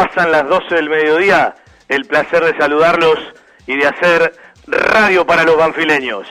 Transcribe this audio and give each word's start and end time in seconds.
pasan 0.00 0.32
las 0.32 0.48
12 0.48 0.74
del 0.76 0.88
mediodía, 0.88 1.54
el 1.86 2.06
placer 2.06 2.42
de 2.42 2.56
saludarlos 2.56 3.18
y 3.66 3.76
de 3.76 3.86
hacer 3.86 4.34
radio 4.66 5.26
para 5.26 5.44
los 5.44 5.58
banfileños. 5.58 6.26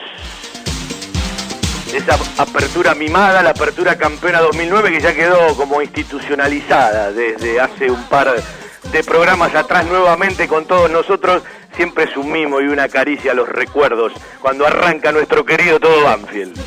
Esa 1.94 2.18
apertura 2.42 2.96
mimada, 2.96 3.44
la 3.44 3.50
apertura 3.50 3.96
campeona 3.96 4.40
2009 4.40 4.90
que 4.90 5.00
ya 5.00 5.14
quedó 5.14 5.54
como 5.54 5.80
institucionalizada 5.82 7.12
desde 7.12 7.60
hace 7.60 7.92
un 7.92 8.02
par 8.04 8.34
de 8.90 9.04
programas 9.04 9.54
atrás 9.54 9.86
nuevamente 9.86 10.48
con 10.48 10.64
todos 10.64 10.90
nosotros, 10.90 11.44
siempre 11.76 12.04
es 12.04 12.16
un 12.16 12.32
mimo 12.32 12.60
y 12.60 12.66
una 12.66 12.88
caricia 12.88 13.30
a 13.30 13.34
los 13.34 13.48
recuerdos 13.48 14.12
cuando 14.40 14.66
arranca 14.66 15.12
nuestro 15.12 15.44
querido 15.44 15.78
todo 15.78 16.02
Banfield. 16.02 16.58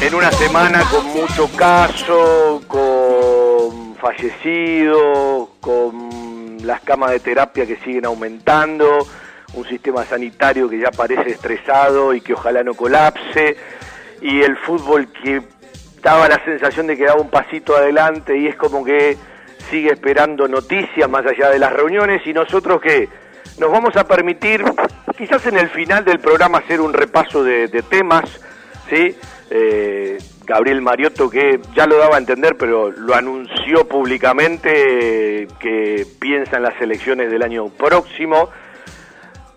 En 0.00 0.14
una 0.16 0.32
semana 0.32 0.82
con 0.90 1.06
mucho 1.06 1.48
caso, 1.56 2.60
con 2.66 3.85
fallecidos, 3.96 5.48
con 5.60 6.58
las 6.62 6.80
camas 6.80 7.10
de 7.10 7.20
terapia 7.20 7.66
que 7.66 7.76
siguen 7.76 8.06
aumentando, 8.06 9.06
un 9.54 9.64
sistema 9.66 10.04
sanitario 10.04 10.68
que 10.68 10.78
ya 10.78 10.90
parece 10.90 11.30
estresado 11.30 12.14
y 12.14 12.20
que 12.20 12.34
ojalá 12.34 12.62
no 12.62 12.74
colapse, 12.74 13.56
y 14.20 14.42
el 14.42 14.56
fútbol 14.56 15.08
que 15.08 15.42
daba 16.02 16.28
la 16.28 16.42
sensación 16.44 16.86
de 16.86 16.96
que 16.96 17.04
daba 17.04 17.20
un 17.20 17.30
pasito 17.30 17.76
adelante 17.76 18.36
y 18.38 18.46
es 18.46 18.56
como 18.56 18.84
que 18.84 19.16
sigue 19.70 19.90
esperando 19.92 20.46
noticias 20.46 21.08
más 21.10 21.26
allá 21.26 21.50
de 21.50 21.58
las 21.58 21.72
reuniones 21.72 22.24
y 22.26 22.32
nosotros 22.32 22.80
que 22.80 23.08
nos 23.58 23.72
vamos 23.72 23.96
a 23.96 24.06
permitir 24.06 24.64
quizás 25.16 25.46
en 25.46 25.56
el 25.56 25.68
final 25.70 26.04
del 26.04 26.20
programa 26.20 26.58
hacer 26.58 26.80
un 26.80 26.92
repaso 26.92 27.42
de, 27.42 27.68
de 27.68 27.82
temas, 27.82 28.24
¿sí? 28.88 29.16
Eh, 29.48 30.18
Gabriel 30.44 30.82
Mariotto 30.82 31.30
que 31.30 31.60
ya 31.74 31.86
lo 31.86 31.98
daba 31.98 32.16
a 32.16 32.18
entender 32.18 32.56
pero 32.56 32.90
lo 32.90 33.14
anunció 33.14 33.86
públicamente 33.86 35.42
eh, 35.42 35.48
que 35.60 36.04
piensa 36.18 36.56
en 36.56 36.64
las 36.64 36.80
elecciones 36.80 37.30
del 37.30 37.42
año 37.44 37.68
próximo 37.68 38.50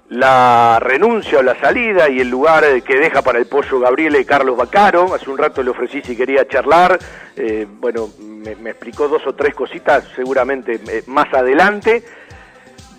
la 0.09 0.79
renuncia 0.81 1.39
o 1.39 1.43
la 1.43 1.59
salida 1.59 2.09
y 2.09 2.19
el 2.19 2.29
lugar 2.29 2.63
que 2.83 2.95
deja 2.97 3.21
para 3.21 3.37
el 3.39 3.45
pollo 3.45 3.79
Gabriele 3.79 4.25
Carlos 4.25 4.57
Bacaro. 4.57 5.13
Hace 5.13 5.29
un 5.29 5.37
rato 5.37 5.61
le 5.61 5.69
ofrecí 5.69 6.01
si 6.01 6.15
quería 6.15 6.47
charlar. 6.47 6.97
Eh, 7.35 7.67
bueno, 7.69 8.09
me, 8.19 8.51
explicó 8.71 9.07
dos 9.07 9.21
o 9.27 9.35
tres 9.35 9.53
cositas, 9.53 10.03
seguramente 10.15 10.81
más 11.05 11.31
adelante. 11.31 12.03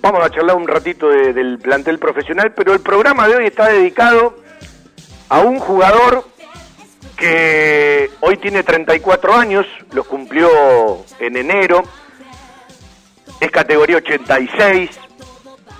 vamos 0.00 0.24
a 0.24 0.30
charlar 0.30 0.54
un 0.56 0.68
ratito 0.68 1.08
de- 1.08 1.32
del 1.32 1.58
plantel 1.58 1.98
profesional, 1.98 2.52
pero 2.54 2.72
el 2.72 2.80
programa 2.80 3.26
de 3.28 3.36
hoy 3.36 3.46
está 3.46 3.68
dedicado 3.68 4.36
a 5.28 5.40
un 5.40 5.58
jugador 5.58 6.24
que 7.20 8.10
hoy 8.20 8.38
tiene 8.38 8.62
34 8.62 9.34
años, 9.34 9.66
los 9.92 10.06
cumplió 10.06 10.48
en 11.18 11.36
enero, 11.36 11.82
es 13.38 13.50
categoría 13.50 13.98
86, 13.98 14.90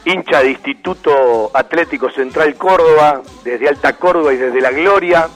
hincha 0.05 0.43
de 0.43 0.51
Instituto 0.51 1.51
Atlético 1.55 2.11
Central 2.11 2.55
Córdoba, 2.57 3.23
desde 3.43 3.69
Alta 3.69 3.95
Córdoba 3.95 4.35
y 4.35 4.37
desde 4.37 4.61
La 4.61 4.71
Gloria, 4.71 5.29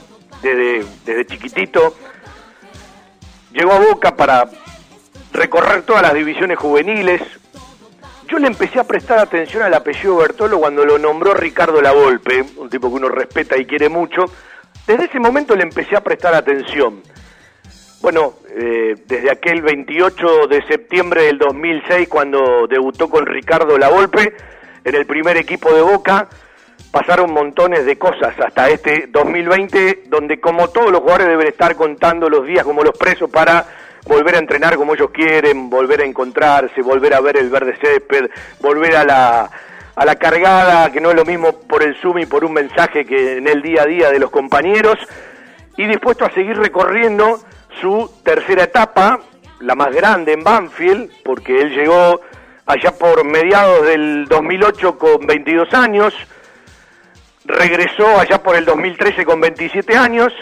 desde, 0.43 0.85
desde 1.05 1.25
chiquitito. 1.25 1.95
Llegó 3.51 3.73
a 3.73 3.79
Boca 3.79 4.15
para 4.15 4.47
recorrer 5.33 5.83
todas 5.83 6.03
las 6.03 6.13
divisiones 6.13 6.59
juveniles. 6.59 7.21
Yo 8.27 8.37
le 8.37 8.47
empecé 8.47 8.79
a 8.79 8.83
prestar 8.83 9.17
atención 9.17 9.63
al 9.63 9.73
apellido 9.73 10.17
Bertolo 10.17 10.59
cuando 10.59 10.85
lo 10.85 10.99
nombró 10.99 11.33
Ricardo 11.33 11.81
Lavolpe, 11.81 12.45
un 12.57 12.69
tipo 12.69 12.89
que 12.89 12.95
uno 12.95 13.09
respeta 13.09 13.57
y 13.57 13.65
quiere 13.65 13.89
mucho. 13.89 14.25
Desde 14.87 15.05
ese 15.05 15.19
momento 15.19 15.55
le 15.55 15.63
empecé 15.63 15.95
a 15.95 16.03
prestar 16.03 16.35
atención. 16.35 17.01
Bueno, 18.01 18.33
eh, 18.49 18.95
desde 19.07 19.31
aquel 19.31 19.63
28 19.63 20.47
de 20.47 20.61
septiembre 20.67 21.23
del 21.23 21.39
2006, 21.39 22.07
cuando 22.07 22.67
debutó 22.67 23.09
con 23.09 23.25
Ricardo 23.25 23.79
Lavolpe 23.79 24.35
en 24.83 24.95
el 24.95 25.07
primer 25.07 25.37
equipo 25.37 25.73
de 25.73 25.81
Boca, 25.81 26.29
pasaron 26.91 27.33
montones 27.33 27.85
de 27.85 27.97
cosas 27.97 28.39
hasta 28.39 28.69
este 28.69 29.07
2020, 29.07 30.03
donde 30.05 30.39
como 30.39 30.69
todos 30.69 30.91
los 30.91 31.01
jugadores 31.01 31.29
deben 31.29 31.47
estar 31.47 31.75
contando 31.75 32.29
los 32.29 32.45
días 32.45 32.63
como 32.63 32.83
los 32.83 32.95
presos 32.95 33.29
para 33.31 33.65
volver 34.05 34.35
a 34.35 34.39
entrenar 34.39 34.75
como 34.75 34.93
ellos 34.93 35.09
quieren, 35.09 35.67
volver 35.71 36.01
a 36.01 36.05
encontrarse, 36.05 36.83
volver 36.83 37.15
a 37.15 37.21
ver 37.21 37.37
el 37.37 37.49
verde 37.49 37.75
césped, 37.81 38.29
volver 38.61 38.97
a 38.97 39.03
la, 39.03 39.51
a 39.95 40.05
la 40.05 40.15
cargada, 40.15 40.91
que 40.91 40.99
no 40.99 41.09
es 41.09 41.15
lo 41.15 41.25
mismo 41.25 41.53
por 41.53 41.83
el 41.83 41.95
Zoom 41.95 42.19
y 42.19 42.25
por 42.25 42.43
un 42.43 42.53
mensaje 42.53 43.05
que 43.05 43.37
en 43.37 43.47
el 43.47 43.61
día 43.61 43.83
a 43.83 43.85
día 43.85 44.11
de 44.11 44.19
los 44.19 44.29
compañeros, 44.29 44.97
y 45.77 45.87
dispuesto 45.87 46.25
a 46.25 46.31
seguir 46.31 46.57
recorriendo 46.57 47.39
su 47.81 48.11
tercera 48.23 48.63
etapa, 48.63 49.19
la 49.59 49.75
más 49.75 49.93
grande 49.93 50.33
en 50.33 50.43
Banfield, 50.43 51.11
porque 51.23 51.61
él 51.61 51.73
llegó 51.73 52.21
allá 52.65 52.91
por 52.91 53.23
mediados 53.23 53.85
del 53.85 54.25
2008 54.25 54.97
con 54.97 55.25
22 55.25 55.73
años, 55.73 56.13
regresó 57.45 58.19
allá 58.19 58.41
por 58.41 58.55
el 58.55 58.65
2013 58.65 59.23
con 59.23 59.39
27 59.39 59.95
años 59.95 60.33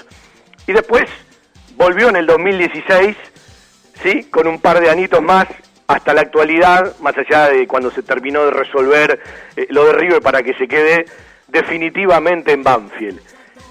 y 0.66 0.72
después 0.72 1.06
volvió 1.76 2.10
en 2.10 2.16
el 2.16 2.26
2016, 2.26 3.16
sí, 4.02 4.24
con 4.26 4.48
un 4.48 4.60
par 4.60 4.80
de 4.80 4.90
anitos 4.90 5.22
más 5.22 5.48
hasta 5.88 6.14
la 6.14 6.22
actualidad, 6.22 6.98
más 7.00 7.16
allá 7.18 7.50
de 7.50 7.68
cuando 7.68 7.92
se 7.92 8.04
terminó 8.04 8.46
de 8.46 8.52
resolver 8.52 9.22
eh, 9.56 9.68
lo 9.70 9.86
de 9.86 10.22
para 10.22 10.44
que 10.44 10.54
se 10.56 10.68
quede 10.68 11.06
definitivamente 11.48 12.52
en 12.52 12.64
Banfield. 12.64 13.22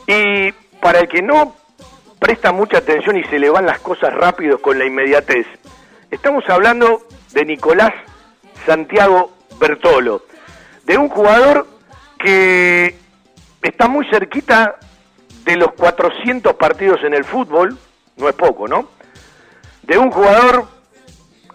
Y 0.06 0.52
para 0.80 1.00
el 1.00 1.08
que 1.08 1.22
no 1.22 1.56
presta 2.18 2.52
mucha 2.52 2.78
atención 2.78 3.16
y 3.16 3.24
se 3.24 3.38
le 3.38 3.50
van 3.50 3.66
las 3.66 3.80
cosas 3.80 4.12
rápidos 4.14 4.60
con 4.60 4.78
la 4.78 4.84
inmediatez, 4.84 5.46
estamos 6.10 6.48
hablando 6.48 7.06
de 7.32 7.44
Nicolás 7.44 7.92
Santiago 8.66 9.32
Bertolo, 9.58 10.24
de 10.84 10.98
un 10.98 11.08
jugador 11.08 11.66
que 12.18 12.96
está 13.62 13.88
muy 13.88 14.06
cerquita 14.08 14.76
de 15.44 15.56
los 15.56 15.72
400 15.72 16.54
partidos 16.54 17.02
en 17.02 17.14
el 17.14 17.24
fútbol, 17.24 17.76
no 18.16 18.28
es 18.28 18.34
poco, 18.34 18.68
¿no? 18.68 18.88
De 19.82 19.98
un 19.98 20.10
jugador 20.10 20.68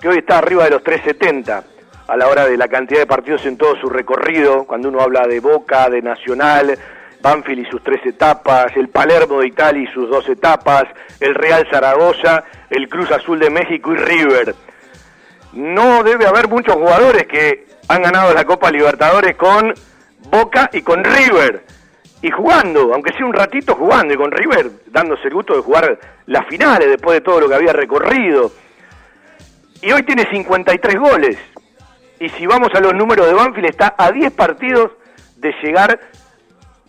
que 0.02 0.10
hoy 0.10 0.18
está 0.20 0.38
arriba 0.38 0.66
de 0.66 0.72
los 0.72 0.84
370 0.84 1.64
a 2.08 2.18
la 2.18 2.28
hora 2.28 2.46
de 2.46 2.58
la 2.58 2.68
cantidad 2.68 3.02
de 3.02 3.06
partidos 3.06 3.46
en 3.46 3.58
todo 3.58 3.76
su 3.76 3.90
recorrido, 3.90 4.66
cuando 4.66 4.90
uno 4.90 5.02
habla 5.02 5.28
de 5.28 5.40
Boca, 5.40 5.90
de 5.90 6.02
Nacional, 6.02 6.78
Banfield 7.22 7.68
y 7.68 7.70
sus 7.70 7.84
tres 7.84 8.06
etapas, 8.06 8.68
el 8.76 8.90
Palermo 8.90 9.40
de 9.40 9.48
Italia 9.48 9.84
y 9.84 9.94
sus 9.94 10.10
dos 10.10 10.28
etapas, 10.30 10.86
el 11.20 11.36
Real 11.36 11.68
Zaragoza, 11.70 12.44
el 12.70 12.88
Cruz 12.88 13.12
Azul 13.12 13.40
de 13.40 13.50
México 13.50 13.92
y 13.94 13.98
River. 13.98 14.56
No 15.54 16.04
debe 16.04 16.28
haber 16.28 16.48
muchos 16.48 16.76
jugadores 16.76 17.26
que 17.28 17.68
han 17.90 18.04
ganado 18.04 18.34
la 18.34 18.46
Copa 18.46 18.72
Libertadores 18.72 19.36
con 19.36 19.74
Boca 20.30 20.70
y 20.72 20.82
con 20.82 21.04
River. 21.04 21.64
Y 22.22 22.32
jugando, 22.32 22.94
aunque 22.94 23.14
sea 23.14 23.26
un 23.26 23.34
ratito 23.34 23.76
jugando 23.76 24.14
y 24.14 24.18
con 24.18 24.32
River, 24.32 24.72
dándose 24.88 25.28
el 25.28 25.34
gusto 25.34 25.56
de 25.56 25.62
jugar 25.62 26.00
las 26.26 26.48
finales 26.48 26.90
después 26.90 27.16
de 27.16 27.22
todo 27.22 27.42
lo 27.42 27.50
que 27.50 27.56
había 27.56 27.74
recorrido. 27.74 28.52
Y 29.82 29.92
hoy 29.92 30.04
tiene 30.04 30.28
53 30.30 30.96
goles. 30.96 31.38
Y 32.20 32.30
si 32.30 32.46
vamos 32.48 32.74
a 32.74 32.80
los 32.80 32.94
números 32.94 33.28
de 33.28 33.34
Banfield, 33.34 33.70
está 33.70 33.96
a 33.98 34.12
10 34.12 34.34
partidos 34.34 34.92
de 35.36 35.54
llegar 35.62 36.00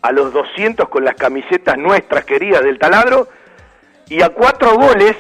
a 0.01 0.13
los 0.13 0.33
200 0.33 0.89
con 0.89 1.05
las 1.05 1.15
camisetas 1.15 1.77
nuestras 1.77 2.25
queridas 2.25 2.63
del 2.63 2.79
taladro. 2.79 3.29
Y 4.09 4.23
a 4.23 4.31
4 4.31 4.75
goles, 4.75 5.17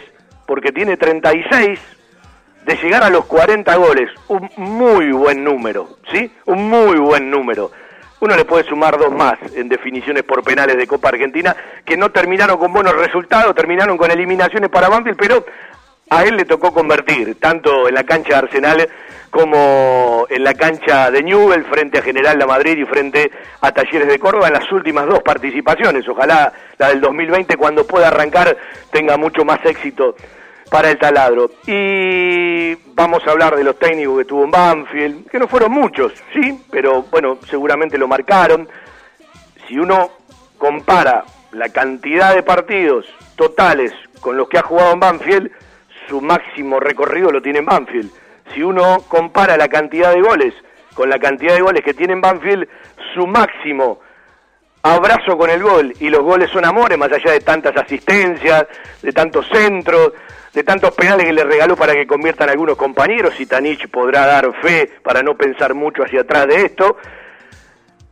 porque 0.47 0.73
tiene 0.73 0.97
36, 0.97 1.79
de 2.65 2.77
llegar 2.77 3.03
a 3.03 3.11
los 3.11 3.27
40 3.27 3.77
goles. 3.77 4.11
Un 4.29 4.51
muy 4.57 5.13
buen 5.13 5.45
número, 5.45 5.99
¿sí? 6.11 6.33
Un 6.47 6.69
muy 6.71 6.99
buen 6.99 7.31
número. 7.31 7.71
Uno 8.21 8.35
le 8.35 8.45
puede 8.45 8.65
sumar 8.65 8.99
dos 8.99 9.13
más 9.13 9.39
en 9.55 9.69
definiciones 9.69 10.25
por 10.25 10.43
penales 10.43 10.77
de 10.77 10.87
Copa 10.87 11.11
Argentina, 11.11 11.55
que 11.85 11.97
no 11.97 12.11
terminaron 12.11 12.59
con 12.59 12.73
buenos 12.73 12.97
resultados, 12.97 13.55
terminaron 13.55 13.97
con 13.97 14.11
eliminaciones 14.11 14.71
para 14.71 14.89
Banfield, 14.89 15.17
pero 15.17 15.47
a 16.11 16.25
él 16.25 16.37
le 16.37 16.45
tocó 16.45 16.73
convertir, 16.73 17.37
tanto 17.39 17.89
en 17.89 17.95
la 17.95 18.05
cancha 18.05 18.31
de 18.31 18.37
Arsenal 18.37 18.89
como 19.31 20.27
en 20.31 20.43
la 20.43 20.55
cancha 20.55 21.11
de 21.11 21.23
Newell, 21.23 21.65
frente 21.65 21.99
a 21.99 22.03
General 22.03 22.39
La 22.39 22.47
Madrid 22.47 22.79
y 22.79 22.85
frente 22.85 23.31
a 23.61 23.73
Talleres 23.73 24.09
de 24.09 24.19
Córdoba 24.19 24.49
en 24.49 24.55
las 24.55 24.73
últimas 24.73 25.07
dos 25.07 25.23
participaciones. 25.23 26.09
Ojalá 26.09 26.53
la 26.79 26.89
del 26.89 27.01
2020, 27.01 27.57
cuando 27.57 27.87
pueda 27.87 28.09
arrancar, 28.09 28.57
tenga 28.91 29.17
mucho 29.17 29.45
más 29.45 29.65
éxito 29.65 30.17
para 30.71 30.91
el 30.91 30.99
taladro. 30.99 31.51
Y 31.67 32.75
vamos 32.95 33.23
a 33.27 33.31
hablar 33.31 33.57
de 33.57 33.65
los 33.65 33.79
técnicos 33.79 34.19
que 34.19 34.25
tuvo 34.25 34.45
en 34.45 34.51
Banfield, 34.51 35.31
que 35.31 35.39
no 35.39 35.49
fueron 35.49 35.73
muchos, 35.73 36.13
sí, 36.33 36.63
pero 36.71 37.03
bueno, 37.03 37.39
seguramente 37.49 37.99
lo 37.99 38.09
marcaron. 38.09 38.69
Si 39.67 39.79
uno 39.79 40.11
compara 40.57 41.25
la 41.53 41.69
cantidad 41.69 42.35
de 42.35 42.43
partidos 42.43 43.07
totales 43.37 43.93
con 44.21 44.37
los 44.37 44.49
que 44.49 44.59
ha 44.59 44.63
jugado 44.63 44.93
en 44.93 45.01
Banfield, 45.01 45.51
su 46.09 46.21
máximo 46.21 46.81
recorrido 46.81 47.31
lo 47.31 47.43
tiene 47.43 47.61
en 47.61 47.67
Banfield. 47.67 48.11
Si 48.55 48.63
uno 48.63 48.99
compara 49.09 49.57
la 49.57 49.69
cantidad 49.69 50.13
de 50.13 50.21
goles 50.21 50.55
con 50.95 51.09
la 51.09 51.19
cantidad 51.19 51.55
de 51.55 51.61
goles 51.61 51.85
que 51.85 51.95
tiene 51.95 52.15
en 52.15 52.21
Banfield, 52.21 52.69
su 53.15 53.27
máximo 53.27 54.01
abrazo 54.83 55.37
con 55.37 55.51
el 55.51 55.63
gol 55.63 55.93
y 56.01 56.09
los 56.09 56.23
goles 56.23 56.51
son 56.51 56.65
amores, 56.65 56.99
más 56.99 57.13
allá 57.13 57.33
de 57.33 57.41
tantas 57.41 57.77
asistencias, 57.77 58.67
de 59.03 59.13
tantos 59.13 59.47
centros, 59.53 60.13
de 60.53 60.65
tantos 60.65 60.95
penales 60.95 61.27
que 61.27 61.33
le 61.33 61.45
regaló 61.45 61.77
para 61.77 61.93
que 61.93 62.07
conviertan 62.07 62.49
algunos 62.49 62.77
compañeros, 62.77 63.39
y 63.39 63.47
Tanich 63.47 63.89
podrá 63.89 64.27
dar 64.27 64.51
fe 64.61 64.91
para 65.03 65.23
no 65.23 65.37
pensar 65.37 65.75
mucho 65.75 66.03
hacia 66.03 66.23
atrás 66.23 66.47
de 66.47 66.63
esto. 66.63 66.97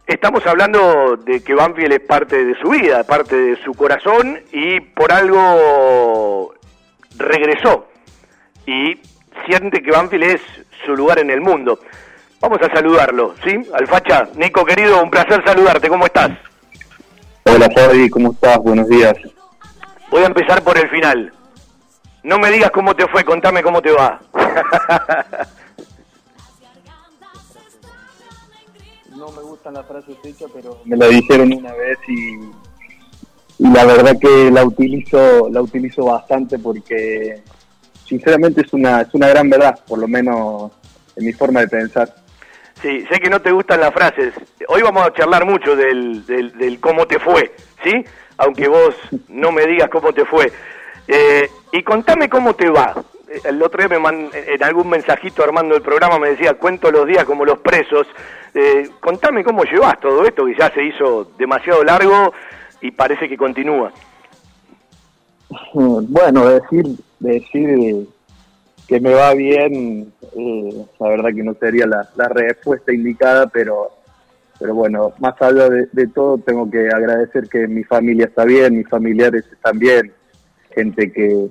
Estamos 0.07 0.47
hablando 0.47 1.17
de 1.17 1.43
que 1.43 1.55
Banfield 1.55 1.95
es 1.95 2.01
parte 2.01 2.45
de 2.45 2.55
su 2.61 2.69
vida, 2.71 3.03
parte 3.05 3.35
de 3.35 3.57
su 3.65 3.73
corazón, 3.75 4.39
y 4.53 4.79
por 4.81 5.13
algo 5.13 6.55
regresó. 7.19 7.89
Y 8.67 9.01
siente 9.49 9.83
que 9.83 9.91
Banfield 9.91 10.25
es 10.25 10.41
su 10.85 10.97
lugar 10.97 11.19
en 11.19 11.31
el 11.31 11.41
mundo. 11.41 11.79
Vamos 12.41 12.59
a 12.63 12.75
saludarlo, 12.75 13.35
¿sí? 13.45 13.57
Alfacha, 13.75 14.29
Nico 14.35 14.65
querido, 14.65 15.03
un 15.03 15.11
placer 15.11 15.43
saludarte, 15.45 15.89
¿cómo 15.89 16.07
estás? 16.07 16.31
Hola 17.45 17.69
Fabi, 17.75 18.11
¿cómo 18.11 18.33
estás? 18.33 18.59
Buenos 18.59 18.89
días. 18.89 19.15
Voy 20.11 20.23
a 20.23 20.27
empezar 20.27 20.63
por 20.63 20.77
el 20.77 20.89
final. 20.91 21.33
No 22.23 22.39
me 22.39 22.51
digas 22.51 22.71
cómo 22.73 22.95
te 22.95 23.07
fue, 23.09 23.25
contame 23.25 23.63
cómo 23.63 23.81
te 23.81 23.93
va. 23.93 24.21
No 29.17 29.33
me 29.33 29.41
gustan 29.41 29.73
las 29.73 29.87
frases 29.87 30.17
hechas, 30.25 30.51
pero 30.53 30.79
me 30.85 30.95
la 30.95 31.07
dijeron 31.09 31.51
una 31.51 31.73
vez 31.73 31.99
y, 32.07 32.37
y 33.59 33.69
la 33.69 33.85
verdad 33.85 34.17
que 34.21 34.51
la 34.51 34.65
utilizo, 34.65 35.49
la 35.51 35.63
utilizo 35.63 36.05
bastante 36.05 36.59
porque 36.59 37.43
sinceramente 38.05 38.61
es 38.63 38.73
una, 38.73 39.03
es 39.03 39.15
una 39.15 39.29
gran 39.29 39.49
verdad, 39.51 39.79
por 39.87 39.99
lo 39.99 40.07
menos 40.09 40.73
en 41.17 41.25
mi 41.25 41.33
forma 41.33 41.61
de 41.61 41.69
pensar. 41.69 42.15
Sí, 42.83 43.05
sé 43.11 43.19
que 43.19 43.31
no 43.31 43.41
te 43.41 43.51
gustan 43.53 43.81
las 43.81 43.93
frases. 43.95 44.35
Hoy 44.69 44.83
vamos 44.83 45.07
a 45.07 45.13
charlar 45.15 45.47
mucho 45.47 45.75
del, 45.75 46.27
del, 46.27 46.53
del 46.59 46.79
cómo 46.79 47.07
te 47.07 47.19
fue, 47.19 47.55
¿sí? 47.83 48.05
Aunque 48.37 48.69
vos 48.69 48.95
no 49.29 49.51
me 49.51 49.67
digas 49.67 49.89
cómo 49.91 50.13
te 50.13 50.27
fue. 50.27 50.53
Eh, 51.09 51.49
y 51.73 51.83
contame 51.83 52.29
cómo 52.29 52.55
te 52.55 52.69
va. 52.69 52.95
Eh, 53.31 53.41
El 53.45 53.63
otro 53.63 53.79
día 53.79 53.89
me 53.89 53.99
man- 53.99 54.29
en 54.35 54.63
algún 54.63 54.91
mensajito 54.91 55.43
armando 55.43 55.75
el 55.75 55.81
programa 55.83 56.19
me 56.19 56.31
decía, 56.31 56.55
cuento 56.55 56.91
los 56.91 57.07
días 57.07 57.25
como 57.25 57.47
los 57.47 57.59
presos. 57.61 58.07
Eh, 58.55 58.91
contame 59.01 59.43
cómo 59.43 59.65
llevas 59.65 59.99
todo 59.99 60.23
esto, 60.25 60.45
que 60.45 60.55
ya 60.59 60.71
se 60.73 60.85
hizo 60.85 61.31
demasiado 61.39 61.83
largo 61.83 62.35
y 62.87 62.91
parece 62.93 63.29
que 63.29 63.37
continúa. 63.37 63.93
Bueno, 65.73 66.47
decir, 66.47 66.87
decir 67.19 68.07
que 68.87 69.01
me 69.01 69.13
va 69.13 69.35
bien, 69.35 70.13
eh, 70.37 70.87
la 71.01 71.09
verdad 71.09 71.31
que 71.35 71.43
no 71.43 71.55
sería 71.55 71.87
la, 71.87 72.29
respuesta 72.29 72.93
indicada, 72.93 73.47
pero 73.49 73.93
pero 74.59 74.75
bueno, 74.75 75.13
más 75.19 75.35
allá 75.43 75.69
de, 75.69 75.87
de, 75.93 76.07
todo, 76.07 76.39
tengo 76.39 76.71
que 76.71 76.89
agradecer 76.89 77.47
que 77.47 77.69
mi 77.69 77.85
familia 77.85 78.25
está 78.25 78.45
bien, 78.47 78.79
mis 78.79 78.89
familiares 78.89 79.45
están 79.53 79.79
bien, 79.79 80.13
gente 80.75 81.13
que, 81.13 81.49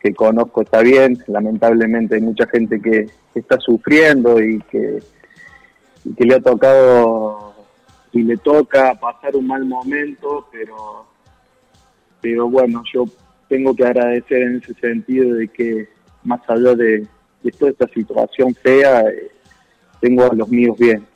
que 0.00 0.14
conozco 0.14 0.62
está 0.62 0.80
bien, 0.80 1.22
lamentablemente 1.26 2.14
hay 2.14 2.22
mucha 2.22 2.46
gente 2.46 2.80
que, 2.80 3.10
que 3.34 3.40
está 3.40 3.58
sufriendo 3.60 4.40
y 4.40 4.60
que, 4.70 5.02
y 6.06 6.14
que 6.14 6.24
le 6.24 6.36
ha 6.36 6.40
tocado 6.40 7.27
y 8.12 8.22
le 8.22 8.36
toca 8.36 8.94
pasar 8.94 9.36
un 9.36 9.46
mal 9.46 9.64
momento, 9.64 10.46
pero, 10.50 11.06
pero 12.20 12.48
bueno, 12.48 12.82
yo 12.92 13.04
tengo 13.48 13.74
que 13.74 13.84
agradecer 13.84 14.42
en 14.42 14.56
ese 14.56 14.74
sentido 14.74 15.34
de 15.34 15.48
que 15.48 15.88
más 16.24 16.40
allá 16.48 16.74
de, 16.74 17.06
de 17.42 17.50
toda 17.52 17.70
esta 17.70 17.88
situación 17.88 18.54
fea, 18.54 19.02
eh, 19.02 19.30
tengo 20.00 20.24
a 20.24 20.34
los 20.34 20.48
míos 20.48 20.76
bien. 20.78 21.06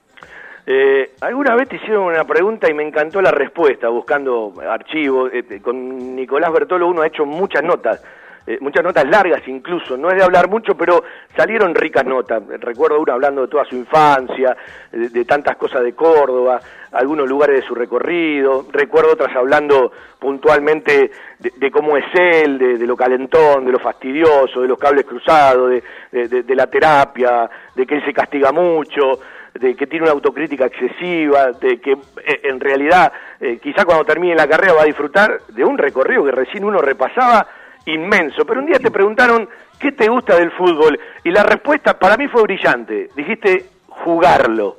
Eh, 0.65 1.11
alguna 1.21 1.57
vez 1.57 1.69
te 1.69 1.77
hicieron 1.77 2.05
una 2.05 2.25
pregunta 2.25 2.71
y 2.71 2.75
me 2.75 2.87
encantó 2.87 3.21
la 3.21 3.33
respuesta, 3.33 3.89
buscando 3.89 4.55
archivos. 4.69 5.31
Eh, 5.35 5.61
con 5.61 6.15
Nicolás 6.15 6.53
Bertolo 6.53 6.89
uno 6.89 7.03
ha 7.03 7.09
hecho 7.09 7.27
muchas 7.27 7.65
notas, 7.65 8.03
eh, 8.47 8.59
muchas 8.61 8.83
notas 8.85 9.09
largas 9.09 9.47
incluso. 9.47 9.97
No 9.97 10.09
es 10.11 10.17
de 10.17 10.25
hablar 10.25 10.49
mucho, 10.49 10.77
pero 10.77 11.03
salieron 11.37 11.75
ricas 11.75 12.05
notas. 12.05 12.43
Recuerdo 12.61 13.01
uno 13.01 13.13
hablando 13.13 13.43
de 13.43 13.49
toda 13.49 13.65
su 13.65 13.77
infancia, 13.77 14.57
de, 14.91 15.25
tantas 15.25 15.57
cosas 15.57 15.83
de 15.83 15.95
Córdoba, 15.95 16.61
algunos 16.93 17.29
lugares 17.29 17.61
de 17.61 17.67
su 17.67 17.75
recorrido. 17.75 18.67
Recuerdo 18.71 19.13
otras 19.13 19.35
hablando 19.37 19.93
puntualmente 20.19 21.11
de, 21.39 21.71
cómo 21.71 21.97
es 21.97 22.05
él, 22.15 22.59
de, 22.59 22.87
lo 22.87 22.97
calentón, 22.97 23.65
de 23.65 23.73
lo 23.73 23.79
fastidioso, 23.79 24.61
de 24.61 24.69
los 24.69 24.79
cables 24.79 25.05
cruzados, 25.05 25.71
de, 25.71 26.43
de 26.43 26.55
la 26.55 26.67
terapia, 26.67 27.49
de 27.75 27.87
que 27.87 27.97
él 27.97 28.05
se 28.05 28.13
castiga 28.13 28.53
mucho 28.53 29.21
de 29.55 29.75
que 29.75 29.87
tiene 29.87 30.05
una 30.05 30.13
autocrítica 30.13 30.67
excesiva, 30.67 31.53
de 31.53 31.81
que 31.81 31.93
eh, 31.93 32.41
en 32.45 32.59
realidad 32.59 33.13
eh, 33.41 33.59
quizá 33.63 33.85
cuando 33.85 34.05
termine 34.05 34.35
la 34.35 34.49
carrera 34.49 34.75
va 34.75 34.83
a 34.83 34.87
disfrutar 34.87 35.41
de 35.49 35.65
un 35.65 35.77
recorrido 35.77 36.25
que 36.25 36.31
recién 36.31 36.65
uno 36.65 36.81
repasaba 36.81 37.47
inmenso. 37.87 38.45
Pero 38.45 38.61
un 38.61 38.67
día 38.67 38.79
te 38.79 38.91
preguntaron, 38.91 39.49
¿qué 39.79 39.93
te 39.93 40.09
gusta 40.09 40.37
del 40.37 40.51
fútbol? 40.53 40.99
Y 41.25 41.31
la 41.31 41.43
respuesta 41.43 41.99
para 41.99 42.17
mí 42.17 42.29
fue 42.29 42.43
brillante. 42.43 43.11
Dijiste, 43.17 43.67
jugarlo. 43.89 44.77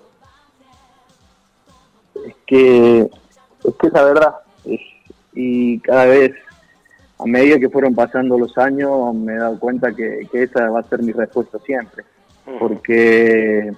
Es 2.25 2.36
que 2.45 3.00
es 3.01 3.75
que 3.79 3.89
la 3.89 4.03
verdad. 4.03 4.36
Es, 4.65 4.81
y 5.33 5.79
cada 5.79 6.05
vez, 6.05 6.31
a 7.19 7.25
medida 7.25 7.60
que 7.60 7.69
fueron 7.69 7.95
pasando 7.95 8.38
los 8.38 8.57
años, 8.57 9.13
me 9.15 9.33
he 9.33 9.38
dado 9.38 9.60
cuenta 9.60 9.93
que, 9.93 10.27
que 10.31 10.43
esa 10.43 10.69
va 10.69 10.81
a 10.81 10.83
ser 10.83 11.01
mi 11.01 11.12
respuesta 11.12 11.57
siempre. 11.60 12.03
Porque 12.60 13.74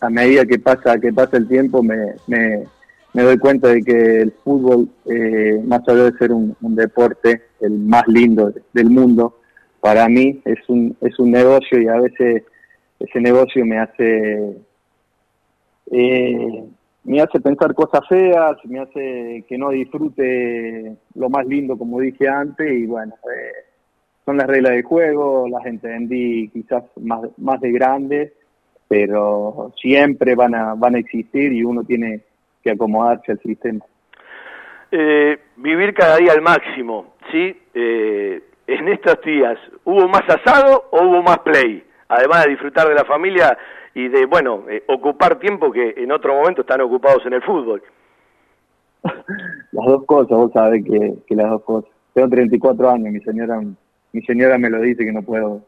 a 0.00 0.08
medida 0.08 0.46
que 0.46 0.58
pasa 0.58 0.98
que 0.98 1.12
pasa 1.12 1.36
el 1.36 1.48
tiempo 1.48 1.82
me, 1.82 2.14
me, 2.26 2.64
me 3.12 3.22
doy 3.22 3.38
cuenta 3.38 3.68
de 3.68 3.82
que 3.82 4.20
el 4.22 4.32
fútbol, 4.44 4.88
eh, 5.06 5.60
más 5.64 5.80
allá 5.88 6.04
de 6.04 6.18
ser 6.18 6.32
un, 6.32 6.56
deporte, 6.60 7.42
el 7.60 7.72
más 7.78 8.06
lindo 8.06 8.52
del 8.72 8.90
mundo, 8.90 9.38
para 9.80 10.08
mí 10.08 10.40
es 10.44 10.58
un, 10.68 10.96
es 11.00 11.18
un 11.18 11.30
negocio 11.30 11.80
y 11.80 11.88
a 11.88 11.96
veces 12.00 12.44
ese 12.98 13.20
negocio 13.20 13.64
me 13.64 13.78
hace 13.78 14.56
eh, 15.90 16.64
me 17.02 17.20
hace 17.20 17.40
pensar 17.40 17.74
cosas 17.74 18.02
feas, 18.08 18.56
me 18.64 18.80
hace 18.80 19.44
que 19.48 19.56
no 19.56 19.70
disfrute 19.70 20.96
lo 21.14 21.30
más 21.30 21.46
lindo 21.46 21.78
como 21.78 21.98
dije 22.00 22.28
antes 22.28 22.70
y 22.70 22.86
bueno, 22.86 23.14
eh, 23.24 23.64
son 24.24 24.36
las 24.36 24.46
reglas 24.46 24.72
del 24.72 24.82
juego, 24.82 25.48
las 25.48 25.64
entendí 25.64 26.48
quizás 26.50 26.84
más, 26.96 27.22
más 27.38 27.60
de 27.60 27.72
grande 27.72 28.32
pero 28.90 29.72
siempre 29.80 30.34
van 30.34 30.52
a, 30.52 30.74
van 30.74 30.96
a 30.96 30.98
existir 30.98 31.52
y 31.52 31.62
uno 31.62 31.84
tiene 31.84 32.22
que 32.62 32.70
acomodarse 32.70 33.32
al 33.32 33.40
sistema. 33.40 33.84
Eh, 34.92 35.38
vivir 35.56 35.94
cada 35.94 36.16
día 36.16 36.32
al 36.32 36.42
máximo, 36.42 37.14
¿sí? 37.30 37.56
Eh, 37.74 38.42
en 38.66 38.88
estos 38.88 39.20
días, 39.22 39.58
¿hubo 39.84 40.08
más 40.08 40.22
asado 40.28 40.84
o 40.90 41.04
hubo 41.04 41.22
más 41.22 41.38
play? 41.40 41.84
Además 42.08 42.44
de 42.44 42.50
disfrutar 42.50 42.88
de 42.88 42.94
la 42.94 43.04
familia 43.04 43.56
y 43.94 44.08
de, 44.08 44.26
bueno, 44.26 44.64
eh, 44.68 44.82
ocupar 44.88 45.38
tiempo 45.38 45.70
que 45.70 45.94
en 45.96 46.10
otro 46.12 46.34
momento 46.34 46.62
están 46.62 46.80
ocupados 46.80 47.24
en 47.26 47.34
el 47.34 47.42
fútbol. 47.42 47.82
las 49.02 49.86
dos 49.86 50.04
cosas, 50.04 50.36
vos 50.36 50.52
sabés 50.52 50.84
que, 50.84 51.14
que 51.26 51.34
las 51.34 51.50
dos 51.50 51.62
cosas. 51.62 51.90
Tengo 52.12 52.28
34 52.28 52.90
años, 52.90 53.12
mi 53.12 53.20
señora, 53.20 53.60
mi 54.12 54.22
señora 54.22 54.58
me 54.58 54.70
lo 54.70 54.80
dice 54.80 55.04
que 55.04 55.12
no 55.12 55.22
puedo 55.22 55.62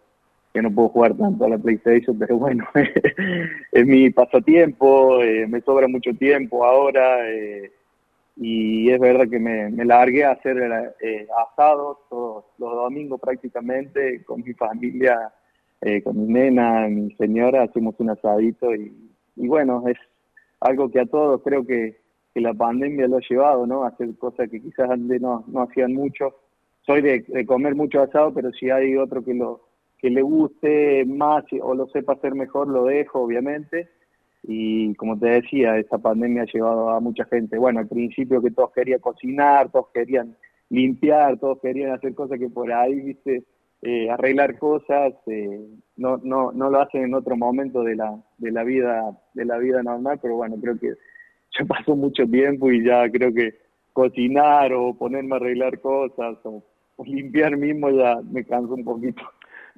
que 0.52 0.62
no 0.62 0.70
puedo 0.70 0.90
jugar 0.90 1.16
tanto 1.16 1.44
a 1.44 1.48
la 1.48 1.58
PlayStation, 1.58 2.18
pero 2.18 2.36
bueno, 2.36 2.64
es 3.72 3.86
mi 3.86 4.10
pasatiempo, 4.10 5.22
eh, 5.22 5.46
me 5.46 5.60
sobra 5.62 5.88
mucho 5.88 6.12
tiempo 6.14 6.64
ahora 6.64 7.28
eh, 7.30 7.72
y 8.36 8.90
es 8.90 9.00
verdad 9.00 9.28
que 9.28 9.38
me, 9.38 9.70
largué 9.84 10.24
a 10.24 10.32
hacer 10.32 10.58
eh, 11.00 11.26
asados 11.46 11.98
todos 12.08 12.44
los 12.58 12.74
domingos 12.74 13.20
prácticamente 13.20 14.22
con 14.24 14.42
mi 14.42 14.52
familia, 14.54 15.32
eh, 15.80 16.02
con 16.02 16.16
mi 16.16 16.32
nena, 16.32 16.88
mi 16.88 17.14
señora, 17.14 17.62
hacemos 17.62 17.94
un 17.98 18.10
asadito 18.10 18.74
y, 18.74 18.92
y 19.36 19.48
bueno, 19.48 19.84
es 19.86 19.98
algo 20.60 20.90
que 20.90 21.00
a 21.00 21.06
todos 21.06 21.42
creo 21.42 21.66
que, 21.66 21.98
que 22.32 22.40
la 22.40 22.54
pandemia 22.54 23.08
lo 23.08 23.18
ha 23.18 23.28
llevado, 23.28 23.66
¿no? 23.66 23.84
A 23.84 23.88
hacer 23.88 24.16
cosas 24.16 24.48
que 24.48 24.60
quizás 24.60 24.90
antes 24.90 25.20
no, 25.20 25.44
no 25.48 25.62
hacían 25.62 25.92
mucho. 25.92 26.34
Soy 26.86 27.02
de, 27.02 27.20
de 27.28 27.46
comer 27.46 27.74
mucho 27.74 28.00
asado, 28.00 28.32
pero 28.32 28.52
si 28.52 28.70
hay 28.70 28.96
otro 28.96 29.24
que 29.24 29.34
lo 29.34 29.71
que 30.02 30.10
le 30.10 30.20
guste 30.20 31.04
más 31.06 31.44
o 31.62 31.74
lo 31.74 31.86
sepa 31.86 32.14
hacer 32.14 32.34
mejor, 32.34 32.66
lo 32.66 32.86
dejo, 32.86 33.20
obviamente. 33.20 33.88
Y 34.42 34.92
como 34.96 35.16
te 35.16 35.28
decía, 35.28 35.78
esta 35.78 35.98
pandemia 35.98 36.42
ha 36.42 36.52
llevado 36.52 36.90
a 36.90 36.98
mucha 36.98 37.24
gente. 37.26 37.56
Bueno, 37.56 37.78
al 37.78 37.86
principio 37.86 38.42
que 38.42 38.50
todos 38.50 38.72
querían 38.72 38.98
cocinar, 38.98 39.70
todos 39.70 39.86
querían 39.94 40.36
limpiar, 40.70 41.38
todos 41.38 41.60
querían 41.60 41.92
hacer 41.92 42.16
cosas 42.16 42.40
que 42.40 42.48
por 42.48 42.72
ahí, 42.72 43.00
viste, 43.00 43.44
eh, 43.82 44.10
arreglar 44.10 44.58
cosas, 44.58 45.14
eh, 45.28 45.68
no, 45.96 46.16
no, 46.24 46.50
no 46.50 46.68
lo 46.68 46.80
hacen 46.80 47.04
en 47.04 47.14
otro 47.14 47.36
momento 47.36 47.84
de 47.84 47.94
la, 47.94 48.20
de 48.38 48.50
la 48.50 48.64
vida, 48.64 49.16
de 49.34 49.44
la 49.44 49.58
vida 49.58 49.84
normal, 49.84 50.18
pero 50.20 50.34
bueno, 50.34 50.56
creo 50.60 50.80
que 50.80 50.94
ya 51.56 51.64
pasó 51.64 51.94
mucho 51.94 52.26
tiempo 52.26 52.72
y 52.72 52.84
ya 52.84 53.08
creo 53.08 53.32
que 53.32 53.54
cocinar 53.92 54.72
o 54.72 54.94
ponerme 54.94 55.34
a 55.34 55.36
arreglar 55.36 55.78
cosas 55.80 56.38
o, 56.42 56.64
o 56.96 57.04
limpiar 57.04 57.56
mismo 57.56 57.88
ya 57.90 58.20
me 58.32 58.44
canso 58.44 58.74
un 58.74 58.82
poquito. 58.84 59.22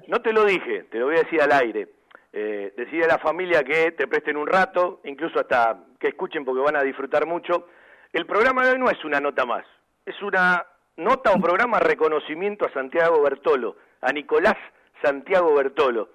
No 0.07 0.21
te 0.21 0.33
lo 0.33 0.45
dije, 0.45 0.85
te 0.91 0.99
lo 0.99 1.07
voy 1.07 1.17
a 1.17 1.23
decir 1.23 1.41
al 1.41 1.53
aire. 1.53 1.89
Eh, 2.33 2.73
decide 2.77 3.05
a 3.05 3.09
la 3.09 3.19
familia 3.19 3.63
que 3.63 3.93
te 3.93 4.09
presten 4.09 4.37
un 4.37 4.47
rato, 4.47 5.01
incluso 5.05 5.39
hasta 5.39 5.85
que 6.01 6.09
escuchen 6.09 6.45
porque 6.45 6.63
van 6.63 6.77
a 6.77 6.83
disfrutar 6.83 7.27
mucho. 7.27 7.69
El 8.13 8.27
programa 8.27 8.65
de 8.65 8.73
hoy 8.73 8.79
no 8.79 8.91
es 8.91 9.05
una 9.05 9.21
nota 9.21 9.45
más, 9.47 9.65
es 10.05 10.21
una 10.21 10.67
nota 10.97 11.33
o 11.33 11.41
programa 11.41 11.79
reconocimiento 11.79 12.67
a 12.67 12.73
Santiago 12.73 13.23
Bertolo, 13.23 13.77
a 14.01 14.13
Nicolás 14.13 14.57
Santiago 15.03 15.55
Bertolo. 15.55 16.11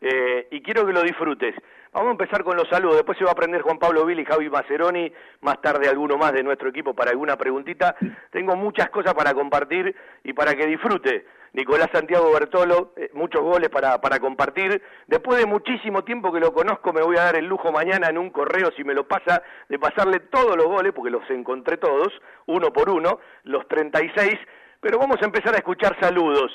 Eh, 0.00 0.48
y 0.50 0.62
quiero 0.62 0.86
que 0.86 0.92
lo 0.92 1.02
disfrutes. 1.02 1.54
Vamos 1.94 2.08
a 2.08 2.10
empezar 2.10 2.42
con 2.42 2.56
los 2.56 2.68
saludos, 2.68 2.96
después 2.96 3.16
se 3.16 3.22
va 3.22 3.30
a 3.30 3.34
aprender 3.34 3.62
Juan 3.62 3.78
Pablo 3.78 4.04
Vili, 4.04 4.24
Javi 4.24 4.50
Maceroni, 4.50 5.12
más 5.42 5.60
tarde 5.62 5.88
alguno 5.88 6.16
más 6.16 6.32
de 6.32 6.42
nuestro 6.42 6.68
equipo 6.68 6.92
para 6.92 7.12
alguna 7.12 7.36
preguntita. 7.36 7.94
Tengo 8.32 8.56
muchas 8.56 8.90
cosas 8.90 9.14
para 9.14 9.32
compartir 9.32 9.94
y 10.24 10.32
para 10.32 10.56
que 10.56 10.66
disfrute. 10.66 11.24
Nicolás 11.52 11.90
Santiago 11.92 12.32
Bertolo, 12.32 12.94
eh, 12.96 13.10
muchos 13.14 13.42
goles 13.42 13.68
para, 13.68 14.00
para 14.00 14.18
compartir. 14.18 14.82
Después 15.06 15.38
de 15.38 15.46
muchísimo 15.46 16.02
tiempo 16.02 16.32
que 16.32 16.40
lo 16.40 16.52
conozco, 16.52 16.92
me 16.92 17.00
voy 17.00 17.16
a 17.16 17.26
dar 17.26 17.36
el 17.36 17.46
lujo 17.46 17.70
mañana 17.70 18.08
en 18.08 18.18
un 18.18 18.30
correo, 18.30 18.72
si 18.76 18.82
me 18.82 18.92
lo 18.92 19.06
pasa, 19.06 19.44
de 19.68 19.78
pasarle 19.78 20.18
todos 20.18 20.56
los 20.56 20.66
goles, 20.66 20.92
porque 20.92 21.12
los 21.12 21.22
encontré 21.30 21.76
todos, 21.76 22.08
uno 22.46 22.72
por 22.72 22.90
uno, 22.90 23.20
los 23.44 23.68
36. 23.68 24.34
Pero 24.80 24.98
vamos 24.98 25.18
a 25.22 25.26
empezar 25.26 25.54
a 25.54 25.58
escuchar 25.58 25.96
saludos 26.00 26.50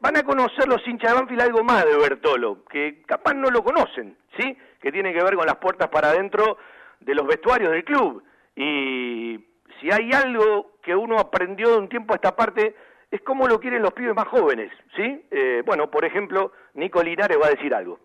van 0.00 0.16
a 0.16 0.22
conocer 0.22 0.66
los 0.66 0.80
hinchas 0.88 1.12
de 1.12 1.18
Banfield 1.18 1.42
algo 1.42 1.62
más 1.62 1.84
de 1.84 1.94
Bertolo, 1.94 2.64
que 2.70 3.02
capaz 3.02 3.34
no 3.34 3.50
lo 3.50 3.62
conocen, 3.62 4.16
¿sí? 4.38 4.56
Que 4.80 4.92
tiene 4.92 5.12
que 5.12 5.22
ver 5.22 5.34
con 5.34 5.46
las 5.46 5.56
puertas 5.56 5.88
para 5.88 6.10
adentro 6.10 6.58
de 7.00 7.14
los 7.14 7.26
vestuarios 7.26 7.70
del 7.70 7.84
club. 7.84 8.22
Y 8.56 9.38
si 9.80 9.90
hay 9.90 10.10
algo 10.12 10.72
que 10.82 10.94
uno 10.94 11.18
aprendió 11.18 11.70
de 11.70 11.78
un 11.78 11.88
tiempo 11.88 12.12
a 12.12 12.16
esta 12.16 12.34
parte, 12.34 12.74
es 13.10 13.20
cómo 13.22 13.46
lo 13.46 13.60
quieren 13.60 13.82
los 13.82 13.92
pibes 13.92 14.14
más 14.14 14.28
jóvenes, 14.28 14.70
¿sí? 14.96 15.24
Eh, 15.30 15.62
bueno, 15.66 15.90
por 15.90 16.04
ejemplo, 16.04 16.52
Nico 16.74 17.02
Linares 17.02 17.38
va 17.42 17.48
a 17.48 17.50
decir 17.50 17.74
algo. 17.74 17.98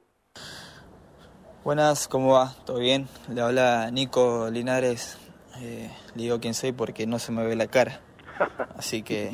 Buenas, 1.64 2.08
¿cómo 2.08 2.34
va? 2.34 2.52
¿Todo 2.66 2.80
bien? 2.80 3.08
Le 3.30 3.42
habla 3.42 3.90
Nico 3.92 4.50
Linares. 4.52 5.20
Eh, 5.62 5.90
le 6.16 6.24
digo 6.24 6.40
quién 6.40 6.54
soy 6.54 6.74
porque 6.74 7.08
no 7.08 7.20
se 7.20 7.32
me 7.32 7.46
ve 7.46 7.56
la 7.56 7.68
cara. 7.68 8.02
Así 8.78 9.04
que 9.04 9.32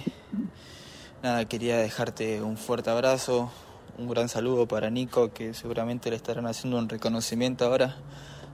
Nada, 1.23 1.45
quería 1.45 1.77
dejarte 1.77 2.41
un 2.41 2.57
fuerte 2.57 2.89
abrazo, 2.89 3.51
un 3.97 4.09
gran 4.09 4.29
saludo 4.29 4.67
para 4.67 4.89
Nico, 4.89 5.33
que 5.33 5.53
seguramente 5.53 6.09
le 6.09 6.15
estarán 6.15 6.45
haciendo 6.47 6.77
un 6.77 6.89
reconocimiento 6.89 7.65
ahora. 7.65 7.97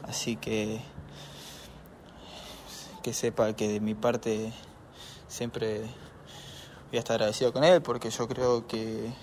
Así 0.08 0.36
que 0.36 0.80
que 3.04 3.14
sepa 3.14 3.54
que 3.54 3.68
de 3.70 3.80
mi 3.80 3.96
parte 3.96 4.52
siempre 5.28 5.82
voy 6.90 6.98
a 6.98 7.00
estar 7.00 7.16
agradecido 7.16 7.54
con 7.54 7.64
él, 7.64 7.82
porque 7.82 8.10
yo 8.10 8.28
creo 8.28 8.68
que, 8.68 9.14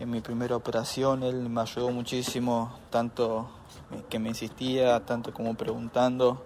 en 0.00 0.10
mi 0.10 0.20
primera 0.20 0.56
operación. 0.56 1.22
Él 1.22 1.48
me 1.48 1.60
ayudó 1.60 1.90
muchísimo, 1.90 2.78
tanto 2.90 3.48
que 4.08 4.18
me 4.18 4.30
insistía, 4.30 5.04
tanto 5.04 5.32
como 5.32 5.54
preguntando 5.54 6.42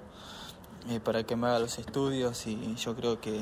eh, 0.90 1.00
para 1.00 1.22
que 1.22 1.36
me 1.36 1.46
haga 1.46 1.60
los 1.60 1.78
estudios 1.78 2.46
y 2.46 2.74
yo 2.74 2.94
creo 2.94 3.20
que 3.20 3.40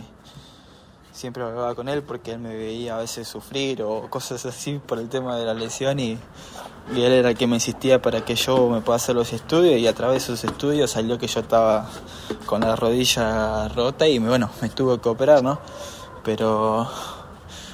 siempre 1.12 1.42
hablaba 1.42 1.74
con 1.74 1.88
él 1.88 2.02
porque 2.02 2.32
él 2.32 2.38
me 2.38 2.56
veía 2.56 2.96
a 2.96 2.98
veces 2.98 3.28
sufrir 3.28 3.82
o 3.82 4.08
cosas 4.08 4.44
así 4.46 4.80
por 4.84 4.98
el 4.98 5.08
tema 5.08 5.36
de 5.36 5.44
la 5.44 5.54
lesión 5.54 6.00
y, 6.00 6.18
él 6.96 7.12
era 7.12 7.30
el 7.30 7.36
que 7.36 7.46
me 7.46 7.54
insistía 7.54 8.02
para 8.02 8.24
que 8.24 8.34
yo 8.34 8.68
me 8.68 8.80
pueda 8.80 8.96
hacer 8.96 9.14
los 9.14 9.32
estudios 9.32 9.78
y 9.78 9.86
a 9.86 9.94
través 9.94 10.26
de 10.26 10.34
esos 10.34 10.44
estudios 10.44 10.90
salió 10.90 11.16
que 11.16 11.28
yo 11.28 11.38
estaba 11.38 11.88
con 12.44 12.62
la 12.62 12.74
rodilla 12.74 13.68
rota 13.68 14.08
y 14.08 14.18
bueno, 14.18 14.50
me 14.60 14.68
tuve 14.68 15.00
que 15.00 15.08
operar, 15.08 15.44
¿no? 15.44 15.60
Pero 16.24 16.90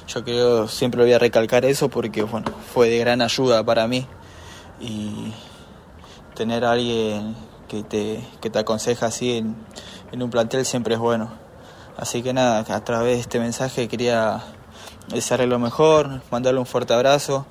yo 0.07 0.23
creo, 0.23 0.67
siempre 0.67 1.01
voy 1.01 1.13
a 1.13 1.17
recalcar 1.17 1.65
eso 1.65 1.89
porque 1.89 2.21
bueno, 2.21 2.51
fue 2.71 2.87
de 2.87 2.99
gran 2.99 3.23
ayuda 3.23 3.63
para 3.63 3.87
mí 3.87 4.05
y 4.79 5.33
tener 6.35 6.63
alguien 6.63 7.35
que 7.67 7.81
te, 7.81 8.23
que 8.41 8.51
te 8.51 8.59
aconseja 8.59 9.07
así 9.07 9.37
en, 9.37 9.55
en 10.11 10.21
un 10.21 10.29
plantel 10.29 10.65
siempre 10.65 10.93
es 10.93 10.99
bueno. 10.99 11.48
Así 11.99 12.23
que 12.23 12.31
nada, 12.31 12.59
a 12.59 12.83
través 12.85 13.15
de 13.15 13.19
este 13.19 13.39
mensaje 13.41 13.89
quería 13.89 14.41
desearle 15.09 15.47
lo 15.47 15.59
mejor, 15.59 16.21
mandarle 16.31 16.61
un 16.61 16.65
fuerte 16.65 16.93
abrazo, 16.93 17.45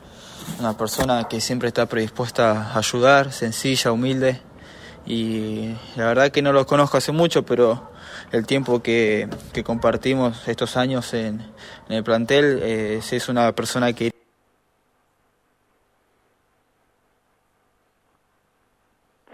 una 0.59 0.75
persona 0.75 1.29
que 1.29 1.43
siempre 1.43 1.69
está 1.69 1.85
predispuesta 1.85 2.73
a 2.73 2.79
ayudar, 2.79 3.31
sencilla, 3.31 3.93
humilde. 3.93 4.41
Y 5.05 5.75
la 5.97 6.07
verdad 6.07 6.31
que 6.31 6.41
no 6.41 6.55
lo 6.55 6.65
conozco 6.65 6.97
hace 6.97 7.13
mucho, 7.13 7.45
pero 7.45 7.91
el 8.33 8.47
tiempo 8.47 8.83
que, 8.83 9.29
compartimos 9.67 10.49
estos 10.49 10.79
años 10.79 11.13
en, 11.13 11.43
el 11.91 12.03
plantel 12.03 12.61
eh, 12.63 13.01
es 13.11 13.29
una 13.29 13.53
persona 13.53 13.93
que 13.93 14.13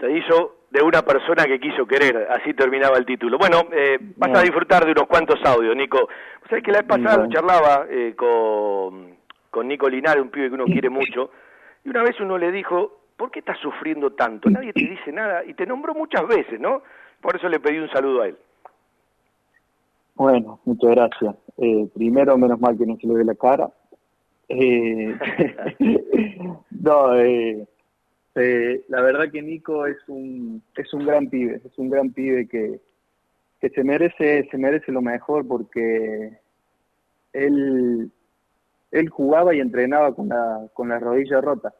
se 0.01 0.11
hizo 0.11 0.54
de 0.75 0.83
una 0.83 1.03
persona 1.03 1.45
que 1.45 1.57
quiso 1.57 1.85
querer, 1.85 2.27
así 2.29 2.53
terminaba 2.53 2.97
el 2.97 3.05
título. 3.05 3.37
Bueno, 3.37 3.61
eh, 3.71 3.97
vas 4.17 4.37
a 4.37 4.41
disfrutar 4.41 4.83
de 4.83 4.91
unos 4.91 5.07
cuantos 5.07 5.39
audios, 5.45 5.73
Nico. 5.73 6.09
¿Sabes 6.49 6.65
que 6.65 6.71
la 6.71 6.79
vez 6.79 6.87
pasada 6.87 7.29
charlaba 7.29 7.85
eh, 7.89 8.13
con, 8.15 9.15
con 9.49 9.67
Nico 9.69 9.87
Linares, 9.87 10.21
un 10.21 10.29
pibe 10.29 10.49
que 10.49 10.55
uno 10.55 10.65
quiere 10.65 10.89
mucho, 10.89 11.31
y 11.85 11.89
una 11.89 12.03
vez 12.03 12.19
uno 12.19 12.37
le 12.37 12.51
dijo, 12.51 12.99
¿por 13.15 13.31
qué 13.31 13.39
estás 13.39 13.57
sufriendo 13.59 14.11
tanto? 14.11 14.49
Nadie 14.49 14.73
te 14.73 14.85
dice 14.85 15.13
nada, 15.13 15.45
y 15.45 15.53
te 15.53 15.65
nombró 15.65 15.93
muchas 15.93 16.27
veces, 16.27 16.59
¿no? 16.59 16.81
Por 17.21 17.37
eso 17.37 17.47
le 17.47 17.61
pedí 17.61 17.79
un 17.79 17.89
saludo 17.89 18.23
a 18.23 18.27
él. 18.27 18.37
Bueno, 20.15 20.59
muchas 20.65 20.91
gracias. 20.91 21.35
Eh, 21.57 21.87
primero, 21.93 22.37
menos 22.37 22.59
mal 22.59 22.77
que 22.77 22.85
no 22.85 22.97
se 22.97 23.07
le 23.07 23.13
ve 23.13 23.23
la 23.23 23.35
cara. 23.35 23.69
Eh, 24.49 25.17
no, 26.69 27.15
eh, 27.15 27.65
eh, 28.35 28.83
la 28.89 29.01
verdad 29.01 29.31
que 29.31 29.41
Nico 29.41 29.85
es 29.85 29.97
un 30.07 30.61
es 30.75 30.93
un 30.93 31.05
gran 31.05 31.29
pibe, 31.29 31.61
es 31.63 31.77
un 31.77 31.89
gran 31.89 32.11
pibe 32.11 32.47
que, 32.47 32.81
que 33.61 33.69
se 33.69 33.83
merece 33.83 34.47
se 34.51 34.57
merece 34.57 34.91
lo 34.91 35.01
mejor 35.01 35.47
porque 35.47 36.37
él 37.31 38.11
él 38.91 39.09
jugaba 39.09 39.55
y 39.55 39.61
entrenaba 39.61 40.13
con 40.13 40.29
la 40.29 40.67
con 40.73 40.89
la 40.89 40.99
rodilla 40.99 41.39
rota. 41.39 41.73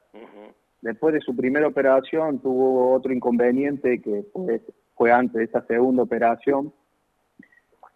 Después 0.81 1.15
de 1.15 1.21
su 1.21 1.35
primera 1.35 1.67
operación 1.67 2.39
tuvo 2.39 2.93
otro 2.93 3.11
inconveniente 3.11 3.99
que 4.01 4.23
fue, 4.31 4.61
fue 4.95 5.11
antes 5.11 5.33
de 5.33 5.43
esa 5.45 5.65
segunda 5.65 6.03
operación 6.03 6.71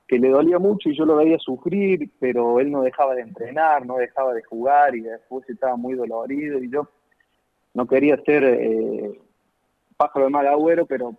que 0.08 0.18
le 0.18 0.30
dolía 0.30 0.58
mucho 0.58 0.90
y 0.90 0.98
yo 0.98 1.06
lo 1.06 1.18
veía 1.18 1.38
sufrir, 1.38 2.10
pero 2.20 2.60
él 2.60 2.72
no 2.72 2.82
dejaba 2.82 3.14
de 3.14 3.22
entrenar, 3.22 3.86
no 3.86 3.98
dejaba 3.98 4.34
de 4.34 4.44
jugar 4.44 4.96
y 4.96 5.02
después 5.02 5.48
estaba 5.48 5.76
muy 5.76 5.94
dolorido 5.94 6.58
y 6.58 6.72
yo 6.72 6.90
no 7.74 7.88
quería 7.88 8.18
ser 8.24 8.44
eh, 8.44 9.20
pájaro 9.98 10.26
de 10.26 10.32
mal 10.32 10.48
agüero, 10.48 10.86
pero 10.86 11.16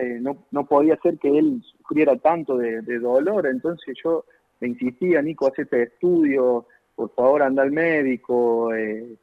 eh, 0.00 0.18
no, 0.20 0.44
no 0.50 0.66
podía 0.66 0.96
ser 1.02 1.18
que 1.18 1.36
él 1.36 1.62
sufriera 1.78 2.16
tanto 2.16 2.56
de, 2.56 2.82
de 2.82 2.98
dolor, 2.98 3.46
entonces 3.46 3.96
yo 4.02 4.24
le 4.60 4.68
insistía, 4.68 5.20
Nico, 5.22 5.46
haz 5.46 5.58
este 5.58 5.82
estudio, 5.84 6.66
por 6.94 7.10
favor 7.14 7.42
anda 7.42 7.62
al 7.62 7.72
médico, 7.72 8.72
eh, 8.74 9.16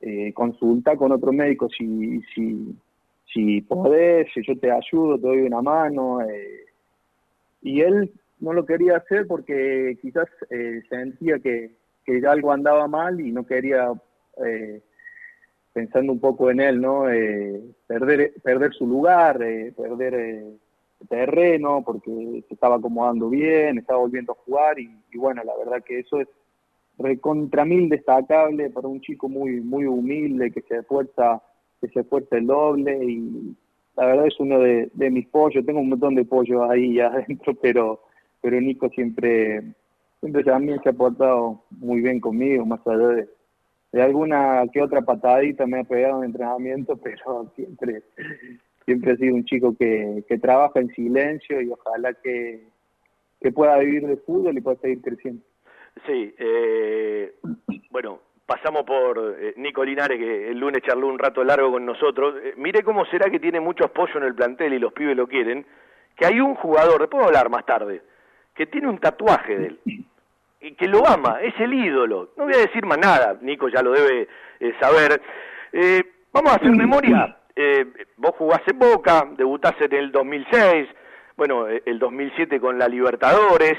eh, 0.00 0.32
consulta 0.34 0.96
con 0.96 1.12
otro 1.12 1.32
médico 1.32 1.68
si, 1.70 2.20
si, 2.34 2.76
si 3.32 3.62
podés, 3.62 4.28
si 4.34 4.42
yo 4.46 4.58
te 4.58 4.70
ayudo, 4.70 5.16
te 5.18 5.26
doy 5.26 5.40
una 5.42 5.62
mano. 5.62 6.20
eh. 6.20 6.66
Y 7.62 7.80
él 7.80 8.12
no 8.40 8.52
lo 8.52 8.66
quería 8.66 8.98
hacer 8.98 9.26
porque 9.26 9.96
quizás 10.02 10.28
eh, 10.50 10.82
sentía 10.90 11.38
que, 11.38 11.70
que 12.04 12.26
algo 12.26 12.52
andaba 12.52 12.86
mal 12.86 13.18
y 13.20 13.32
no 13.32 13.46
quería, 13.46 13.92
eh, 14.44 14.82
pensando 15.74 16.12
un 16.12 16.20
poco 16.20 16.50
en 16.50 16.60
él, 16.60 16.80
¿no? 16.80 17.10
Eh, 17.10 17.60
perder, 17.86 18.32
perder 18.42 18.72
su 18.72 18.86
lugar, 18.86 19.42
eh, 19.42 19.72
perder 19.76 20.14
eh, 20.14 20.56
terreno, 21.08 21.82
porque 21.84 22.44
se 22.48 22.54
estaba 22.54 22.76
acomodando 22.76 23.28
bien, 23.28 23.76
estaba 23.78 23.98
volviendo 23.98 24.32
a 24.32 24.42
jugar 24.46 24.78
y, 24.78 24.88
bueno, 25.16 25.42
la 25.44 25.54
verdad 25.56 25.84
que 25.84 25.98
eso 25.98 26.20
es 26.20 26.28
recontra 26.96 27.64
mil 27.64 27.88
destacable 27.88 28.70
para 28.70 28.86
un 28.86 29.00
chico 29.00 29.28
muy 29.28 29.60
muy 29.60 29.84
humilde 29.84 30.52
que 30.52 30.62
se 30.62 30.76
esfuerza 30.76 31.42
que 31.80 31.88
se 31.88 32.00
esfuerza 32.00 32.36
el 32.36 32.46
doble 32.46 33.04
y 33.04 33.56
la 33.96 34.06
verdad 34.06 34.28
es 34.28 34.38
uno 34.38 34.60
de, 34.60 34.88
de 34.94 35.10
mis 35.10 35.26
pollos 35.26 35.66
tengo 35.66 35.80
un 35.80 35.88
montón 35.88 36.14
de 36.14 36.24
pollos 36.24 36.62
ahí 36.70 37.00
adentro 37.00 37.52
pero 37.60 38.00
pero 38.40 38.60
Nico 38.60 38.88
siempre 38.90 39.74
siempre 40.20 40.44
también 40.44 40.80
se 40.84 40.90
ha 40.90 40.92
portado 40.92 41.64
muy 41.70 42.00
bien 42.00 42.20
conmigo 42.20 42.64
más 42.64 42.78
allá 42.86 43.08
de, 43.08 43.28
de 43.94 44.02
alguna 44.02 44.64
que 44.72 44.82
otra 44.82 45.02
patadita 45.02 45.66
me 45.66 45.80
ha 45.80 45.84
pegado 45.84 46.18
en 46.18 46.30
entrenamiento 46.30 46.96
pero 47.02 47.50
siempre 47.54 48.02
siempre 48.84 49.12
ha 49.12 49.16
sido 49.16 49.34
un 49.34 49.44
chico 49.44 49.74
que, 49.78 50.24
que 50.28 50.38
trabaja 50.38 50.80
en 50.80 50.88
silencio 50.88 51.60
y 51.60 51.70
ojalá 51.70 52.12
que, 52.14 52.64
que 53.40 53.52
pueda 53.52 53.78
vivir 53.78 54.06
de 54.06 54.16
fútbol 54.16 54.58
y 54.58 54.60
pueda 54.60 54.76
seguir 54.78 55.00
creciendo 55.00 55.42
Sí, 56.06 56.34
eh, 56.38 57.34
bueno, 57.90 58.18
pasamos 58.44 58.84
por 58.84 59.36
eh, 59.38 59.54
Nico 59.56 59.84
Linares, 59.84 60.18
que 60.18 60.50
el 60.50 60.58
lunes 60.58 60.82
charló 60.82 61.06
un 61.06 61.20
rato 61.20 61.44
largo 61.44 61.70
con 61.70 61.86
nosotros. 61.86 62.34
Eh, 62.42 62.54
mire 62.56 62.82
cómo 62.82 63.06
será 63.06 63.30
que 63.30 63.38
tiene 63.38 63.60
mucho 63.60 63.84
apoyo 63.84 64.16
en 64.16 64.24
el 64.24 64.34
plantel 64.34 64.74
y 64.74 64.80
los 64.80 64.92
pibes 64.92 65.16
lo 65.16 65.28
quieren, 65.28 65.64
que 66.16 66.26
hay 66.26 66.40
un 66.40 66.56
jugador, 66.56 67.00
después 67.00 67.20
voy 67.20 67.24
a 67.24 67.28
hablar 67.28 67.48
más 67.48 67.64
tarde, 67.64 68.02
que 68.54 68.66
tiene 68.66 68.88
un 68.88 68.98
tatuaje 68.98 69.56
de 69.56 69.66
él, 69.68 69.80
que 70.72 70.86
lo 70.86 71.06
ama, 71.06 71.38
es 71.42 71.54
el 71.60 71.74
ídolo. 71.74 72.30
No 72.36 72.44
voy 72.44 72.54
a 72.54 72.58
decir 72.58 72.84
más 72.86 72.98
nada, 72.98 73.36
Nico 73.40 73.68
ya 73.68 73.82
lo 73.82 73.92
debe 73.92 74.28
eh, 74.60 74.74
saber. 74.80 75.20
Eh, 75.72 76.02
vamos 76.32 76.52
a 76.52 76.56
hacer 76.56 76.70
memoria. 76.70 77.36
Eh, 77.56 77.86
vos 78.16 78.32
jugás 78.36 78.62
en 78.66 78.78
Boca, 78.78 79.28
debutás 79.36 79.74
en 79.80 79.94
el 79.94 80.10
2006, 80.10 80.88
bueno, 81.36 81.68
eh, 81.68 81.82
el 81.86 81.98
2007 82.00 82.60
con 82.60 82.78
la 82.78 82.88
Libertadores, 82.88 83.76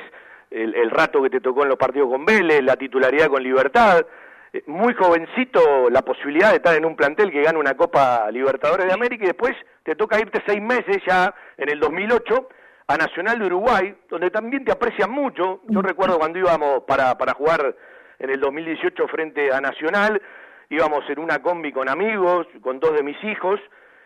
el, 0.50 0.74
el 0.76 0.90
rato 0.92 1.22
que 1.22 1.30
te 1.30 1.42
tocó 1.42 1.64
en 1.64 1.70
los 1.70 1.78
partidos 1.78 2.10
con 2.10 2.24
Vélez, 2.24 2.62
la 2.64 2.78
titularidad 2.78 3.28
con 3.28 3.44
Libertad, 3.44 4.06
eh, 4.54 4.64
muy 4.68 4.94
jovencito 4.94 5.90
la 5.90 6.02
posibilidad 6.04 6.52
de 6.52 6.58
estar 6.58 6.76
en 6.76 6.86
un 6.86 6.96
plantel 6.96 7.32
que 7.32 7.42
gana 7.42 7.60
una 7.60 7.76
Copa 7.76 8.32
Libertadores 8.32 8.86
de 8.86 8.94
América 8.94 9.26
y 9.26 9.28
después 9.28 9.54
te 9.84 9.96
toca 9.96 10.20
irte 10.20 10.42
seis 10.48 10.62
meses 10.62 11.00
ya 11.06 11.34
en 11.58 11.70
el 11.70 11.80
2008 11.80 12.48
a 12.88 12.98
Nacional 12.98 13.40
de 13.40 13.46
Uruguay, 13.46 13.96
donde 14.10 14.30
también 14.30 14.64
te 14.64 14.72
aprecian 14.72 15.12
mucho. 15.12 15.62
Yo 15.68 15.82
recuerdo 15.82 16.20
cuando 16.20 16.40
íbamos 16.40 16.84
para, 16.84 17.18
para 17.18 17.34
jugar 17.34 17.76
en 18.20 18.30
el 18.30 18.40
2018 18.40 19.08
frente 19.08 19.52
a 19.52 19.60
Nacional, 19.60 20.22
íbamos 20.70 21.10
en 21.10 21.20
una 21.20 21.42
combi 21.42 21.72
con 21.72 21.90
amigos, 21.90 22.48
con 22.62 22.80
dos 22.80 22.94
de 22.94 23.04
mis 23.04 23.22
hijos, 23.24 23.60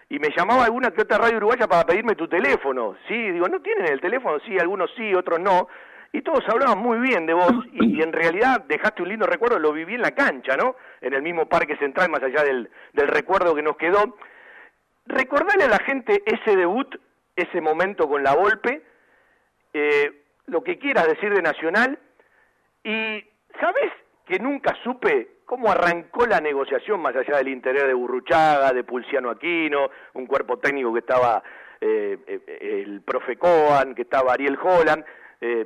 y 0.10 0.18
me 0.20 0.30
llamaba 0.36 0.66
alguna 0.66 0.92
que 0.92 1.02
otra 1.02 1.18
radio 1.18 1.38
uruguaya 1.38 1.68
para 1.68 1.86
pedirme 1.86 2.16
tu 2.16 2.28
teléfono. 2.28 2.96
Sí, 3.08 3.32
digo, 3.32 3.48
¿no 3.48 3.62
tienen 3.62 3.92
el 3.92 4.02
teléfono? 4.02 4.40
Sí, 4.46 4.58
algunos 4.58 4.90
sí, 4.96 5.14
otros 5.14 5.40
no. 5.40 5.68
Y 6.12 6.24
todos 6.24 6.44
hablaban 6.48 6.80
muy 6.80 6.98
bien 7.00 7.28
de 7.28 7.34
vos, 7.34 7.54
y, 7.74 8.00
y 8.00 8.02
en 8.02 8.12
realidad 8.12 8.64
dejaste 8.68 9.04
un 9.04 9.10
lindo 9.10 9.28
recuerdo, 9.28 9.60
lo 9.60 9.72
viví 9.74 9.94
en 9.94 10.02
la 10.02 10.12
cancha, 10.12 10.58
¿no? 10.58 10.76
En 11.02 11.14
el 11.14 11.22
mismo 11.22 11.48
Parque 11.48 11.76
Central, 11.78 12.10
más 12.10 12.24
allá 12.24 12.44
del, 12.44 12.70
del 12.94 13.08
recuerdo 13.10 13.54
que 13.54 13.62
nos 13.62 13.78
quedó. 13.78 14.18
Recordarle 15.06 15.66
a 15.66 15.70
la 15.70 15.80
gente 15.80 16.24
ese 16.26 16.56
debut, 16.56 16.96
ese 17.42 17.62
momento 17.62 18.08
con 18.08 18.24
la 18.24 18.36
Volpe, 18.36 18.82
eh, 19.74 20.24
lo 20.48 20.64
que 20.64 20.78
quieras 20.78 21.08
decir 21.08 21.34
de 21.34 21.42
Nacional, 21.42 22.00
y 22.84 23.24
¿sabes 23.60 23.92
que 24.26 24.40
nunca 24.40 24.76
supe 24.84 25.40
cómo 25.46 25.72
arrancó 25.72 26.28
la 26.28 26.40
negociación 26.40 27.02
más 27.02 27.16
allá 27.16 27.38
del 27.38 27.48
interior 27.48 27.88
de 27.88 27.94
Burruchaga, 27.96 28.72
de 28.72 28.84
Pulciano 28.84 29.32
Aquino, 29.32 29.90
un 30.14 30.28
cuerpo 30.28 30.60
técnico 30.60 30.94
que 30.94 31.00
estaba 31.00 31.42
eh, 31.82 32.20
eh, 32.28 32.84
el 32.86 33.02
profe 33.02 33.36
Coan, 33.38 33.96
que 33.96 34.04
estaba 34.04 34.34
Ariel 34.34 34.60
Holland, 34.62 35.04
eh, 35.42 35.66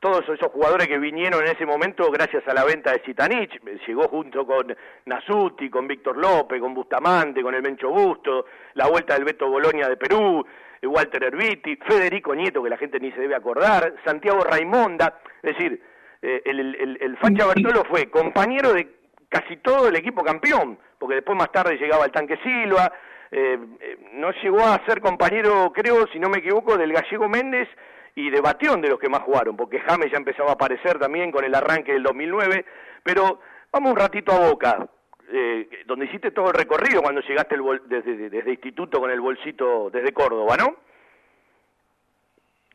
todos 0.00 0.22
esos 0.28 0.50
jugadores 0.50 0.88
que 0.88 0.98
vinieron 0.98 1.42
en 1.42 1.48
ese 1.48 1.66
momento 1.66 2.10
gracias 2.10 2.46
a 2.48 2.54
la 2.54 2.64
venta 2.64 2.92
de 2.92 3.00
Zitanich, 3.00 3.60
llegó 3.86 4.08
junto 4.08 4.46
con 4.46 4.74
Nasuti, 5.04 5.68
con 5.68 5.86
Víctor 5.86 6.16
López, 6.16 6.58
con 6.60 6.72
Bustamante, 6.72 7.42
con 7.42 7.54
el 7.54 7.60
Mencho 7.60 7.90
Busto, 7.90 8.46
la 8.74 8.86
vuelta 8.86 9.12
del 9.12 9.24
Beto 9.24 9.50
Bolonia 9.50 9.88
de 9.90 9.96
Perú, 9.98 10.42
Walter 10.86 11.24
Erviti, 11.24 11.76
Federico 11.76 12.34
Nieto, 12.34 12.62
que 12.62 12.70
la 12.70 12.76
gente 12.76 13.00
ni 13.00 13.10
se 13.12 13.20
debe 13.20 13.34
acordar, 13.34 13.94
Santiago 14.04 14.44
Raimonda, 14.44 15.20
es 15.42 15.56
decir, 15.56 15.82
eh, 16.22 16.42
el, 16.44 16.60
el, 16.60 16.98
el 17.00 17.16
Facha 17.18 17.46
Bertolo 17.46 17.84
fue 17.84 18.10
compañero 18.10 18.72
de 18.72 18.88
casi 19.28 19.56
todo 19.58 19.88
el 19.88 19.96
equipo 19.96 20.24
campeón, 20.24 20.78
porque 20.98 21.16
después 21.16 21.36
más 21.36 21.52
tarde 21.52 21.76
llegaba 21.76 22.04
el 22.04 22.12
tanque 22.12 22.38
Silva, 22.42 22.92
eh, 23.30 23.58
eh, 23.80 23.98
no 24.14 24.30
llegó 24.42 24.60
a 24.60 24.84
ser 24.86 25.00
compañero, 25.00 25.72
creo, 25.74 26.06
si 26.12 26.18
no 26.18 26.28
me 26.28 26.38
equivoco, 26.38 26.76
del 26.76 26.92
gallego 26.92 27.28
Méndez 27.28 27.68
y 28.14 28.30
de 28.30 28.40
Batión 28.40 28.80
de 28.80 28.88
los 28.88 28.98
que 28.98 29.08
más 29.08 29.22
jugaron, 29.22 29.56
porque 29.56 29.80
James 29.80 30.10
ya 30.10 30.16
empezaba 30.16 30.50
a 30.50 30.54
aparecer 30.54 30.98
también 30.98 31.30
con 31.30 31.44
el 31.44 31.54
arranque 31.54 31.92
del 31.92 32.02
2009, 32.02 32.64
pero 33.02 33.40
vamos 33.70 33.92
un 33.92 33.98
ratito 33.98 34.32
a 34.32 34.48
Boca, 34.48 34.88
eh, 35.32 35.68
donde 35.86 36.06
hiciste 36.06 36.30
todo 36.30 36.48
el 36.48 36.54
recorrido 36.54 37.02
cuando 37.02 37.20
llegaste 37.22 37.54
el 37.54 37.62
bol- 37.62 37.82
desde, 37.88 38.30
desde 38.30 38.50
instituto 38.50 39.00
con 39.00 39.10
el 39.10 39.20
bolsito 39.20 39.90
desde 39.90 40.12
Córdoba, 40.12 40.56
¿no? 40.56 40.74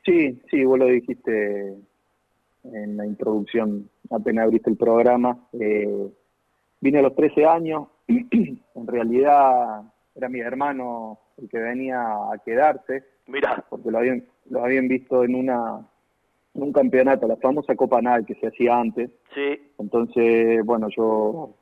Sí, 0.06 0.42
sí, 0.52 0.64
vos 0.66 0.78
lo 0.80 0.86
dijiste 0.86 1.78
en 2.66 2.98
la 2.98 3.06
introducción, 3.06 3.90
apenas 4.10 4.46
abriste 4.46 4.70
el 4.70 4.78
programa. 4.78 5.38
Eh, 5.54 6.10
vine 6.82 7.00
a 7.00 7.04
los 7.04 7.16
13 7.16 7.46
años, 7.46 7.88
en 8.08 8.88
realidad 8.88 9.82
era 10.16 10.30
mi 10.30 10.40
hermano 10.42 11.20
el 11.38 11.50
que 11.50 11.58
venía 11.60 12.02
a 12.02 12.38
quedarse, 12.46 13.04
Mirá, 13.28 13.64
porque 13.70 13.90
lo 13.90 14.00
habían, 14.00 14.26
lo 14.50 14.64
habían 14.66 14.88
visto 14.90 15.24
en 15.24 15.36
una 15.36 15.88
en 16.56 16.62
un 16.62 16.72
campeonato, 16.74 17.26
la 17.28 17.38
famosa 17.38 17.76
Copa 17.76 18.00
NAL 18.02 18.26
que 18.28 18.36
se 18.36 18.46
hacía 18.48 18.78
antes. 18.78 19.10
sí, 19.34 19.72
Entonces, 19.80 20.64
bueno, 20.64 20.88
yo, 20.96 21.56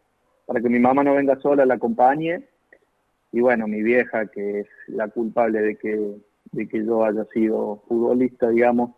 para 0.52 0.64
que 0.64 0.70
mi 0.70 0.80
mamá 0.80 1.02
no 1.02 1.14
venga 1.14 1.40
sola, 1.40 1.66
la 1.66 1.76
acompañe. 1.76 2.44
Y 3.32 3.40
bueno, 3.40 3.70
mi 3.70 3.82
vieja, 3.82 4.26
que 4.26 4.60
es 4.60 4.68
la 4.88 5.08
culpable 5.08 5.62
de 5.62 5.78
que, 5.78 6.18
de 6.52 6.68
que 6.68 6.86
yo 6.86 7.06
haya 7.06 7.24
sido 7.34 7.82
futbolista, 7.88 8.50
digamos, 8.50 8.92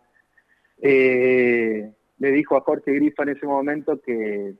eh, 0.82 1.92
le 2.18 2.30
dijo 2.32 2.56
a 2.56 2.62
Jorge 2.62 2.94
Grifa 2.94 3.22
en 3.22 3.28
ese 3.28 3.46
momento 3.46 4.00
que, 4.02 4.56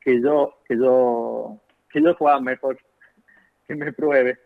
que 0.00 0.22
yo, 0.22 0.54
que 0.66 0.78
yo, 0.78 1.60
que 1.92 2.00
yo 2.00 2.14
jugaba 2.14 2.40
mejor, 2.40 2.78
que 3.68 3.74
me 3.74 3.92
pruebe. 3.92 4.38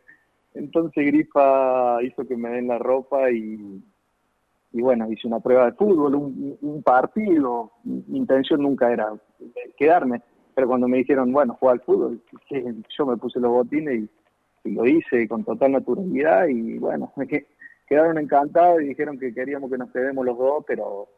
Entonces 0.55 1.07
Grifa 1.07 2.03
hizo 2.03 2.27
que 2.27 2.37
me 2.37 2.49
den 2.49 2.67
la 2.67 2.79
ropa 2.79 3.31
y, 3.31 3.81
y 4.73 4.83
bueno, 4.83 5.09
hice 5.13 5.29
una 5.29 5.39
prueba 5.39 5.67
de 5.67 5.77
fútbol, 5.77 6.17
un, 6.17 6.59
un 6.61 6.83
partido, 6.83 7.71
mi 7.85 8.19
intención 8.19 8.63
nunca 8.63 8.93
era 8.93 9.15
quedarme, 9.77 10.23
pero 10.55 10.69
cuando 10.69 10.89
me 10.89 10.99
dijeron, 10.99 11.33
bueno, 11.33 11.57
juega 11.59 11.75
al 11.75 11.81
fútbol, 11.81 12.21
yo 12.99 13.07
me 13.07 13.17
puse 13.17 13.41
los 13.41 13.51
botines 13.51 14.03
y, 14.05 14.09
lo 14.65 14.87
hice 14.87 15.27
con 15.27 15.43
total 15.43 15.73
naturalidad 15.73 16.47
y 16.47 16.79
bueno, 16.79 17.13
me 17.17 17.27
que- 17.27 17.47
quedaron 17.87 18.17
encantados 18.19 18.81
y 18.81 18.87
dijeron 18.87 19.19
que 19.19 19.35
queríamos 19.35 19.71
que 19.71 19.77
nos 19.79 19.91
quedemos 19.91 20.25
los 20.25 20.39
dos, 20.39 20.65
pero, 20.67 21.09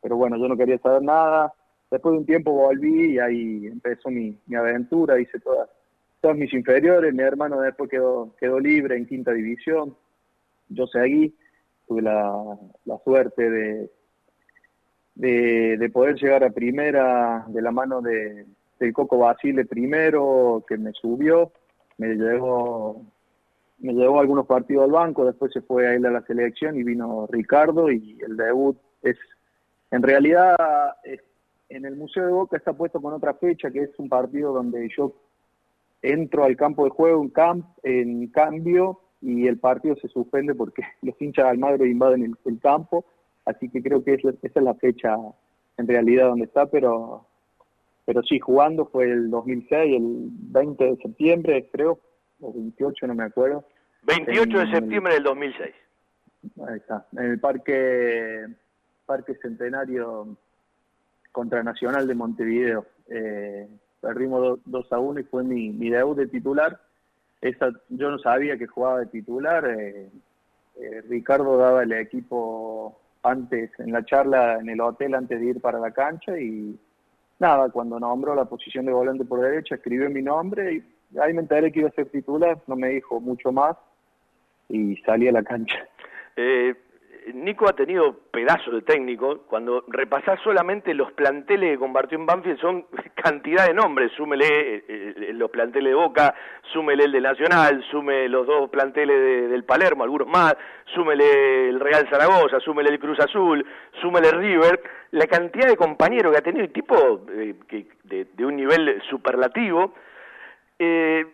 pero 0.00 0.16
bueno, 0.16 0.36
yo 0.36 0.48
no 0.48 0.56
quería 0.56 0.78
saber 0.78 1.02
nada. 1.02 1.54
Después 1.90 2.12
de 2.12 2.18
un 2.18 2.26
tiempo 2.26 2.50
volví 2.52 3.12
y 3.12 3.18
ahí 3.18 3.66
empezó 3.66 4.10
mi, 4.10 4.36
mi 4.46 4.56
aventura, 4.56 5.20
hice 5.20 5.38
todas, 5.38 5.68
todas 6.20 6.36
mis 6.36 6.52
inferiores, 6.52 7.14
mi 7.14 7.22
hermano 7.22 7.60
después 7.60 7.88
quedó, 7.88 8.34
quedó 8.40 8.58
libre 8.58 8.96
en 8.96 9.06
quinta 9.06 9.32
división, 9.32 9.96
yo 10.68 10.86
seguí, 10.86 11.36
tuve 11.86 12.02
la, 12.02 12.58
la 12.84 12.98
suerte 13.04 13.48
de, 15.14 15.76
de 15.76 15.90
poder 15.90 16.16
llegar 16.16 16.42
a 16.42 16.50
primera 16.50 17.44
de 17.48 17.62
la 17.62 17.70
mano 17.70 18.00
de, 18.00 18.46
del 18.78 18.92
Coco 18.92 19.18
Basile 19.18 19.64
primero, 19.64 20.64
que 20.66 20.76
me 20.76 20.92
subió, 20.92 21.52
me 21.98 22.14
llevó, 22.14 23.02
me 23.78 23.92
llevó 23.92 24.20
algunos 24.20 24.46
partidos 24.46 24.84
al 24.84 24.92
banco, 24.92 25.24
después 25.24 25.52
se 25.52 25.60
fue 25.60 25.86
a 25.86 25.94
él 25.94 26.06
a 26.06 26.10
la 26.10 26.22
selección 26.22 26.76
y 26.76 26.82
vino 26.82 27.28
Ricardo 27.30 27.90
y 27.90 28.18
el 28.22 28.36
debut 28.36 28.76
es, 29.02 29.16
en 29.90 30.02
realidad, 30.02 30.56
en 31.68 31.84
el 31.84 31.96
Museo 31.96 32.26
de 32.26 32.32
Boca 32.32 32.56
está 32.56 32.72
puesto 32.72 33.00
con 33.00 33.12
otra 33.12 33.34
fecha, 33.34 33.70
que 33.70 33.80
es 33.80 33.98
un 33.98 34.08
partido 34.08 34.52
donde 34.52 34.88
yo 34.96 35.14
entro 36.02 36.44
al 36.44 36.56
campo 36.56 36.84
de 36.84 36.90
juego 36.90 37.22
en, 37.22 37.30
camp, 37.30 37.66
en 37.82 38.26
cambio 38.28 39.00
y 39.20 39.46
el 39.46 39.58
partido 39.58 39.94
se 39.96 40.08
suspende 40.08 40.54
porque 40.54 40.82
los 41.02 41.20
hinchas 41.20 41.44
de 41.44 41.50
Almagro 41.50 41.86
invaden 41.86 42.24
el, 42.24 42.34
el 42.44 42.60
campo, 42.60 43.04
así 43.44 43.68
que 43.68 43.82
creo 43.82 44.02
que 44.02 44.14
es 44.14 44.24
esa 44.24 44.60
es 44.60 44.64
la 44.64 44.74
fecha 44.74 45.16
en 45.76 45.88
realidad 45.88 46.28
donde 46.28 46.44
está, 46.44 46.66
pero 46.66 47.26
pero 48.04 48.22
sí, 48.22 48.38
jugando 48.38 48.86
fue 48.86 49.10
el 49.10 49.30
2006, 49.30 49.96
el 49.96 50.28
20 50.30 50.84
de 50.84 50.96
septiembre 50.96 51.68
creo, 51.72 52.00
o 52.40 52.52
28, 52.52 53.06
no 53.06 53.14
me 53.14 53.24
acuerdo. 53.24 53.64
28 54.02 54.58
de 54.58 54.70
septiembre 54.72 55.14
del 55.14 55.22
2006. 55.22 55.74
Ahí 56.66 56.76
está, 56.76 57.06
en 57.12 57.24
el 57.24 57.40
Parque, 57.40 58.46
parque 59.06 59.36
Centenario 59.36 60.36
contra 61.30 61.62
Nacional 61.62 62.06
de 62.08 62.14
Montevideo. 62.14 62.86
Eh, 63.08 63.68
perdimos 64.00 64.58
2 64.64 64.92
a 64.92 64.98
1 64.98 65.20
y 65.20 65.24
fue 65.24 65.44
mi, 65.44 65.70
mi 65.70 65.88
debut 65.88 66.16
de 66.16 66.26
titular. 66.26 66.80
Esa, 67.40 67.70
yo 67.88 68.10
no 68.10 68.18
sabía 68.18 68.56
que 68.58 68.66
jugaba 68.66 69.00
de 69.00 69.06
titular. 69.06 69.64
eh, 69.66 70.10
eh, 70.76 71.02
Ricardo 71.08 71.56
daba 71.58 71.82
el 71.82 71.92
equipo 71.92 72.98
antes, 73.22 73.70
en 73.78 73.92
la 73.92 74.04
charla 74.04 74.58
en 74.58 74.68
el 74.68 74.80
hotel, 74.80 75.14
antes 75.14 75.38
de 75.38 75.46
ir 75.46 75.60
para 75.60 75.78
la 75.78 75.92
cancha 75.92 76.38
y 76.38 76.78
nada, 77.42 77.68
cuando 77.68 78.00
nombró 78.00 78.34
la 78.34 78.46
posición 78.46 78.86
de 78.86 78.92
volante 78.92 79.24
por 79.24 79.40
derecha, 79.40 79.74
escribió 79.74 80.08
mi 80.08 80.22
nombre 80.22 80.74
y 80.74 81.18
ahí 81.18 81.34
me 81.34 81.42
enteré 81.42 81.70
que 81.70 81.80
iba 81.80 81.88
a 81.88 81.92
ser 81.92 82.08
titular, 82.08 82.62
no 82.66 82.76
me 82.76 82.88
dijo 82.88 83.20
mucho 83.20 83.52
más 83.52 83.76
y 84.68 84.96
salí 84.98 85.28
a 85.28 85.32
la 85.32 85.42
cancha. 85.42 85.86
Eh, 86.36 86.74
Nico 87.34 87.68
ha 87.68 87.72
tenido 87.74 88.16
pedazos 88.30 88.74
de 88.74 88.82
técnico. 88.82 89.44
Cuando 89.48 89.84
repasás 89.88 90.40
solamente 90.42 90.92
los 90.94 91.12
planteles 91.12 91.72
que 91.72 91.78
compartió 91.78 92.18
en 92.18 92.26
Banfield, 92.26 92.58
son 92.60 92.86
cantidad 93.14 93.66
de 93.66 93.74
nombres. 93.74 94.12
Súmele 94.16 94.46
eh, 94.46 94.84
eh, 94.88 95.30
los 95.34 95.50
planteles 95.50 95.90
de 95.90 95.94
Boca, 95.94 96.34
súmele 96.72 97.04
el 97.04 97.12
de 97.12 97.20
Nacional, 97.20 97.84
súmele 97.90 98.28
los 98.28 98.46
dos 98.46 98.68
planteles 98.70 99.16
de- 99.16 99.48
del 99.48 99.64
Palermo, 99.64 100.04
algunos 100.04 100.28
más, 100.28 100.56
súmele 100.94 101.68
el 101.68 101.78
Real 101.80 102.08
Zaragoza, 102.10 102.58
súmele 102.60 102.90
el 102.90 102.98
Cruz 102.98 103.18
Azul, 103.20 103.64
súmele 104.00 104.28
el 104.28 104.38
River. 104.38 104.80
La 105.12 105.26
cantidad 105.26 105.68
de 105.68 105.76
compañeros 105.76 106.32
que 106.32 106.38
ha 106.38 106.42
tenido, 106.42 106.68
tipo 106.68 107.24
eh, 107.30 107.54
de, 108.04 108.26
de 108.32 108.44
un 108.46 108.56
nivel 108.56 109.02
superlativo. 109.08 109.94
Eh, 110.78 111.26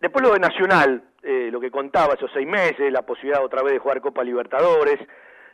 Después 0.00 0.22
lo 0.22 0.34
de 0.34 0.40
Nacional, 0.40 1.02
eh, 1.24 1.48
lo 1.50 1.58
que 1.60 1.70
contaba 1.70 2.14
esos 2.14 2.30
seis 2.32 2.46
meses, 2.46 2.92
la 2.92 3.02
posibilidad 3.02 3.42
otra 3.44 3.62
vez 3.62 3.72
de 3.72 3.78
jugar 3.80 4.00
Copa 4.00 4.22
Libertadores. 4.22 4.98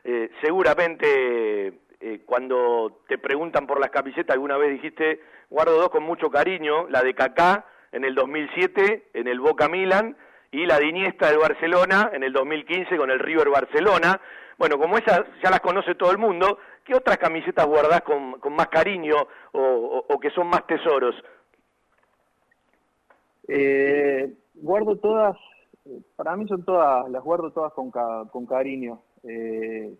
Eh, 0.05 0.31
seguramente 0.43 1.73
eh, 2.01 2.21
cuando 2.27 3.03
te 3.09 3.19
preguntan 3.19 3.67
por 3.67 3.79
las 3.81 3.91
camisetas, 3.91 4.35
alguna 4.35 4.57
vez 4.57 4.71
dijiste, 4.73 5.21
guardo 5.49 5.77
dos 5.77 5.91
con 5.91 6.03
mucho 6.03 6.31
cariño, 6.31 6.89
la 6.89 7.03
de 7.03 7.15
Kaká 7.15 7.65
en 7.93 8.05
el 8.05 8.15
2007 8.15 9.11
en 9.15 9.29
el 9.29 9.41
Boca 9.41 9.69
Milan 9.69 10.17
y 10.53 10.67
la 10.67 10.79
de 10.79 10.87
Iniesta 10.87 11.29
del 11.29 11.39
Barcelona 11.39 12.11
en 12.13 12.23
el 12.23 12.33
2015 12.33 12.97
con 12.97 13.11
el 13.11 13.19
River 13.19 13.51
Barcelona. 13.51 14.21
Bueno, 14.59 14.79
como 14.79 14.99
esas 14.99 15.23
ya 15.43 15.51
las 15.51 15.61
conoce 15.61 15.95
todo 15.95 16.11
el 16.11 16.19
mundo, 16.19 16.59
¿qué 16.85 16.95
otras 16.95 17.19
camisetas 17.19 17.67
guardás 17.67 18.03
con, 18.03 18.37
más 18.55 18.69
cariño 18.69 19.17
o, 19.53 20.05
o- 20.09 20.21
que 20.21 20.31
son 20.31 20.49
más 20.49 20.67
tesoros? 20.67 21.15
Eh, 23.49 24.33
guardo 24.55 24.97
todas, 24.97 25.37
para 26.17 26.37
mí 26.37 26.47
son 26.49 26.65
todas, 26.65 27.11
las 27.11 27.23
guardo 27.23 27.51
todas 27.51 27.73
con, 27.73 27.91
con 27.91 28.47
cariño. 28.47 29.01
Eh, 29.23 29.95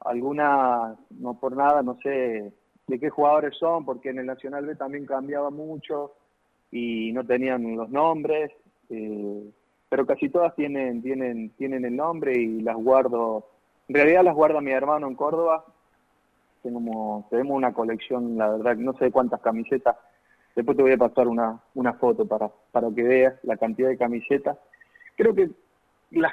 algunas, 0.00 0.98
no 1.10 1.38
por 1.38 1.56
nada, 1.56 1.82
no 1.82 1.96
sé 2.02 2.52
de 2.86 3.00
qué 3.00 3.10
jugadores 3.10 3.56
son, 3.58 3.84
porque 3.84 4.10
en 4.10 4.18
el 4.18 4.26
Nacional 4.26 4.64
B 4.66 4.76
también 4.76 5.06
cambiaba 5.06 5.50
mucho 5.50 6.12
y 6.70 7.12
no 7.12 7.24
tenían 7.24 7.76
los 7.76 7.90
nombres, 7.90 8.52
eh, 8.90 9.50
pero 9.88 10.06
casi 10.06 10.28
todas 10.28 10.54
tienen, 10.54 11.02
tienen, 11.02 11.50
tienen 11.56 11.84
el 11.84 11.96
nombre 11.96 12.32
y 12.38 12.60
las 12.60 12.76
guardo. 12.76 13.48
En 13.88 13.94
realidad 13.94 14.24
las 14.24 14.34
guarda 14.34 14.60
mi 14.60 14.70
hermano 14.70 15.08
en 15.08 15.14
Córdoba. 15.14 15.64
Tenemos, 16.62 17.28
tenemos 17.28 17.56
una 17.56 17.72
colección, 17.72 18.36
la 18.36 18.50
verdad, 18.50 18.76
no 18.76 18.92
sé 18.94 19.10
cuántas 19.10 19.40
camisetas 19.40 19.96
Después 20.56 20.74
te 20.74 20.82
voy 20.82 20.92
a 20.92 20.96
pasar 20.96 21.28
una, 21.28 21.60
una 21.74 21.92
foto 21.92 22.26
para, 22.26 22.50
para 22.72 22.88
que 22.90 23.02
veas 23.02 23.34
la 23.42 23.58
cantidad 23.58 23.90
de 23.90 23.98
camisetas. 23.98 24.56
Creo 25.16 25.34
que 25.34 25.50
las 26.10 26.32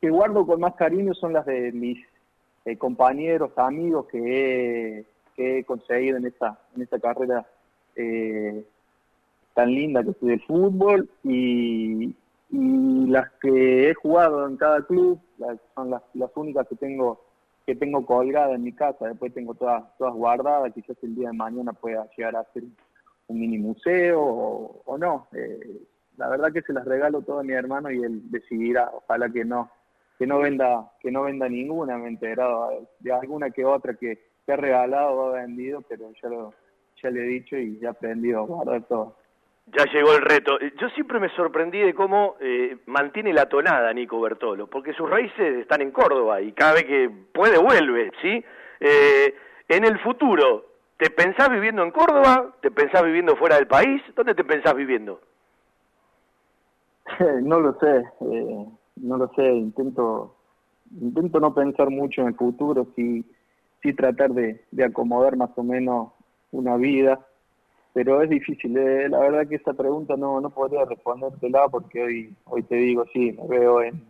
que 0.00 0.10
guardo 0.10 0.46
con 0.46 0.60
más 0.60 0.74
cariño 0.74 1.14
son 1.14 1.32
las 1.32 1.46
de 1.46 1.72
mis 1.72 1.98
eh, 2.64 2.76
compañeros, 2.76 3.52
amigos 3.56 4.06
que 4.06 4.18
he, 4.18 5.04
que 5.34 5.58
he 5.58 5.64
conseguido 5.64 6.16
en 6.18 6.26
esta, 6.26 6.58
en 6.74 6.82
esta 6.82 6.98
carrera 6.98 7.46
eh, 7.94 8.64
tan 9.54 9.70
linda 9.70 10.02
que 10.04 10.10
es 10.10 10.20
del 10.20 10.40
fútbol 10.42 11.08
y, 11.24 12.14
y 12.50 13.06
las 13.06 13.30
que 13.40 13.90
he 13.90 13.94
jugado 13.94 14.46
en 14.46 14.56
cada 14.56 14.82
club 14.84 15.18
las- 15.38 15.58
son 15.74 15.90
las, 15.90 16.02
las 16.14 16.30
únicas 16.36 16.66
que 16.68 16.76
tengo 16.76 17.20
que 17.64 17.74
tengo 17.74 18.06
colgadas 18.06 18.54
en 18.54 18.62
mi 18.62 18.72
casa, 18.72 19.08
después 19.08 19.34
tengo 19.34 19.52
todas, 19.54 19.82
todas 19.98 20.14
guardadas, 20.14 20.72
quizás 20.72 20.96
el 21.02 21.16
día 21.16 21.30
de 21.30 21.36
mañana 21.36 21.72
pueda 21.72 22.08
llegar 22.16 22.36
a 22.36 22.44
ser 22.52 22.62
un 23.26 23.40
mini 23.40 23.58
museo 23.58 24.22
o, 24.22 24.82
o 24.84 24.96
no. 24.96 25.26
Eh, 25.32 25.82
la 26.16 26.28
verdad 26.28 26.52
que 26.52 26.62
se 26.62 26.72
las 26.72 26.84
regalo 26.84 27.22
todo 27.22 27.40
a 27.40 27.44
mi 27.44 27.52
hermano 27.52 27.90
y 27.90 28.02
él 28.02 28.30
decidirá, 28.30 28.90
ojalá 28.92 29.28
que 29.30 29.44
no, 29.44 29.70
que 30.18 30.26
no 30.26 30.38
venda, 30.38 30.90
que 31.00 31.10
no 31.10 31.22
venda 31.22 31.48
ninguna, 31.48 31.98
me 31.98 32.06
he 32.06 32.08
enterado 32.08 32.88
de 33.00 33.12
alguna 33.12 33.50
que 33.50 33.64
otra 33.64 33.94
que, 33.94 34.18
que 34.44 34.52
ha 34.52 34.56
regalado 34.56 35.10
o 35.10 35.28
ha 35.28 35.40
vendido, 35.40 35.82
pero 35.82 36.10
ya 36.22 36.28
lo, 36.28 36.54
ya 37.02 37.10
le 37.10 37.20
he 37.20 37.28
dicho 37.28 37.56
y 37.56 37.78
ya 37.78 37.94
he 38.00 38.34
a 38.34 38.40
guardar 38.40 38.82
todo. 38.82 39.16
Ya 39.66 39.84
llegó 39.92 40.12
el 40.12 40.22
reto. 40.22 40.58
Yo 40.80 40.88
siempre 40.90 41.18
me 41.18 41.28
sorprendí 41.30 41.80
de 41.80 41.92
cómo 41.92 42.36
eh, 42.40 42.76
mantiene 42.86 43.32
la 43.32 43.48
tonada 43.48 43.92
Nico 43.92 44.20
Bertolo, 44.20 44.68
porque 44.68 44.92
sus 44.92 45.10
raíces 45.10 45.56
están 45.58 45.82
en 45.82 45.90
Córdoba 45.90 46.40
y 46.40 46.52
cada 46.52 46.74
vez 46.74 46.84
que 46.84 47.10
puede 47.34 47.58
vuelve, 47.58 48.12
¿sí? 48.22 48.44
Eh, 48.78 49.34
en 49.68 49.84
el 49.84 49.98
futuro, 49.98 50.66
¿te 50.96 51.10
pensás 51.10 51.50
viviendo 51.50 51.82
en 51.82 51.90
Córdoba? 51.90 52.54
¿Te 52.60 52.70
pensás 52.70 53.02
viviendo 53.02 53.34
fuera 53.34 53.56
del 53.56 53.66
país? 53.66 54.00
¿Dónde 54.14 54.36
te 54.36 54.44
pensás 54.44 54.76
viviendo? 54.76 55.20
no 57.42 57.60
lo 57.60 57.78
sé, 57.78 58.04
eh, 58.20 58.66
no 58.96 59.16
lo 59.16 59.28
sé, 59.34 59.46
intento 59.52 60.34
intento 61.00 61.40
no 61.40 61.54
pensar 61.54 61.90
mucho 61.90 62.22
en 62.22 62.28
el 62.28 62.34
futuro, 62.34 62.86
sí, 62.94 63.24
sí 63.82 63.92
tratar 63.92 64.32
de, 64.32 64.64
de 64.70 64.84
acomodar 64.84 65.36
más 65.36 65.50
o 65.56 65.62
menos 65.62 66.12
una 66.52 66.76
vida, 66.76 67.20
pero 67.92 68.22
es 68.22 68.30
difícil, 68.30 68.76
eh, 68.76 69.08
la 69.08 69.18
verdad 69.18 69.48
que 69.48 69.56
esa 69.56 69.72
pregunta 69.72 70.16
no, 70.16 70.40
no 70.40 70.50
podría 70.50 70.84
respondértela 70.84 71.68
porque 71.68 72.02
hoy, 72.02 72.36
hoy 72.44 72.62
te 72.62 72.76
digo, 72.76 73.04
sí, 73.12 73.32
me 73.32 73.58
veo 73.58 73.82
en, 73.82 74.02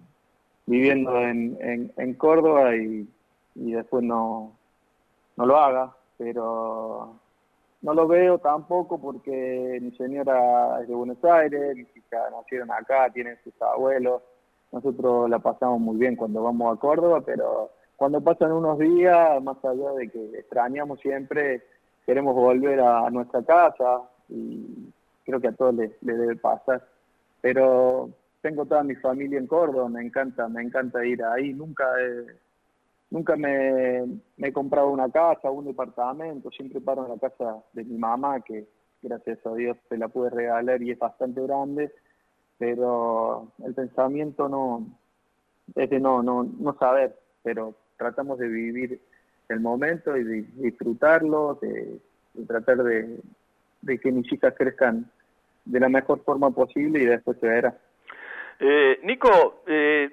viviendo 0.67 1.19
en, 1.21 1.57
en, 1.61 1.93
en 1.97 2.15
Córdoba 2.15 2.77
y, 2.77 3.09
y 3.55 3.73
después 3.73 4.03
no, 4.03 4.53
no 5.37 5.47
lo 5.47 5.57
haga, 5.57 5.95
pero 6.19 7.15
no 7.83 7.95
lo 7.95 8.07
veo 8.09 8.39
tampoco 8.39 9.01
porque 9.01 9.79
mi 9.81 9.91
señora 9.97 10.81
es 10.81 10.89
de 10.89 10.95
Buenos 10.95 11.23
Aires, 11.25 11.77
mis 11.77 11.97
hijas 11.97 12.31
nacieron 12.31 12.71
acá, 12.71 13.11
tienen 13.11 13.39
sus 13.45 13.55
abuelos, 13.61 14.23
nosotros 14.73 15.31
la 15.31 15.39
pasamos 15.39 15.81
muy 15.81 15.97
bien 15.97 16.17
cuando 16.17 16.43
vamos 16.43 16.77
a 16.77 16.81
Córdoba, 16.81 17.23
pero 17.25 17.71
cuando 17.97 18.21
pasan 18.21 18.53
unos 18.53 18.79
días, 18.79 19.43
más 19.43 19.63
allá 19.65 19.93
de 19.93 20.09
que 20.11 20.39
extrañamos 20.39 21.01
siempre, 21.01 21.63
queremos 22.05 22.35
volver 22.35 22.81
a, 22.81 23.09
nuestra 23.11 23.43
casa 23.43 24.03
y 24.29 24.93
creo 25.25 25.41
que 25.41 25.49
a 25.49 25.53
todos 25.53 25.75
les, 25.75 25.91
les 26.03 26.19
debe 26.19 26.37
pasar. 26.37 26.87
Pero 27.41 28.11
tengo 28.43 28.67
toda 28.67 28.83
mi 28.83 28.95
familia 28.97 29.39
en 29.39 29.47
Córdoba, 29.47 29.89
me 29.89 30.05
encanta, 30.05 30.49
me 30.49 30.63
encanta 30.63 31.05
ir 31.05 31.23
ahí, 31.25 31.53
nunca 31.53 31.85
he, 32.01 32.27
nunca 33.11 33.37
me, 33.37 34.05
me 34.37 34.49
he 34.49 34.53
comprado 34.53 34.91
una 34.91 35.11
casa, 35.11 35.51
un 35.51 35.67
departamento, 35.67 36.51
siempre 36.51 36.81
paro 36.81 37.05
en 37.05 37.13
la 37.13 37.19
casa 37.19 37.63
de 37.73 37.85
mi 37.85 37.97
mamá, 37.99 38.41
que 38.41 38.67
gracias 39.03 39.45
a 39.47 39.55
Dios 39.55 39.77
se 39.89 39.97
la 39.97 40.09
pude 40.09 40.31
regalar 40.31 40.83
y 40.83 40.91
es 40.91 40.99
bastante 40.99 41.41
grande, 41.43 41.93
pero 42.59 43.53
el 43.65 43.75
pensamiento 43.75 44.49
no 44.49 44.87
es 45.75 45.91
de 45.91 46.01
no, 46.01 46.23
no, 46.23 46.45
no 46.45 46.77
saber, 46.79 47.19
pero 47.43 47.75
tratamos 47.97 48.39
de 48.39 48.49
vivir 48.49 49.01
el 49.49 49.61
momento 49.61 50.17
y 50.17 50.25
de 50.25 50.43
disfrutarlo, 50.55 51.59
de, 51.61 52.01
de 52.35 52.47
tratar 52.47 52.79
de, 52.79 53.21
de 53.83 53.99
que 53.99 54.13
mis 54.13 54.27
chicas 54.29 54.55
crezcan 54.57 55.11
de 55.65 55.81
la 55.81 55.89
mejor 55.89 56.23
forma 56.25 56.51
posible 56.51 57.03
y 57.03 57.07
después 57.07 57.39
se 57.41 57.47
verá. 57.49 57.77
Eh, 58.59 59.01
Nico, 59.03 59.63
eh, 59.67 60.11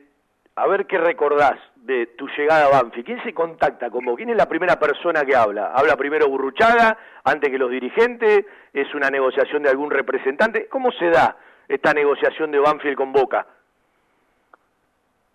a 0.56 0.68
ver 0.68 0.86
qué 0.86 0.98
recordás 0.98 1.60
de 1.86 2.08
tu 2.18 2.28
llegada 2.28 2.66
a 2.66 2.82
Banfi. 2.82 3.04
¿Quién 3.04 3.22
se 3.24 3.34
contacta 3.34 3.90
con 3.90 4.06
vos? 4.06 4.16
¿Quién 4.16 4.30
es 4.30 4.38
la 4.38 4.48
primera 4.48 4.80
persona 4.80 5.26
que 5.26 5.36
habla? 5.36 5.74
¿Habla 5.74 5.98
primero 5.98 6.30
Burruchaga, 6.30 6.98
antes 7.24 7.50
que 7.50 7.58
los 7.58 7.70
dirigentes? 7.70 8.46
¿Es 8.72 8.94
una 8.96 9.10
negociación 9.10 9.64
de 9.64 9.70
algún 9.70 9.92
representante? 9.92 10.68
¿Cómo 10.68 10.92
se 10.92 11.10
da 11.10 11.38
esta 11.68 11.94
negociación 11.94 12.52
de 12.52 12.60
Banfield 12.60 12.96
con 12.96 13.12
Boca? 13.12 13.46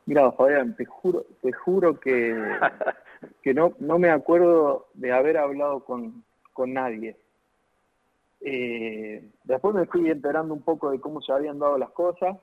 Mira, 0.06 0.32
Fabián, 0.32 0.74
te 0.74 0.86
juro, 0.86 1.24
te 1.42 1.52
juro 1.52 2.00
que, 2.00 2.34
que 3.42 3.52
no, 3.52 3.74
no 3.78 3.98
me 3.98 4.08
acuerdo 4.08 4.86
de 4.94 5.12
haber 5.12 5.36
hablado 5.36 5.80
con, 5.80 6.24
con 6.54 6.72
nadie. 6.72 7.14
Eh, 8.40 9.22
después 9.44 9.74
me 9.74 9.84
fui 9.84 10.08
enterando 10.10 10.54
un 10.54 10.62
poco 10.62 10.90
de 10.90 11.00
cómo 11.00 11.20
se 11.20 11.32
habían 11.32 11.58
dado 11.58 11.76
las 11.76 11.90
cosas. 11.90 12.38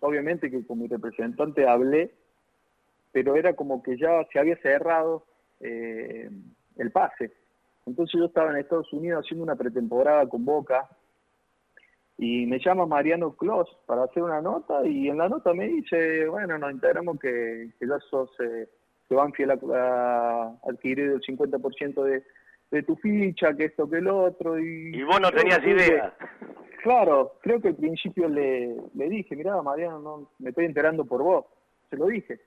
Obviamente 0.00 0.50
que 0.50 0.66
con 0.66 0.80
mi 0.80 0.88
representante 0.88 1.68
hablé, 1.68 2.12
pero 3.14 3.36
era 3.36 3.54
como 3.54 3.80
que 3.80 3.96
ya 3.96 4.26
se 4.32 4.40
había 4.40 4.56
cerrado 4.56 5.24
eh, 5.60 6.28
el 6.76 6.90
pase. 6.90 7.30
Entonces 7.86 8.18
yo 8.18 8.26
estaba 8.26 8.50
en 8.50 8.56
Estados 8.56 8.92
Unidos 8.92 9.24
haciendo 9.24 9.44
una 9.44 9.54
pretemporada 9.54 10.28
con 10.28 10.44
Boca 10.44 10.88
y 12.18 12.44
me 12.46 12.58
llama 12.58 12.86
Mariano 12.86 13.34
Clos 13.36 13.68
para 13.86 14.02
hacer 14.04 14.22
una 14.24 14.40
nota 14.40 14.84
y 14.84 15.08
en 15.08 15.18
la 15.18 15.28
nota 15.28 15.54
me 15.54 15.68
dice, 15.68 16.26
bueno, 16.26 16.58
nos 16.58 16.72
enteramos 16.72 17.20
que, 17.20 17.70
que 17.78 17.86
ya 17.86 17.98
sos, 18.10 18.30
eh, 18.40 18.68
que 19.08 19.14
Banfield 19.14 19.60
ha, 19.72 20.48
adquirido 20.68 21.14
el 21.14 21.22
50% 21.22 22.02
de, 22.02 22.24
de 22.72 22.82
tu 22.82 22.96
ficha, 22.96 23.54
que 23.54 23.66
esto, 23.66 23.88
que 23.88 23.98
el 23.98 24.08
otro. 24.08 24.58
Y, 24.58 24.96
Y 24.96 25.02
vos 25.04 25.20
no 25.20 25.30
tenías 25.30 25.60
que- 25.60 25.70
idea. 25.70 26.14
Claro, 26.82 27.38
creo 27.42 27.60
que 27.60 27.68
al 27.68 27.76
principio 27.76 28.28
le, 28.28 28.76
le 28.94 29.08
dije, 29.08 29.36
mira, 29.36 29.60
Mariano, 29.62 30.00
no, 30.00 30.30
me 30.40 30.50
estoy 30.50 30.64
enterando 30.66 31.04
por 31.06 31.22
vos, 31.22 31.46
se 31.88 31.96
lo 31.96 32.08
dije. 32.08 32.40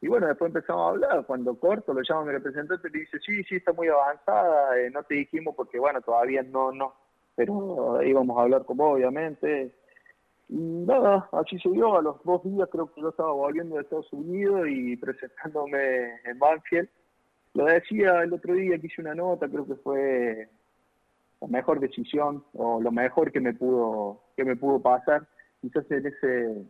Y 0.00 0.08
bueno, 0.08 0.28
después 0.28 0.50
empezamos 0.50 0.82
a 0.82 0.88
hablar, 0.90 1.26
cuando 1.26 1.58
corto 1.58 1.92
lo 1.92 2.02
llama 2.02 2.26
mi 2.26 2.32
representante 2.32 2.88
y 2.88 2.92
le 2.92 3.00
dice, 3.00 3.18
sí, 3.24 3.42
sí, 3.44 3.56
está 3.56 3.72
muy 3.72 3.88
avanzada, 3.88 4.78
eh, 4.78 4.90
no 4.90 5.02
te 5.02 5.14
dijimos 5.14 5.54
porque, 5.56 5.78
bueno, 5.80 6.00
todavía 6.00 6.42
no, 6.44 6.70
no, 6.70 6.94
pero 7.34 8.00
íbamos 8.02 8.38
a 8.38 8.42
hablar 8.42 8.64
con 8.64 8.76
vos, 8.76 8.94
obviamente. 8.94 9.74
Y 10.48 10.56
nada, 10.56 11.28
se 11.48 11.68
dio, 11.70 11.98
a 11.98 12.02
los 12.02 12.22
dos 12.24 12.42
días 12.44 12.68
creo 12.70 12.92
que 12.92 13.00
yo 13.00 13.10
estaba 13.10 13.32
volviendo 13.32 13.74
de 13.74 13.82
Estados 13.82 14.12
Unidos 14.12 14.66
y 14.68 14.96
presentándome 14.96 16.20
en 16.24 16.38
Banfield. 16.38 16.88
Lo 17.54 17.64
decía 17.66 18.22
el 18.22 18.32
otro 18.32 18.54
día 18.54 18.78
que 18.78 18.86
hice 18.86 19.02
una 19.02 19.14
nota, 19.14 19.48
creo 19.48 19.66
que 19.66 19.74
fue 19.76 20.48
la 21.40 21.48
mejor 21.48 21.80
decisión 21.80 22.44
o 22.54 22.80
lo 22.80 22.90
mejor 22.90 23.30
que 23.30 23.40
me 23.40 23.52
pudo 23.52 24.20
que 24.36 24.44
me 24.44 24.56
pudo 24.56 24.80
pasar. 24.80 25.26
Quizás 25.60 25.90
en 25.90 26.06
ese 26.06 26.64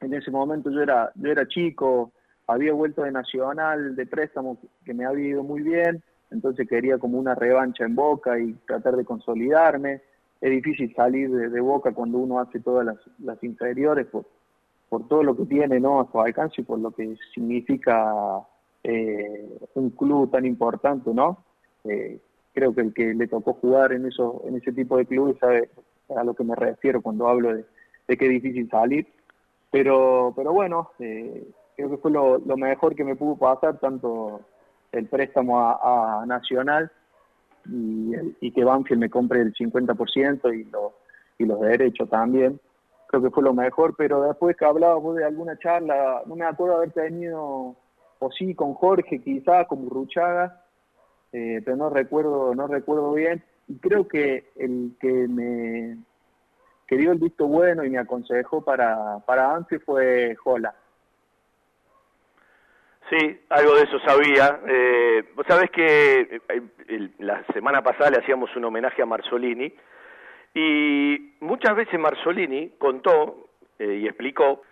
en 0.00 0.14
ese 0.14 0.30
momento 0.30 0.70
yo 0.70 0.82
era 0.82 1.12
yo 1.14 1.30
era 1.30 1.46
chico, 1.46 2.12
había 2.46 2.72
vuelto 2.72 3.02
de 3.02 3.12
Nacional 3.12 3.96
de 3.96 4.06
préstamo 4.06 4.58
que 4.84 4.94
me 4.94 5.04
había 5.04 5.28
ido 5.28 5.42
muy 5.42 5.62
bien, 5.62 6.02
entonces 6.30 6.68
quería 6.68 6.98
como 6.98 7.18
una 7.18 7.34
revancha 7.34 7.84
en 7.84 7.94
Boca 7.94 8.38
y 8.38 8.52
tratar 8.66 8.96
de 8.96 9.04
consolidarme. 9.04 10.02
Es 10.40 10.50
difícil 10.50 10.94
salir 10.94 11.30
de, 11.30 11.60
Boca 11.60 11.92
cuando 11.92 12.18
uno 12.18 12.40
hace 12.40 12.60
todas 12.60 12.84
las, 12.84 12.96
las 13.18 13.42
inferiores 13.42 14.06
por, 14.06 14.26
por 14.88 15.08
todo 15.08 15.22
lo 15.22 15.36
que 15.36 15.46
tiene 15.46 15.80
no 15.80 16.00
a 16.00 16.10
su 16.10 16.20
alcance 16.20 16.60
y 16.60 16.64
por 16.64 16.78
lo 16.78 16.90
que 16.90 17.16
significa 17.34 18.42
eh, 18.84 19.58
un 19.74 19.90
club 19.90 20.30
tan 20.30 20.44
importante, 20.44 21.12
¿no? 21.12 21.44
Eh, 21.84 22.20
creo 22.52 22.74
que 22.74 22.80
el 22.82 22.94
que 22.94 23.14
le 23.14 23.26
tocó 23.26 23.54
jugar 23.54 23.92
en 23.92 24.06
eso, 24.06 24.42
en 24.46 24.56
ese 24.56 24.72
tipo 24.72 24.96
de 24.96 25.06
clubes 25.06 25.38
sabe 25.38 25.68
a 26.16 26.24
lo 26.24 26.34
que 26.34 26.44
me 26.44 26.54
refiero 26.54 27.02
cuando 27.02 27.28
hablo 27.28 27.54
de, 27.54 27.64
de 28.06 28.16
que 28.16 28.26
es 28.26 28.30
difícil 28.30 28.68
salir. 28.70 29.06
Pero, 29.70 30.32
pero 30.36 30.52
bueno, 30.52 30.90
eh, 31.00 31.46
creo 31.76 31.90
que 31.90 31.96
fue 31.98 32.10
lo, 32.10 32.40
mejor 32.56 32.94
que 32.94 33.04
me 33.04 33.16
pudo 33.16 33.36
pasar, 33.36 33.78
tanto 33.78 34.40
el 34.92 35.06
préstamo 35.06 35.60
a, 35.60 36.22
a 36.22 36.26
Nacional 36.26 36.90
y, 37.68 38.50
que 38.50 38.64
Banfield 38.64 39.00
me 39.00 39.10
compre 39.10 39.40
el 39.40 39.52
50% 39.54 40.58
y, 40.58 40.64
lo, 40.64 40.94
y 41.38 41.44
los 41.44 41.60
derechos 41.60 42.08
también. 42.08 42.60
Creo 43.08 43.22
que 43.22 43.30
fue 43.30 43.42
lo 43.42 43.54
mejor, 43.54 43.94
pero 43.96 44.22
después 44.22 44.56
que 44.56 44.64
hablabas 44.64 45.02
vos 45.02 45.16
de 45.16 45.24
alguna 45.24 45.58
charla, 45.58 46.22
no 46.26 46.34
me 46.34 46.44
acuerdo 46.44 46.76
haber 46.76 46.92
tenido, 46.92 47.76
o 48.18 48.30
sí, 48.36 48.54
con 48.54 48.74
Jorge 48.74 49.20
quizás, 49.22 49.66
con 49.68 49.84
Burruchaga, 49.84 50.64
eh, 51.32 51.60
pero 51.64 51.76
no 51.76 51.90
recuerdo, 51.90 52.54
no 52.54 52.66
recuerdo 52.66 53.12
bien. 53.12 53.44
Y 53.68 53.78
creo 53.78 54.08
que 54.08 54.50
el 54.56 54.96
que 55.00 55.28
me 55.28 55.98
que 56.86 56.96
dio 56.96 57.10
el 57.10 57.18
visto 57.18 57.48
bueno 57.48 57.84
y 57.84 57.90
me 57.90 57.98
aconsejó 57.98 58.62
para, 58.62 59.18
para 59.26 59.54
Anfi 59.54 59.78
fue 59.78 60.36
Jola. 60.36 60.72
Sí, 63.10 63.40
algo 63.50 63.76
de 63.76 63.82
eso 63.82 63.98
sabía. 64.00 64.60
Eh, 64.66 65.06
Vos 65.36 65.46
sabés 65.46 65.70
que 65.70 66.40
eh, 66.48 67.08
la 67.18 67.44
semana 67.52 67.82
pasada 67.82 68.10
le 68.10 68.18
hacíamos 68.18 68.54
un 68.56 68.64
homenaje 68.64 69.02
a 69.02 69.06
Marzolini 69.06 69.72
y 70.54 71.34
muchas 71.40 71.76
veces 71.76 72.00
Marzolini 72.00 72.70
contó 72.78 73.48
eh, 73.78 74.00
y 74.02 74.06
explicó 74.06 74.62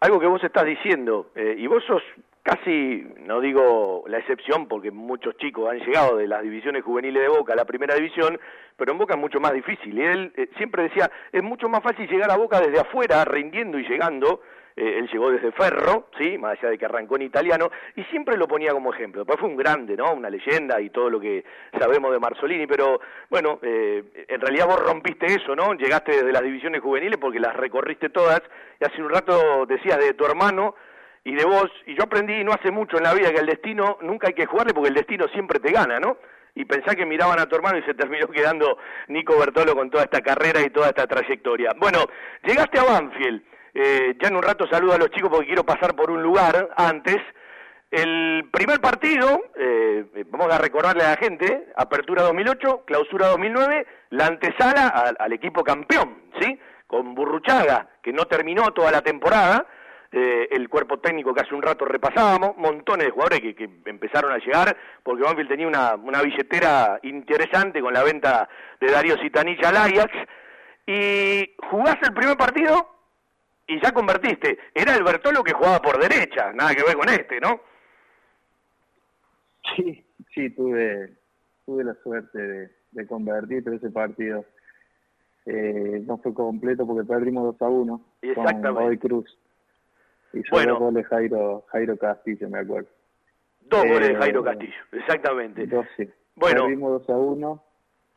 algo 0.00 0.20
que 0.20 0.26
vos 0.26 0.42
estás 0.44 0.64
diciendo 0.64 1.32
eh, 1.34 1.56
y 1.58 1.66
vos 1.66 1.82
sos 1.84 2.02
casi, 2.42 3.04
no 3.18 3.40
digo 3.40 4.04
la 4.06 4.18
excepción 4.18 4.68
porque 4.68 4.92
muchos 4.92 5.36
chicos 5.38 5.68
han 5.68 5.80
llegado 5.80 6.16
de 6.16 6.28
las 6.28 6.42
divisiones 6.42 6.84
juveniles 6.84 7.22
de 7.22 7.28
Boca 7.28 7.54
a 7.54 7.56
la 7.56 7.64
primera 7.64 7.96
división, 7.96 8.38
pero 8.76 8.92
en 8.92 8.98
Boca 8.98 9.14
es 9.14 9.20
mucho 9.20 9.40
más 9.40 9.52
difícil. 9.52 9.98
Y 9.98 10.02
él 10.02 10.32
siempre 10.56 10.84
decía, 10.84 11.10
es 11.32 11.42
mucho 11.42 11.68
más 11.68 11.82
fácil 11.82 12.08
llegar 12.08 12.30
a 12.30 12.36
Boca 12.36 12.60
desde 12.60 12.78
afuera, 12.78 13.24
rindiendo 13.24 13.78
y 13.78 13.88
llegando. 13.88 14.40
Eh, 14.76 14.98
él 14.98 15.08
llegó 15.10 15.30
desde 15.30 15.52
Ferro, 15.52 16.08
sí, 16.18 16.36
más 16.36 16.58
allá 16.58 16.70
de 16.70 16.78
que 16.78 16.84
arrancó 16.84 17.16
en 17.16 17.22
italiano, 17.22 17.70
y 17.94 18.02
siempre 18.04 18.36
lo 18.36 18.46
ponía 18.46 18.72
como 18.72 18.92
ejemplo. 18.92 19.22
Después 19.22 19.40
fue 19.40 19.48
un 19.48 19.56
grande, 19.56 19.96
¿no? 19.96 20.12
Una 20.12 20.28
leyenda 20.28 20.80
y 20.80 20.90
todo 20.90 21.08
lo 21.08 21.18
que 21.18 21.44
sabemos 21.78 22.12
de 22.12 22.18
Marzolini, 22.18 22.66
pero 22.66 23.00
bueno, 23.30 23.58
eh, 23.62 24.04
en 24.28 24.40
realidad 24.40 24.66
vos 24.66 24.78
rompiste 24.78 25.26
eso, 25.26 25.56
¿no? 25.56 25.72
Llegaste 25.74 26.12
desde 26.12 26.32
las 26.32 26.42
divisiones 26.42 26.82
juveniles 26.82 27.18
porque 27.18 27.40
las 27.40 27.56
recorriste 27.56 28.10
todas, 28.10 28.42
y 28.78 28.84
hace 28.84 29.02
un 29.02 29.08
rato 29.08 29.64
decías 29.66 29.98
de 29.98 30.12
tu 30.12 30.26
hermano, 30.26 30.74
y 31.24 31.34
de 31.34 31.44
vos, 31.44 31.70
y 31.86 31.96
yo 31.96 32.04
aprendí 32.04 32.44
no 32.44 32.52
hace 32.52 32.70
mucho 32.70 32.98
en 32.98 33.04
la 33.04 33.14
vida 33.14 33.32
que 33.32 33.40
el 33.40 33.46
destino 33.46 33.98
nunca 34.02 34.28
hay 34.28 34.34
que 34.34 34.46
jugarle 34.46 34.74
porque 34.74 34.90
el 34.90 34.94
destino 34.94 35.26
siempre 35.28 35.58
te 35.58 35.72
gana, 35.72 35.98
¿no? 35.98 36.18
y 36.56 36.64
pensá 36.64 36.94
que 36.94 37.04
miraban 37.04 37.38
a 37.38 37.46
tu 37.46 37.54
hermano 37.54 37.78
y 37.78 37.82
se 37.82 37.94
terminó 37.94 38.26
quedando 38.32 38.78
Nico 39.08 39.38
Bertolo 39.38 39.74
con 39.74 39.90
toda 39.90 40.04
esta 40.04 40.20
carrera 40.22 40.60
y 40.62 40.70
toda 40.70 40.88
esta 40.88 41.06
trayectoria. 41.06 41.74
Bueno, 41.76 41.98
llegaste 42.42 42.78
a 42.78 42.84
Banfield, 42.84 43.42
eh, 43.78 44.16
ya 44.18 44.28
en 44.28 44.36
un 44.36 44.42
rato 44.42 44.66
saludo 44.66 44.94
a 44.94 44.98
los 44.98 45.10
chicos 45.10 45.28
porque 45.28 45.48
quiero 45.48 45.64
pasar 45.64 45.94
por 45.94 46.10
un 46.10 46.22
lugar 46.22 46.70
antes. 46.76 47.18
El 47.90 48.48
primer 48.50 48.80
partido, 48.80 49.50
eh, 49.54 50.24
vamos 50.30 50.50
a 50.50 50.56
recordarle 50.56 51.04
a 51.04 51.10
la 51.10 51.16
gente, 51.16 51.66
apertura 51.76 52.22
2008, 52.22 52.84
clausura 52.86 53.26
2009, 53.26 53.86
la 54.10 54.28
antesala 54.28 54.88
al, 55.18 55.32
equipo 55.34 55.62
campeón, 55.62 56.22
¿sí? 56.40 56.58
Con 56.86 57.14
Burruchaga, 57.14 57.86
que 58.02 58.14
no 58.14 58.24
terminó 58.24 58.72
toda 58.72 58.90
la 58.90 59.02
temporada, 59.02 59.66
eh, 60.10 60.48
el 60.52 60.70
cuerpo 60.70 60.98
técnico 60.98 61.34
que 61.34 61.42
hace 61.42 61.54
un 61.54 61.60
rato 61.60 61.84
repasábamos, 61.84 62.56
montones 62.56 63.08
de 63.08 63.12
jugadores 63.12 63.40
que, 63.40 63.54
que 63.54 63.68
empezaron 63.84 64.32
a 64.32 64.38
llegar, 64.38 64.74
porque 65.02 65.22
Banfield 65.22 65.50
tenía 65.50 65.66
una, 65.68 66.22
billetera 66.22 66.98
interesante 67.02 67.82
con 67.82 67.92
la 67.92 68.02
venta 68.02 68.48
de 68.80 68.90
Darío 68.90 69.18
Citanilla 69.18 69.68
al 69.68 69.76
Ajax, 69.76 70.14
y 70.86 71.54
jugaste 71.70 72.06
el 72.06 72.14
primer 72.14 72.38
partido 72.38 72.95
y 73.66 73.80
ya 73.80 73.92
convertiste. 73.92 74.58
Era 74.74 74.94
el 74.94 75.02
Bertolo 75.04 75.42
que 75.42 75.52
jugaba 75.52 75.80
por 75.80 75.98
derecha, 76.00 76.52
nada 76.52 76.74
que 76.74 76.82
ver 76.84 76.96
con 76.96 77.08
este, 77.08 77.40
¿no? 77.40 77.60
Sí, 79.74 80.04
sí, 80.34 80.50
tuve, 80.50 81.16
tuve 81.64 81.84
la 81.84 81.94
suerte 82.02 82.38
de, 82.38 82.70
de 82.92 83.06
convertir, 83.06 83.62
pero 83.64 83.76
ese 83.76 83.90
partido 83.90 84.44
eh, 85.46 86.02
no 86.06 86.18
fue 86.18 86.32
completo 86.34 86.86
porque 86.86 87.06
perdimos 87.06 87.44
2 87.58 87.62
a 87.62 87.68
1 87.68 87.96
con 87.98 88.04
Exactamente. 88.30 88.68
Godoy 88.70 88.98
Cruz. 88.98 89.38
Y 90.32 90.42
Bueno. 90.50 90.72
dos 90.74 90.80
goles 90.80 91.06
Jairo, 91.06 91.64
Jairo 91.68 91.96
Castillo, 91.96 92.48
me 92.48 92.58
acuerdo. 92.58 92.88
Dos 93.62 93.84
Eh, 93.84 93.88
goles 93.92 94.08
de 94.08 94.16
Jairo 94.16 94.44
Castillo, 94.44 94.74
exactamente. 94.92 95.66
Dos, 95.66 95.86
sí. 95.96 96.08
Bueno. 96.34 96.62
Perdimos 96.62 97.06
2 97.06 97.10
a 97.10 97.16
1, 97.18 97.64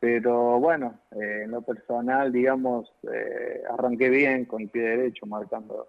pero 0.00 0.58
bueno, 0.58 0.98
eh, 1.12 1.42
en 1.44 1.50
lo 1.52 1.62
personal, 1.62 2.32
digamos, 2.32 2.90
eh, 3.12 3.62
arranqué 3.70 4.08
bien 4.08 4.46
con 4.46 4.62
el 4.62 4.70
pie 4.70 4.82
derecho, 4.82 5.26
marcando 5.26 5.86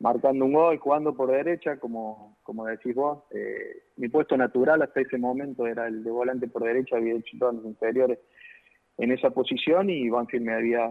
marcando 0.00 0.44
un 0.44 0.52
gol, 0.52 0.78
jugando 0.78 1.14
por 1.14 1.30
derecha, 1.30 1.78
como, 1.78 2.38
como 2.42 2.66
decís 2.66 2.94
vos. 2.94 3.24
Eh, 3.32 3.82
mi 3.96 4.08
puesto 4.08 4.36
natural 4.36 4.82
hasta 4.82 5.00
ese 5.00 5.18
momento 5.18 5.66
era 5.66 5.88
el 5.88 6.04
de 6.04 6.10
volante 6.10 6.48
por 6.48 6.62
derecha, 6.62 6.96
había 6.96 7.14
hecho 7.14 7.36
todos 7.38 7.56
los 7.56 7.64
inferiores 7.64 8.18
en 8.96 9.12
esa 9.12 9.30
posición 9.30 9.90
y 9.90 10.08
Banfield 10.08 10.44
me 10.44 10.54
había, 10.54 10.88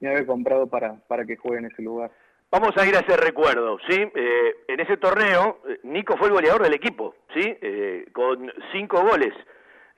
me 0.00 0.08
había 0.08 0.26
comprado 0.26 0.66
para, 0.66 0.96
para 1.06 1.24
que 1.24 1.36
juegue 1.36 1.58
en 1.58 1.66
ese 1.66 1.82
lugar. 1.82 2.10
Vamos 2.50 2.76
a 2.76 2.86
ir 2.86 2.96
a 2.96 3.00
ese 3.00 3.16
recuerdo, 3.16 3.78
¿sí? 3.88 3.96
Eh, 3.96 4.54
en 4.66 4.80
ese 4.80 4.96
torneo, 4.96 5.60
eh, 5.68 5.78
Nico 5.84 6.16
fue 6.16 6.26
el 6.26 6.34
goleador 6.34 6.62
del 6.62 6.74
equipo, 6.74 7.14
¿sí? 7.32 7.42
Eh, 7.60 8.06
con 8.12 8.50
cinco 8.72 9.02
goles. 9.02 9.32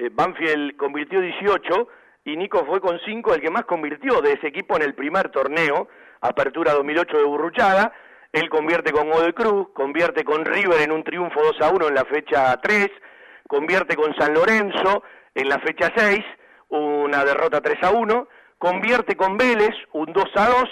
Eh, 0.02 0.10
Banfield 0.12 0.76
convirtió 0.76 1.20
18 1.20 1.88
y 2.24 2.36
Nico 2.36 2.64
fue 2.66 2.80
con 2.80 2.98
cinco 3.04 3.34
el 3.34 3.40
que 3.40 3.50
más 3.50 3.64
convirtió 3.66 4.20
de 4.20 4.32
ese 4.32 4.48
equipo 4.48 4.74
en 4.74 4.82
el 4.82 4.94
primer 4.94 5.28
torneo, 5.30 5.86
Apertura 6.20 6.72
2008 6.72 7.18
de 7.18 7.24
Burruchaga. 7.24 7.92
Él 8.32 8.48
convierte 8.48 8.90
con 8.90 9.08
Godoy 9.08 9.32
Cruz, 9.32 9.68
convierte 9.72 10.24
con 10.24 10.44
River 10.44 10.80
en 10.80 10.90
un 10.90 11.04
triunfo 11.04 11.40
2 11.40 11.60
a 11.60 11.70
1 11.70 11.88
en 11.88 11.94
la 11.94 12.04
fecha 12.04 12.60
3, 12.60 12.88
convierte 13.46 13.94
con 13.94 14.12
San 14.16 14.34
Lorenzo 14.34 15.04
en 15.36 15.48
la 15.48 15.60
fecha 15.60 15.92
6, 15.94 16.18
una 16.70 17.24
derrota 17.24 17.60
3 17.60 17.84
a 17.84 17.90
1, 17.92 18.28
convierte 18.58 19.14
con 19.14 19.36
Vélez 19.36 19.74
un 19.92 20.12
2 20.12 20.24
a 20.34 20.48
2 20.48 20.68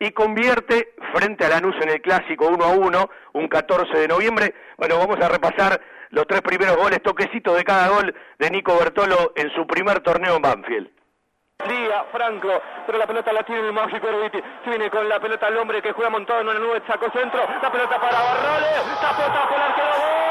y 0.00 0.10
convierte 0.12 0.94
frente 1.12 1.44
a 1.44 1.50
Lanús 1.50 1.76
en 1.82 1.90
el 1.90 2.00
clásico 2.00 2.48
1 2.48 2.64
a 2.64 2.68
1, 2.68 3.10
un 3.34 3.48
14 3.48 3.98
de 3.98 4.08
noviembre. 4.08 4.54
Bueno, 4.78 4.98
vamos 4.98 5.20
a 5.20 5.28
repasar 5.28 5.78
los 6.08 6.26
tres 6.26 6.40
primeros 6.40 6.76
goles, 6.76 7.02
toquecitos 7.02 7.54
de 7.56 7.64
cada 7.64 7.88
gol 7.88 8.14
de 8.38 8.50
Nico 8.50 8.76
Bertolo 8.78 9.32
en 9.36 9.50
su 9.54 9.66
primer 9.66 10.00
torneo 10.00 10.36
en 10.36 10.42
Banfield. 10.42 10.90
Lía, 11.68 12.04
Franco, 12.10 12.62
pero 12.86 12.96
la 12.96 13.06
pelota 13.06 13.30
la 13.34 13.42
tiene 13.42 13.66
el 13.66 13.72
mágico 13.74 14.08
Herbiti. 14.08 14.42
Se 14.64 14.70
viene 14.70 14.90
con 14.90 15.06
la 15.06 15.20
pelota 15.20 15.46
al 15.46 15.58
hombre 15.58 15.82
que 15.82 15.92
juega 15.92 16.08
montado 16.08 16.40
en 16.40 16.48
una 16.48 16.58
nube, 16.58 16.82
sacó 16.86 17.10
centro. 17.10 17.42
La 17.62 17.70
pelota 17.70 18.00
para 18.00 18.22
Barrales, 18.22 19.00
tapó, 19.02 19.22
tapó 19.22 19.54
el 19.54 19.62
arquero. 19.62 20.29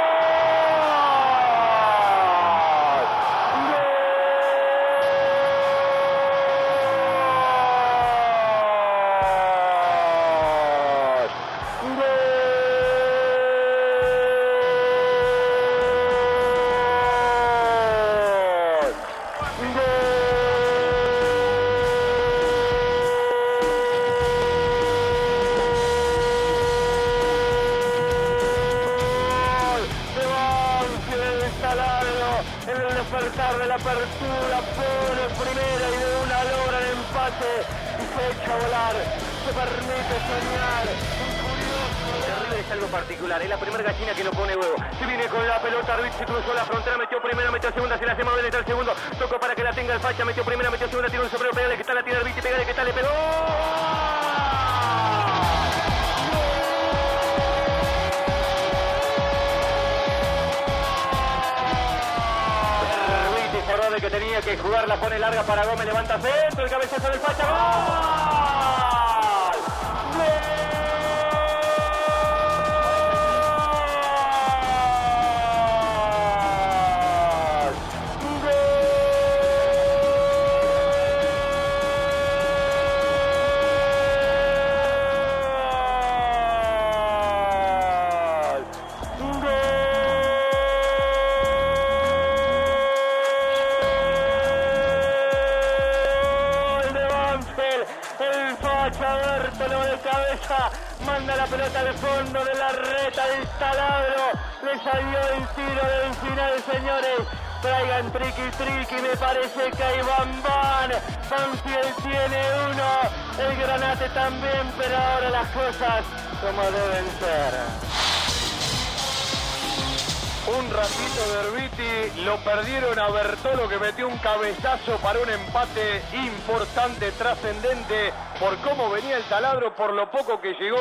Taladro, 129.59 129.75
por 129.75 129.93
lo 129.93 130.09
poco 130.11 130.39
que 130.41 130.53
llegó, 130.53 130.77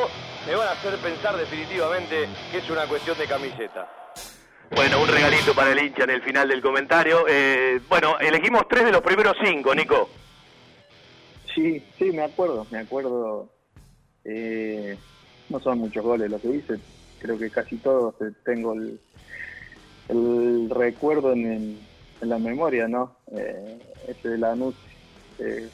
me 0.47 0.55
van 0.55 0.69
a 0.69 0.73
hacer 0.73 0.97
pensar 0.99 1.37
definitivamente 1.37 2.29
que 2.51 2.59
es 2.59 2.71
una 2.71 2.87
cuestión 2.87 3.17
de 3.19 3.27
camiseta. 3.27 3.89
Bueno, 4.71 5.01
un 5.03 5.09
regalito 5.09 5.55
para 5.55 5.73
el 5.73 5.79
hincha 5.79 6.05
en 6.05 6.11
el 6.11 6.23
final 6.23 6.49
del 6.49 6.61
comentario. 6.61 7.25
Eh, 7.29 7.81
bueno, 7.89 8.19
elegimos 8.19 8.69
tres 8.69 8.85
de 8.85 8.93
los 8.93 9.01
primeros 9.01 9.35
cinco, 9.43 9.75
Nico. 9.75 10.09
Sí, 11.55 11.83
sí, 11.99 12.13
me 12.13 12.23
acuerdo, 12.23 12.67
me 12.71 12.79
acuerdo. 12.79 13.49
Eh, 14.25 14.97
no 15.49 15.59
son 15.61 15.79
muchos 15.79 16.05
goles 16.05 16.31
lo 16.31 16.39
que 16.41 16.49
hice, 16.49 16.75
creo 17.19 17.39
que 17.39 17.49
casi 17.51 17.77
todos 17.79 18.15
eh, 18.21 18.31
tengo 18.45 18.75
el, 18.75 19.01
el 20.11 20.69
recuerdo 20.71 21.33
en, 21.33 21.51
el- 21.51 21.79
en 22.21 22.29
la 22.29 22.39
memoria, 22.39 22.87
¿no? 22.89 23.17
Eh, 23.35 23.79
ese 24.09 24.29
de 24.31 24.39
Lanús 24.39 24.75
eh, 25.39 25.69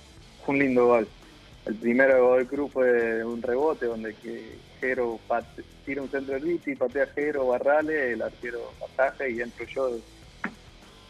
fue 0.45 0.55
un 0.55 0.61
lindo 0.61 0.87
gol. 0.87 1.09
El 1.67 1.75
primero 1.77 2.29
gol 2.29 2.39
del 2.41 2.47
Cruz 2.47 2.73
fue 2.73 3.25
un 3.25 3.41
rebote 3.43 3.87
donde 3.87 4.15
que 4.15 4.57
Jero 4.81 5.19
pate- 5.27 5.65
tira 5.87 6.03
un 6.03 6.11
centro 6.11 6.35
de 6.35 6.41
Viti, 6.41 6.75
patea 6.75 7.07
Jero, 7.15 7.47
Barrale, 7.49 8.13
el 8.13 8.23
arquero 8.23 8.73
ataja 8.93 9.27
y 9.29 9.41
entro 9.41 9.65
yo 9.67 9.89
de, 9.89 10.01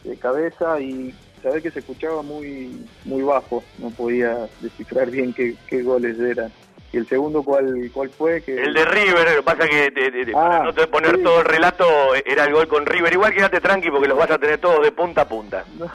de 0.04 0.16
cabeza 0.16 0.80
y 0.80 1.12
sabés 1.42 1.62
que 1.62 1.70
se 1.72 1.80
escuchaba 1.80 2.22
muy 2.22 2.86
muy 3.04 3.22
bajo, 3.22 3.64
no 3.78 3.90
podía 3.90 4.46
descifrar 4.60 5.10
bien 5.10 5.32
qué, 5.32 5.56
qué 5.66 5.82
goles 5.82 6.18
eran. 6.20 6.52
¿Y 6.92 6.98
el 6.98 7.08
segundo 7.08 7.42
cuál, 7.42 7.90
cuál 7.92 8.08
fue? 8.10 8.40
Que... 8.40 8.54
El 8.54 8.72
de 8.72 8.84
River, 8.84 9.28
lo 9.30 9.36
que 9.38 9.42
pasa 9.42 9.68
que 9.68 9.90
de, 9.90 10.10
de- 10.12 10.24
de- 10.26 10.32
Ah, 10.36 10.48
para 10.48 10.64
no 10.66 10.72
te 10.72 10.86
poner 10.86 11.16
sí. 11.16 11.22
todo 11.24 11.40
el 11.40 11.44
relato, 11.46 11.84
era 12.24 12.44
el 12.44 12.52
gol 12.52 12.68
con 12.68 12.86
River. 12.86 13.12
Igual 13.12 13.34
quédate 13.34 13.60
tranqui 13.60 13.90
porque 13.90 14.06
los 14.06 14.16
vas 14.16 14.30
a 14.30 14.38
tener 14.38 14.58
todos 14.58 14.80
de 14.84 14.92
punta 14.92 15.22
a 15.22 15.28
punta. 15.28 15.64
No, 15.76 15.90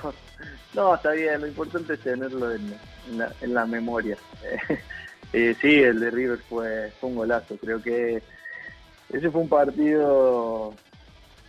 no, 0.73 0.95
está 0.95 1.11
bien, 1.11 1.41
lo 1.41 1.47
importante 1.47 1.93
es 1.93 1.99
tenerlo 2.01 2.51
en, 2.53 2.75
la, 3.17 3.33
en 3.41 3.53
la 3.53 3.65
memoria. 3.65 4.17
Eh, 5.31 5.55
sí, 5.61 5.75
el 5.75 5.99
de 5.99 6.09
River 6.09 6.39
fue, 6.39 6.91
un 7.03 7.13
golazo, 7.13 7.55
creo 7.57 7.79
que 7.79 8.19
ese 9.13 9.29
fue 9.29 9.41
un 9.41 9.47
partido 9.47 10.73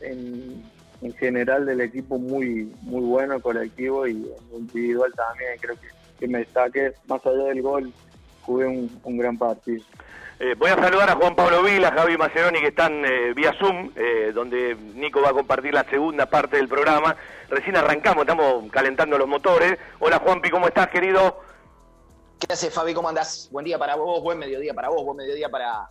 en, 0.02 0.62
en 1.00 1.12
general 1.14 1.64
del 1.64 1.80
equipo 1.80 2.18
muy 2.18 2.70
muy 2.82 3.00
bueno, 3.00 3.40
colectivo 3.40 4.06
y 4.06 4.22
individual 4.52 5.14
también, 5.14 5.56
creo 5.58 5.76
que, 5.76 5.88
que 6.18 6.28
me 6.28 6.40
destaque, 6.40 6.92
más 7.08 7.24
allá 7.24 7.44
del 7.44 7.62
gol, 7.62 7.90
jugué 8.42 8.66
un, 8.66 9.00
un 9.04 9.18
gran 9.18 9.38
partido. 9.38 9.84
Eh, 10.42 10.54
voy 10.56 10.70
a 10.70 10.74
saludar 10.76 11.10
a 11.10 11.16
Juan 11.16 11.36
Pablo 11.36 11.62
Vila, 11.62 11.92
Javi 11.92 12.16
Maceroni, 12.16 12.60
que 12.60 12.68
están 12.68 13.04
eh, 13.04 13.34
vía 13.34 13.52
Zoom, 13.58 13.92
eh, 13.94 14.32
donde 14.34 14.74
Nico 14.74 15.20
va 15.20 15.28
a 15.28 15.34
compartir 15.34 15.74
la 15.74 15.84
segunda 15.84 16.24
parte 16.24 16.56
del 16.56 16.66
programa. 16.66 17.14
Recién 17.50 17.76
arrancamos, 17.76 18.22
estamos 18.22 18.70
calentando 18.72 19.18
los 19.18 19.28
motores. 19.28 19.78
Hola 19.98 20.18
Juanpi, 20.20 20.48
¿cómo 20.48 20.66
estás, 20.66 20.88
querido? 20.88 21.42
¿Qué 22.38 22.50
haces, 22.54 22.72
Fabi? 22.72 22.94
¿Cómo 22.94 23.10
andás? 23.10 23.50
Buen 23.52 23.66
día 23.66 23.78
para 23.78 23.96
vos, 23.96 24.22
buen 24.22 24.38
mediodía 24.38 24.72
para 24.72 24.88
vos, 24.88 25.04
buen 25.04 25.18
mediodía 25.18 25.50
para, 25.50 25.90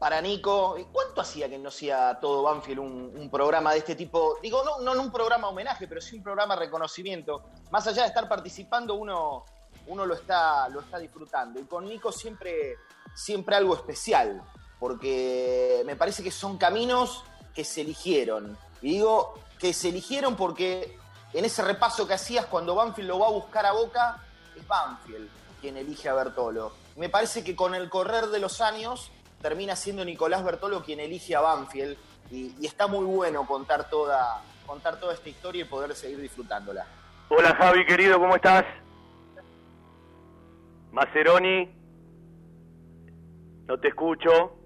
para 0.00 0.22
Nico. 0.22 0.78
¿Y 0.78 0.84
¿Cuánto 0.84 1.20
hacía 1.20 1.50
que 1.50 1.58
no 1.58 1.68
hacía 1.68 2.18
todo 2.18 2.44
Banfield 2.44 2.78
un, 2.78 3.12
un 3.14 3.30
programa 3.30 3.72
de 3.72 3.80
este 3.80 3.94
tipo? 3.94 4.38
Digo, 4.42 4.62
no, 4.64 4.94
no 4.94 5.02
un 5.02 5.12
programa 5.12 5.50
homenaje, 5.50 5.86
pero 5.86 6.00
sí 6.00 6.16
un 6.16 6.22
programa 6.22 6.56
reconocimiento. 6.56 7.42
Más 7.70 7.86
allá 7.86 8.04
de 8.04 8.08
estar 8.08 8.26
participando, 8.26 8.94
uno, 8.94 9.44
uno 9.86 10.06
lo, 10.06 10.14
está, 10.14 10.68
lo 10.68 10.80
está 10.80 10.98
disfrutando. 10.98 11.60
Y 11.60 11.64
con 11.64 11.86
Nico 11.86 12.12
siempre, 12.12 12.76
siempre 13.14 13.56
algo 13.56 13.74
especial, 13.74 14.42
porque 14.78 15.82
me 15.84 15.96
parece 15.96 16.22
que 16.22 16.30
son 16.30 16.58
caminos 16.58 17.24
que 17.54 17.64
se 17.64 17.82
eligieron. 17.82 18.56
Y 18.80 18.92
digo 18.92 19.34
que 19.58 19.72
se 19.72 19.90
eligieron 19.90 20.36
porque 20.36 20.98
en 21.32 21.44
ese 21.44 21.62
repaso 21.62 22.06
que 22.06 22.14
hacías 22.14 22.46
cuando 22.46 22.74
Banfield 22.74 23.08
lo 23.08 23.18
va 23.20 23.28
a 23.28 23.30
buscar 23.30 23.66
a 23.66 23.72
Boca, 23.72 24.22
es 24.56 24.66
Banfield 24.66 25.28
quien 25.60 25.76
elige 25.76 26.08
a 26.08 26.14
Bertolo. 26.14 26.72
Me 26.96 27.08
parece 27.08 27.44
que 27.44 27.54
con 27.54 27.74
el 27.74 27.88
correr 27.88 28.26
de 28.26 28.40
los 28.40 28.60
años 28.60 29.12
termina 29.40 29.76
siendo 29.76 30.04
Nicolás 30.04 30.44
Bertolo 30.44 30.82
quien 30.82 31.00
elige 31.00 31.36
a 31.36 31.40
Banfield 31.40 31.96
y, 32.30 32.54
y 32.58 32.66
está 32.66 32.86
muy 32.86 33.04
bueno 33.04 33.46
contar 33.46 33.88
toda, 33.88 34.42
contar 34.66 34.98
toda 34.98 35.14
esta 35.14 35.28
historia 35.28 35.62
y 35.62 35.64
poder 35.64 35.94
seguir 35.94 36.20
disfrutándola. 36.20 36.86
Hola 37.28 37.54
Javi, 37.54 37.86
querido, 37.86 38.18
¿cómo 38.18 38.34
estás? 38.34 38.64
Maceroni, 40.92 41.68
no 43.66 43.80
te 43.80 43.88
escucho. 43.88 44.58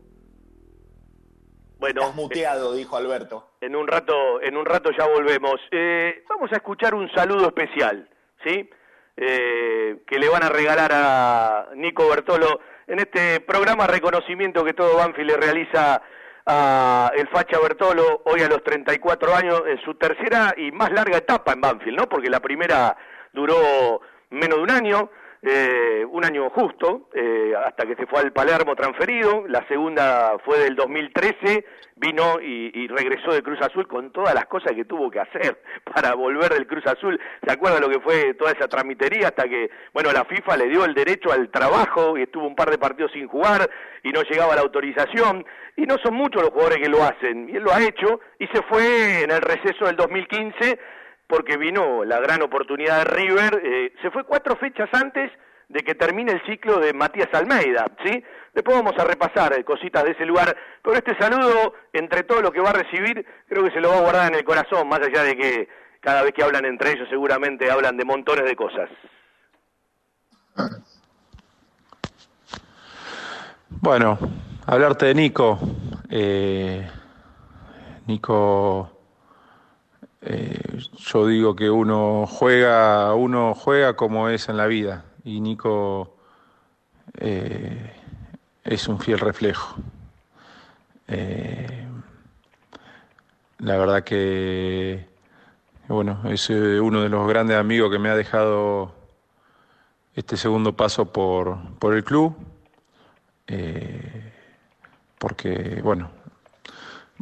Bueno, 1.79 2.01
Estás 2.03 2.17
muteado, 2.17 2.75
dijo 2.75 2.97
Alberto. 2.97 3.53
En 3.61 3.77
un 3.77 3.87
rato, 3.87 4.41
en 4.43 4.57
un 4.57 4.67
rato 4.67 4.91
ya 4.97 5.07
volvemos. 5.07 5.61
Eh, 5.71 6.25
vamos 6.29 6.51
a 6.53 6.57
escuchar 6.57 6.95
un 6.95 7.09
saludo 7.13 7.47
especial, 7.49 8.09
¿sí? 8.45 8.69
Eh, 9.17 10.03
que 10.07 10.19
le 10.19 10.29
van 10.29 10.43
a 10.43 10.49
regalar 10.49 10.91
a 10.93 11.69
Nico 11.75 12.09
Bertolo 12.09 12.61
en 12.87 12.99
este 12.99 13.41
programa 13.41 13.87
reconocimiento 13.87 14.65
que 14.65 14.75
todo 14.75 14.97
Banfield 14.97 15.31
le 15.31 15.37
realiza 15.37 16.03
a 16.45 17.13
el 17.15 17.29
Facha 17.29 17.59
Bertolo 17.61 18.23
hoy 18.25 18.41
a 18.43 18.49
los 18.49 18.63
34 18.63 19.35
años 19.35 19.63
en 19.67 19.81
su 19.83 19.95
tercera 19.95 20.55
y 20.57 20.73
más 20.73 20.91
larga 20.93 21.19
etapa 21.19 21.53
en 21.53 21.61
Banfield, 21.61 21.99
¿no? 21.99 22.09
Porque 22.09 22.31
la 22.31 22.41
primera 22.41 22.97
duró 23.33 24.01
menos 24.31 24.59
de 24.59 24.63
un 24.63 24.71
año, 24.71 25.11
eh, 25.43 26.05
un 26.11 26.25
año 26.25 26.51
justo, 26.51 27.09
eh, 27.15 27.55
hasta 27.65 27.87
que 27.87 27.95
se 27.97 28.07
fue 28.07 28.21
al 28.21 28.33
Palermo 28.33 28.75
transferido. 28.75 29.45
La 29.49 29.67
segunda 29.69 30.37
fue 30.45 30.59
del 30.59 30.77
2013, 30.77 31.65
vino 31.97 32.41
y, 32.41 32.71
y 32.75 32.89
regresó 32.89 33.33
de 33.33 33.43
Cruz 33.43 33.61
Azul 33.61 33.87
con 33.87 34.13
todas 34.13 34.35
las 34.35 34.47
cosas 34.47 34.73
que 34.73 34.85
tuvo 34.85 35.11
que 35.11 35.21
hacer 35.21 35.61
para 35.95 36.15
volver 36.15 36.53
del 36.53 36.67
Cruz 36.67 36.87
Azul. 36.87 37.21
¿Se 37.45 37.53
acuerdan 37.53 37.83
lo 37.83 37.91
que 37.91 38.01
fue 38.01 38.35
toda 38.35 38.53
esa 38.53 38.69
tramitería 38.69 39.29
hasta 39.29 39.45
que, 39.45 39.71
bueno, 39.93 40.13
la 40.13 40.25
FIFA 40.25 40.57
le 40.57 40.69
dio 40.69 40.85
el 40.85 40.95
derecho 40.95 41.33
al 41.33 41.51
trabajo 41.51 42.17
y 42.17 42.23
estuvo 42.23 42.47
un 42.47 42.57
par 42.57 42.71
de 42.71 42.79
partidos 42.79 43.13
sin 43.13 43.29
jugar 43.29 43.69
y 44.03 44.11
no 44.11 44.23
llegaba 44.23 44.55
la 44.55 44.63
autorización? 44.63 45.45
Y 45.77 45.83
no 45.83 45.97
son 46.03 46.15
muchos 46.15 46.43
los 46.43 46.51
jugadores 46.51 46.79
que 46.79 46.89
lo 46.89 47.03
hacen, 47.03 47.51
y 47.51 47.57
él 47.57 47.63
lo 47.63 47.73
ha 47.73 47.83
hecho 47.83 48.21
y 48.39 48.47
se 48.47 48.63
fue 48.63 49.23
en 49.25 49.31
el 49.31 49.43
receso 49.43 49.85
del 49.85 49.97
2015 49.97 50.79
porque 51.27 51.57
vino 51.57 52.05
la 52.05 52.21
gran 52.21 52.43
oportunidad 52.43 52.99
de 52.99 53.05
River, 53.05 53.63
eh, 53.65 53.93
se 54.03 54.11
fue 54.11 54.25
cuatro 54.25 54.57
fechas 54.57 54.89
antes 54.93 55.31
de 55.69 55.81
que 55.81 55.95
termine 55.95 56.33
el 56.33 56.43
ciclo 56.47 56.79
de 56.79 56.93
Matías 56.93 57.29
Almeida, 57.33 57.87
¿sí? 58.05 58.23
Después 58.55 58.77
vamos 58.77 58.95
a 58.99 59.05
repasar 59.05 59.53
eh, 59.59 59.65
cositas 59.65 60.05
de 60.05 60.13
ese 60.13 60.25
lugar, 60.25 60.57
pero 60.83 60.97
este 60.97 61.17
saludo, 61.19 61.75
entre 61.93 62.23
todo 62.23 62.41
lo 62.41 62.53
que 62.53 62.61
va 62.61 62.71
a 62.71 62.75
recibir, 62.85 63.27
creo 63.49 63.65
que 63.65 63.73
se 63.73 63.81
lo 63.81 63.91
va 63.91 63.99
a 63.99 64.03
guardar 64.03 64.33
en 64.33 64.39
el 64.39 64.45
corazón, 64.45 64.89
más 64.89 65.01
allá 65.01 65.25
de 65.25 65.37
que 65.37 65.69
cada 66.01 66.23
vez 66.23 66.33
que 66.33 66.45
hablan 66.45 66.65
entre 66.65 66.93
ellos 66.93 67.09
seguramente 67.11 67.71
hablan 67.71 67.97
de 67.97 68.05
montones 68.05 68.45
de 68.45 68.55
cosas. 68.55 68.89
Bueno, 73.69 74.19
hablarte 74.67 75.07
de 75.07 75.15
Nico. 75.15 75.59
Eh, 76.09 76.89
Nico, 78.07 78.96
eh, 80.29 80.81
yo 80.99 81.27
digo 81.29 81.55
que 81.55 81.71
uno 81.71 82.27
juega, 82.27 83.15
uno 83.15 83.55
juega 83.55 83.95
como 83.95 84.29
es 84.29 84.49
en 84.49 84.57
la 84.57 84.67
vida 84.67 85.05
y 85.23 85.41
Nico 85.41 86.17
eh, 87.19 87.93
es 88.65 88.89
un 88.89 88.99
fiel 88.99 89.21
reflejo. 89.21 89.77
Eh, 91.07 91.87
la 93.59 93.77
verdad 93.77 94.03
que, 94.03 95.07
bueno, 95.87 96.21
es 96.25 96.51
uno 96.51 97.03
de 97.03 97.09
los 97.09 97.29
grandes 97.29 97.57
amigos 97.57 97.93
que 97.93 98.01
me 98.01 98.09
ha 98.09 98.17
dejado 98.17 98.93
este 100.17 100.37
segundo 100.37 100.77
paso 100.77 101.13
por, 101.13 101.57
por 101.79 101.95
el 101.95 102.03
club. 102.03 102.35
Porque, 105.19 105.81
bueno, 105.85 106.11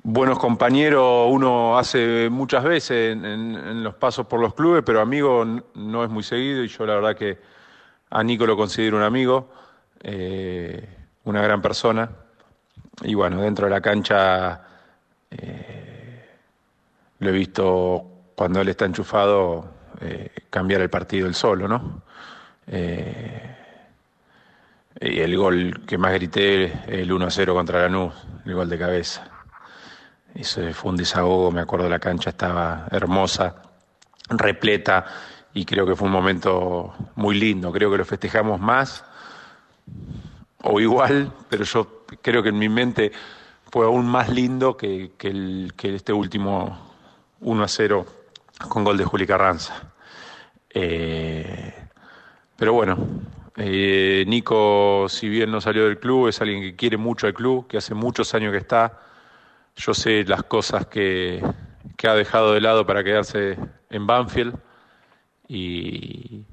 buenos 0.05 0.39
compañeros 0.39 1.29
uno 1.31 1.79
hace 1.79 2.29
muchas 2.31 2.63
veces 2.63 3.13
en, 3.17 3.83
los 3.83 3.95
pasos 3.95 4.27
por 4.27 4.39
los 4.39 4.55
clubes, 4.55 4.83
pero 4.85 5.01
amigo 5.01 5.45
no 5.75 6.05
es 6.05 6.11
muy 6.11 6.23
seguido 6.23 6.63
y 6.63 6.69
yo 6.69 6.87
la 6.87 6.95
verdad 6.95 7.17
que 7.17 7.39
a 8.11 8.23
Nico 8.23 8.47
lo 8.47 8.57
considero 8.57 8.99
un 8.99 9.03
amigo, 9.03 9.51
eh, 10.03 10.89
una 11.25 11.43
gran 11.43 11.61
persona. 11.61 12.09
Y 13.03 13.15
bueno, 13.15 13.41
dentro 13.41 13.67
de 13.67 13.71
la 13.71 13.81
cancha 13.81 14.63
eh, 15.31 16.29
lo 17.19 17.29
he 17.31 17.33
visto 17.33 18.05
cuando 18.37 18.61
él 18.61 18.69
está 18.69 18.85
enchufado 18.85 19.69
eh, 20.01 20.31
cambiar 20.51 20.83
el 20.83 20.91
partido 20.91 21.27
él 21.27 21.35
solo, 21.35 21.67
¿no? 21.67 22.03
Y 25.01 25.21
el 25.21 25.37
gol 25.37 25.83
que 25.87 25.99
más 25.99 26.13
grité, 26.15 26.73
el 26.87 27.11
1-0 27.11 27.53
contra 27.53 27.83
Lanús, 27.83 28.15
el 28.47 28.55
gol 28.55 28.69
de 28.69 28.79
cabeza. 28.79 29.34
Eso 30.35 30.61
fue 30.73 30.91
un 30.91 30.97
desahogo, 30.97 31.53
me 31.53 31.61
acuerdo 31.61 31.89
la 31.89 32.01
cancha 32.01 32.31
estaba 32.31 32.89
hermosa, 32.91 33.63
repleta, 34.29 35.07
y 35.55 35.65
creo 35.65 35.87
que 35.87 35.95
fue 35.95 36.07
un 36.07 36.13
momento 36.13 36.93
muy 37.15 37.37
lindo. 37.39 37.71
Creo 37.71 37.91
que 37.91 37.99
lo 37.99 38.05
festejamos 38.05 38.61
más 38.61 39.05
o 40.63 40.81
igual, 40.81 41.33
pero 41.49 41.65
yo 41.65 42.05
creo 42.21 42.43
que 42.43 42.49
en 42.49 42.59
mi 42.59 42.69
mente 42.69 43.13
fue 43.71 43.87
aún 43.87 44.07
más 44.07 44.29
lindo 44.29 44.77
que, 44.77 45.13
que, 45.17 45.95
este 45.95 46.13
último 46.13 46.79
1-0 47.41 48.07
con 48.69 48.83
gol 48.83 48.97
de 48.97 49.05
Juli 49.05 49.27
Carranza. 49.27 49.93
Eh, 50.71 51.73
pero 52.57 52.73
bueno, 52.73 52.99
eh, 53.57 54.25
Nico, 54.27 55.07
si 55.09 55.29
bien 55.29 55.53
no 55.53 55.61
salió 55.61 55.85
del 55.85 56.01
club, 56.01 56.29
es 56.29 56.41
alguien 56.41 56.61
que 56.63 56.75
quiere 56.75 56.97
mucho 56.97 57.29
al 57.29 57.35
club, 57.35 57.69
que 57.69 57.77
hace 57.77 57.95
muchos 57.95 58.35
años 58.35 58.51
que 58.51 58.59
está. 58.59 59.04
Yo 59.77 59.95
sé 59.95 60.25
las 60.25 60.45
cosas 60.45 60.87
que, 60.87 61.43
que 61.97 62.09
ha 62.09 62.15
dejado 62.15 62.53
de 62.53 62.61
lado 62.61 62.87
para 62.87 63.03
quedarse 63.03 63.59
en 63.91 64.07
Banfield. 64.07 64.57
Y, 65.49 66.45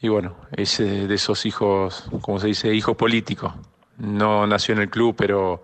y 0.00 0.08
bueno, 0.08 0.36
es 0.52 0.80
eh, 0.80 1.06
de 1.06 1.14
esos 1.14 1.44
hijos, 1.46 2.08
como 2.20 2.38
se 2.38 2.48
dice, 2.48 2.74
hijos 2.74 2.96
políticos. 2.96 3.52
No 3.98 4.46
nació 4.46 4.74
en 4.74 4.82
el 4.82 4.90
club, 4.90 5.14
pero, 5.16 5.62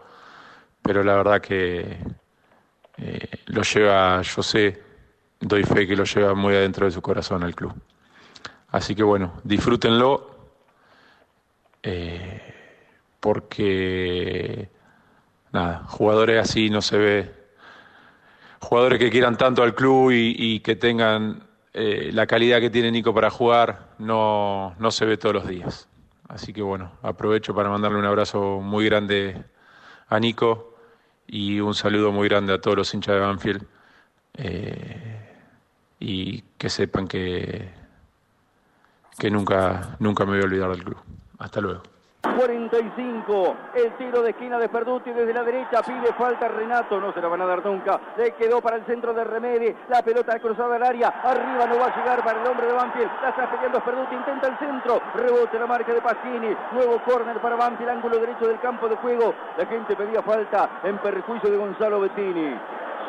pero 0.83 1.03
la 1.03 1.15
verdad 1.15 1.41
que 1.41 1.99
eh, 2.99 3.29
lo 3.47 3.63
lleva, 3.63 4.23
yo 4.23 4.43
sé, 4.43 4.83
doy 5.41 5.65
fe 5.65 5.87
que 5.87 5.97
lo 5.97 6.05
lleva 6.05 6.35
muy 6.35 6.55
adentro 6.55 6.87
de 6.87 6.93
su 6.93 7.03
corazón 7.03 7.43
al 7.43 7.55
club. 7.55 7.75
Así 8.71 8.95
que 8.95 9.03
bueno, 9.03 9.41
disfrútenlo, 9.45 10.51
eh, 11.83 12.55
porque 13.21 14.71
nada, 15.53 15.85
jugadores 15.87 16.41
así 16.41 16.71
no 16.71 16.83
se 16.83 16.99
ve, 16.99 17.35
jugadores 18.61 18.99
que 18.99 19.11
quieran 19.11 19.37
tanto 19.37 19.63
al 19.63 19.75
club 19.75 20.11
y, 20.13 20.61
que 20.61 20.77
tengan 20.77 21.45
eh, 21.75 22.11
la 22.13 22.27
calidad 22.27 22.61
que 22.61 22.71
tiene 22.71 22.91
Nico 22.91 23.15
para 23.15 23.31
jugar 23.31 23.91
no, 23.99 24.75
no 24.79 24.91
se 24.91 25.05
ve 25.05 25.17
todos 25.17 25.35
los 25.35 25.47
días. 25.47 25.89
Así 26.29 26.53
que 26.53 26.63
bueno, 26.63 26.93
aprovecho 27.03 27.55
para 27.55 27.69
mandarle 27.69 27.99
un 27.99 28.07
abrazo 28.07 28.61
muy 28.61 28.87
grande 28.87 29.45
a 30.09 30.19
Nico 30.19 30.75
y 31.27 31.61
un 31.61 31.75
saludo 31.75 32.13
muy 32.13 32.29
grande 32.29 32.55
a 32.55 32.61
todos 32.61 32.77
los 32.77 32.95
hinchas 32.95 33.15
de 33.15 33.21
Banfield. 33.21 33.67
Eh, 34.35 35.23
y 36.01 36.43
que 36.59 36.69
sepan 36.69 37.07
que, 37.07 37.69
que 39.19 39.31
nunca, 39.31 39.97
nunca 40.01 40.25
me 40.25 40.33
voy 40.33 40.41
a 40.41 40.45
olvidar 40.45 40.71
del 40.71 40.85
club. 40.85 40.99
Hasta 41.39 41.61
luego. 41.61 41.92
45, 42.23 43.57
el 43.75 43.97
tiro 43.97 44.23
de 44.23 44.31
esquina 44.31 44.59
de 44.59 44.69
Perduti 44.69 45.11
desde 45.11 45.35
la 45.35 45.43
derecha, 45.43 45.83
pide 45.83 46.13
falta 46.15 46.49
Renato, 46.49 47.01
no 47.01 47.13
se 47.13 47.21
la 47.21 47.29
van 47.29 47.41
a 47.43 47.47
dar 47.47 47.65
nunca, 47.65 48.01
le 48.17 48.33
quedó 48.33 48.61
para 48.61 48.77
el 48.77 48.87
centro 48.87 49.13
de 49.13 49.25
Remedi, 49.25 49.75
la 49.89 50.03
pelota 50.03 50.39
cruzada 50.39 50.77
al 50.77 50.83
área, 50.83 51.09
arriba 51.09 51.67
no 51.67 51.79
va 51.79 51.87
a 51.87 51.97
llegar 51.97 52.25
para 52.25 52.41
el 52.41 52.47
hombre 52.47 52.67
de 52.67 52.73
Banfield, 52.73 53.11
la 53.23 53.29
está 53.31 53.51
peleando 53.51 53.81
Perduti, 53.85 54.15
intenta 54.15 54.47
el 54.49 54.59
centro, 54.59 55.01
rebote 55.15 55.59
la 55.59 55.67
marca 55.67 55.93
de 55.93 56.01
Pasquini, 56.01 56.57
nuevo 56.73 57.01
córner 57.05 57.39
para 57.41 57.57
Banfield, 57.57 57.91
ángulo 57.91 58.19
derecho 58.19 58.47
del 58.47 58.61
campo 58.61 58.89
de 58.89 58.97
juego, 58.97 59.35
la 59.59 59.67
gente 59.67 59.95
pedía 59.95 60.23
falta 60.23 60.81
en 60.85 60.99
perjuicio 60.99 61.51
de 61.51 61.57
Gonzalo 61.57 62.01
Bettini. 62.01 62.59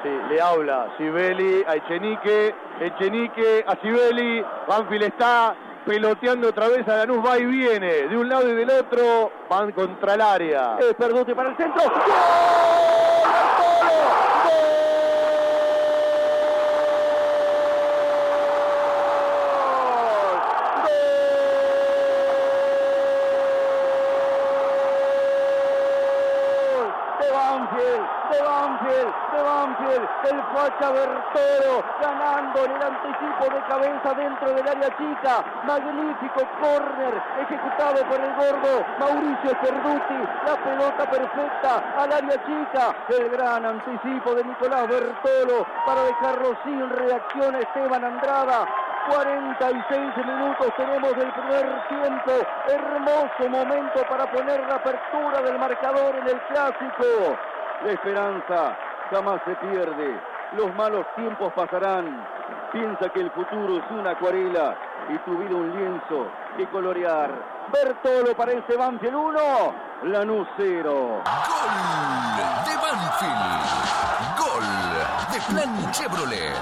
Sí, 0.04 0.10
le 0.30 0.42
habla 0.42 0.88
Sibeli 0.98 1.64
a 1.66 1.76
Echenique, 1.76 2.54
Echenique 2.82 3.64
a 3.66 3.76
Sibeli, 3.78 4.44
Banfield 4.68 5.04
está 5.04 5.56
peloteando 5.86 6.50
otra 6.50 6.68
vez 6.68 6.88
a 6.88 6.98
Lanús, 6.98 7.26
va 7.26 7.38
y 7.38 7.46
viene, 7.46 8.08
de 8.08 8.18
un 8.18 8.30
lado 8.30 8.50
y 8.50 8.56
del 8.56 8.70
otro, 8.70 9.32
van 9.50 9.72
contra 9.72 10.14
el 10.16 10.22
área. 10.22 10.78
Es 10.80 10.94
Perduti 10.96 11.34
para 11.34 11.50
el 11.50 11.58
centro. 11.58 11.84
¡Gol! 11.84 12.64
de 27.20 27.32
Banfield, 27.32 28.06
de 28.32 28.42
Banfield, 28.42 29.14
de 29.34 29.44
Banfield, 29.44 30.08
el 30.64 30.72
facha 30.72 30.92
Bertoro 30.92 31.84
ganando 32.02 32.66
en 32.66 32.72
el 32.72 32.84
anticipo 32.84 33.54
de 33.54 33.62
cabeza 33.68 34.14
dentro 34.16 34.54
del 34.54 34.68
área 34.68 34.90
chica, 34.98 35.44
magnífico 35.66 36.48
córner 36.62 37.22
ejecutado 37.42 38.04
por 38.08 38.20
el 38.20 38.34
gordo 38.36 38.86
Mauricio 39.00 39.52
Cerduti, 39.62 40.22
la 40.46 40.56
pelota 40.64 41.10
perfecta 41.10 41.84
al 41.98 42.12
área 42.14 42.46
chica, 42.46 42.96
el 43.10 43.30
gran 43.30 43.66
anticipo 43.66 44.36
de 44.36 44.44
Nicolás 44.44 44.88
Bertolo 44.88 45.66
para 45.86 46.04
dejarlo 46.04 46.56
sin 46.64 46.90
reacción 46.90 47.56
a 47.56 47.60
Esteban 47.60 48.04
Andrada, 48.06 48.66
46 49.10 50.18
minutos 50.26 50.68
tenemos 50.78 51.16
del 51.18 51.32
primer 51.34 51.88
tiempo. 51.90 52.32
Hermoso 52.70 53.50
momento 53.50 54.02
para 54.10 54.32
poner 54.32 54.62
la 54.62 54.76
apertura 54.76 55.42
del 55.42 55.60
marcador 55.60 56.16
en 56.16 56.28
el 56.30 56.42
clásico. 56.44 57.38
La 57.84 57.92
esperanza 57.92 58.78
jamás 59.12 59.42
se 59.46 59.56
pierde. 59.56 60.33
Los 60.58 60.74
malos 60.76 61.06
tiempos 61.16 61.52
pasarán. 61.54 62.28
Piensa 62.72 63.10
que 63.10 63.22
el 63.22 63.32
futuro 63.32 63.78
es 63.78 63.92
una 63.92 64.12
acuarela 64.12 64.76
y 65.10 65.18
tu 65.20 65.38
vida 65.38 65.56
un 65.56 65.76
lienzo 65.76 66.28
que 66.58 66.68
colorear. 66.68 67.32
Bertolo 67.72 68.36
para 68.36 68.52
este 68.52 68.78
Banfield 68.78 69.16
1, 69.16 69.40
Lanús 70.04 70.48
0. 70.58 71.24
Gol 71.24 71.74
de 72.66 72.76
Banfield. 72.76 73.64
Gol 74.38 74.64
de 75.32 75.40
Plan 75.50 75.92
Chevrolet. 75.92 76.54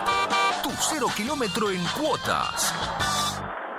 Tu 0.64 0.70
cero 0.70 1.08
kilómetro 1.16 1.70
en 1.70 1.84
cuotas. 2.00 2.74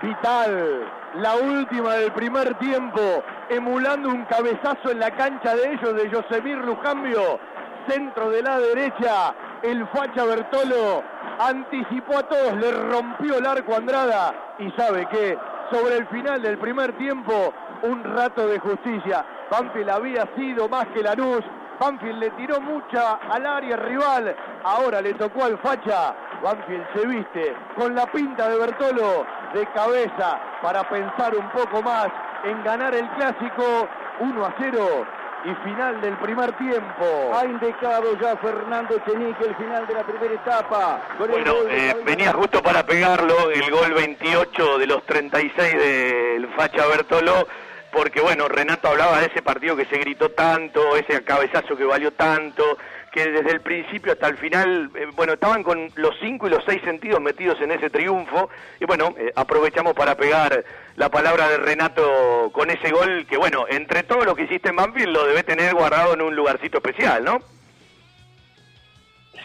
Vital, 0.03 0.91
la 1.15 1.37
última 1.37 1.95
del 1.95 2.13
primer 2.13 2.59
tiempo, 2.59 3.01
emulando 3.49 4.09
un 4.09 4.25
cabezazo 4.25 4.91
en 4.91 4.99
la 4.99 5.11
cancha 5.13 5.55
de 5.55 5.75
ellos 5.75 5.95
de 5.95 6.11
Yosemir 6.11 6.59
Lujambio, 6.59 7.39
centro 7.87 8.29
de 8.31 8.43
la 8.43 8.59
derecha, 8.59 9.33
el 9.63 9.87
facha 9.89 10.25
Bertolo 10.25 11.03
anticipó 11.39 12.19
a 12.19 12.23
todos, 12.25 12.55
le 12.57 12.71
rompió 12.71 13.39
el 13.39 13.47
arco 13.47 13.75
a 13.75 13.79
Andrada 13.79 14.35
y 14.59 14.71
sabe 14.73 15.07
que 15.07 15.39
sobre 15.71 15.97
el 15.97 16.07
final 16.09 16.43
del 16.43 16.59
primer 16.59 16.93
tiempo, 16.99 17.53
un 17.83 18.05
rato 18.05 18.47
de 18.47 18.59
justicia. 18.59 19.25
Banfield 19.51 19.91
había 19.91 20.29
sido 20.37 20.69
más 20.69 20.87
que 20.89 21.03
Lanús, 21.03 21.43
Banfield 21.81 22.19
le 22.19 22.31
tiró 22.31 22.61
mucha 22.61 23.15
al 23.31 23.47
área 23.47 23.77
rival, 23.77 24.37
ahora 24.65 25.01
le 25.01 25.15
tocó 25.15 25.45
al 25.45 25.59
facha. 25.59 26.15
Banfield 26.43 26.87
se 26.95 27.07
viste 27.07 27.57
con 27.77 27.95
la 27.95 28.07
pinta 28.07 28.49
de 28.49 28.59
Bertolo 28.59 29.25
de 29.55 29.67
cabeza 29.67 30.39
para 30.61 30.89
pensar 30.89 31.35
un 31.35 31.49
poco 31.51 31.83
más 31.83 32.09
en 32.45 32.63
ganar 32.65 32.95
el 32.95 33.09
clásico 33.11 33.89
1 34.21 34.45
a 34.45 34.55
0 34.59 35.07
y 35.45 35.55
final 35.65 36.01
del 36.01 36.17
primer 36.19 36.53
tiempo. 36.57 37.33
Ha 37.35 37.45
indicado 37.45 38.19
ya 38.21 38.37
Fernando 38.37 38.97
Chenique 39.07 39.45
el 39.45 39.57
final 39.57 39.87
de 39.87 39.95
la 39.95 40.05
primera 40.05 40.35
etapa. 40.35 41.01
Bueno, 41.19 41.55
eh, 41.69 41.97
venía 42.05 42.33
justo 42.33 42.63
para 42.63 42.85
pegarlo 42.85 43.51
el 43.51 43.71
gol 43.71 43.93
28 43.95 44.79
de 44.79 44.87
los 44.87 45.05
36 45.07 45.75
del 45.75 46.49
Facha 46.55 46.87
Bertolo, 46.87 47.47
porque 47.91 48.21
bueno, 48.21 48.49
Renato 48.49 48.89
hablaba 48.89 49.21
de 49.21 49.27
ese 49.27 49.43
partido 49.43 49.77
que 49.77 49.87
se 49.87 49.99
gritó 49.99 50.31
tanto, 50.31 50.97
ese 50.97 51.23
cabezazo 51.25 51.77
que 51.77 51.85
valió 51.85 52.13
tanto, 52.13 52.79
que 53.13 53.31
desde 53.31 53.51
el 53.51 53.61
principio 53.61 54.13
hasta 54.13 54.27
el 54.27 54.39
final, 54.39 54.91
eh, 54.95 55.07
bueno, 55.15 55.35
estaban 55.35 55.63
con 55.63 55.91
los 55.97 56.15
cinco 56.21 56.47
y 56.47 56.51
los 56.51 56.65
seis 56.65 56.81
sentidos 56.83 57.21
metidos 57.21 57.61
en 57.61 57.71
ese 57.71 57.91
triunfo, 57.91 58.49
y 58.81 58.87
bueno, 58.87 59.15
eh, 59.19 59.31
aprovechamos 59.37 59.93
para 59.93 60.17
pegar 60.17 60.65
la 60.97 61.11
palabra 61.11 61.47
de 61.49 61.59
Renato 61.59 62.51
con 62.53 62.71
ese 62.71 62.91
gol, 62.91 63.27
que 63.27 63.37
bueno, 63.37 63.67
entre 63.69 64.03
todo 64.03 64.25
lo 64.25 64.35
que 64.35 64.45
hiciste 64.45 64.71
en 64.71 64.77
Banfield 64.77 65.13
lo 65.13 65.27
debe 65.27 65.43
tener 65.43 65.75
guardado 65.75 66.15
en 66.15 66.23
un 66.23 66.35
lugarcito 66.35 66.79
especial, 66.79 67.23
¿no? 67.23 67.39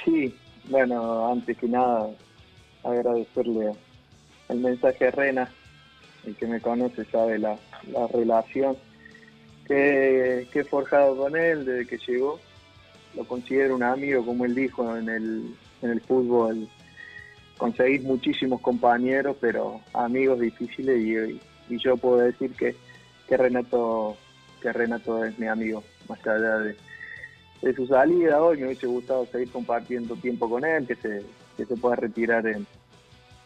Sí, 0.05 0.33
bueno, 0.69 1.29
antes 1.29 1.57
que 1.57 1.67
nada, 1.67 2.07
agradecerle 2.85 3.73
el 4.47 4.59
mensaje 4.59 5.07
a 5.07 5.11
Rena, 5.11 5.51
el 6.25 6.37
que 6.37 6.47
me 6.47 6.61
conoce 6.61 7.03
sabe 7.05 7.37
la, 7.37 7.57
la 7.91 8.07
relación 8.07 8.77
que, 9.67 10.47
que 10.53 10.59
he 10.59 10.63
forjado 10.63 11.17
con 11.17 11.35
él 11.35 11.65
desde 11.65 11.85
que 11.85 11.97
llegó. 11.97 12.39
Lo 13.17 13.25
considero 13.25 13.75
un 13.75 13.81
amigo, 13.81 14.23
como 14.23 14.45
él 14.45 14.53
dijo, 14.53 14.95
en 14.95 15.09
el, 15.09 15.55
en 15.81 15.89
el 15.89 16.01
fútbol 16.01 16.69
conseguís 17.57 18.03
muchísimos 18.03 18.61
compañeros, 18.61 19.35
pero 19.41 19.81
amigos 19.91 20.39
difíciles 20.39 21.39
y, 21.67 21.77
yo 21.79 21.97
puedo 21.97 22.17
decir 22.17 22.51
que, 22.53 22.75
que 23.27 23.35
Renato 23.35 24.15
que 24.61 24.71
Renato 24.71 25.25
es 25.25 25.37
mi 25.39 25.47
amigo, 25.47 25.83
más 26.07 26.19
allá 26.27 26.59
de, 26.59 26.77
de 27.63 27.73
su 27.73 27.87
salida. 27.87 28.41
Hoy 28.41 28.57
me 28.57 28.67
hubiese 28.67 28.85
gustado 28.85 29.25
seguir 29.25 29.51
compartiendo 29.51 30.15
tiempo 30.15 30.47
con 30.47 30.63
él, 30.63 30.85
que 30.85 30.95
se, 30.95 31.23
que 31.57 31.65
se 31.65 31.75
pueda 31.75 31.95
retirar 31.95 32.45
en, 32.45 32.67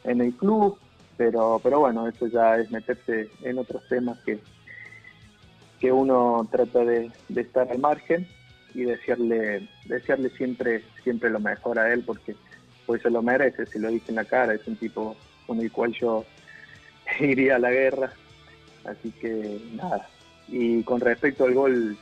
en 0.04 0.20
el 0.20 0.34
club, 0.34 0.78
pero, 1.16 1.62
pero 1.64 1.80
bueno, 1.80 2.10
eso 2.10 2.28
ya 2.28 2.58
es 2.58 2.70
meterse 2.72 3.30
en 3.42 3.58
otros 3.58 3.88
temas 3.88 4.20
que, 4.26 4.38
que 5.80 5.94
uno 5.94 6.46
trata 6.52 6.84
de 6.84 7.10
estar 7.30 7.72
al 7.72 7.80
margen 7.80 8.28
y 8.74 8.84
desearle, 8.84 9.68
desearle 9.86 10.30
siempre, 10.32 10.84
siempre 11.04 11.30
lo 11.30 11.40
mejor 11.40 11.80
a 11.80 11.92
él 11.94 12.04
porque 12.06 12.36
pues 12.86 13.02
se 13.02 13.10
lo 13.10 13.22
merece, 13.22 13.66
se 13.66 13.80
lo 13.80 13.90
dice 13.90 14.08
en 14.10 14.16
la 14.16 14.26
cara, 14.26 14.54
es 14.54 14.68
un 14.68 14.76
tipo 14.76 15.16
con 15.48 15.60
el 15.60 15.72
cual 15.72 15.94
yo 15.94 16.26
iría 17.20 17.56
a 17.56 17.60
la 17.60 17.72
guerra, 17.72 18.12
así 18.86 19.12
que 19.12 19.60
nada. 19.74 20.08
Y 20.48 20.84
con 20.84 21.00
respecto 21.00 21.46
al 21.46 21.54
gol, 21.54 21.98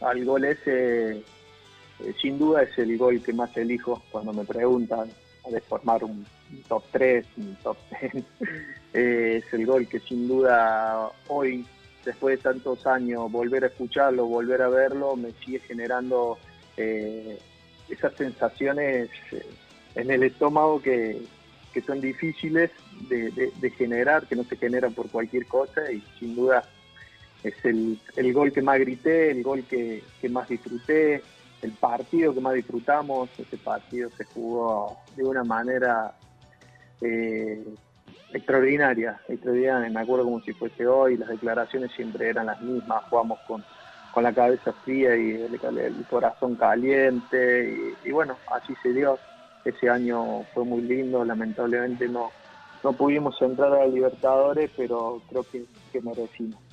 al 0.00 0.24
gol 0.24 0.44
ese, 0.44 1.18
eh, 2.00 2.14
sin 2.20 2.38
duda 2.38 2.62
es 2.62 2.76
el 2.78 2.96
gol 2.98 3.22
que 3.22 3.32
más 3.32 3.56
elijo 3.56 4.02
cuando 4.10 4.32
me 4.32 4.44
preguntan 4.44 5.10
de 5.50 5.60
formar 5.60 6.04
un, 6.04 6.24
top 6.68 6.84
3, 6.92 7.26
un 7.36 7.56
top 7.62 7.76
10. 8.12 8.24
Eh, 8.94 9.42
es 9.42 9.54
el 9.54 9.64
gol 9.64 9.88
que 9.88 10.00
sin 10.00 10.28
duda 10.28 11.10
hoy, 11.28 11.64
después 12.04 12.36
de 12.36 12.42
tantos 12.42 12.86
años, 12.86 13.30
volver 13.30 13.64
a 13.64 13.68
escucharlo, 13.68 14.26
volver 14.26 14.62
a 14.62 14.68
verlo, 14.68 15.16
me 15.16 15.32
sigue 15.44 15.60
generando 15.60 16.38
eh, 16.76 17.38
esas 17.88 18.14
sensaciones 18.14 19.10
eh, 19.32 19.46
en 19.94 20.10
el 20.10 20.22
estómago 20.22 20.80
que, 20.80 21.22
que 21.72 21.82
son 21.82 22.00
difíciles 22.00 22.70
de, 23.08 23.30
de- 23.60 23.70
generar, 23.70 24.26
que 24.26 24.36
no 24.36 24.44
se 24.44 24.56
generan 24.56 24.92
por 24.92 25.08
cualquier 25.10 25.46
cosa 25.46 25.90
y 25.90 26.02
sin 26.18 26.34
duda 26.34 26.64
es 27.42 27.54
el, 27.64 27.98
el 28.16 28.32
gol 28.32 28.52
que 28.52 28.62
más 28.62 28.78
grité, 28.78 29.30
el 29.30 29.42
gol 29.42 29.64
que, 29.64 30.02
que 30.20 30.28
más 30.28 30.48
disfruté, 30.48 31.22
el 31.62 31.72
partido 31.72 32.34
que 32.34 32.40
más 32.40 32.54
disfrutamos, 32.54 33.30
ese 33.38 33.56
partido 33.58 34.10
se 34.16 34.24
jugó 34.24 34.96
de 35.16 35.24
una 35.24 35.42
manera 35.44 36.14
eh, 37.00 37.64
extraordinaria, 38.32 39.20
extraordinaria, 39.28 39.90
me 39.90 40.00
acuerdo 40.00 40.24
como 40.24 40.40
si 40.40 40.52
fuese 40.52 40.86
hoy, 40.86 41.16
las 41.16 41.28
declaraciones 41.28 41.92
siempre 41.92 42.28
eran 42.28 42.46
las 42.46 42.60
mismas, 42.60 43.04
jugamos 43.08 43.38
con, 43.46 43.64
con 44.12 44.22
la 44.22 44.32
cabeza 44.32 44.72
fría 44.84 45.16
y 45.16 45.32
el, 45.42 46.06
corazón 46.08 46.56
caliente 46.56 47.94
y, 48.04 48.10
bueno, 48.10 48.36
así 48.52 48.74
se 48.82 48.92
dio. 48.92 49.18
Ese 49.64 49.88
año 49.88 50.42
fue 50.54 50.64
muy 50.64 50.82
lindo, 50.82 51.24
lamentablemente 51.24 52.08
no, 52.08 52.30
no 52.82 52.92
pudimos 52.92 53.40
entrar 53.40 53.72
a 53.74 53.86
Libertadores, 53.86 54.70
pero 54.76 55.22
creo 55.28 55.44
que 55.92 56.00
merecimos. 56.00 56.71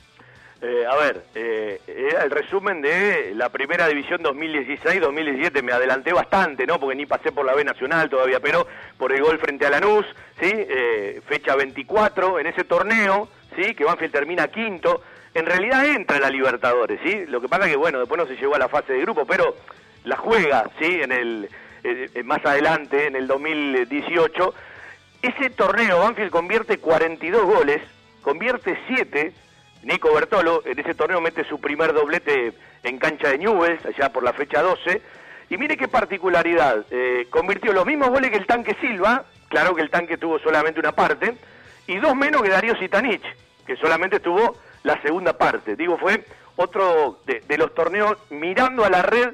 Eh, 0.62 0.86
a 0.86 0.95
ver, 0.97 1.24
eh, 1.36 1.80
era 1.88 2.24
el 2.24 2.32
resumen 2.32 2.82
de 2.82 3.34
la 3.34 3.47
primera 3.49 3.88
división 3.88 4.22
2016-2017. 4.22 5.64
Me 5.64 5.72
adelanté 5.72 6.12
bastante, 6.12 6.68
¿no? 6.68 6.80
Porque 6.80 6.95
ni 6.95 7.05
pasé 7.05 7.32
por 7.32 7.45
la 7.45 7.53
B 7.53 7.64
Nacional 7.64 8.10
todavía, 8.10 8.41
pero 8.41 8.68
por 8.97 9.14
el 9.14 9.22
gol 9.22 9.39
frente 9.39 9.66
a 9.66 9.70
Lanús, 9.70 10.05
¿sí? 10.39 10.51
Eh, 10.51 11.22
fecha 11.26 11.55
24 11.55 12.39
en 12.39 12.47
ese 12.47 12.66
torneo, 12.66 13.30
¿sí? 13.55 13.74
Que 13.74 13.86
Banfield 13.86 14.12
termina 14.12 14.49
quinto. 14.49 15.01
En 15.34 15.45
realidad 15.45 15.86
entra 15.86 16.18
en 16.18 16.24
la 16.24 16.30
Libertadores, 16.30 16.99
¿sí? 17.03 17.26
Lo 17.28 17.39
que 17.39 17.47
pasa 17.47 17.68
que, 17.68 17.78
bueno, 17.78 17.99
después 17.99 18.20
no 18.20 18.28
se 18.28 18.36
llegó 18.36 18.55
a 18.55 18.60
la 18.60 18.68
fase 18.68 18.93
de 18.93 19.01
grupo, 19.01 19.26
pero 19.26 19.55
la 20.03 20.18
juega, 20.18 20.70
¿sí? 20.78 20.99
En 21.01 21.14
el, 21.14 21.49
eh, 21.86 22.24
más 22.26 22.45
adelante, 22.45 23.07
en 23.07 23.16
el 23.16 23.28
2018. 23.28 24.53
Ese 25.22 25.49
torneo, 25.51 25.99
Banfield 25.99 26.32
convierte 26.32 26.80
42 26.80 27.43
goles, 27.43 27.82
convierte 28.22 28.78
7 28.88 29.32
Nico 29.84 30.14
Bertolo 30.14 30.62
en 30.66 30.78
ese 30.80 30.94
torneo 30.94 31.22
mete 31.22 31.44
su 31.46 31.60
primer 31.60 31.94
doblete 31.94 32.54
en 32.84 32.98
cancha 32.98 33.30
de 33.30 33.38
Newells, 33.38 33.86
allá 33.86 34.12
por 34.12 34.24
la 34.24 34.34
fecha 34.34 34.62
12. 34.62 35.02
Y 35.50 35.58
mire 35.58 35.78
qué 35.78 35.88
particularidad, 35.88 36.86
eh, 36.92 37.28
convirtió 37.30 37.74
los 37.74 37.86
mismos 37.86 38.10
goles 38.10 38.30
que 38.30 38.38
el 38.38 38.46
tanque 38.46 38.76
Silva, 38.82 39.26
claro 39.48 39.74
que 39.74 39.82
el 39.82 39.90
tanque 39.90 40.18
tuvo 40.18 40.38
solamente 40.40 40.80
una 40.80 40.92
parte, 40.92 41.36
y 41.88 41.98
dos 41.98 42.16
menos 42.16 42.44
que 42.44 42.50
Darío 42.50 42.76
Sitanich, 42.76 43.24
que 43.66 43.76
solamente 43.78 44.20
tuvo 44.20 44.58
la 44.84 45.02
segunda 45.02 45.38
parte. 45.38 45.76
Digo, 45.76 45.98
fue 45.98 46.24
otro 46.56 47.20
de, 47.26 47.42
de 47.48 47.58
los 47.58 47.74
torneos 47.74 48.18
mirando 48.30 48.86
a 48.86 48.90
la 48.90 49.02
red 49.02 49.34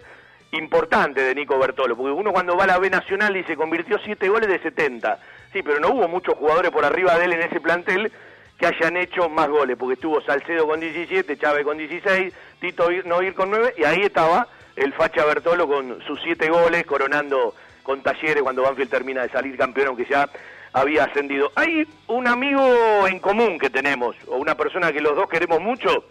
importante 0.52 1.22
de 1.22 1.36
Nico 1.36 1.60
Bertolo, 1.60 1.98
porque 1.98 2.12
uno 2.12 2.32
cuando 2.32 2.56
va 2.56 2.64
a 2.64 2.68
la 2.68 2.78
B 2.78 2.90
Nacional 2.90 3.34
dice 3.34 3.58
convirtió 3.58 3.98
siete 4.06 4.30
goles 4.30 4.48
de 4.48 4.60
70. 4.60 5.20
Sí, 5.52 5.64
pero 5.64 5.80
no 5.80 5.90
hubo 5.90 6.08
muchos 6.08 6.36
jugadores 6.36 6.72
por 6.72 6.86
arriba 6.86 7.18
de 7.18 7.26
él 7.26 7.34
en 7.34 7.42
ese 7.42 7.60
plantel 7.60 8.12
que 8.58 8.68
hayan 8.68 8.98
hecho 8.98 9.30
más 9.30 9.50
goles, 9.50 9.78
porque 9.78 9.96
estuvo 9.96 10.22
Salcedo 10.22 10.68
con 10.68 10.80
17, 10.80 11.38
Chávez 11.38 11.64
con 11.64 11.78
16, 11.78 12.34
Tito 12.60 12.90
Noir 13.06 13.34
con 13.34 13.52
9, 13.52 13.76
y 13.78 13.84
ahí 13.84 14.02
estaba 14.02 14.48
el 14.76 14.94
Facha 14.94 15.26
Bertolo 15.26 15.68
con 15.68 16.02
sus 16.06 16.20
7 16.24 16.50
goles, 16.50 16.86
coronando 16.86 17.54
con 17.84 18.02
Talleres 18.02 18.44
cuando 18.44 18.64
Banfield 18.64 18.90
termina 18.90 19.24
de 19.24 19.30
salir 19.30 19.58
campeón, 19.58 19.90
aunque 19.90 20.06
ya 20.06 20.30
había 20.74 21.06
ascendido. 21.06 21.52
Hay 21.56 21.88
un 22.08 22.28
amigo 22.28 23.08
en 23.08 23.20
común 23.20 23.58
que 23.60 23.70
tenemos, 23.70 24.16
o 24.28 24.38
una 24.38 24.56
persona 24.56 24.92
que 24.92 25.02
los 25.02 25.16
dos 25.16 25.30
queremos 25.30 25.62
mucho, 25.62 26.06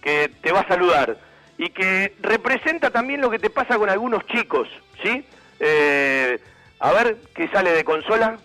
que 0.00 0.30
te 0.40 0.52
va 0.52 0.60
a 0.60 0.68
saludar, 0.68 1.16
y 1.58 1.70
que 1.70 2.14
representa 2.20 2.90
también 2.90 3.20
lo 3.20 3.30
que 3.30 3.38
te 3.38 3.50
pasa 3.50 3.78
con 3.78 3.88
algunos 3.88 4.26
chicos, 4.26 4.68
¿sí? 5.02 5.24
Eh, 5.58 6.38
a 6.78 6.92
ver, 6.92 7.16
¿qué 7.34 7.48
sale 7.48 7.72
de 7.72 7.84
consola? 7.84 8.38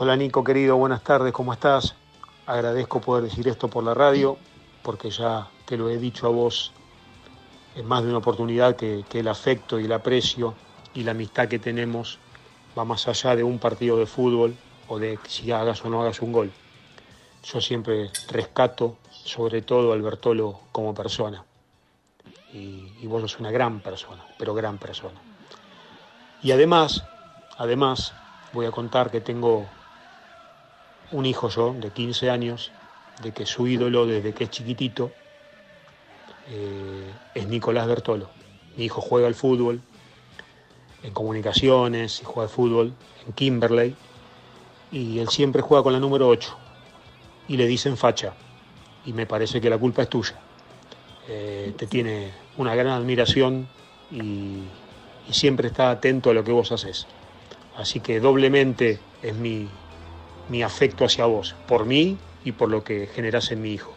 Hola 0.00 0.14
Nico 0.14 0.44
querido, 0.44 0.76
buenas 0.76 1.02
tardes, 1.02 1.32
¿cómo 1.32 1.52
estás? 1.52 1.96
Agradezco 2.46 3.00
poder 3.00 3.24
decir 3.24 3.48
esto 3.48 3.66
por 3.66 3.82
la 3.82 3.94
radio, 3.94 4.38
porque 4.84 5.10
ya 5.10 5.48
te 5.64 5.76
lo 5.76 5.90
he 5.90 5.98
dicho 5.98 6.28
a 6.28 6.30
vos 6.30 6.70
en 7.74 7.84
más 7.84 8.04
de 8.04 8.10
una 8.10 8.18
oportunidad 8.18 8.76
que, 8.76 9.04
que, 9.08 9.18
el 9.18 9.26
afecto 9.26 9.80
y 9.80 9.86
el 9.86 9.92
aprecio 9.92 10.54
y 10.94 11.02
la 11.02 11.10
amistad 11.10 11.48
que 11.48 11.58
tenemos 11.58 12.20
va 12.78 12.84
más 12.84 13.08
allá 13.08 13.34
de 13.34 13.42
un 13.42 13.58
partido 13.58 13.96
de 13.96 14.06
fútbol 14.06 14.54
o 14.86 15.00
de 15.00 15.18
si 15.26 15.50
hagas 15.50 15.84
o 15.84 15.90
no 15.90 16.00
hagas 16.00 16.22
un 16.22 16.30
gol. 16.30 16.52
Yo 17.42 17.60
siempre 17.60 18.12
rescato 18.28 18.98
sobre 19.10 19.62
todo 19.62 19.90
a 19.90 19.96
Albertolo 19.96 20.60
como 20.70 20.94
persona. 20.94 21.44
Y, 22.52 22.92
y 23.00 23.06
vos 23.08 23.22
sos 23.22 23.40
una 23.40 23.50
gran 23.50 23.80
persona, 23.80 24.24
pero 24.38 24.54
gran 24.54 24.78
persona. 24.78 25.20
Y 26.40 26.52
además, 26.52 27.02
además, 27.56 28.12
voy 28.52 28.66
a 28.66 28.70
contar 28.70 29.10
que 29.10 29.20
tengo 29.20 29.66
un 31.12 31.26
hijo 31.26 31.48
yo 31.48 31.74
de 31.74 31.90
15 31.90 32.30
años, 32.30 32.70
de 33.22 33.32
que 33.32 33.46
su 33.46 33.66
ídolo 33.66 34.06
desde 34.06 34.32
que 34.32 34.44
es 34.44 34.50
chiquitito 34.50 35.12
eh, 36.50 37.12
es 37.34 37.48
Nicolás 37.48 37.86
Bertolo. 37.86 38.30
Mi 38.76 38.84
hijo 38.84 39.00
juega 39.00 39.26
al 39.26 39.34
fútbol 39.34 39.80
en 41.02 41.12
comunicaciones 41.12 42.20
y 42.20 42.24
juega 42.24 42.42
al 42.42 42.48
fútbol 42.48 42.94
en 43.26 43.32
Kimberley 43.32 43.96
y 44.90 45.18
él 45.18 45.28
siempre 45.28 45.62
juega 45.62 45.82
con 45.82 45.92
la 45.92 46.00
número 46.00 46.28
8 46.28 46.56
y 47.48 47.56
le 47.56 47.66
dicen 47.66 47.96
facha 47.96 48.34
y 49.04 49.12
me 49.12 49.26
parece 49.26 49.60
que 49.60 49.70
la 49.70 49.78
culpa 49.78 50.02
es 50.02 50.08
tuya. 50.08 50.38
Eh, 51.28 51.74
te 51.76 51.86
tiene 51.86 52.32
una 52.56 52.74
gran 52.74 52.88
admiración 52.92 53.68
y, 54.10 54.62
y 55.28 55.32
siempre 55.32 55.68
está 55.68 55.90
atento 55.90 56.30
a 56.30 56.34
lo 56.34 56.44
que 56.44 56.52
vos 56.52 56.72
haces. 56.72 57.06
Así 57.76 58.00
que 58.00 58.20
doblemente 58.20 58.98
es 59.22 59.34
mi, 59.34 59.68
mi 60.48 60.62
afecto 60.62 61.04
hacia 61.04 61.26
vos, 61.26 61.54
por 61.66 61.84
mí 61.84 62.18
y 62.44 62.52
por 62.52 62.68
lo 62.68 62.84
que 62.84 63.06
generás 63.06 63.50
en 63.50 63.62
mi 63.62 63.72
hijo. 63.72 63.94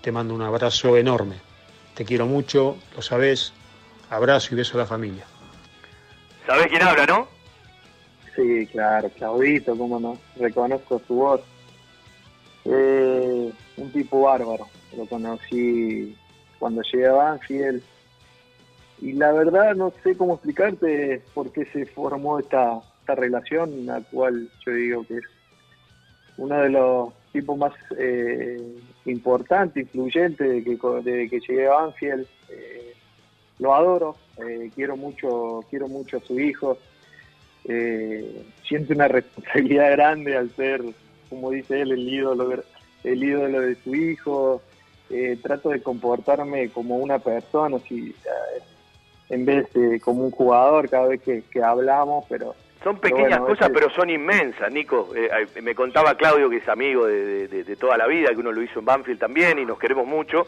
Te 0.00 0.12
mando 0.12 0.34
un 0.34 0.42
abrazo 0.42 0.96
enorme. 0.96 1.36
Te 1.94 2.04
quiero 2.04 2.26
mucho, 2.26 2.76
lo 2.94 3.02
sabés. 3.02 3.52
Abrazo 4.10 4.54
y 4.54 4.56
beso 4.56 4.76
a 4.76 4.82
la 4.82 4.86
familia. 4.86 5.24
¿Sabés 6.46 6.66
quién 6.66 6.82
habla, 6.82 7.06
no? 7.06 7.28
Sí, 8.36 8.66
claro, 8.66 9.08
Claudito, 9.10 9.76
cómo 9.76 9.98
no. 10.00 10.18
Reconozco 10.36 11.00
su 11.06 11.14
voz. 11.14 11.40
Eh, 12.64 13.52
un 13.76 13.92
tipo 13.92 14.22
bárbaro. 14.22 14.68
Lo 14.96 15.06
conocí 15.06 16.16
cuando 16.58 16.82
llegué 16.82 17.06
a 17.06 17.12
Banfield. 17.12 17.82
Y 19.00 19.12
la 19.12 19.32
verdad 19.32 19.74
no 19.74 19.92
sé 20.02 20.16
cómo 20.16 20.34
explicarte 20.34 21.22
por 21.32 21.50
qué 21.52 21.64
se 21.66 21.86
formó 21.86 22.38
esta, 22.38 22.80
esta 23.04 23.14
relación, 23.14 23.84
la 23.84 24.00
cual 24.00 24.48
yo 24.64 24.72
digo 24.72 25.06
que 25.06 25.18
es 25.18 25.24
uno 26.38 26.58
de 26.58 26.70
los 26.70 27.12
tipos 27.32 27.58
más 27.58 27.74
eh, 27.98 28.76
importantes, 29.04 29.84
influyentes 29.84 30.48
de 30.48 30.64
que, 30.64 31.10
de 31.10 31.28
que 31.28 31.40
llegué 31.40 31.66
a 31.66 31.74
Banfield. 31.74 32.26
Eh, 32.48 32.94
lo 33.58 33.74
adoro, 33.74 34.16
eh, 34.38 34.70
quiero 34.74 34.96
mucho, 34.96 35.60
quiero 35.68 35.86
mucho 35.88 36.16
a 36.16 36.20
su 36.20 36.40
hijo. 36.40 36.78
Eh, 37.66 38.46
siento 38.66 38.94
una 38.94 39.08
responsabilidad 39.08 39.90
grande 39.92 40.36
al 40.36 40.50
ser, 40.56 40.82
como 41.28 41.50
dice 41.50 41.82
él, 41.82 41.92
el 41.92 42.08
ídolo, 42.08 42.62
el 43.04 43.22
ídolo 43.22 43.60
de 43.60 43.74
su 43.76 43.94
hijo. 43.94 44.62
Trato 45.42 45.68
de 45.68 45.80
comportarme 45.80 46.70
como 46.70 46.96
una 46.96 47.20
persona, 47.20 47.78
si, 47.86 48.12
en 49.28 49.44
vez 49.44 49.72
de 49.72 50.00
como 50.00 50.24
un 50.24 50.32
jugador 50.32 50.88
cada 50.88 51.06
vez 51.06 51.20
que 51.22 51.62
hablamos, 51.62 52.24
pero 52.28 52.56
son 52.84 52.98
pequeñas 53.00 53.40
bueno, 53.40 53.46
cosas, 53.46 53.70
ese- 53.70 53.74
pero 53.74 53.90
son 53.90 54.10
inmensas, 54.10 54.70
Nico. 54.70 55.10
Eh, 55.16 55.28
me 55.62 55.74
contaba 55.74 56.16
Claudio, 56.16 56.48
que 56.50 56.58
es 56.58 56.68
amigo 56.68 57.06
de, 57.06 57.48
de- 57.48 57.64
de 57.64 57.76
toda 57.76 57.96
la 57.96 58.06
vida, 58.06 58.28
que 58.30 58.36
uno 58.36 58.52
lo 58.52 58.62
hizo 58.62 58.78
en 58.78 58.84
Banfield 58.84 59.18
también 59.18 59.58
y 59.58 59.64
nos 59.64 59.78
queremos 59.78 60.06
mucho, 60.06 60.46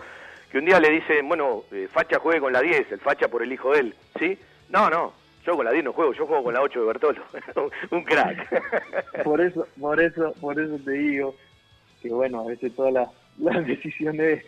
que 0.52 0.58
un 0.58 0.66
día 0.66 0.78
le 0.78 0.90
dicen, 0.90 1.26
bueno, 1.26 1.64
eh, 1.72 1.88
Facha 1.90 2.18
juegue 2.20 2.40
con 2.40 2.52
la 2.52 2.60
10, 2.60 2.92
el 2.92 3.00
Facha 3.00 3.26
por 3.28 3.42
el 3.42 3.52
hijo 3.52 3.72
de 3.72 3.80
él, 3.80 3.94
¿sí? 4.18 4.38
No, 4.68 4.88
no, 4.90 5.12
yo 5.44 5.56
con 5.56 5.64
la 5.64 5.72
10 5.72 5.84
no 5.84 5.92
juego, 5.92 6.12
yo 6.12 6.26
juego 6.26 6.44
con 6.44 6.54
la 6.54 6.60
8 6.62 6.80
de 6.80 6.86
Bertolo. 6.86 7.22
un 7.90 8.04
crack. 8.04 8.62
por 9.24 9.40
eso, 9.40 9.66
por 9.80 10.00
eso, 10.00 10.32
por 10.40 10.60
eso 10.60 10.78
te 10.84 10.90
digo 10.92 11.34
que 12.02 12.10
bueno, 12.10 12.40
a 12.42 12.46
veces 12.48 12.74
todas 12.76 12.92
las, 12.92 13.08
las 13.38 13.66
decisiones 13.66 14.44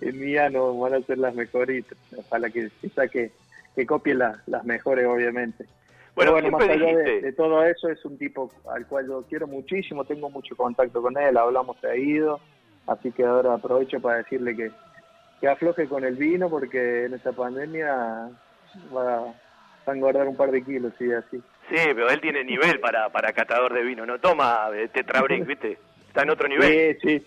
mías 0.00 0.50
no 0.52 0.78
van 0.78 0.94
a 0.94 1.00
ser 1.02 1.18
las 1.18 1.34
mejores 1.34 1.84
y 1.84 2.16
ojalá 2.18 2.50
que 2.50 2.70
que 2.80 2.88
saque, 2.88 3.30
que 3.76 3.86
copie 3.86 4.14
las, 4.14 4.36
las 4.48 4.64
mejores 4.64 5.06
obviamente. 5.06 5.66
Bueno, 6.14 6.32
bueno, 6.32 6.50
más 6.50 6.68
allá 6.68 6.96
de, 6.96 7.32
todo 7.32 7.64
eso 7.64 7.88
es 7.88 8.04
un 8.04 8.18
tipo 8.18 8.50
al 8.70 8.86
cual 8.86 9.06
yo 9.06 9.24
quiero 9.28 9.46
muchísimo, 9.46 10.04
tengo 10.04 10.28
mucho 10.28 10.54
contacto 10.56 11.00
con 11.00 11.16
él, 11.16 11.36
hablamos 11.36 11.78
seguido, 11.80 12.40
así 12.86 13.10
que 13.12 13.24
ahora 13.24 13.54
aprovecho 13.54 13.98
para 14.00 14.18
decirle 14.18 14.54
que, 14.54 14.70
que 15.40 15.48
afloje 15.48 15.88
con 15.88 16.04
el 16.04 16.16
vino 16.16 16.50
porque 16.50 17.06
en 17.06 17.14
esta 17.14 17.32
pandemia 17.32 18.30
va, 18.94 19.34
a 19.86 19.92
engordar 19.92 20.28
un 20.28 20.36
par 20.36 20.50
de 20.50 20.62
kilos, 20.62 20.92
sí, 20.98 21.10
así. 21.10 21.38
Sí, 21.70 21.76
pero 21.94 22.10
él 22.10 22.20
tiene 22.20 22.44
nivel 22.44 22.78
para, 22.80 23.08
para 23.08 23.32
catador 23.32 23.72
de 23.72 23.82
vino, 23.82 24.04
no 24.04 24.18
toma 24.18 24.68
eh, 24.74 24.88
tetrabric, 24.88 25.46
¿viste? 25.46 25.78
Está 26.08 26.22
en 26.24 26.30
otro 26.30 26.46
nivel. 26.46 26.98
Sí, 27.00 27.08
sí. 27.18 27.26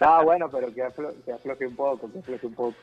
Ah, 0.00 0.22
bueno, 0.22 0.48
pero 0.50 0.72
que, 0.72 0.84
aflo- 0.84 1.14
que 1.24 1.32
afloje 1.32 1.66
un 1.66 1.74
poco, 1.74 2.12
que 2.12 2.18
afloje 2.20 2.46
un 2.46 2.54
poco. 2.54 2.76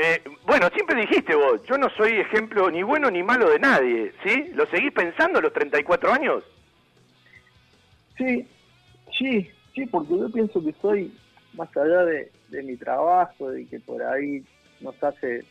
Eh, 0.00 0.22
bueno, 0.46 0.68
siempre 0.72 1.00
dijiste 1.00 1.34
vos, 1.34 1.60
yo 1.64 1.76
no 1.76 1.90
soy 1.90 2.20
ejemplo 2.20 2.70
ni 2.70 2.84
bueno 2.84 3.10
ni 3.10 3.24
malo 3.24 3.50
de 3.50 3.58
nadie, 3.58 4.12
¿sí? 4.22 4.44
¿Lo 4.54 4.64
seguís 4.66 4.92
pensando 4.92 5.40
a 5.40 5.42
los 5.42 5.52
34 5.52 6.12
años? 6.12 6.44
Sí, 8.16 8.46
sí, 9.10 9.50
sí, 9.74 9.86
porque 9.86 10.16
yo 10.16 10.30
pienso 10.30 10.62
que 10.62 10.72
soy, 10.80 11.12
más 11.54 11.76
allá 11.76 12.04
de, 12.04 12.30
de 12.48 12.62
mi 12.62 12.76
trabajo, 12.76 13.50
de 13.50 13.66
que 13.66 13.80
por 13.80 14.00
ahí 14.04 14.44
nos 14.80 15.02
hace 15.02 15.44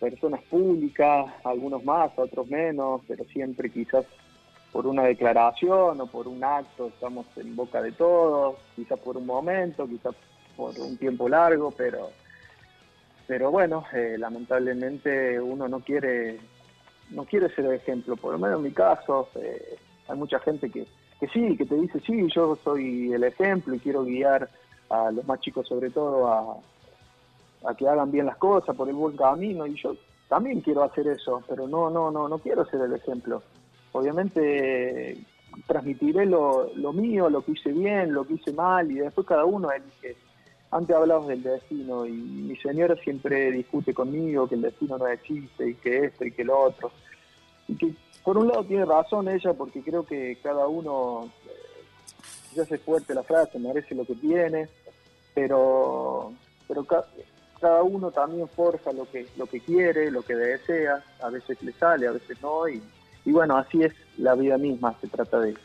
personas 0.00 0.42
públicas, 0.50 1.26
algunos 1.44 1.84
más, 1.84 2.10
otros 2.16 2.48
menos, 2.48 3.02
pero 3.06 3.24
siempre 3.26 3.70
quizás 3.70 4.04
por 4.72 4.84
una 4.88 5.04
declaración 5.04 6.00
o 6.00 6.06
por 6.08 6.26
un 6.26 6.42
acto 6.42 6.88
estamos 6.88 7.26
en 7.36 7.54
boca 7.54 7.80
de 7.80 7.92
todos, 7.92 8.56
quizás 8.74 8.98
por 8.98 9.16
un 9.16 9.26
momento, 9.26 9.86
quizás 9.86 10.16
por 10.56 10.76
un 10.76 10.96
tiempo 10.96 11.28
largo, 11.28 11.70
pero 11.70 12.10
pero 13.26 13.50
bueno, 13.50 13.84
eh, 13.92 14.16
lamentablemente 14.18 15.40
uno 15.40 15.68
no 15.68 15.80
quiere 15.80 16.38
no 17.10 17.24
quiere 17.24 17.54
ser 17.54 17.66
el 17.66 17.74
ejemplo, 17.74 18.16
por 18.16 18.32
lo 18.32 18.38
menos 18.38 18.58
en 18.58 18.64
mi 18.64 18.72
caso, 18.72 19.28
eh, 19.36 19.76
hay 20.08 20.16
mucha 20.16 20.38
gente 20.40 20.70
que, 20.70 20.86
que 21.20 21.28
sí, 21.28 21.56
que 21.56 21.66
te 21.66 21.76
dice, 21.76 22.00
sí, 22.00 22.26
yo 22.34 22.56
soy 22.64 23.12
el 23.12 23.24
ejemplo 23.24 23.74
y 23.74 23.78
quiero 23.78 24.04
guiar 24.04 24.48
a 24.88 25.10
los 25.10 25.24
más 25.26 25.40
chicos 25.40 25.68
sobre 25.68 25.90
todo 25.90 26.26
a, 26.26 26.56
a 27.68 27.74
que 27.74 27.86
hagan 27.86 28.10
bien 28.10 28.26
las 28.26 28.36
cosas 28.36 28.74
por 28.74 28.88
el 28.88 28.94
buen 28.94 29.16
camino 29.16 29.66
y 29.66 29.74
yo 29.80 29.96
también 30.28 30.60
quiero 30.60 30.82
hacer 30.82 31.06
eso, 31.08 31.42
pero 31.48 31.68
no, 31.68 31.90
no, 31.90 32.10
no, 32.10 32.28
no 32.28 32.38
quiero 32.38 32.64
ser 32.66 32.80
el 32.80 32.94
ejemplo. 32.94 33.42
Obviamente 33.92 35.18
transmitiré 35.66 36.26
lo, 36.26 36.70
lo 36.74 36.92
mío, 36.92 37.30
lo 37.30 37.44
que 37.44 37.52
hice 37.52 37.70
bien, 37.70 38.12
lo 38.12 38.26
que 38.26 38.34
hice 38.34 38.52
mal 38.52 38.90
y 38.90 38.94
después 38.94 39.26
cada 39.26 39.44
uno 39.44 39.70
elige. 39.70 40.16
Antes 40.74 40.96
hablamos 40.96 41.28
del 41.28 41.40
destino 41.40 42.04
y 42.04 42.10
mi 42.10 42.56
señora 42.56 42.96
siempre 42.96 43.52
discute 43.52 43.94
conmigo 43.94 44.48
que 44.48 44.56
el 44.56 44.62
destino 44.62 44.98
no 44.98 45.06
existe 45.06 45.70
y 45.70 45.74
que 45.74 46.06
esto 46.06 46.24
y 46.24 46.32
que 46.32 46.42
lo 46.42 46.58
otro. 46.58 46.90
Y 47.68 47.76
que 47.76 47.94
por 48.24 48.36
un 48.38 48.48
lado 48.48 48.64
tiene 48.64 48.84
razón 48.84 49.28
ella 49.28 49.54
porque 49.54 49.82
creo 49.82 50.04
que 50.04 50.36
cada 50.42 50.66
uno, 50.66 51.30
eh, 51.46 51.84
ya 52.56 52.62
hace 52.64 52.78
fuerte 52.78 53.14
la 53.14 53.22
frase, 53.22 53.56
merece 53.60 53.94
lo 53.94 54.04
que 54.04 54.16
tiene, 54.16 54.68
pero, 55.32 56.32
pero 56.66 56.82
ca- 56.82 57.06
cada 57.60 57.84
uno 57.84 58.10
también 58.10 58.48
forja 58.48 58.90
lo 58.92 59.08
que, 59.08 59.28
lo 59.36 59.46
que 59.46 59.60
quiere, 59.60 60.10
lo 60.10 60.22
que 60.22 60.34
desea, 60.34 61.04
a 61.22 61.30
veces 61.30 61.62
le 61.62 61.70
sale, 61.74 62.08
a 62.08 62.12
veces 62.12 62.36
no, 62.42 62.66
y, 62.68 62.82
y 63.24 63.30
bueno, 63.30 63.56
así 63.56 63.80
es 63.84 63.92
la 64.18 64.34
vida 64.34 64.58
misma, 64.58 64.96
se 65.00 65.06
trata 65.06 65.38
de, 65.38 65.52
de 65.52 65.56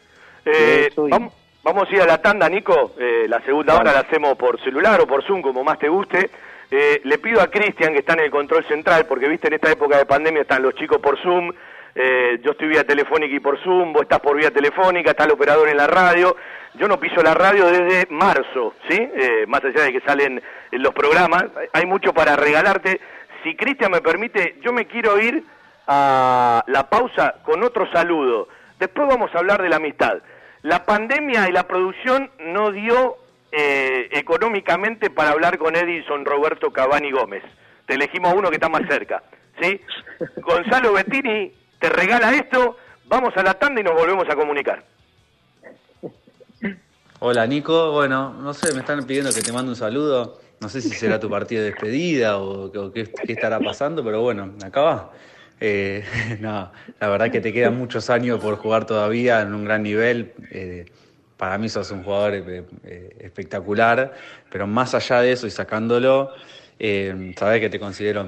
Eh, 0.46 0.88
eso 0.92 1.08
y- 1.08 1.12
vamos, 1.12 1.34
vamos 1.64 1.90
a 1.90 1.94
ir 1.94 2.02
a 2.02 2.06
la 2.06 2.22
tanda, 2.22 2.50
Nico. 2.50 2.94
Eh, 2.98 3.26
la 3.28 3.42
segunda 3.42 3.78
hora 3.78 3.94
la 3.94 4.00
hacemos 4.00 4.36
por 4.36 4.62
celular 4.64 5.02
o 5.02 5.08
por 5.08 5.24
Zoom, 5.24 5.42
como 5.42 5.64
más 5.64 5.80
te 5.80 5.90
guste. 5.90 6.30
Eh, 6.72 7.02
le 7.04 7.18
pido 7.18 7.42
a 7.42 7.48
Cristian, 7.48 7.94
que 7.94 8.00
está 8.00 8.14
en 8.14 8.22
el 8.22 8.32
control 8.32 8.64
central, 8.66 9.06
porque 9.08 9.28
viste, 9.28 9.48
en 9.48 9.54
esta 9.54 9.72
época 9.72 9.98
de 9.98 10.06
pandemia 10.06 10.44
están 10.44 10.62
los 10.62 10.76
chicos 10.76 11.00
por 11.00 11.20
Zoom. 11.22 11.52
eh, 11.96 12.40
yo 12.44 12.52
estoy 12.52 12.68
vía 12.68 12.84
telefónica 12.84 13.36
y 13.36 13.40
por 13.40 13.60
Zoom, 13.64 13.92
vos 13.92 14.04
estás 14.04 14.20
por 14.20 14.38
vía 14.38 14.52
telefónica, 14.52 15.12
está 15.12 15.26
el 15.26 15.32
operador 15.32 15.68
en 15.68 15.78
la 15.78 15.88
radio. 15.88 16.36
Yo 16.76 16.88
no 16.88 17.00
piso 17.00 17.22
la 17.24 17.34
radio 17.34 17.66
desde 17.66 18.06
marzo, 18.12 18.76
¿sí? 18.88 18.96
Eh, 18.96 19.46
más 19.48 19.64
allá 19.64 19.84
de 19.84 19.92
que 19.92 20.02
salen 20.02 20.42
en 20.72 20.84
los 20.84 20.94
programas, 20.94 21.46
hay 21.74 21.86
mucho 21.88 22.14
para 22.14 22.36
regalarte. 22.36 23.02
Si 23.44 23.56
Cristian 23.56 23.92
me 23.92 24.02
permite, 24.02 24.58
yo 24.62 24.72
me 24.72 24.86
quiero 24.86 25.20
ir 25.20 25.44
a 25.88 26.64
la 26.68 26.88
pausa 26.88 27.36
con 27.44 27.64
otro 27.64 27.92
saludo. 27.92 28.48
Después 28.78 29.08
vamos 29.08 29.34
a 29.34 29.40
hablar 29.40 29.62
de 29.62 29.70
la 29.70 29.78
amistad. 29.78 30.20
La 30.62 30.86
pandemia 30.86 31.48
y 31.48 31.52
la 31.52 31.68
producción 31.68 32.30
no 32.40 32.72
dio 32.72 33.18
eh, 33.52 34.10
económicamente 34.12 35.10
para 35.10 35.32
hablar 35.32 35.58
con 35.58 35.76
Edison 35.76 36.26
Roberto 36.26 36.72
Cavani 36.72 37.12
Gómez. 37.12 37.44
Te 37.86 37.96
elegimos 37.96 38.32
a 38.32 38.36
uno 38.36 38.50
que 38.50 38.56
está 38.56 38.70
más 38.70 38.84
cerca. 38.88 39.24
¿sí? 39.62 39.80
Gonzalo 40.42 40.94
Bettini 40.94 41.54
te 41.80 41.90
regala 41.90 42.36
esto, 42.36 42.78
vamos 43.06 43.36
a 43.38 43.44
la 43.44 43.54
tanda 43.54 43.80
y 43.80 43.84
nos 43.84 43.94
volvemos 43.94 44.30
a 44.30 44.36
comunicar. 44.36 44.84
Hola 47.20 47.48
Nico, 47.48 47.92
bueno, 47.92 48.34
no 48.34 48.54
sé, 48.54 48.74
me 48.74 48.80
están 48.80 49.06
pidiendo 49.06 49.34
que 49.34 49.42
te 49.42 49.52
mande 49.52 49.72
un 49.72 49.76
saludo. 49.76 50.40
No 50.62 50.68
sé 50.68 50.82
si 50.82 50.90
será 50.90 51.20
tu 51.20 51.30
partido 51.32 51.64
de 51.64 51.72
despedida 51.72 52.38
o, 52.38 52.66
o 52.66 52.92
qué, 52.92 53.06
qué 53.26 53.34
estará 53.34 53.60
pasando, 53.60 54.04
pero 54.04 54.22
bueno, 54.22 54.56
acá 54.64 54.82
va. 54.82 55.12
Eh, 55.60 56.04
no, 56.40 56.72
la 57.00 57.10
verdad 57.10 57.32
que 57.32 57.42
te 57.42 57.52
quedan 57.52 57.78
muchos 57.78 58.10
años 58.10 58.40
por 58.40 58.56
jugar 58.58 58.86
todavía 58.86 59.42
en 59.42 59.54
un 59.54 59.66
gran 59.66 59.84
nivel. 59.84 60.34
Eh, 60.52 60.86
para 61.38 61.58
mí 61.58 61.70
sos 61.70 61.92
un 61.92 62.04
jugador 62.04 62.34
eh, 62.36 63.16
espectacular, 63.20 64.14
pero 64.52 64.68
más 64.68 64.94
allá 64.94 65.22
de 65.22 65.32
eso 65.32 65.48
y 65.48 65.52
sacándolo, 65.52 66.32
sabés 67.38 67.62
que 67.62 67.70
te 67.70 67.80
considero 67.80 68.28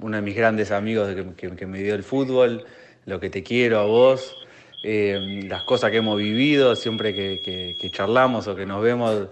uno 0.00 0.16
de 0.16 0.22
mis 0.22 0.34
grandes 0.34 0.72
amigos 0.72 1.14
que, 1.36 1.66
me 1.66 1.80
dio 1.80 1.94
el 1.94 2.02
fútbol, 2.02 2.64
lo 3.06 3.20
que 3.20 3.30
te 3.30 3.44
quiero 3.44 3.78
a 3.78 3.84
vos, 3.84 4.44
las 4.82 5.62
cosas 5.62 5.92
que 5.92 5.98
hemos 5.98 6.18
vivido, 6.18 6.74
siempre 6.74 7.14
que, 7.14 7.90
charlamos 7.92 8.48
o 8.48 8.56
que 8.56 8.66
nos 8.66 8.82
vemos, 8.82 9.28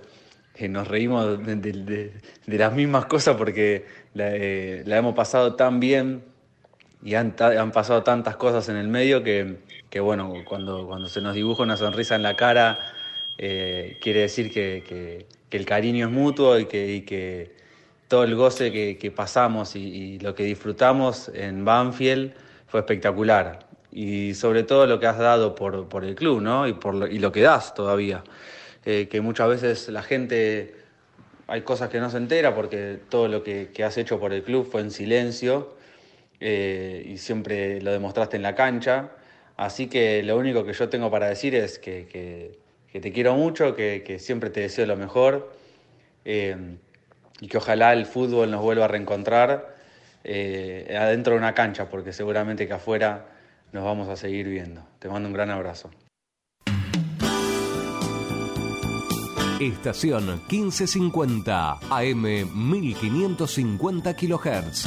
nos 0.61 0.87
reímos 0.87 1.45
de, 1.45 2.13
las 2.47 2.73
mismas 2.75 3.07
cosas 3.07 3.35
porque 3.37 3.87
la, 4.15 4.31
la 4.85 4.99
hemos 4.99 5.17
pasado 5.17 5.57
tan 5.57 5.81
bien 5.81 6.23
y 7.03 7.15
han, 7.15 7.35
han 7.41 7.73
pasado 7.73 8.03
tantas 8.03 8.37
cosas 8.37 8.69
en 8.69 8.77
el 8.77 8.89
medio 8.89 9.23
que, 9.23 9.57
que, 9.91 10.01
bueno, 10.01 10.33
cuando, 10.45 10.87
cuando 10.87 11.09
se 11.09 11.21
nos 11.21 11.35
dibuja 11.35 11.63
una 11.63 11.77
sonrisa 11.77 12.17
en 12.17 12.23
la 12.23 12.37
cara, 12.37 12.79
eh, 13.39 13.99
quiere 14.01 14.21
decir 14.21 14.53
que, 14.53 14.83
que- 14.87 15.27
que 15.49 15.57
el 15.59 15.65
cariño 15.65 16.07
es 16.07 16.13
mutuo 16.13 16.59
y 16.59 16.67
que, 16.67 16.93
y 16.93 17.03
todo 18.09 18.25
el 18.25 18.35
goce 18.35 18.73
que, 18.73 19.11
pasamos 19.13 19.77
y, 19.77 19.81
y 19.81 20.19
lo 20.19 20.35
que 20.35 20.43
disfrutamos 20.45 21.31
en 21.35 21.65
Banfield 21.65 22.33
fue 22.67 22.81
espectacular. 22.81 23.61
Y 23.93 24.35
sobre 24.35 24.65
todo 24.65 24.87
lo 24.87 24.99
que 25.01 25.07
has 25.07 25.19
dado 25.19 25.55
por, 25.55 25.89
por 25.89 26.05
el 26.05 26.17
club, 26.17 26.41
¿no? 26.43 26.67
Y, 26.67 26.73
por 26.75 26.95
lo, 26.95 27.07
y 27.07 27.19
lo 27.21 27.31
que 27.33 27.43
das 27.43 27.75
todavía. 27.75 28.25
Eh, 28.85 29.09
que 29.09 29.21
muchas 29.21 29.49
veces 29.49 29.89
la 29.89 30.03
gente 30.03 30.75
hay 31.47 31.63
cosas 31.63 31.89
que 31.91 32.01
no 32.01 32.11
se 32.11 32.17
entera 32.17 32.55
porque 32.55 32.99
todo 33.09 33.29
lo 33.29 33.43
que 33.45 33.71
has 33.85 33.97
hecho 33.99 34.19
por 34.19 34.33
el 34.33 34.43
club 34.43 34.69
fue 34.71 34.81
en 34.81 34.91
silencio 34.91 35.76
eh, 36.41 37.03
y 37.07 37.19
siempre 37.19 37.81
lo 37.81 37.93
demostraste 37.93 38.37
en 38.37 38.43
la 38.43 38.55
cancha. 38.55 39.11
Así 39.57 39.87
que 39.87 40.23
lo 40.23 40.37
único 40.37 40.65
que 40.65 40.73
yo 40.75 40.89
tengo 40.89 41.11
para 41.11 41.29
decir 41.29 41.55
es 41.55 41.79
que, 41.79 42.07
que- 42.11 42.65
te 43.01 43.13
quiero 43.13 43.35
mucho, 43.35 43.77
que, 43.77 44.03
que 44.07 44.19
siempre 44.19 44.49
te 44.49 44.61
deseo 44.61 44.87
lo 44.87 44.97
mejor 44.97 45.53
eh, 46.25 46.57
y 47.41 47.47
que 47.47 47.59
ojalá 47.59 47.93
el 47.93 48.07
fútbol 48.07 48.51
nos 48.51 48.63
vuelva 48.63 48.87
a 48.87 48.89
reencontrar 48.89 49.77
eh, 50.25 50.97
adentro 50.99 51.35
de 51.35 51.39
una 51.39 51.53
cancha, 51.53 51.91
porque 51.91 52.15
seguramente 52.15 52.67
que 52.67 52.73
afuera 52.73 53.27
nos 53.73 53.85
vamos 53.85 54.09
a 54.09 54.17
seguir 54.17 54.49
viendo. 54.49 54.83
Te 54.99 55.09
mando 55.11 55.29
un 55.29 55.35
gran 55.35 55.51
abrazo. 55.51 55.91
Estación 59.61 60.41
1550 60.51 61.79
AM 61.91 62.23
1550 62.55 64.15
kHz. 64.15 64.87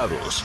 invitados. 0.00 0.44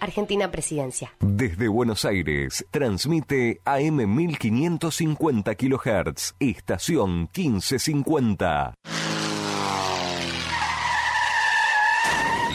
Argentina 0.00 0.50
Presidencia. 0.50 1.12
Desde 1.20 1.68
Buenos 1.68 2.04
Aires, 2.04 2.66
transmite 2.70 3.60
AM 3.64 4.14
1550 4.14 5.54
kHz, 5.54 6.34
estación 6.38 7.28
1550. 7.34 8.74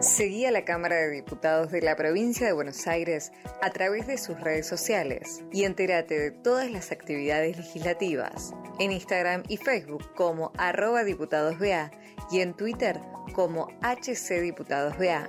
Seguí 0.00 0.44
a 0.44 0.50
la 0.50 0.64
Cámara 0.64 0.96
de 0.96 1.10
Diputados 1.10 1.70
de 1.72 1.82
la 1.82 1.96
Provincia 1.96 2.46
de 2.46 2.52
Buenos 2.52 2.86
Aires 2.86 3.32
a 3.62 3.70
través 3.70 4.06
de 4.06 4.18
sus 4.18 4.38
redes 4.40 4.66
sociales 4.66 5.42
y 5.52 5.64
entérate 5.64 6.18
de 6.18 6.30
todas 6.30 6.70
las 6.70 6.92
actividades 6.92 7.56
legislativas 7.56 8.52
en 8.78 8.92
Instagram 8.92 9.42
y 9.48 9.56
Facebook 9.56 10.04
como 10.14 10.52
arroba 10.58 11.02
diputadosBA 11.02 11.90
y 12.30 12.40
en 12.40 12.54
Twitter 12.54 12.96
como 13.34 13.68
HCDiputadosBA. 13.82 15.28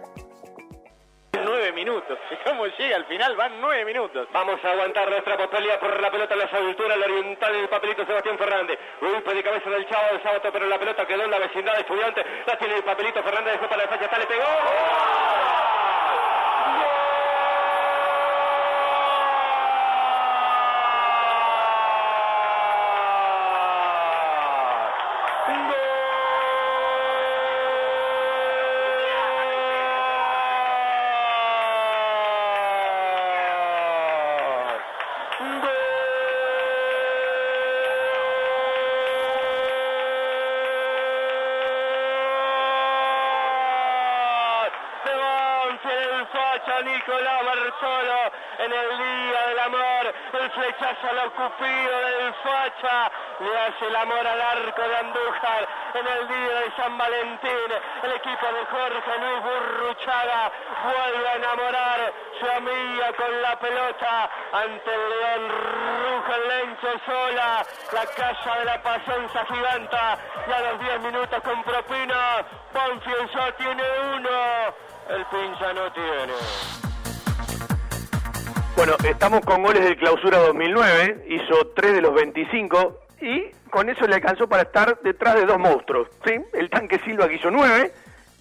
Nueve 1.43 1.71
minutos. 1.71 2.17
¿Cómo 2.45 2.65
llega 2.65 2.95
al 2.95 3.05
final? 3.05 3.35
Van 3.35 3.61
nueve 3.61 3.85
minutos. 3.85 4.27
Vamos 4.33 4.63
a 4.63 4.71
aguantar 4.71 5.09
nuestra 5.09 5.37
pelea 5.49 5.79
por 5.79 6.01
la 6.01 6.11
pelota 6.11 6.33
en 6.33 6.39
la 6.39 6.45
altura, 6.45 6.97
la 6.97 7.05
oriental 7.05 7.53
del 7.53 7.69
papelito 7.69 8.05
Sebastián 8.05 8.37
Fernández. 8.37 8.77
Golpe 8.99 9.33
de 9.33 9.43
cabeza 9.43 9.69
del 9.69 9.87
Chavo 9.87 10.07
del 10.11 10.23
sábado, 10.23 10.49
pero 10.51 10.67
la 10.67 10.79
pelota 10.79 11.05
quedó 11.05 11.23
en 11.23 11.31
la 11.31 11.39
vecindad 11.39 11.73
de 11.75 11.81
estudiantes. 11.81 12.25
La 12.45 12.57
tiene 12.57 12.75
el 12.75 12.83
papelito 12.83 13.23
Fernández, 13.23 13.51
después 13.51 13.69
para 13.69 13.83
la 13.83 13.89
defensa, 13.89 14.05
está, 14.05 14.19
le 14.19 14.25
pegó. 14.25 15.47
Se 45.03 45.13
Banfield, 45.13 46.13
el 46.19 46.27
facha 46.27 46.81
Nicolás 46.81 47.45
Bartolo 47.45 48.31
en 48.59 48.73
el 48.73 48.97
día 48.97 49.47
del 49.47 49.59
amor, 49.59 50.13
el 50.97 51.03
flechazo 51.03 51.07
a 51.07 51.13
lo 51.13 51.31
cupido 51.33 51.99
del 52.01 52.33
facha, 52.43 53.11
le 53.39 53.59
hace 53.59 53.85
el 53.87 53.95
amor 53.95 54.27
al 54.27 54.41
arco 54.41 54.81
de 54.81 54.97
Andújar 54.97 55.67
en 55.93 56.07
el 56.07 56.27
día 56.27 56.59
de 56.61 56.71
San 56.75 56.97
Valentín, 56.97 57.71
el 58.03 58.11
equipo 58.11 58.45
de 58.45 58.65
Jorge 58.65 59.19
Luis 59.19 59.43
Burruchaga 59.43 60.51
vuelve 60.83 61.27
a 61.27 61.35
enamorar 61.35 62.13
su 62.39 62.49
amiga 62.49 63.13
con 63.13 63.41
la 63.41 63.59
pelota 63.59 64.29
ante 64.53 64.93
el 64.93 65.09
León 65.09 65.49
Ruja 65.49 66.37
Lencho 66.37 66.99
sola, 67.05 67.65
la 67.93 68.05
casa 68.05 68.59
de 68.59 68.65
la 68.65 68.81
pasenza 68.81 69.45
giganta, 69.45 70.17
y 70.47 70.51
a 70.51 70.59
los 70.71 70.79
10 70.79 70.99
minutos 71.01 71.41
con 71.43 71.63
propina, 71.63 72.45
Banfield 72.73 73.31
ya 73.33 73.51
tiene 73.53 73.83
uno, 74.15 74.29
el 75.09 75.25
pincha 75.25 75.73
no 75.73 75.91
tiene. 75.91 76.86
Bueno, 78.77 78.93
estamos 79.05 79.41
con 79.41 79.63
goles 79.63 79.83
del 79.83 79.97
clausura 79.97 80.37
2009, 80.37 81.25
hizo 81.29 81.69
3 81.75 81.93
de 81.93 82.01
los 82.01 82.13
25 82.13 82.99
y 83.21 83.45
con 83.71 83.89
eso 83.89 84.05
le 84.05 84.13
alcanzó 84.13 84.47
para 84.47 84.61
estar 84.61 84.99
detrás 85.01 85.33
de 85.33 85.47
dos 85.47 85.57
monstruos, 85.57 86.09
¿sí? 86.23 86.35
El 86.53 86.69
tanque 86.69 86.99
Silva 86.99 87.27
que 87.27 87.37
hizo 87.37 87.49
9 87.49 87.91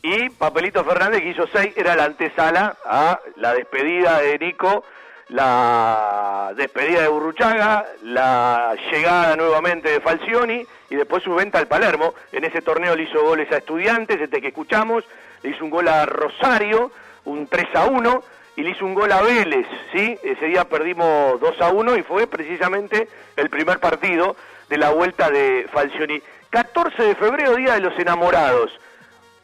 y 0.02 0.28
Papelito 0.28 0.84
Fernández 0.84 1.22
que 1.22 1.30
hizo 1.30 1.46
6, 1.50 1.72
era 1.78 1.96
la 1.96 2.04
antesala 2.04 2.76
a 2.84 3.18
la 3.36 3.54
despedida 3.54 4.18
de 4.20 4.38
Nico, 4.38 4.84
la 5.30 6.52
despedida 6.54 7.00
de 7.00 7.08
Burruchaga, 7.08 7.86
la 8.02 8.76
llegada 8.92 9.36
nuevamente 9.36 9.88
de 9.88 10.00
Falcioni 10.00 10.66
y 10.90 10.96
después 10.96 11.22
su 11.22 11.34
venta 11.34 11.60
al 11.60 11.66
Palermo. 11.66 12.12
En 12.32 12.44
ese 12.44 12.60
torneo 12.60 12.94
le 12.94 13.04
hizo 13.04 13.22
goles 13.24 13.50
a 13.52 13.56
Estudiantes, 13.56 14.20
este 14.20 14.42
que 14.42 14.48
escuchamos, 14.48 15.02
le 15.42 15.48
hizo 15.52 15.64
un 15.64 15.70
gol 15.70 15.88
a 15.88 16.04
Rosario, 16.04 16.92
un 17.24 17.46
3 17.46 17.74
a 17.74 17.86
1 17.86 18.35
y 18.56 18.62
le 18.62 18.70
hizo 18.70 18.86
un 18.86 18.94
gol 18.94 19.12
a 19.12 19.20
Vélez, 19.20 19.66
¿sí? 19.92 20.18
Ese 20.22 20.46
día 20.46 20.64
perdimos 20.64 21.38
2 21.40 21.60
a 21.60 21.68
1 21.68 21.96
y 21.96 22.02
fue 22.02 22.26
precisamente 22.26 23.08
el 23.36 23.50
primer 23.50 23.78
partido 23.78 24.34
de 24.68 24.78
la 24.78 24.90
vuelta 24.90 25.30
de 25.30 25.68
Falcioni. 25.72 26.22
14 26.50 27.02
de 27.02 27.14
febrero, 27.14 27.54
Día 27.54 27.74
de 27.74 27.80
los 27.80 27.98
Enamorados. 27.98 28.70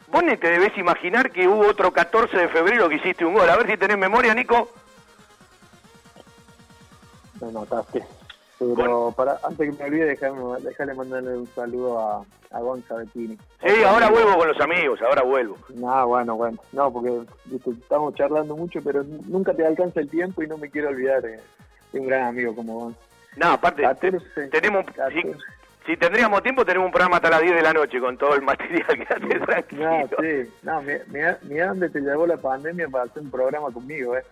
Vos 0.07 0.23
ni 0.23 0.35
te 0.37 0.49
debes 0.49 0.77
imaginar 0.77 1.31
que 1.31 1.47
hubo 1.47 1.67
otro 1.67 1.93
14 1.93 2.37
de 2.37 2.49
febrero 2.49 2.89
que 2.89 2.95
hiciste 2.95 3.23
un 3.23 3.33
gol. 3.33 3.49
A 3.49 3.55
ver 3.55 3.67
si 3.67 3.77
tenés 3.77 3.97
memoria, 3.97 4.33
Nico. 4.33 4.69
Me 7.39 7.51
notaste. 7.51 8.03
Pero 8.75 9.13
para, 9.15 9.39
antes 9.43 9.69
que 9.69 9.83
me 9.83 9.89
olvide, 9.89 10.05
déjale 10.05 10.93
mandarle 10.93 11.37
un 11.37 11.47
saludo 11.47 11.99
a, 11.99 12.25
a 12.51 12.59
Gonza 12.59 12.95
Bettini. 12.95 13.37
Sí, 13.65 13.83
ahora 13.83 14.09
vuelvo 14.09 14.37
con 14.37 14.47
los 14.47 14.59
amigos, 14.61 15.01
ahora 15.01 15.23
vuelvo. 15.23 15.57
No, 15.75 16.07
bueno, 16.07 16.35
bueno. 16.35 16.57
No, 16.71 16.91
porque 16.91 17.11
viste, 17.45 17.71
estamos 17.71 18.13
charlando 18.15 18.55
mucho, 18.55 18.81
pero 18.83 19.03
nunca 19.03 19.53
te 19.53 19.65
alcanza 19.65 19.99
el 19.99 20.09
tiempo 20.09 20.43
y 20.43 20.47
no 20.47 20.57
me 20.57 20.69
quiero 20.69 20.89
olvidar 20.89 21.21
de, 21.21 21.39
de 21.91 21.99
un 21.99 22.07
gran 22.07 22.27
amigo 22.27 22.55
como 22.55 22.79
Gonza. 22.79 22.99
No, 23.35 23.51
aparte, 23.51 23.83
tenemos, 24.51 24.85
si, 25.11 25.21
si 25.85 25.97
tendríamos 25.97 26.41
tiempo, 26.41 26.65
tenemos 26.65 26.85
un 26.85 26.91
programa 26.91 27.17
hasta 27.17 27.29
las 27.29 27.41
10 27.41 27.55
de 27.55 27.61
la 27.61 27.73
noche 27.73 27.99
con 27.99 28.17
todo 28.17 28.35
el 28.35 28.41
material 28.41 28.87
que 28.87 29.13
hace 29.13 29.39
tranquilo. 29.39 29.89
No, 29.89 30.07
sí. 30.21 30.53
No, 30.61 30.81
mira, 30.81 31.37
mira 31.41 31.67
dónde 31.67 31.89
te 31.89 31.99
llevó 31.99 32.25
la 32.25 32.37
pandemia 32.37 32.87
para 32.87 33.05
hacer 33.05 33.21
un 33.21 33.31
programa 33.31 33.71
conmigo, 33.71 34.15
¿eh? 34.15 34.23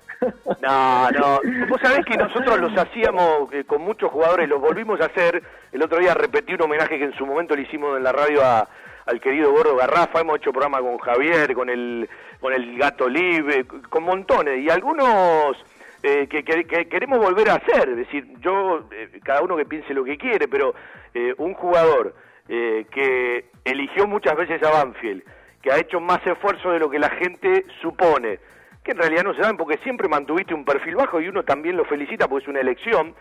No, 0.62 1.12
no. 1.12 1.40
Vos 1.68 1.82
sabés 1.82 2.06
que 2.06 2.16
nosotros 2.16 2.60
los 2.60 2.78
hacíamos 2.78 3.52
eh, 3.54 3.64
con 3.66 3.82
muchos 3.82 4.12
jugadores, 4.12 4.48
los 4.48 4.62
volvimos 4.62 5.02
a 5.02 5.06
hacer. 5.06 5.42
El 5.72 5.84
otro 5.84 6.00
día 6.00 6.14
repetí 6.14 6.54
un 6.54 6.62
homenaje 6.62 6.98
que 6.98 7.06
en 7.06 7.18
su 7.18 7.26
momento 7.26 7.56
le 7.56 7.64
hicimos 7.64 7.98
en 7.98 8.04
la 8.04 8.12
radio 8.12 8.44
a, 8.44 8.68
al 9.06 9.20
querido 9.20 9.52
Gordo 9.52 9.76
Garrafa. 9.76 10.22
Hemos 10.22 10.38
hecho 10.38 10.52
programa 10.52 10.80
con 10.80 10.98
Javier, 11.00 11.54
con 11.54 11.70
el, 11.70 12.08
con 12.40 12.54
el 12.54 12.78
Gato 12.78 13.10
Libre, 13.10 13.66
con 13.66 14.04
montones. 14.04 14.60
Y 14.60 14.70
algunos 14.70 15.58
eh, 16.04 16.28
que, 16.28 16.44
que- 16.44 16.66
que 16.66 16.88
queremos 16.88 17.20
volver 17.20 17.50
a 17.50 17.56
hacer. 17.56 17.90
Es 17.90 17.98
decir, 17.98 18.28
yo, 18.40 18.88
eh, 18.92 19.20
cada 19.24 19.42
uno 19.42 19.56
que 19.58 19.66
piense 19.66 19.94
lo 19.94 20.04
que 20.04 20.18
quiere, 20.18 20.48
pero 20.48 20.74
eh, 21.14 21.34
un 21.38 21.54
jugador 21.54 22.16
eh, 22.50 22.86
que 22.92 23.46
eligió 23.66 24.08
muchas 24.08 24.36
veces 24.36 24.62
a 24.64 24.72
Banfield, 24.72 25.24
que 25.62 25.72
ha 25.72 25.78
hecho 25.78 26.00
más 26.00 26.26
esfuerzo 26.26 26.72
de 26.72 26.80
lo 26.80 26.90
que 26.90 27.00
la 27.00 27.10
gente 27.10 27.66
supone, 27.82 28.40
que 28.84 28.92
en 28.92 28.98
realidad 28.98 29.24
no 29.24 29.34
se 29.36 29.42
dan 29.42 29.58
porque 29.58 29.78
siempre 29.84 30.08
mantuviste 30.10 30.54
un 30.56 30.66
perfil 30.66 30.96
bajo 30.96 31.22
y 31.22 31.28
uno 31.28 31.44
también 31.44 31.78
lo 31.78 31.86
felicita 31.86 32.28
porque 32.28 32.44
es 32.44 32.50
una 32.50 32.62
elección. 32.62 33.14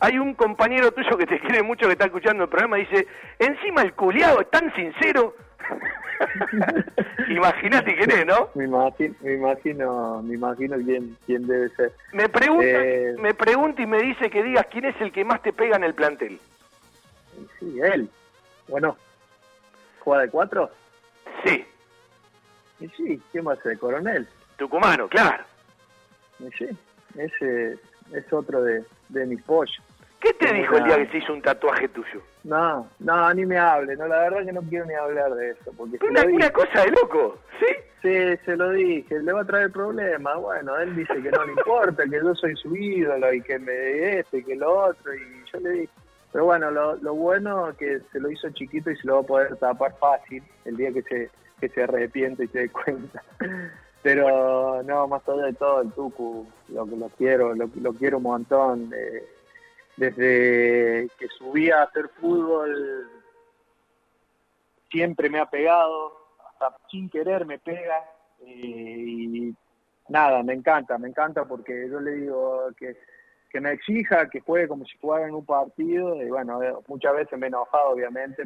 Hay 0.00 0.18
un 0.18 0.34
compañero 0.34 0.90
tuyo 0.92 1.16
que 1.18 1.26
te 1.26 1.38
quiere 1.38 1.62
mucho 1.62 1.86
que 1.86 1.92
está 1.92 2.06
escuchando 2.06 2.44
el 2.44 2.48
programa 2.48 2.78
y 2.78 2.86
dice, 2.86 3.06
encima 3.38 3.82
el 3.82 3.92
culiado 3.92 4.40
es 4.40 4.50
tan 4.50 4.74
sincero. 4.74 5.36
Imagínate 7.28 7.96
quién 7.96 8.10
es, 8.10 8.26
¿no? 8.26 8.48
Me 8.54 8.64
imagino, 8.64 9.14
me 9.20 9.34
imagino, 9.34 10.22
me 10.22 10.34
imagino 10.34 10.76
quién, 10.76 11.16
quién 11.26 11.46
debe 11.46 11.68
ser. 11.70 11.92
Me 12.12 12.28
pregunta, 12.28 12.64
Eh, 12.66 13.14
me 13.18 13.34
pregunta 13.34 13.82
y 13.82 13.86
me 13.86 14.00
dice 14.02 14.30
que 14.30 14.42
digas 14.42 14.66
quién 14.70 14.84
es 14.84 15.00
el 15.00 15.12
que 15.12 15.24
más 15.24 15.42
te 15.42 15.52
pega 15.52 15.76
en 15.76 15.84
el 15.84 15.94
plantel. 15.94 16.38
Sí, 17.58 17.80
él. 17.82 18.08
Bueno, 18.68 18.96
¿juega 20.00 20.22
de 20.22 20.30
cuatro? 20.30 20.70
Sí. 21.44 21.64
Y 22.80 22.88
sí, 22.88 23.22
¿quién 23.32 23.46
va 23.46 23.54
a 23.54 23.56
ser? 23.56 23.78
¿Coronel? 23.78 24.28
Tucumano, 24.56 25.08
claro. 25.08 25.44
Y 26.38 26.50
sí, 26.52 26.68
ese 27.16 27.78
es 28.12 28.32
otro 28.32 28.62
de, 28.62 28.84
de 29.08 29.26
mis 29.26 29.42
pollos. 29.42 29.80
¿Qué 30.22 30.32
te 30.34 30.52
dijo 30.54 30.76
el 30.76 30.84
día 30.84 30.96
que 30.98 31.06
se 31.08 31.18
hizo 31.18 31.32
un 31.32 31.42
tatuaje 31.42 31.88
tuyo? 31.88 32.22
No, 32.44 32.88
no, 33.00 33.34
ni 33.34 33.44
me 33.44 33.58
hable, 33.58 33.96
no, 33.96 34.06
la 34.06 34.20
verdad 34.20 34.44
que 34.44 34.52
no 34.52 34.62
quiero 34.62 34.84
ni 34.86 34.94
hablar 34.94 35.34
de 35.34 35.50
eso, 35.50 35.72
porque 35.76 35.98
se 35.98 36.06
Una, 36.06 36.24
una 36.24 36.50
cosa 36.50 36.84
de 36.84 36.90
loco, 36.92 37.38
¿sí? 37.58 37.66
Sí, 38.02 38.36
se 38.44 38.56
lo 38.56 38.70
dije, 38.70 39.20
le 39.20 39.32
va 39.32 39.42
a 39.42 39.46
traer 39.46 39.70
problemas, 39.70 40.36
bueno, 40.40 40.78
él 40.78 40.94
dice 40.96 41.14
que 41.22 41.30
no 41.30 41.44
le 41.44 41.52
importa, 41.52 42.04
que 42.04 42.20
yo 42.22 42.34
soy 42.34 42.56
su 42.56 42.74
ídolo 42.74 43.32
y 43.32 43.42
que 43.42 43.58
me 43.58 44.18
este 44.18 44.38
y 44.38 44.44
que 44.44 44.56
lo 44.56 44.86
otro, 44.86 45.14
y 45.14 45.44
yo 45.52 45.60
le 45.60 45.70
dije, 45.70 45.92
pero 46.32 46.44
bueno, 46.46 46.70
lo, 46.70 46.96
lo 46.96 47.14
bueno 47.14 47.68
es 47.70 47.76
que 47.76 48.00
se 48.12 48.18
lo 48.20 48.30
hizo 48.30 48.48
chiquito 48.50 48.90
y 48.90 48.96
se 48.96 49.06
lo 49.06 49.14
va 49.16 49.20
a 49.20 49.24
poder 49.24 49.56
tapar 49.56 49.94
fácil 49.98 50.42
el 50.64 50.76
día 50.76 50.92
que 50.92 51.02
se, 51.02 51.30
que 51.60 51.68
se 51.68 51.82
arrepiente 51.82 52.44
y 52.44 52.48
se 52.48 52.60
dé 52.60 52.68
cuenta. 52.70 53.22
Pero 54.02 54.82
no, 54.82 55.06
más 55.06 55.28
allá 55.28 55.44
de 55.46 55.52
todo, 55.52 55.82
el 55.82 55.92
Tucu, 55.92 56.46
lo 56.70 56.86
que 56.86 56.96
lo 56.96 57.08
quiero, 57.10 57.54
lo, 57.54 57.68
lo 57.80 57.92
quiero 57.92 58.16
un 58.16 58.22
montón. 58.24 58.92
eh, 58.96 59.24
desde 59.96 61.08
que 61.18 61.28
subí 61.38 61.70
a 61.70 61.82
hacer 61.82 62.08
fútbol, 62.20 63.10
siempre 64.90 65.28
me 65.30 65.38
ha 65.38 65.46
pegado, 65.46 66.12
hasta 66.48 66.76
sin 66.90 67.08
querer 67.08 67.46
me 67.46 67.58
pega. 67.58 67.98
eh, 68.40 68.96
y 68.98 69.54
nada, 70.08 70.42
me 70.42 70.54
encanta, 70.54 70.98
me 70.98 71.08
encanta 71.08 71.44
porque 71.44 71.88
yo 71.88 72.00
le 72.00 72.12
digo 72.12 72.68
que, 72.76 72.96
que 73.50 73.60
me 73.60 73.72
exija, 73.72 74.28
que 74.28 74.40
juegue 74.40 74.68
como 74.68 74.84
si 74.84 74.96
jugara 74.98 75.26
en 75.26 75.34
un 75.34 75.46
partido. 75.46 76.22
Y 76.22 76.28
bueno, 76.28 76.62
eh, 76.62 76.74
muchas 76.88 77.14
veces 77.14 77.38
me 77.38 77.46
he 77.46 77.48
enojado, 77.48 77.90
obviamente, 77.90 78.44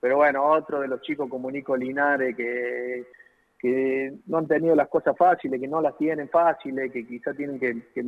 pero, 0.00 0.16
bueno, 0.16 0.44
otro 0.44 0.80
de 0.80 0.88
los 0.88 1.00
chicos 1.00 1.28
como 1.28 1.50
Nico 1.50 1.76
Linares 1.76 2.36
que 2.36 3.06
que 3.58 4.12
no 4.26 4.38
han 4.38 4.46
tenido 4.46 4.74
las 4.74 4.88
cosas 4.88 5.16
fáciles, 5.16 5.60
que 5.60 5.68
no 5.68 5.80
las 5.80 5.96
tienen 5.96 6.28
fáciles, 6.28 6.92
que 6.92 7.06
quizá 7.06 7.32
tienen 7.34 7.58
que, 7.58 7.90
que 7.92 8.04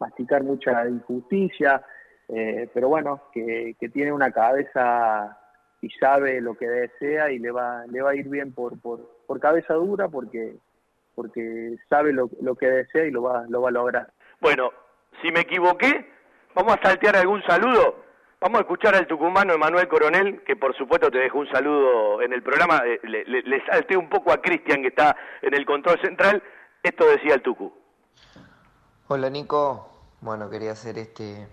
masticar 0.00 0.42
mucha 0.42 0.88
injusticia. 0.88 1.82
Eh, 2.28 2.68
pero 2.72 2.88
bueno, 2.88 3.22
que, 3.32 3.74
que 3.78 3.88
tiene 3.88 4.12
una 4.12 4.30
cabeza 4.30 5.36
y 5.80 5.90
sabe 5.90 6.40
lo 6.40 6.54
que 6.54 6.68
desea 6.68 7.30
y 7.30 7.38
le 7.38 7.50
va, 7.50 7.84
le 7.86 8.02
va 8.02 8.10
a 8.10 8.14
ir 8.14 8.28
bien 8.28 8.52
por, 8.52 8.80
por, 8.80 9.00
por 9.26 9.40
cabeza 9.40 9.74
dura 9.74 10.08
porque, 10.08 10.54
porque 11.14 11.76
sabe 11.88 12.12
lo, 12.12 12.30
lo 12.40 12.54
que 12.54 12.66
desea 12.66 13.06
y 13.06 13.10
lo 13.10 13.22
va, 13.22 13.44
lo 13.48 13.62
va 13.62 13.70
a 13.70 13.72
lograr. 13.72 14.12
Bueno, 14.40 14.70
si 15.20 15.32
me 15.32 15.40
equivoqué, 15.40 16.06
vamos 16.54 16.76
a 16.76 16.82
saltear 16.82 17.16
algún 17.16 17.42
saludo. 17.42 18.04
Vamos 18.40 18.60
a 18.60 18.62
escuchar 18.62 18.94
al 18.94 19.06
tucumano 19.06 19.52
Emanuel 19.52 19.88
Coronel, 19.88 20.42
que 20.44 20.56
por 20.56 20.74
supuesto 20.74 21.10
te 21.10 21.18
dejó 21.18 21.40
un 21.40 21.50
saludo 21.50 22.22
en 22.22 22.32
el 22.32 22.42
programa. 22.42 22.82
Eh, 22.86 22.98
Le, 23.02 23.24
le, 23.24 23.42
le 23.42 23.96
un 23.96 24.08
poco 24.08 24.32
a 24.32 24.40
Cristian, 24.40 24.80
que 24.80 24.88
está 24.88 25.16
en 25.42 25.52
el 25.52 25.66
control 25.66 26.00
central. 26.00 26.42
Esto 26.82 27.06
decía 27.06 27.34
el 27.34 27.42
Tucu. 27.42 27.70
Hola 29.12 29.28
Nico, 29.28 29.88
bueno 30.20 30.48
quería 30.48 30.70
hacer 30.70 30.96
este 30.96 31.48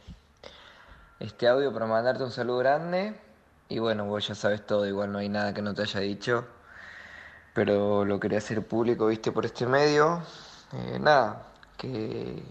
este 1.19 1.47
audio 1.47 1.73
para 1.73 1.87
mandarte 1.87 2.23
un 2.23 2.29
saludo 2.29 2.59
grande. 2.59 3.19
Y 3.67 3.79
bueno 3.79 4.05
vos 4.05 4.27
ya 4.27 4.35
sabes 4.35 4.63
todo, 4.63 4.85
igual 4.85 5.11
no 5.11 5.17
hay 5.17 5.27
nada 5.27 5.55
que 5.55 5.63
no 5.63 5.73
te 5.73 5.81
haya 5.81 6.01
dicho, 6.01 6.45
pero 7.55 8.05
lo 8.05 8.19
quería 8.19 8.37
hacer 8.37 8.63
público, 8.67 9.07
viste 9.07 9.31
por 9.31 9.43
este 9.43 9.65
medio, 9.65 10.21
Eh, 10.73 10.99
nada, 10.99 11.47
que 11.77 12.43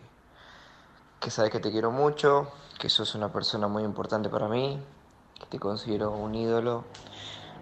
que 1.20 1.30
sabes 1.30 1.52
que 1.52 1.60
te 1.60 1.70
quiero 1.70 1.92
mucho, 1.92 2.50
que 2.76 2.88
sos 2.88 3.14
una 3.14 3.28
persona 3.32 3.68
muy 3.68 3.84
importante 3.84 4.28
para 4.28 4.48
mí, 4.48 4.82
que 5.38 5.46
te 5.46 5.60
considero 5.60 6.10
un 6.10 6.34
ídolo, 6.34 6.82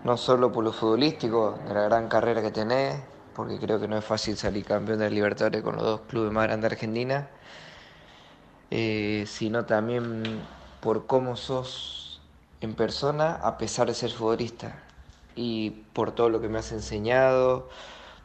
no 0.02 0.16
solo 0.16 0.50
por 0.50 0.64
lo 0.64 0.72
futbolístico, 0.72 1.58
de 1.68 1.74
la 1.74 1.82
gran 1.82 2.08
carrera 2.08 2.40
que 2.40 2.50
tenés, 2.50 3.02
porque 3.34 3.58
creo 3.58 3.80
que 3.80 3.88
no 3.88 3.98
es 3.98 4.04
fácil 4.04 4.36
salir 4.36 4.64
campeón 4.64 4.98
de 5.00 5.10
Libertadores 5.10 5.62
con 5.62 5.76
los 5.76 5.84
dos 5.84 6.00
clubes 6.02 6.32
más 6.32 6.44
grandes 6.44 6.70
de 6.70 6.74
Argentina, 6.74 7.30
eh, 8.70 9.24
sino 9.26 9.66
también 9.66 10.48
por 10.80 11.06
cómo 11.06 11.36
sos 11.36 12.22
en 12.60 12.74
persona 12.74 13.34
a 13.36 13.58
pesar 13.58 13.86
de 13.88 13.94
ser 13.94 14.10
futbolista 14.10 14.82
y 15.34 15.70
por 15.92 16.12
todo 16.12 16.28
lo 16.30 16.40
que 16.40 16.48
me 16.48 16.58
has 16.58 16.72
enseñado, 16.72 17.68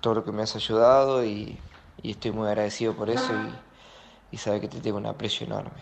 todo 0.01 0.16
lo 0.16 0.26
que 0.26 0.32
me 0.32 0.43
has 0.43 0.55
ayudado 0.55 1.26
y, 1.26 1.62
y 2.01 2.12
estoy 2.12 2.32
muy 2.32 2.47
agradecido 2.47 2.95
por 2.95 3.10
eso 3.10 3.34
y, 3.36 3.62
y 4.32 4.38
sabes 4.39 4.62
que 4.62 4.70
te 4.70 4.82
tengo 4.82 4.97
un 4.97 5.07
aprecio 5.07 5.45
enorme. 5.47 5.82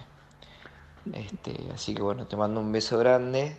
Este, 1.13 1.69
así 1.73 1.95
que 1.95 2.01
bueno, 2.01 2.27
te 2.27 2.35
mando 2.37 2.59
un 2.59 2.71
beso 2.71 2.97
grande 2.97 3.57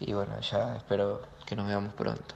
y 0.00 0.12
bueno, 0.14 0.40
ya 0.40 0.76
espero 0.76 1.22
que 1.46 1.56
nos 1.56 1.66
veamos 1.68 1.94
pronto. 1.94 2.34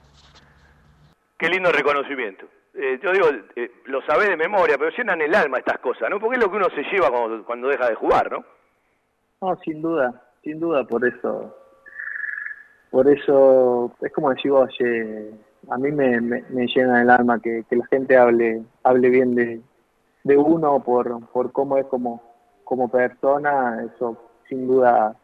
Qué 1.41 1.49
lindo 1.49 1.73
reconocimiento. 1.73 2.45
Eh, 2.75 3.01
yo 3.03 3.13
digo, 3.13 3.27
eh, 3.57 3.71
lo 3.87 4.03
sabés 4.03 4.29
de 4.29 4.37
memoria, 4.37 4.77
pero 4.77 4.91
llenan 4.91 5.23
el 5.23 5.35
alma 5.35 5.57
estas 5.57 5.79
cosas, 5.79 6.11
¿no? 6.11 6.21
Porque 6.21 6.37
es 6.37 6.45
lo 6.45 6.51
que 6.51 6.59
uno 6.59 6.67
se 6.69 6.83
lleva 6.83 7.11
cuando, 7.47 7.69
deja 7.69 7.89
de 7.89 7.95
jugar, 7.95 8.31
¿no? 8.31 8.45
No, 9.41 9.57
sin 9.65 9.81
duda, 9.81 10.23
sin 10.45 10.61
duda, 10.61 10.85
por 10.85 11.03
eso, 11.03 11.57
por 12.91 13.09
eso, 13.09 13.97
es 14.03 14.13
como 14.13 14.29
decís 14.29 14.51
vos, 14.51 14.69
a 15.71 15.79
mí 15.79 15.91
me, 15.91 16.21
me, 16.21 16.45
me 16.51 16.67
llena 16.67 17.01
el 17.01 17.09
alma 17.09 17.41
que, 17.41 17.65
la 17.71 17.87
gente 17.87 18.19
hable, 18.19 18.63
hable 18.83 19.09
bien 19.09 19.35
de, 19.35 19.63
de 20.25 20.37
uno 20.37 20.83
por, 20.85 21.27
por 21.29 21.53
cómo 21.53 21.79
es 21.79 21.87
como, 21.87 22.23
como 22.65 22.91
persona, 22.91 23.83
eso 23.83 24.31
sin 24.47 24.67
duda 24.67 25.17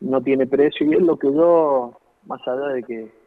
no 0.00 0.20
tiene 0.20 0.46
precio 0.46 0.86
y 0.86 0.96
es 0.96 1.02
lo 1.02 1.16
que 1.16 1.32
yo, 1.32 1.98
más 2.26 2.46
allá 2.46 2.74
de 2.74 2.82
que, 2.82 3.19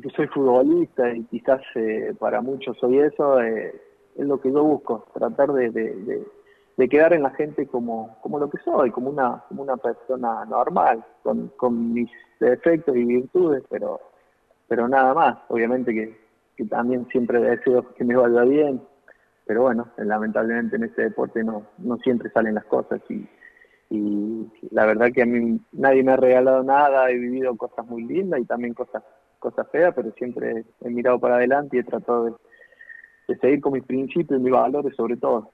que 0.00 0.10
soy 0.10 0.26
futbolista 0.28 1.10
y 1.12 1.24
quizás 1.24 1.60
eh, 1.74 2.14
para 2.18 2.40
muchos 2.40 2.76
soy 2.78 2.98
eso, 2.98 3.40
eh, 3.40 3.80
es 4.16 4.26
lo 4.26 4.40
que 4.40 4.52
yo 4.52 4.62
busco, 4.62 5.06
tratar 5.14 5.52
de, 5.52 5.70
de 6.76 6.88
quedar 6.88 7.12
en 7.12 7.22
la 7.22 7.30
gente 7.30 7.66
como, 7.66 8.16
como 8.20 8.38
lo 8.38 8.50
que 8.50 8.58
soy, 8.58 8.90
como 8.90 9.10
una, 9.10 9.44
como 9.48 9.62
una 9.62 9.76
persona 9.76 10.44
normal, 10.44 11.04
con, 11.22 11.48
con 11.56 11.92
mis 11.92 12.10
defectos 12.40 12.96
y 12.96 13.04
virtudes, 13.04 13.62
pero, 13.70 14.00
pero 14.66 14.88
nada 14.88 15.14
más, 15.14 15.38
obviamente 15.48 15.94
que, 15.94 16.18
que 16.56 16.64
también 16.64 17.06
siempre 17.08 17.40
deseo 17.40 17.94
que 17.94 18.04
me 18.04 18.16
vaya 18.16 18.42
bien, 18.42 18.82
pero 19.46 19.62
bueno, 19.62 19.88
lamentablemente 19.98 20.76
en 20.76 20.84
este 20.84 21.02
deporte 21.02 21.44
no, 21.44 21.66
no 21.78 21.96
siempre 21.98 22.30
salen 22.30 22.54
las 22.54 22.64
cosas 22.64 23.00
y, 23.08 23.28
y 23.90 24.50
la 24.70 24.86
verdad 24.86 25.12
que 25.12 25.22
a 25.22 25.26
mí 25.26 25.60
nadie 25.72 26.02
me 26.02 26.12
ha 26.12 26.16
regalado 26.16 26.62
nada, 26.64 27.10
he 27.10 27.14
vivido 27.14 27.56
cosas 27.56 27.86
muy 27.86 28.02
lindas 28.02 28.40
y 28.40 28.46
también 28.46 28.74
cosas 28.74 29.04
cosas 29.44 29.70
feas, 29.70 29.92
pero 29.94 30.10
siempre 30.12 30.64
he 30.80 30.88
mirado 30.88 31.18
para 31.20 31.36
adelante 31.36 31.76
y 31.76 31.80
he 31.80 31.84
tratado 31.84 32.38
de, 33.28 33.36
seguir 33.36 33.60
con 33.60 33.74
mis 33.74 33.84
principios 33.84 34.40
y 34.40 34.42
mis 34.42 34.52
valores 34.52 34.96
sobre 34.96 35.16
todo. 35.16 35.50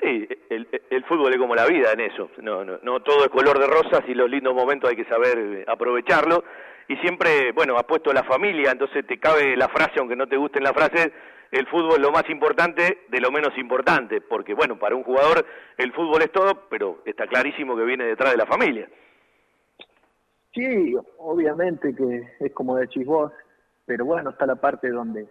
Sí, 0.00 0.28
el, 0.50 0.66
el 0.90 1.04
fútbol 1.04 1.32
es 1.32 1.38
como 1.38 1.54
la 1.54 1.66
vida 1.66 1.92
en 1.92 2.00
eso. 2.00 2.30
No, 2.38 2.64
no, 2.64 2.78
no 2.82 3.00
todo 3.00 3.24
es 3.24 3.30
color 3.30 3.58
de 3.58 3.66
rosas 3.66 4.02
y 4.08 4.14
los 4.14 4.30
lindos 4.30 4.54
momentos 4.54 4.90
hay 4.90 4.96
que 4.96 5.04
saber 5.04 5.38
eh, 5.38 5.64
aprovecharlo. 5.66 6.44
Y 6.88 6.96
siempre, 6.96 7.52
bueno, 7.52 7.76
ha 7.78 7.86
puesto 7.86 8.12
la 8.12 8.24
familia, 8.24 8.72
entonces 8.72 9.06
te 9.06 9.18
cabe 9.18 9.56
la 9.56 9.68
frase, 9.68 9.98
aunque 9.98 10.16
no 10.16 10.26
te 10.26 10.36
gusten 10.36 10.64
las 10.64 10.72
frases, 10.72 11.12
el 11.52 11.66
fútbol 11.66 11.94
es 11.96 12.00
lo 12.00 12.10
más 12.10 12.28
importante 12.30 12.98
de 13.08 13.20
lo 13.20 13.30
menos 13.30 13.56
importante, 13.56 14.20
porque 14.20 14.54
bueno, 14.54 14.78
para 14.78 14.96
un 14.96 15.04
jugador 15.04 15.46
el 15.78 15.92
fútbol 15.92 16.22
es 16.22 16.32
todo, 16.32 16.68
pero 16.68 17.02
está 17.04 17.26
clarísimo 17.26 17.76
que 17.76 17.84
viene 17.84 18.04
detrás 18.04 18.32
de 18.32 18.38
la 18.38 18.46
familia. 18.46 18.88
Sí, 20.54 20.94
obviamente 21.18 21.94
que 21.94 22.28
es 22.40 22.52
como 22.52 22.76
decís 22.76 23.06
vos, 23.06 23.32
pero 23.86 24.04
bueno, 24.04 24.30
está 24.30 24.46
la 24.46 24.56
parte 24.56 24.90
donde 24.90 25.28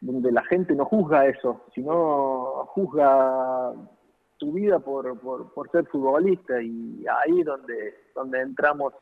donde 0.00 0.30
la 0.30 0.44
gente 0.44 0.74
no 0.76 0.84
juzga 0.84 1.26
eso, 1.26 1.64
sino 1.74 2.66
juzga 2.66 3.72
tu 4.36 4.52
vida 4.52 4.78
por, 4.78 5.18
por, 5.18 5.52
por 5.52 5.68
ser 5.70 5.86
futbolista 5.86 6.62
y 6.62 7.04
ahí 7.06 7.42
donde 7.42 7.94
donde 8.14 8.40
entramos 8.40 8.94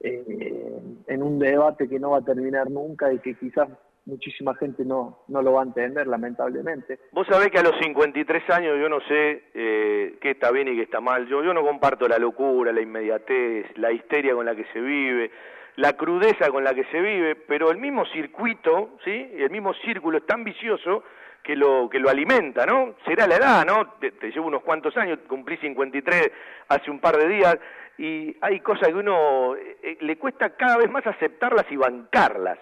eh, 0.00 0.82
en 1.06 1.22
un 1.22 1.38
debate 1.38 1.88
que 1.88 1.98
no 1.98 2.10
va 2.10 2.18
a 2.18 2.24
terminar 2.24 2.70
nunca 2.70 3.12
y 3.12 3.18
que 3.20 3.36
quizás 3.36 3.68
muchísima 4.06 4.54
gente 4.54 4.84
no, 4.84 5.20
no 5.28 5.42
lo 5.42 5.52
va 5.52 5.62
a 5.62 5.64
entender, 5.64 6.06
lamentablemente. 6.06 6.98
Vos 7.12 7.26
sabés 7.28 7.50
que 7.50 7.58
a 7.58 7.62
los 7.62 7.78
53 7.80 8.50
años 8.50 8.78
yo 8.80 8.88
no 8.88 9.00
sé 9.00 9.44
eh, 9.54 10.18
qué 10.20 10.30
está 10.30 10.50
bien 10.50 10.68
y 10.68 10.76
qué 10.76 10.82
está 10.82 11.00
mal. 11.00 11.26
Yo, 11.28 11.42
yo 11.42 11.54
no 11.54 11.62
comparto 11.62 12.08
la 12.08 12.18
locura, 12.18 12.72
la 12.72 12.80
inmediatez, 12.80 13.66
la 13.76 13.92
histeria 13.92 14.34
con 14.34 14.46
la 14.46 14.54
que 14.54 14.64
se 14.72 14.80
vive, 14.80 15.30
la 15.76 15.94
crudeza 15.94 16.50
con 16.50 16.64
la 16.64 16.74
que 16.74 16.84
se 16.84 17.00
vive, 17.00 17.36
pero 17.36 17.70
el 17.70 17.78
mismo 17.78 18.04
circuito, 18.06 18.98
¿sí? 19.04 19.30
El 19.34 19.50
mismo 19.50 19.72
círculo 19.74 20.18
es 20.18 20.26
tan 20.26 20.44
vicioso 20.44 21.02
que 21.42 21.56
lo 21.56 21.88
que 21.90 21.98
lo 21.98 22.08
alimenta, 22.08 22.66
¿no? 22.66 22.94
Será 23.06 23.26
la 23.26 23.36
edad, 23.36 23.66
¿no? 23.66 23.94
Te, 23.98 24.12
llevo 24.30 24.46
unos 24.46 24.62
cuantos 24.62 24.96
años, 24.96 25.18
cumplí 25.26 25.56
53 25.56 26.30
hace 26.68 26.90
un 26.90 27.00
par 27.00 27.16
de 27.16 27.28
días 27.28 27.58
y 27.98 28.36
hay 28.40 28.60
cosas 28.60 28.88
que 28.88 28.94
uno 28.94 29.56
eh, 29.56 29.98
le 30.00 30.16
cuesta 30.18 30.50
cada 30.50 30.78
vez 30.78 30.90
más 30.90 31.06
aceptarlas 31.06 31.66
y 31.70 31.76
bancarlas. 31.76 32.58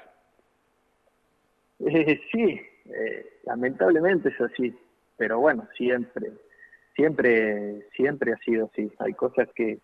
Eh, 1.87 2.21
sí, 2.31 2.61
eh, 2.87 3.41
lamentablemente 3.45 4.29
es 4.29 4.41
así, 4.41 4.77
pero 5.17 5.41
bueno, 5.41 5.67
siempre, 5.77 6.33
siempre, 6.95 7.89
siempre 7.95 8.33
ha 8.33 8.39
sido 8.39 8.67
así. 8.73 8.91
Hay 8.99 9.15
cosas 9.15 9.49
que, 9.55 9.79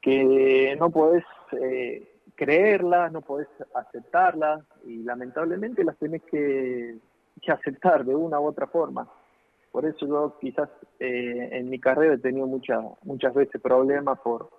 que 0.00 0.76
no 0.78 0.90
podés 0.90 1.24
eh, 1.52 2.12
creerlas, 2.34 3.12
no 3.12 3.20
podés 3.20 3.48
aceptarlas 3.74 4.64
y 4.84 5.02
lamentablemente 5.02 5.84
las 5.84 5.96
tenés 5.98 6.22
que, 6.24 6.98
que 7.40 7.52
aceptar 7.52 8.04
de 8.04 8.14
una 8.14 8.40
u 8.40 8.46
otra 8.46 8.66
forma. 8.66 9.08
Por 9.70 9.86
eso 9.86 10.06
yo 10.06 10.36
quizás 10.38 10.68
eh, 10.98 11.48
en 11.52 11.70
mi 11.70 11.78
carrera 11.78 12.14
he 12.14 12.18
tenido 12.18 12.46
muchas 12.46 12.84
muchas 13.04 13.32
veces 13.32 13.60
problemas 13.60 14.18
por, 14.20 14.50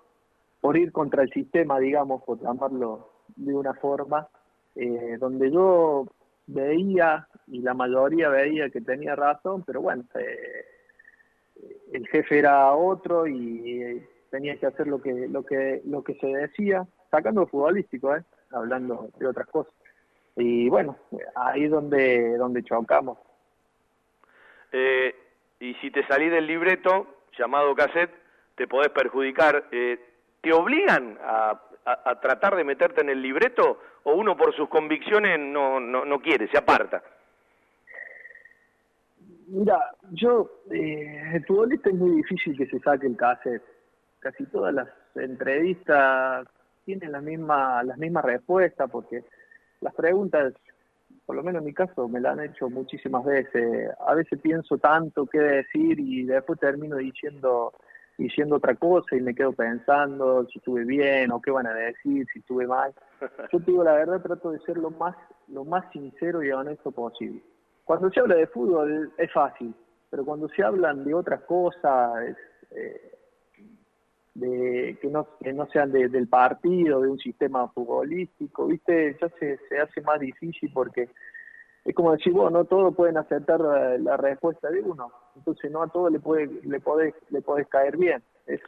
por 0.60 0.76
ir 0.76 0.90
contra 0.90 1.22
el 1.22 1.30
sistema, 1.30 1.78
digamos, 1.78 2.22
por 2.24 2.40
llamarlo 2.40 3.10
de 3.36 3.54
una 3.54 3.74
forma, 3.74 4.28
eh, 4.76 5.16
donde 5.18 5.50
yo 5.50 6.06
veía, 6.46 7.28
y 7.46 7.60
la 7.60 7.74
mayoría 7.74 8.28
veía 8.28 8.70
que 8.70 8.80
tenía 8.80 9.16
razón, 9.16 9.62
pero 9.66 9.80
bueno, 9.80 10.04
eh, 10.14 10.66
el 11.92 12.06
jefe 12.08 12.38
era 12.38 12.74
otro 12.74 13.26
y 13.26 13.82
eh, 13.82 14.08
tenía 14.30 14.56
que 14.56 14.66
hacer 14.66 14.86
lo 14.88 15.00
que, 15.00 15.28
lo 15.28 15.44
que, 15.44 15.80
lo 15.84 16.02
que 16.02 16.14
se 16.14 16.26
decía, 16.26 16.86
sacando 17.10 17.46
futbolístico, 17.46 18.16
eh, 18.16 18.24
hablando 18.50 19.08
de 19.18 19.26
otras 19.26 19.46
cosas. 19.46 19.72
Y 20.36 20.68
bueno, 20.68 20.96
ahí 21.36 21.64
es 21.64 21.70
donde, 21.70 22.36
donde 22.36 22.64
chocamos. 22.64 23.18
Eh, 24.72 25.14
y 25.60 25.74
si 25.74 25.92
te 25.92 26.04
salís 26.08 26.32
del 26.32 26.48
libreto, 26.48 27.06
llamado 27.38 27.74
cassette, 27.76 28.10
te 28.56 28.66
podés 28.66 28.88
perjudicar. 28.88 29.68
Eh, 29.70 30.00
¿Te 30.40 30.52
obligan 30.52 31.16
a, 31.22 31.60
a, 31.84 32.10
a, 32.10 32.20
tratar 32.20 32.56
de 32.56 32.64
meterte 32.64 33.02
en 33.02 33.10
el 33.10 33.22
libreto 33.22 33.78
o 34.04 34.14
uno 34.14 34.36
por 34.36 34.54
sus 34.54 34.68
convicciones 34.68 35.38
no, 35.38 35.80
no, 35.80 36.04
no 36.04 36.20
quiere, 36.20 36.48
se 36.48 36.58
aparta? 36.58 37.02
Mira, 39.46 39.78
yo, 40.12 40.62
eh, 40.70 41.32
el 41.34 41.44
futbolista 41.44 41.90
es 41.90 41.96
muy 41.96 42.16
difícil 42.16 42.56
que 42.56 42.66
se 42.66 42.78
saque 42.80 43.06
el 43.06 43.16
cassette. 43.16 43.62
Casi 44.18 44.44
todas 44.46 44.72
las 44.72 44.88
entrevistas 45.16 46.46
tienen 46.84 47.12
la 47.12 47.20
misma, 47.20 47.82
las 47.82 47.98
mismas 47.98 48.24
respuestas 48.24 48.90
porque 48.90 49.24
las 49.80 49.94
preguntas, 49.94 50.54
por 51.26 51.36
lo 51.36 51.42
menos 51.42 51.60
en 51.60 51.66
mi 51.66 51.74
caso, 51.74 52.08
me 52.08 52.20
la 52.20 52.32
han 52.32 52.40
hecho 52.40 52.70
muchísimas 52.70 53.24
veces. 53.24 53.90
A 54.06 54.14
veces 54.14 54.40
pienso 54.40 54.78
tanto 54.78 55.26
qué 55.26 55.38
decir 55.38 56.00
y 56.00 56.24
después 56.24 56.58
termino 56.58 56.96
diciendo 56.96 57.74
diciendo 58.18 58.56
otra 58.56 58.74
cosa 58.76 59.16
y 59.16 59.20
me 59.20 59.34
quedo 59.34 59.52
pensando 59.52 60.46
si 60.46 60.58
estuve 60.58 60.84
bien 60.84 61.32
o 61.32 61.40
qué 61.42 61.50
van 61.50 61.66
a 61.66 61.74
decir, 61.74 62.26
si 62.32 62.38
estuve 62.38 62.66
mal. 62.66 62.92
Yo 63.52 63.58
te 63.60 63.70
digo 63.70 63.84
la 63.84 63.94
verdad, 63.94 64.22
trato 64.22 64.50
de 64.50 64.58
ser 64.60 64.76
lo 64.76 64.90
más, 64.90 65.16
lo 65.48 65.64
más 65.64 65.90
sincero 65.92 66.42
y 66.42 66.50
honesto 66.50 66.90
posible. 66.92 67.42
Cuando 67.84 68.10
se 68.10 68.20
habla 68.20 68.36
de 68.36 68.46
fútbol 68.46 69.12
es 69.18 69.32
fácil, 69.32 69.74
pero 70.10 70.24
cuando 70.24 70.48
se 70.48 70.62
hablan 70.62 71.04
de 71.04 71.12
otras 71.14 71.42
cosas, 71.42 72.36
eh, 72.70 73.10
de 74.34 74.98
que 75.00 75.08
no, 75.08 75.28
que 75.40 75.52
no 75.52 75.66
sean 75.66 75.92
de- 75.92 76.08
del 76.08 76.26
partido, 76.28 77.00
de 77.00 77.08
un 77.08 77.18
sistema 77.18 77.68
futbolístico, 77.68 78.66
viste, 78.66 79.16
ya 79.20 79.28
se, 79.38 79.58
se 79.68 79.78
hace 79.78 80.00
más 80.00 80.18
difícil 80.18 80.70
porque 80.72 81.08
es 81.84 81.94
como 81.94 82.12
decir, 82.12 82.32
vos, 82.32 82.50
no 82.50 82.64
todos 82.64 82.94
pueden 82.94 83.16
aceptar 83.16 83.60
la, 83.60 83.98
la 83.98 84.16
respuesta 84.16 84.70
de 84.70 84.80
uno, 84.80 85.12
entonces 85.36 85.70
no 85.70 85.82
a 85.82 85.88
todos 85.88 86.10
le 86.10 86.18
puede, 86.20 86.48
le 86.62 86.80
podés, 86.80 87.14
le 87.30 87.42
podés 87.42 87.68
caer 87.68 87.96
bien, 87.96 88.22
es, 88.46 88.60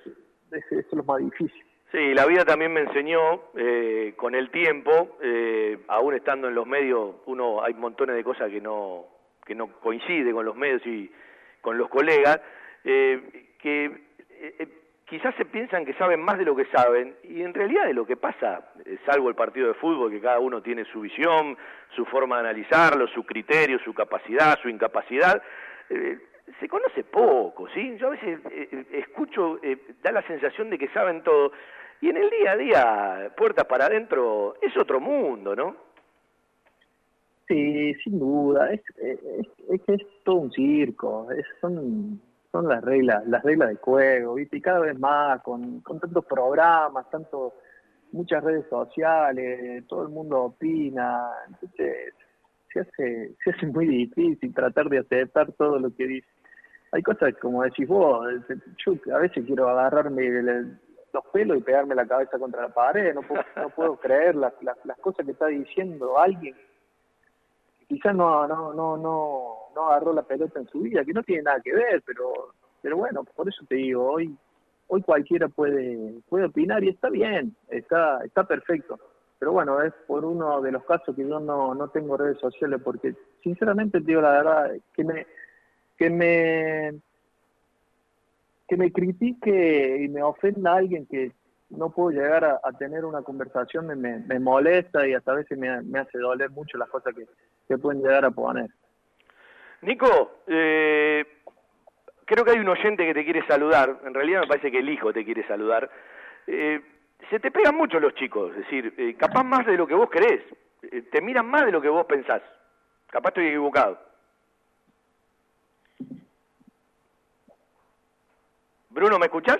es- 0.53 0.73
es 0.73 0.93
lo 0.93 1.03
más 1.05 1.19
difícil. 1.19 1.63
Sí, 1.93 2.15
la 2.15 2.27
vida 2.27 2.45
también 2.45 2.73
me 2.73 2.81
enseñó 2.81 3.41
eh, 3.57 4.15
con 4.17 4.35
el 4.35 4.51
tiempo, 4.51 5.17
eh, 5.23 5.79
aún 5.89 6.15
estando 6.15 6.49
en 6.49 6.55
los 6.55 6.67
medios, 6.67 7.15
uno 7.27 7.63
hay 7.63 7.75
montones 7.75 8.17
de 8.17 8.25
cosas 8.25 8.51
que 8.51 8.61
no 8.61 9.07
que 9.47 9.55
no 9.55 9.69
coincide 9.81 10.33
con 10.33 10.45
los 10.45 10.57
medios 10.57 10.85
y 10.85 11.09
con 11.61 11.79
los 11.79 11.89
colegas, 11.89 12.41
eh, 12.83 13.55
que 13.61 13.85
eh, 13.85 14.55
eh, 14.59 14.69
quizás 15.07 15.35
se 15.37 15.45
piensan 15.45 15.85
que 15.85 15.95
saben 15.95 16.21
más 16.21 16.37
de 16.39 16.45
lo 16.45 16.55
que 16.57 16.67
saben 16.67 17.15
y 17.23 17.43
en 17.43 17.55
realidad 17.55 17.87
de 17.87 17.95
lo 17.95 18.07
que 18.07 18.17
pasa, 18.17 18.73
eh, 18.85 18.99
salvo 19.07 19.29
el 19.29 19.35
partido 19.35 19.69
de 19.69 19.75
fútbol, 19.75 20.11
que 20.11 20.21
cada 20.21 20.39
uno 20.41 20.61
tiene 20.63 20.85
su 20.87 21.01
visión, 21.01 21.57
su 21.95 22.05
forma 22.07 22.37
de 22.37 22.49
analizarlo, 22.49 23.07
su 23.09 23.25
criterio, 23.25 23.79
su 23.85 23.95
capacidad, 23.95 24.59
su 24.61 24.69
incapacidad, 24.69 25.41
eh, 25.91 26.19
se 26.61 26.69
conoce 26.69 27.05
poco, 27.05 27.69
¿sí? 27.71 27.97
Yo 27.99 28.09
a 28.09 28.11
veces 28.11 28.41
eh, 28.51 28.87
escucho, 28.93 29.59
da 30.03 30.13
la 30.13 30.23
sensación 30.27 30.71
de 30.71 30.79
que 30.79 30.89
saben 30.89 31.23
todo, 31.23 31.53
y 32.01 32.09
en 32.09 32.17
el 32.17 32.29
día 32.31 32.53
a 32.53 32.57
día, 32.57 33.33
puertas 33.37 33.65
para 33.67 33.87
adentro, 33.87 34.55
es 34.61 34.77
otro 34.77 35.01
mundo, 35.01 35.55
¿no? 35.57 35.77
Sí, 37.49 37.95
sin 38.03 38.19
duda, 38.19 38.73
es, 38.73 38.81
es, 38.99 39.19
es 39.71 39.81
es 39.89 40.01
todo 40.25 40.37
un 40.37 40.53
circo, 40.53 41.31
es- 41.31 41.47
son, 41.61 42.21
son 42.57 42.69
las 42.69 42.83
reglas, 42.83 43.27
las 43.27 43.43
reglas 43.43 43.69
de 43.69 43.77
juego, 43.77 44.35
¿viste? 44.35 44.57
Y 44.57 44.61
cada 44.63 44.81
vez 44.81 44.99
más, 44.99 45.43
con, 45.43 45.83
tantos 45.83 46.25
programas, 46.25 47.09
tanto, 47.11 47.55
muchas 48.13 48.43
redes 48.43 48.67
sociales, 48.71 49.85
todo 49.87 50.05
el 50.05 50.09
mundo 50.09 50.45
opina, 50.45 51.29
entonces 51.49 52.15
se 52.73 52.81
hace, 52.81 53.37
se 53.45 53.51
hace 53.51 53.67
muy 53.67 53.87
difícil 53.87 54.55
tratar 54.55 54.89
de 54.89 54.99
aceptar 55.01 55.53
todo 55.53 55.79
lo 55.79 55.95
que 55.95 56.07
dice. 56.07 56.29
Hay 56.93 57.03
cosas 57.03 57.35
como 57.43 57.63
decís 57.63 57.87
vos, 57.87 58.27
yo 58.85 59.15
a 59.15 59.19
veces 59.19 59.45
quiero 59.45 59.69
agarrarme 59.69 60.43
los 61.13 61.25
pelos 61.33 61.59
y 61.59 61.63
pegarme 61.63 61.95
la 61.95 62.07
cabeza 62.07 62.39
contra 62.39 62.63
la 62.63 62.69
pared, 62.69 63.15
no 63.15 63.21
puedo, 63.23 63.43
no 63.57 63.69
puedo 63.71 63.97
creer 63.97 64.35
las, 64.35 64.55
las, 64.63 64.79
las 64.85 64.97
cosas 64.99 65.27
que 65.27 65.33
está 65.33 65.49
diciendo 65.49 66.19
alguien 66.19 66.55
quizás 67.89 68.15
no, 68.15 68.47
no, 68.47 68.73
no, 68.73 68.97
no, 68.97 69.57
no 69.75 69.89
agarró 69.89 70.13
la 70.13 70.23
pelota 70.23 70.59
en 70.59 70.69
su 70.69 70.81
vida, 70.81 71.05
que 71.05 71.13
no 71.13 71.23
tiene 71.23 71.43
nada 71.43 71.61
que 71.61 71.73
ver, 71.73 72.03
pero, 72.05 72.55
pero 72.83 72.97
bueno, 72.97 73.25
por 73.25 73.49
eso 73.49 73.65
te 73.69 73.77
digo, 73.77 74.05
hoy, 74.05 74.37
hoy 74.89 75.03
cualquiera 75.03 75.49
puede, 75.49 76.15
puede 76.29 76.47
opinar 76.47 76.83
y 76.85 76.89
está 76.89 77.09
bien, 77.11 77.55
está, 77.69 78.25
está 78.25 78.45
perfecto. 78.45 78.99
Pero 79.39 79.53
bueno, 79.53 79.83
es 79.83 79.93
por 80.07 80.25
uno 80.25 80.63
de 80.63 80.73
los 80.73 80.85
casos 80.85 81.15
que 81.15 81.27
yo 81.27 81.39
no, 81.39 81.75
no 81.75 81.89
tengo 81.89 82.17
redes 82.17 82.39
sociales, 82.39 82.81
porque 82.83 83.15
sinceramente 83.43 84.01
te 84.01 84.07
digo 84.07 84.23
la 84.23 84.31
verdad, 84.31 84.71
que 84.95 85.05
me, 85.05 85.27
que 85.99 86.11
me, 86.11 87.01
que 88.67 88.77
me 88.77 88.91
critique 88.93 89.99
y 90.03 90.09
me 90.09 90.23
ofenda 90.23 90.73
a 90.73 90.77
alguien 90.77 91.07
que 91.07 91.33
no 91.69 91.91
puedo 91.91 92.11
llegar 92.11 92.45
a, 92.45 92.73
tener 92.79 93.05
una 93.05 93.23
conversación, 93.23 93.89
me, 93.89 93.97
me, 93.97 94.21
me 94.21 94.39
molesta 94.39 95.07
y 95.07 95.15
hasta 95.15 95.33
a 95.33 95.37
veces 95.37 95.59
me, 95.59 95.83
me 95.83 95.99
hace 95.99 96.19
doler 96.19 96.49
mucho 96.51 96.79
las 96.79 96.89
cosas 96.89 97.13
que, 97.15 97.27
que 97.69 97.79
pueden 97.79 98.03
llegar 98.03 98.25
a 98.25 98.31
poner. 98.31 98.71
Nico, 99.83 100.41
eh, 100.47 101.25
creo 102.25 102.45
que 102.45 102.51
hay 102.53 102.59
un 102.59 102.69
oyente 102.69 103.07
que 103.07 103.15
te 103.15 103.25
quiere 103.25 103.47
saludar, 103.47 104.01
en 104.05 104.15
realidad 104.15 104.41
me 104.43 104.47
parece 104.49 104.71
que 104.71 104.81
el 104.81 104.89
hijo 104.89 105.13
te 105.13 105.25
quiere 105.25 105.47
saludar. 105.47 105.91
Eh, 106.47 106.81
se 107.31 107.41
te 107.41 107.51
pegan 107.51 107.77
mucho 107.77 107.99
los 107.99 108.15
chicos, 108.15 108.51
es 108.51 108.59
decir, 108.59 108.95
eh, 108.97 109.15
capaz 109.17 109.43
más 109.43 109.65
de 109.67 109.77
lo 109.77 109.87
que 109.87 109.95
vos 109.95 110.11
querés, 110.11 110.43
eh, 110.83 111.03
te 111.03 111.21
miran 111.21 111.47
más 111.47 111.65
de 111.65 111.73
lo 111.73 111.81
que 111.81 111.89
vos 111.89 112.07
pensás. 112.07 112.43
Capaz 113.11 113.31
estoy 113.31 113.47
equivocado. 113.49 113.99
Bruno, 118.91 119.19
¿me 119.19 119.27
escuchás? 119.27 119.59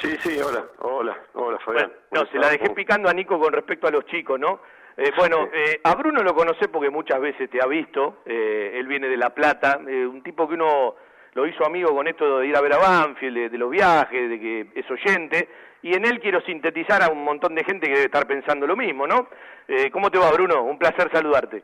Sí, 0.00 0.16
sí, 0.20 0.40
hola, 0.40 0.64
hola, 0.78 1.18
hola 1.34 1.58
Fabián. 1.58 1.92
No, 2.10 2.24
se 2.26 2.38
la 2.38 2.48
dejé 2.48 2.70
picando 2.70 3.08
a 3.08 3.12
Nico 3.12 3.38
con 3.38 3.52
respecto 3.52 3.86
a 3.86 3.90
los 3.90 4.06
chicos, 4.06 4.40
¿no? 4.40 4.60
Eh, 4.96 5.12
bueno, 5.16 5.48
eh, 5.52 5.80
a 5.82 5.94
Bruno 5.94 6.22
lo 6.22 6.34
conocé 6.34 6.68
porque 6.68 6.90
muchas 6.90 7.20
veces 7.20 7.48
te 7.48 7.62
ha 7.62 7.66
visto, 7.66 8.18
eh, 8.26 8.72
él 8.74 8.86
viene 8.86 9.08
de 9.08 9.16
La 9.16 9.30
Plata, 9.30 9.80
eh, 9.86 10.06
un 10.06 10.22
tipo 10.22 10.48
que 10.48 10.54
uno 10.54 10.94
lo 11.34 11.46
hizo 11.46 11.64
amigo 11.64 11.94
con 11.94 12.08
esto 12.08 12.40
de 12.40 12.48
ir 12.48 12.56
a 12.56 12.60
ver 12.60 12.74
a 12.74 12.78
Banfield, 12.78 13.36
de, 13.36 13.48
de 13.50 13.58
los 13.58 13.70
viajes, 13.70 14.28
de 14.28 14.40
que 14.40 14.66
es 14.74 14.90
oyente, 14.90 15.48
y 15.82 15.94
en 15.94 16.04
él 16.04 16.20
quiero 16.20 16.40
sintetizar 16.42 17.02
a 17.02 17.08
un 17.08 17.24
montón 17.24 17.54
de 17.54 17.64
gente 17.64 17.86
que 17.86 17.94
debe 17.94 18.06
estar 18.06 18.26
pensando 18.26 18.66
lo 18.66 18.76
mismo, 18.76 19.06
¿no? 19.06 19.28
Eh, 19.68 19.90
¿Cómo 19.90 20.10
te 20.10 20.18
va, 20.18 20.30
Bruno? 20.32 20.62
Un 20.64 20.78
placer 20.78 21.10
saludarte. 21.12 21.62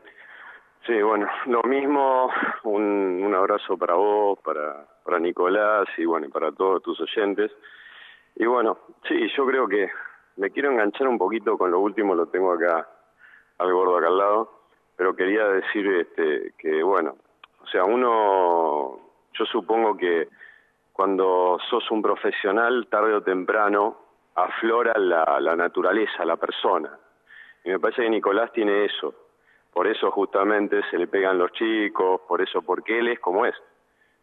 Sí, 0.85 1.01
bueno, 1.01 1.27
lo 1.47 1.61
mismo, 1.63 2.31
un, 2.63 3.21
un 3.23 3.35
abrazo 3.35 3.77
para 3.77 3.95
vos, 3.95 4.39
para, 4.39 4.85
para 5.03 5.19
Nicolás 5.19 5.87
y 5.97 6.05
bueno, 6.05 6.27
y 6.27 6.29
para 6.29 6.51
todos 6.53 6.81
tus 6.81 6.99
oyentes. 7.01 7.51
Y 8.35 8.45
bueno, 8.45 8.79
sí, 9.07 9.27
yo 9.35 9.45
creo 9.45 9.67
que 9.67 9.89
me 10.37 10.49
quiero 10.51 10.71
enganchar 10.71 11.07
un 11.07 11.17
poquito 11.17 11.57
con 11.57 11.71
lo 11.71 11.79
último, 11.79 12.15
lo 12.15 12.27
tengo 12.27 12.53
acá 12.53 12.87
al 13.57 13.73
gordo 13.73 13.97
acá 13.97 14.07
al 14.07 14.17
lado, 14.17 14.51
pero 14.95 15.15
quería 15.15 15.47
decir 15.47 15.87
este, 15.87 16.53
que 16.57 16.83
bueno, 16.83 17.15
o 17.61 17.67
sea, 17.67 17.83
uno, 17.83 18.99
yo 19.33 19.45
supongo 19.45 19.97
que 19.97 20.29
cuando 20.93 21.59
sos 21.69 21.89
un 21.91 22.01
profesional, 22.01 22.87
tarde 22.89 23.13
o 23.13 23.21
temprano, 23.21 23.97
aflora 24.35 24.97
la, 24.97 25.39
la 25.39 25.55
naturaleza, 25.55 26.25
la 26.25 26.37
persona. 26.37 26.97
Y 27.63 27.69
me 27.69 27.79
parece 27.79 28.03
que 28.03 28.09
Nicolás 28.09 28.51
tiene 28.51 28.85
eso. 28.85 29.13
Por 29.73 29.87
eso 29.87 30.09
justamente 30.11 30.81
se 30.89 30.97
le 30.97 31.07
pegan 31.07 31.37
los 31.37 31.51
chicos, 31.51 32.21
por 32.27 32.41
eso, 32.41 32.61
porque 32.61 32.97
él 32.97 33.09
es 33.09 33.19
como 33.19 33.45
es. 33.45 33.55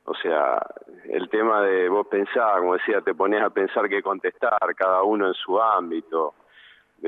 O 0.07 0.15
sea, 0.15 0.61
el 1.05 1.29
tema 1.29 1.63
de 1.63 1.89
vos 1.89 2.07
pensar, 2.09 2.59
como 2.59 2.75
decía, 2.75 3.01
te 3.01 3.15
pones 3.15 3.41
a 3.43 3.51
pensar 3.51 3.89
qué 3.89 4.03
contestar, 4.03 4.75
cada 4.77 5.03
uno 5.03 5.29
en 5.29 5.35
su 5.35 5.61
ámbito, 5.61 6.35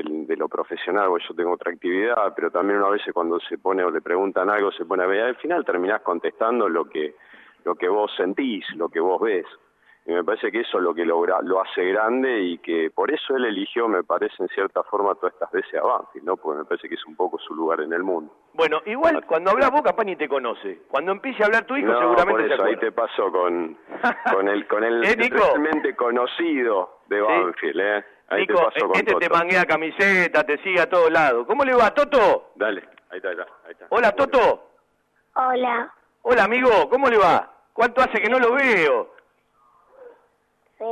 del- 0.03 0.27
de, 0.27 0.35
lo 0.37 0.47
profesional, 0.47 1.09
pues 1.09 1.23
yo 1.27 1.35
tengo 1.35 1.51
otra 1.53 1.71
actividad, 1.71 2.33
pero 2.35 2.51
también 2.51 2.79
una 2.79 2.89
vez 2.89 3.01
cuando 3.13 3.39
se 3.39 3.57
pone 3.57 3.83
o 3.83 3.91
le 3.91 4.01
preguntan 4.01 4.49
algo, 4.49 4.71
se 4.71 4.85
pone 4.85 5.03
a 5.03 5.07
ver, 5.07 5.21
al 5.23 5.35
final 5.37 5.65
terminás 5.65 6.01
contestando 6.01 6.69
lo 6.69 6.85
que, 6.85 7.15
lo 7.65 7.75
que 7.75 7.87
vos 7.89 8.11
sentís, 8.15 8.65
lo 8.75 8.89
que 8.89 8.99
vos 8.99 9.19
ves. 9.21 9.45
Y 10.05 10.13
me 10.13 10.23
parece 10.23 10.49
que 10.53 10.61
eso 10.61 10.77
es 10.77 10.83
lo 10.85 10.93
que 10.95 11.03
logra, 11.03 11.41
lo 11.41 11.59
hace 11.59 11.83
grande 11.83 12.39
y 12.39 12.59
que 12.59 12.89
por 12.95 13.11
eso 13.11 13.35
él 13.35 13.43
eligió, 13.43 13.89
me 13.89 14.03
parece, 14.05 14.35
en 14.41 14.47
cierta 14.47 14.81
forma, 14.83 15.15
todas 15.15 15.33
estas 15.33 15.51
veces 15.51 15.73
a 15.75 15.85
Banfield, 15.85 16.25
¿no? 16.25 16.37
Porque 16.37 16.59
me 16.59 16.63
parece 16.65 16.87
que 16.87 16.95
es 16.95 17.05
un 17.05 17.17
poco 17.17 17.37
su 17.39 17.53
lugar 17.53 17.81
en 17.81 17.91
el 17.91 18.03
mundo. 18.03 18.33
Bueno, 18.53 18.79
igual 18.85 19.25
cuando 19.25 19.51
hablas 19.51 19.69
vos 19.69 19.81
capaz 19.81 20.05
ni 20.05 20.15
te 20.15 20.29
conoce. 20.29 20.83
Cuando 20.87 21.11
empiece 21.11 21.43
a 21.43 21.47
hablar 21.47 21.65
tu 21.65 21.75
hijo 21.75 21.91
no, 21.91 21.99
seguramente 21.99 22.41
por 22.41 22.47
se 22.47 22.53
eso, 22.53 22.63
ahí 22.63 22.77
te 22.77 22.91
pasó 22.93 23.29
con, 23.33 23.77
con 24.33 24.47
el, 24.47 24.65
con 24.67 24.83
el 24.85 25.03
Eh, 25.03 25.15
realmente 25.29 25.93
conocido 25.97 26.99
de 27.07 27.19
Banfield, 27.21 27.79
¿eh? 27.81 28.05
Ahí 28.29 28.41
Nico, 28.41 28.69
te 28.73 28.81
con 28.81 28.95
este 28.95 29.15
te 29.15 29.29
manguea 29.29 29.65
camiseta, 29.65 30.43
te 30.43 30.57
sigue 30.61 30.81
a 30.81 30.89
todos 30.89 31.09
lados. 31.09 31.47
¿Cómo 31.47 31.63
le 31.63 31.73
va, 31.73 31.93
Toto? 31.93 32.51
Dale, 32.55 32.83
ahí 33.09 33.17
está, 33.17 33.29
ahí 33.29 33.35
está. 33.39 33.47
Ahí 33.65 33.71
está. 33.71 33.85
Hola, 33.89 34.11
Toto. 34.13 34.69
Hola. 35.35 35.93
Hola, 36.23 36.43
amigo, 36.43 36.89
¿cómo 36.89 37.07
le 37.09 37.17
va? 37.17 37.53
¿Cuánto 37.71 38.01
hace 38.01 38.21
que 38.21 38.29
no 38.29 38.39
lo 38.39 38.53
veo? 38.53 39.15
Sí. 40.77 40.83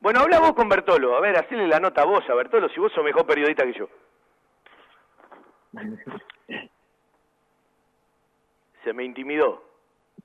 Bueno, 0.00 0.20
habla 0.20 0.38
vos 0.38 0.54
con 0.54 0.68
Bertolo. 0.68 1.16
A 1.16 1.20
ver, 1.20 1.36
hacele 1.36 1.66
la 1.66 1.80
nota 1.80 2.02
a 2.02 2.06
vos 2.06 2.22
a 2.28 2.34
Bertolo, 2.34 2.68
si 2.70 2.80
vos 2.80 2.92
sos 2.92 3.04
mejor 3.04 3.26
periodista 3.26 3.64
que 3.64 3.74
yo. 3.74 3.88
Se 8.84 8.92
me 8.94 9.04
intimidó. 9.04 9.62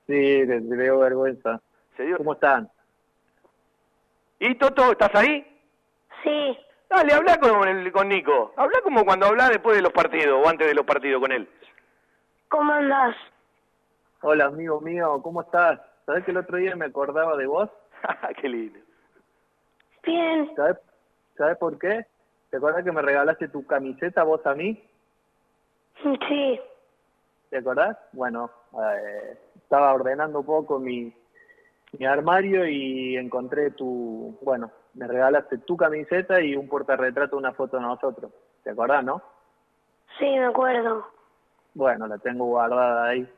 Sí, 0.06 0.46
le, 0.46 0.60
le 0.60 0.76
veo 0.76 1.00
vergüenza. 1.00 1.60
¿Se 1.96 2.04
dio? 2.04 2.16
¿Cómo 2.16 2.34
están? 2.34 2.70
¿Y 4.38 4.54
Toto, 4.54 4.92
estás 4.92 5.14
ahí? 5.14 5.53
Sí. 6.24 6.58
Dale, 6.90 7.12
habla 7.12 7.38
con, 7.38 7.68
el- 7.68 7.92
con 7.92 8.08
Nico. 8.08 8.52
Habla 8.56 8.80
como 8.82 9.04
cuando 9.04 9.26
hablas 9.26 9.50
después 9.50 9.76
de 9.76 9.82
los 9.82 9.92
partidos 9.92 10.44
o 10.44 10.48
antes 10.48 10.66
de 10.66 10.74
los 10.74 10.84
partidos 10.84 11.20
con 11.20 11.30
él. 11.32 11.48
¿Cómo 12.48 12.72
andás? 12.72 13.14
Hola, 14.22 14.46
amigo 14.46 14.80
mío, 14.80 15.20
¿cómo 15.22 15.42
estás? 15.42 15.80
¿Sabés 16.06 16.24
que 16.24 16.30
el 16.30 16.38
otro 16.38 16.56
día 16.56 16.74
me 16.76 16.86
acordaba 16.86 17.36
de 17.36 17.46
vos? 17.46 17.68
Qué 18.40 18.48
lindo. 18.48 18.78
Bien. 20.02 20.50
¿Sabés, 20.56 20.78
¿Sabés 21.36 21.56
por 21.58 21.78
qué? 21.78 22.06
¿Te 22.50 22.56
acordás 22.58 22.84
que 22.84 22.92
me 22.92 23.02
regalaste 23.02 23.48
tu 23.48 23.66
camiseta 23.66 24.22
vos 24.22 24.44
a 24.46 24.54
mí? 24.54 24.82
Sí. 26.02 26.60
¿Te 27.50 27.58
acordás? 27.58 27.96
Bueno, 28.12 28.50
eh, 28.74 29.38
estaba 29.56 29.92
ordenando 29.94 30.40
un 30.40 30.46
poco 30.46 30.78
mi, 30.78 31.12
mi 31.98 32.06
armario 32.06 32.66
y 32.66 33.16
encontré 33.16 33.70
tu, 33.72 34.38
bueno, 34.42 34.70
me 34.94 35.06
regalaste 35.06 35.58
tu 35.58 35.76
camiseta 35.76 36.40
y 36.40 36.56
un 36.56 36.68
portarretrato, 36.68 37.36
una 37.36 37.52
foto 37.52 37.76
de 37.76 37.82
nosotros. 37.82 38.30
¿Te 38.62 38.70
acordás, 38.70 39.04
no? 39.04 39.22
Sí, 40.18 40.24
me 40.24 40.46
acuerdo. 40.46 41.06
Bueno, 41.74 42.06
la 42.06 42.18
tengo 42.18 42.44
guardada 42.46 43.08
ahí 43.08 43.28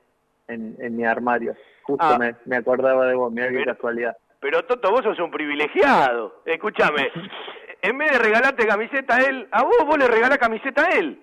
en, 0.49 0.77
en 0.79 0.97
mi 0.97 1.05
armario. 1.05 1.55
Justo 1.85 2.05
Ah. 2.05 2.19
me, 2.19 2.35
me 2.45 2.57
acordaba 2.57 3.07
de 3.07 3.15
vos, 3.15 3.33
mira 3.33 3.49
qué 3.49 3.55
Pero- 3.61 3.75
casualidad. 3.75 4.17
Pero 4.41 4.65
Toto, 4.67 4.91
vos 4.91 5.03
sos 5.03 5.19
un 5.19 5.31
privilegiado. 5.31 6.43
Escúchame, 6.45 7.11
en 7.83 7.97
vez 7.99 8.13
de 8.13 8.19
regalarte 8.19 8.67
camiseta 8.67 9.17
a 9.17 9.21
él, 9.23 9.49
a 9.51 9.63
vos 9.65 9.77
vos 9.87 9.99
le 9.99 10.07
regalás 10.07 10.39
camiseta 10.39 10.85
a 10.85 10.91
él. 10.91 11.23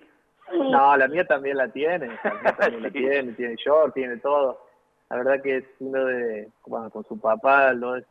No, 0.52 0.96
la 0.96 1.08
mía 1.08 1.24
también 1.24 1.56
la 1.56 1.68
tiene, 1.68 2.08
la 2.22 2.34
mía 2.34 2.56
también 2.58 2.82
la 2.82 2.90
tiene, 2.90 3.32
tiene 3.32 3.54
short, 3.56 3.94
tiene 3.94 4.16
todo. 4.18 4.60
La 5.08 5.16
verdad 5.18 5.40
que 5.42 5.58
es 5.58 5.64
uno 5.78 6.04
de, 6.04 6.48
bueno, 6.66 6.90
con 6.90 7.04
su 7.04 7.18
papá, 7.20 7.72
lo 7.72 7.96
es- 7.96 8.04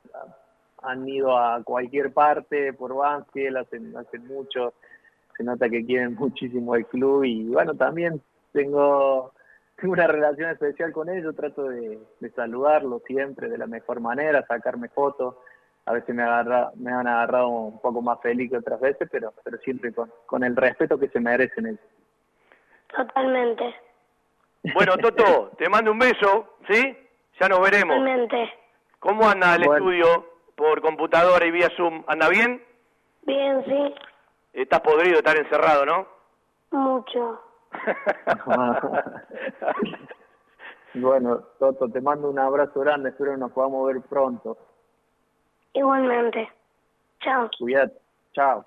han 0.83 1.07
ido 1.07 1.37
a 1.37 1.63
cualquier 1.63 2.13
parte 2.13 2.73
por 2.73 2.95
Banfield, 2.95 3.57
hacen, 3.57 3.95
hacen 3.97 4.27
mucho, 4.27 4.73
se 5.37 5.43
nota 5.43 5.69
que 5.69 5.85
quieren 5.85 6.15
muchísimo 6.15 6.75
el 6.75 6.85
club 6.85 7.23
y 7.23 7.45
bueno, 7.49 7.73
también 7.75 8.21
tengo, 8.51 9.31
tengo 9.75 9.93
una 9.93 10.07
relación 10.07 10.49
especial 10.51 10.91
con 10.91 11.09
ellos, 11.09 11.35
trato 11.35 11.69
de, 11.69 11.99
de 12.19 12.29
saludarlos 12.31 13.01
siempre 13.07 13.49
de 13.49 13.57
la 13.57 13.67
mejor 13.67 13.99
manera, 13.99 14.45
sacarme 14.45 14.89
fotos, 14.89 15.35
a 15.85 15.93
veces 15.93 16.15
me, 16.15 16.23
agarra, 16.23 16.71
me 16.75 16.91
han 16.91 17.07
agarrado 17.07 17.47
un 17.49 17.79
poco 17.79 18.01
más 18.01 18.21
feliz 18.21 18.49
que 18.49 18.57
otras 18.57 18.79
veces, 18.79 19.07
pero, 19.11 19.33
pero 19.43 19.57
siempre 19.57 19.91
con, 19.93 20.11
con 20.25 20.43
el 20.43 20.55
respeto 20.55 20.97
que 20.97 21.09
se 21.09 21.19
merecen 21.19 21.65
ellos. 21.67 21.79
Totalmente. 22.95 23.75
Bueno, 24.73 24.95
Toto, 24.97 25.51
te 25.57 25.67
mando 25.67 25.91
un 25.91 25.99
beso, 25.99 26.55
¿sí? 26.69 26.95
Ya 27.39 27.49
nos 27.49 27.59
veremos. 27.59 27.97
Totalmente. 27.97 28.53
¿Cómo 28.99 29.27
anda 29.27 29.55
el 29.55 29.65
Bueno. 29.65 29.73
estudio 29.91 30.32
por 30.55 30.81
computadora 30.81 31.45
y 31.45 31.51
vía 31.51 31.69
Zoom? 31.75 32.03
¿Anda 32.07 32.29
bien? 32.29 32.63
Bien, 33.23 33.63
sí. 33.65 33.95
Estás 34.53 34.81
podrido 34.81 35.13
de 35.13 35.19
estar 35.19 35.37
encerrado, 35.37 35.85
¿no? 35.85 36.07
Mucho. 36.71 37.41
Bueno, 40.95 41.39
Toto, 41.57 41.89
te 41.89 42.01
mando 42.01 42.29
un 42.29 42.37
abrazo 42.37 42.81
grande, 42.81 43.09
espero 43.09 43.31
que 43.31 43.39
nos 43.39 43.51
podamos 43.51 43.87
ver 43.87 43.99
pronto. 44.03 44.55
Igualmente. 45.73 46.47
Chao. 47.19 47.49
Cuídate, 47.57 47.97
chao. 48.33 48.63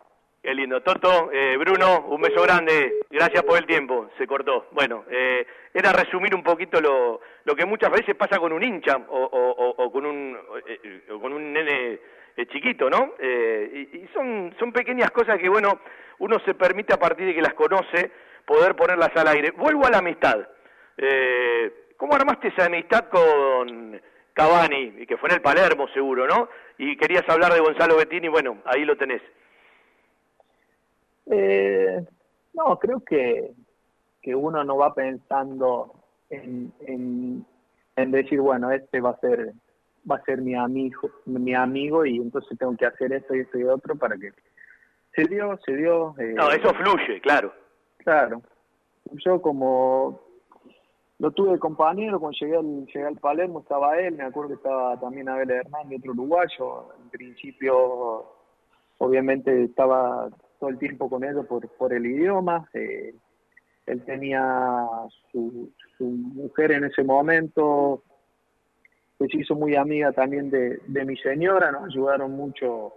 Qué 0.47 0.55
lindo. 0.55 0.81
Toto, 0.81 1.29
eh, 1.33 1.57
Bruno, 1.57 2.07
un 2.07 2.21
beso 2.21 2.41
grande. 2.41 3.01
Gracias 3.11 3.43
por 3.43 3.59
el 3.59 3.67
tiempo. 3.67 4.11
Se 4.17 4.29
cortó. 4.29 4.69
Bueno, 4.71 5.05
eh, 5.11 5.45
era 5.75 5.91
resumir 5.93 6.33
un 6.37 6.45
poquito 6.45 6.81
lo, 6.81 7.21
lo 7.45 7.57
que 7.57 7.67
muchas 7.67 7.91
veces 7.91 8.15
pasa 8.15 8.39
con 8.39 8.53
un 8.53 8.63
hincha 8.63 8.97
o, 9.09 9.75
o- 9.77 9.91
con 9.91 10.07
un 10.07 10.39
eh, 10.69 11.03
o 11.11 11.21
con 11.21 11.33
un 11.33 11.53
nene 11.53 11.99
eh, 12.37 12.47
chiquito, 12.47 12.89
¿no? 12.89 13.15
Eh, 13.19 13.89
y 13.93 13.97
y 14.05 14.09
son, 14.15 14.55
son 14.57 14.71
pequeñas 14.73 15.11
cosas 15.11 15.37
que, 15.41 15.49
bueno, 15.49 15.81
uno 16.21 16.39
se 16.45 16.55
permite 16.55 16.95
a 16.95 16.99
partir 17.01 17.27
de 17.27 17.35
que 17.35 17.43
las 17.43 17.55
conoce 17.55 18.13
poder 18.45 18.77
ponerlas 18.77 19.11
al 19.17 19.27
aire. 19.27 19.51
Vuelvo 19.51 19.85
a 19.85 19.91
la 19.91 19.99
amistad. 19.99 20.47
¿Cómo 21.97 22.15
armaste 22.15 22.49
esa 22.49 22.67
amistad 22.67 23.09
con 23.09 24.01
Cavani? 24.33 25.07
Que 25.07 25.17
fue 25.17 25.29
en 25.29 25.35
el 25.35 25.43
Palermo, 25.43 25.89
seguro, 25.89 26.25
¿no? 26.29 26.49
Y 26.79 26.97
querías 26.97 27.29
hablar 27.29 27.53
de 27.53 27.59
Gonzalo 27.59 27.97
Bettini, 27.97 28.29
bueno, 28.29 28.59
ahí 28.65 28.85
lo 28.85 28.97
tenés. 28.97 29.23
Eh, 31.31 32.05
no, 32.55 32.79
creo 32.79 33.01
que, 33.01 33.53
que 34.23 34.35
uno 34.35 34.65
no 34.65 34.77
va 34.77 34.95
pensando 34.95 35.93
en, 36.31 36.73
en, 36.81 37.45
en 37.97 38.11
decir, 38.11 38.41
bueno, 38.41 38.71
este 38.71 39.01
va 39.01 39.11
a 39.11 39.21
ser 39.21 39.53
va 40.09 40.17
a 40.17 40.23
ser 40.25 40.41
mi 40.41 40.55
amigo, 40.55 41.11
mi 41.25 41.53
amigo 41.53 42.07
y 42.07 42.19
entonces 42.19 42.57
tengo 42.59 42.77
que 42.77 42.87
hacer 42.87 43.13
esto 43.13 43.35
y 43.35 43.41
esto 43.41 43.59
y 43.59 43.65
otro 43.65 43.97
para 43.97 44.17
que 44.17 44.31
se 45.17 45.25
dio, 45.25 45.59
se 45.67 45.75
dio. 45.75 46.15
eh, 46.19 46.33
No, 46.37 46.49
eso 46.51 46.73
fluye, 46.75 47.21
claro. 47.21 47.53
Claro. 47.99 48.41
Yo 49.25 49.43
como 49.43 50.21
lo 51.19 51.31
tuve 51.33 51.53
de 51.53 51.59
compañero, 51.59 52.21
cuando 52.21 52.39
llegué 52.39 52.57
al, 52.57 52.87
llegué 52.87 53.05
al 53.05 53.17
Palermo 53.17 53.61
estaba 53.61 53.99
él, 53.99 54.15
me 54.15 54.23
acuerdo 54.25 54.51
que 54.51 54.55
estaba 54.57 54.99
también 55.01 55.29
Abel 55.29 55.51
Hernández, 55.51 55.99
otro 55.99 56.13
uruguayo. 56.13 56.89
En 57.03 57.11
principio, 57.11 58.27
obviamente 58.99 59.65
estaba 59.65 60.29
todo 60.59 60.71
el 60.71 60.79
tiempo 60.79 61.09
con 61.09 61.25
ellos 61.25 61.47
por, 61.47 61.69
por 61.77 61.93
el 61.93 62.07
idioma. 62.07 62.69
eh, 62.75 63.15
él 63.87 64.05
tenía 64.05 64.87
su, 65.31 65.71
mujer 65.99 66.73
en 66.73 66.85
ese 66.85 67.05
momento, 67.05 68.03
que 69.19 69.27
se 69.29 69.39
hizo 69.39 69.55
muy 69.55 69.77
amiga 69.77 70.13
también 70.13 70.51
de, 70.51 70.81
de 70.87 71.05
mi 71.05 71.17
señora, 71.19 71.71
nos 71.71 71.85
ayudaron 71.85 72.33
mucho 72.33 72.93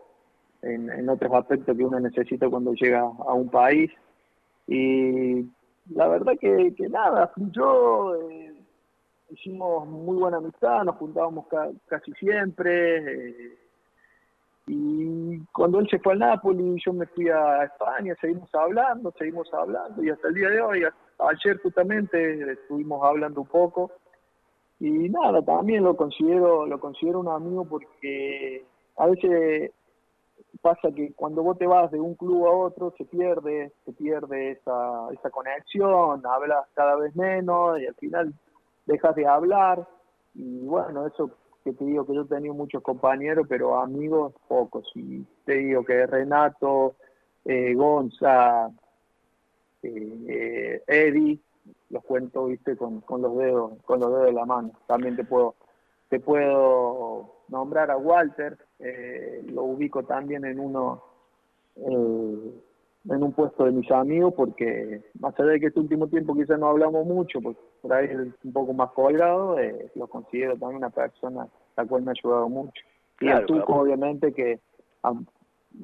en, 0.63 0.89
en 0.89 1.07
otros 1.07 1.31
aspectos 1.33 1.77
que 1.77 1.83
uno 1.85 1.99
necesita 1.99 2.49
cuando 2.49 2.73
llega 2.73 3.01
a 3.01 3.33
un 3.33 3.49
país. 3.49 3.91
Y 4.67 5.45
la 5.91 6.07
verdad 6.07 6.33
que, 6.39 6.73
que 6.75 6.89
nada, 6.89 7.27
fluyó, 7.29 8.29
eh, 8.29 8.53
hicimos 9.29 9.87
muy 9.87 10.17
buena 10.17 10.37
amistad, 10.37 10.83
nos 10.83 10.95
juntábamos 10.97 11.47
ca- 11.47 11.71
casi 11.87 12.11
siempre. 12.13 12.97
eh, 13.29 13.57
y 14.67 14.98
cuando 15.51 15.79
él 15.79 15.87
se 15.89 15.99
fue 15.99 16.13
al 16.13 16.19
Napoli, 16.19 16.75
yo 16.83 16.93
me 16.93 17.05
fui 17.07 17.29
a 17.29 17.63
España, 17.63 18.15
seguimos 18.19 18.53
hablando, 18.53 19.13
seguimos 19.17 19.51
hablando, 19.53 20.03
y 20.03 20.09
hasta 20.09 20.27
el 20.27 20.33
día 20.33 20.49
de 20.49 20.61
hoy, 20.61 20.83
ayer 21.19 21.61
justamente 21.61 22.51
estuvimos 22.51 23.03
hablando 23.03 23.41
un 23.41 23.47
poco. 23.47 23.91
Y 24.79 25.09
nada, 25.09 25.41
también 25.41 25.83
lo 25.83 25.95
considero, 25.97 26.65
lo 26.65 26.79
considero 26.79 27.19
un 27.19 27.27
amigo 27.27 27.65
porque 27.65 28.65
a 28.95 29.07
veces 29.07 29.71
pasa 30.61 30.89
que 30.95 31.13
cuando 31.13 31.43
vos 31.43 31.57
te 31.57 31.67
vas 31.67 31.91
de 31.91 31.99
un 31.99 32.15
club 32.15 32.47
a 32.47 32.51
otro 32.51 32.93
se 32.97 33.05
pierde, 33.05 33.71
se 33.85 33.93
pierde 33.93 34.51
esa, 34.51 35.09
esa 35.11 35.29
conexión, 35.29 36.25
hablas 36.25 36.65
cada 36.73 36.95
vez 36.95 37.15
menos 37.15 37.79
y 37.79 37.87
al 37.87 37.95
final 37.95 38.33
dejas 38.85 39.15
de 39.15 39.27
hablar 39.27 39.87
y 40.33 40.65
bueno, 40.65 41.07
eso 41.07 41.31
te 41.73 41.85
digo 41.85 42.05
que 42.05 42.15
yo 42.15 42.21
he 42.21 42.25
tenido 42.25 42.53
muchos 42.53 42.81
compañeros, 42.83 43.45
pero 43.47 43.77
amigos 43.79 44.33
pocos 44.47 44.89
y 44.95 45.25
te 45.45 45.55
digo 45.55 45.83
que 45.83 46.05
Renato, 46.05 46.95
eh, 47.45 47.73
Gonza, 47.73 48.69
eh, 49.83 50.83
Eddie, 50.87 51.39
los 51.89 52.03
cuento, 52.03 52.45
viste, 52.45 52.77
con, 52.77 53.01
con 53.01 53.21
los 53.21 53.37
dedos, 53.37 53.73
con 53.85 53.99
los 53.99 54.09
dedos 54.11 54.25
de 54.27 54.33
la 54.33 54.45
mano. 54.45 54.71
También 54.87 55.15
te 55.15 55.23
puedo, 55.23 55.55
te 56.09 56.19
puedo 56.19 57.39
nombrar 57.47 57.91
a 57.91 57.97
Walter, 57.97 58.57
eh, 58.79 59.43
lo 59.47 59.63
ubico 59.63 60.03
también 60.03 60.45
en 60.45 60.59
uno, 60.59 61.03
eh, 61.75 62.53
en 63.05 63.23
un 63.23 63.31
puesto 63.33 63.65
de 63.65 63.71
mis 63.71 63.89
amigos, 63.91 64.33
porque 64.35 65.01
más 65.19 65.37
allá 65.39 65.51
de 65.51 65.59
que 65.61 65.65
este 65.67 65.79
último 65.79 66.07
tiempo 66.07 66.35
quizás 66.35 66.59
no 66.59 66.67
hablamos 66.67 67.05
mucho, 67.05 67.39
porque 67.41 67.59
por 67.81 67.93
ahí 67.93 68.05
es 68.05 68.17
un 68.43 68.53
poco 68.53 68.73
más 68.73 68.91
colgado, 68.91 69.57
eh, 69.59 69.89
lo 69.95 70.07
considero 70.07 70.57
también 70.57 70.77
una 70.77 70.89
persona 70.89 71.47
la 71.77 71.85
cual 71.85 72.01
me 72.03 72.11
ha 72.11 72.13
ayudado 72.19 72.49
mucho. 72.49 72.81
y 73.21 73.27
el 73.29 73.45
Tuco, 73.45 73.65
claro. 73.65 73.81
obviamente, 73.81 74.33
que 74.33 74.59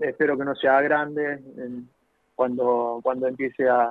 espero 0.01 0.37
que 0.37 0.45
no 0.45 0.55
sea 0.55 0.81
grande 0.81 1.33
en- 1.57 1.89
cuando, 2.35 2.99
cuando 3.01 3.27
empiece 3.27 3.67
a, 3.69 3.83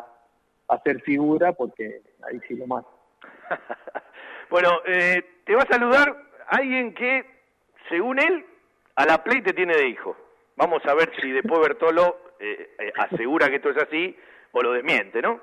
a 0.68 0.74
hacer 0.74 1.00
figura, 1.00 1.52
porque 1.54 2.02
ahí 2.28 2.38
sí 2.46 2.56
lo 2.56 2.66
más. 2.66 2.84
Bueno, 4.50 4.68
eh, 4.86 5.24
te 5.46 5.54
va 5.56 5.62
a 5.62 5.66
saludar 5.66 6.14
alguien 6.48 6.94
que, 6.94 7.24
según 7.88 8.18
él, 8.20 8.44
a 8.94 9.06
la 9.06 9.24
play 9.24 9.42
te 9.42 9.52
tiene 9.54 9.74
de 9.74 9.88
hijo. 9.88 10.14
Vamos 10.56 10.84
a 10.86 10.94
ver 10.94 11.10
si 11.20 11.32
después 11.32 11.60
Bertolo 11.60 12.16
eh, 12.44 12.76
eh, 12.78 12.92
asegura 12.96 13.48
que 13.48 13.56
esto 13.56 13.70
es 13.70 13.78
así 13.78 14.14
o 14.52 14.62
lo 14.62 14.72
desmiente, 14.72 15.22
¿no? 15.22 15.40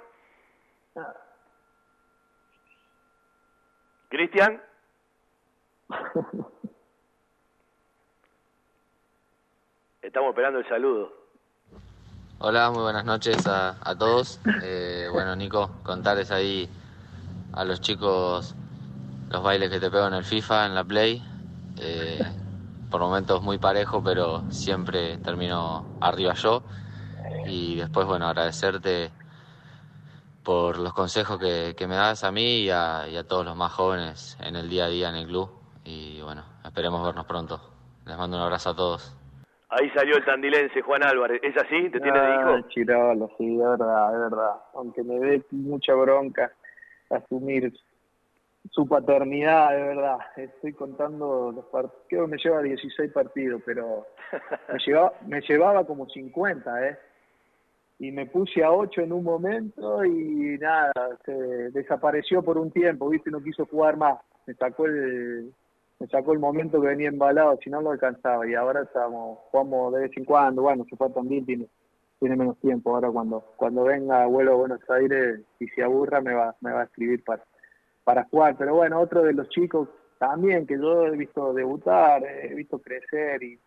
Cristian, 4.09 4.61
estamos 10.01 10.29
esperando 10.29 10.59
el 10.59 10.67
saludo. 10.67 11.13
Hola, 12.39 12.69
muy 12.71 12.81
buenas 12.83 13.05
noches 13.05 13.47
a, 13.47 13.77
a 13.81 13.97
todos. 13.97 14.39
Eh, 14.63 15.07
bueno, 15.11 15.35
Nico, 15.35 15.71
contarles 15.83 16.31
ahí 16.31 16.69
a 17.53 17.63
los 17.65 17.81
chicos 17.81 18.55
los 19.29 19.43
bailes 19.43 19.69
que 19.69 19.79
te 19.79 19.89
pego 19.89 20.07
en 20.07 20.13
el 20.13 20.25
FIFA, 20.25 20.65
en 20.65 20.75
la 20.75 20.83
Play. 20.83 21.23
Eh, 21.77 22.19
por 22.89 22.99
momentos 23.01 23.41
muy 23.41 23.57
parejo, 23.57 24.03
pero 24.03 24.43
siempre 24.51 25.17
termino 25.19 25.85
arriba 26.01 26.33
yo. 26.33 26.63
Y 27.45 27.75
después, 27.77 28.05
bueno, 28.07 28.27
agradecerte 28.27 29.11
por 30.43 30.79
los 30.79 30.93
consejos 30.93 31.37
que, 31.39 31.75
que 31.77 31.87
me 31.87 31.95
das 31.95 32.23
a 32.23 32.31
mí 32.31 32.61
y 32.61 32.69
a, 32.69 33.07
y 33.07 33.15
a 33.15 33.27
todos 33.27 33.45
los 33.45 33.55
más 33.55 33.71
jóvenes 33.71 34.37
en 34.41 34.55
el 34.55 34.69
día 34.69 34.85
a 34.85 34.89
día 34.89 35.09
en 35.09 35.15
el 35.15 35.27
club. 35.27 35.49
Y 35.83 36.21
bueno, 36.21 36.43
esperemos 36.65 37.05
vernos 37.05 37.25
pronto. 37.25 37.59
Les 38.05 38.17
mando 38.17 38.37
un 38.37 38.43
abrazo 38.43 38.71
a 38.71 38.75
todos. 38.75 39.17
Ahí 39.69 39.89
salió 39.91 40.17
el 40.17 40.25
tandilense 40.25 40.81
Juan 40.81 41.03
Álvarez. 41.03 41.39
¿Es 41.43 41.55
así? 41.55 41.89
¿Te 41.89 41.99
tiene 42.01 42.19
de 42.19 42.25
Ah, 42.25 42.57
hijo? 42.57 42.67
Chirolo, 42.69 43.29
sí, 43.37 43.55
de 43.55 43.65
verdad, 43.65 44.11
de 44.11 44.17
verdad. 44.17 44.51
Aunque 44.73 45.03
me 45.03 45.17
dé 45.19 45.45
mucha 45.51 45.93
bronca 45.93 46.51
asumir 47.09 47.71
su 48.71 48.87
paternidad, 48.87 49.71
de 49.71 49.81
verdad. 49.81 50.17
Estoy 50.35 50.73
contando 50.73 51.51
los 51.55 51.65
partidos, 51.65 52.03
creo 52.09 52.25
que 52.25 52.31
me 52.31 52.37
lleva 52.37 52.61
16 52.61 53.11
partidos, 53.13 53.61
pero 53.65 54.07
me 54.73 54.79
llevaba, 54.79 55.13
me 55.25 55.41
llevaba 55.41 55.85
como 55.85 56.07
50, 56.09 56.87
¿eh? 56.87 56.99
Y 58.01 58.11
me 58.11 58.25
puse 58.25 58.63
a 58.63 58.71
8 58.71 59.01
en 59.01 59.13
un 59.13 59.23
momento 59.23 60.03
y 60.03 60.57
nada, 60.59 60.91
se 61.23 61.31
desapareció 61.71 62.41
por 62.41 62.57
un 62.57 62.71
tiempo, 62.71 63.09
¿viste? 63.09 63.29
No 63.29 63.43
quiso 63.43 63.65
jugar 63.67 63.95
más. 63.95 64.19
Me 64.47 64.55
sacó 64.55 64.87
el, 64.87 65.53
me 65.99 66.07
sacó 66.07 66.33
el 66.33 66.39
momento 66.39 66.81
que 66.81 66.87
venía 66.87 67.09
embalado, 67.09 67.59
si 67.63 67.69
no 67.69 67.79
lo 67.79 67.91
alcanzaba. 67.91 68.47
Y 68.47 68.55
ahora 68.55 68.81
estamos, 68.81 69.37
jugamos 69.51 69.93
de 69.93 70.01
vez 70.01 70.11
en 70.17 70.25
cuando, 70.25 70.63
bueno, 70.63 70.83
se 70.89 70.95
fue 70.95 71.11
también, 71.11 71.45
tiene, 71.45 71.67
tiene 72.19 72.35
menos 72.35 72.57
tiempo. 72.59 72.95
Ahora 72.95 73.11
cuando, 73.11 73.41
cuando 73.55 73.83
venga, 73.83 74.25
vuelo 74.25 74.53
a 74.53 74.55
Buenos 74.55 74.89
Aires 74.89 75.41
y 75.59 75.67
se 75.67 75.83
aburra, 75.83 76.21
me 76.21 76.33
va, 76.33 76.55
me 76.59 76.71
va 76.71 76.81
a 76.81 76.85
escribir 76.85 77.23
para 77.23 77.43
para 78.03 78.25
jugar. 78.25 78.55
Pero 78.57 78.75
bueno, 78.75 78.99
otro 78.99 79.23
de 79.23 79.33
los 79.33 79.49
chicos 79.49 79.87
también 80.19 80.67
que 80.67 80.77
yo 80.77 81.07
he 81.07 81.17
visto 81.17 81.53
debutar, 81.53 82.23
he 82.23 82.53
visto 82.53 82.79
crecer 82.79 83.41
y 83.43 83.59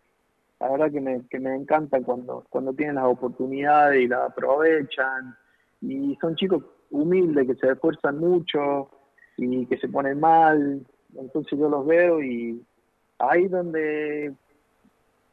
la 0.64 0.70
verdad 0.70 0.90
que 0.90 1.00
me, 1.02 1.26
que 1.28 1.38
me 1.38 1.54
encanta 1.54 2.00
cuando, 2.00 2.46
cuando 2.48 2.72
tienen 2.72 2.94
las 2.94 3.04
oportunidades 3.04 4.00
y 4.00 4.08
las 4.08 4.30
aprovechan. 4.30 5.36
Y 5.82 6.16
son 6.18 6.34
chicos 6.36 6.64
humildes 6.90 7.46
que 7.46 7.54
se 7.56 7.72
esfuerzan 7.72 8.18
mucho 8.18 8.88
y 9.36 9.66
que 9.66 9.76
se 9.76 9.88
ponen 9.88 10.20
mal. 10.20 10.86
Entonces 11.16 11.58
yo 11.58 11.68
los 11.68 11.84
veo 11.86 12.22
y 12.22 12.64
ahí 13.18 13.46
donde 13.46 14.32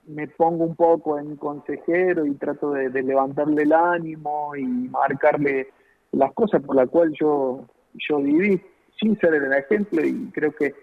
me 0.05 0.27
pongo 0.27 0.65
un 0.65 0.75
poco 0.75 1.17
en 1.17 1.37
consejero 1.37 2.25
y 2.25 2.33
trato 2.33 2.71
de, 2.71 2.89
de 2.89 3.01
levantarle 3.01 3.63
el 3.63 3.71
ánimo 3.71 4.53
y 4.57 4.65
marcarle 4.65 5.69
las 6.11 6.33
cosas 6.33 6.61
por 6.61 6.75
las 6.75 6.89
cuales 6.89 7.17
yo, 7.17 7.69
yo 7.93 8.17
viví 8.17 8.61
sin 8.99 9.17
ser 9.19 9.33
el 9.35 9.53
ejemplo 9.53 10.03
y 10.05 10.29
creo 10.33 10.51
que, 10.51 10.73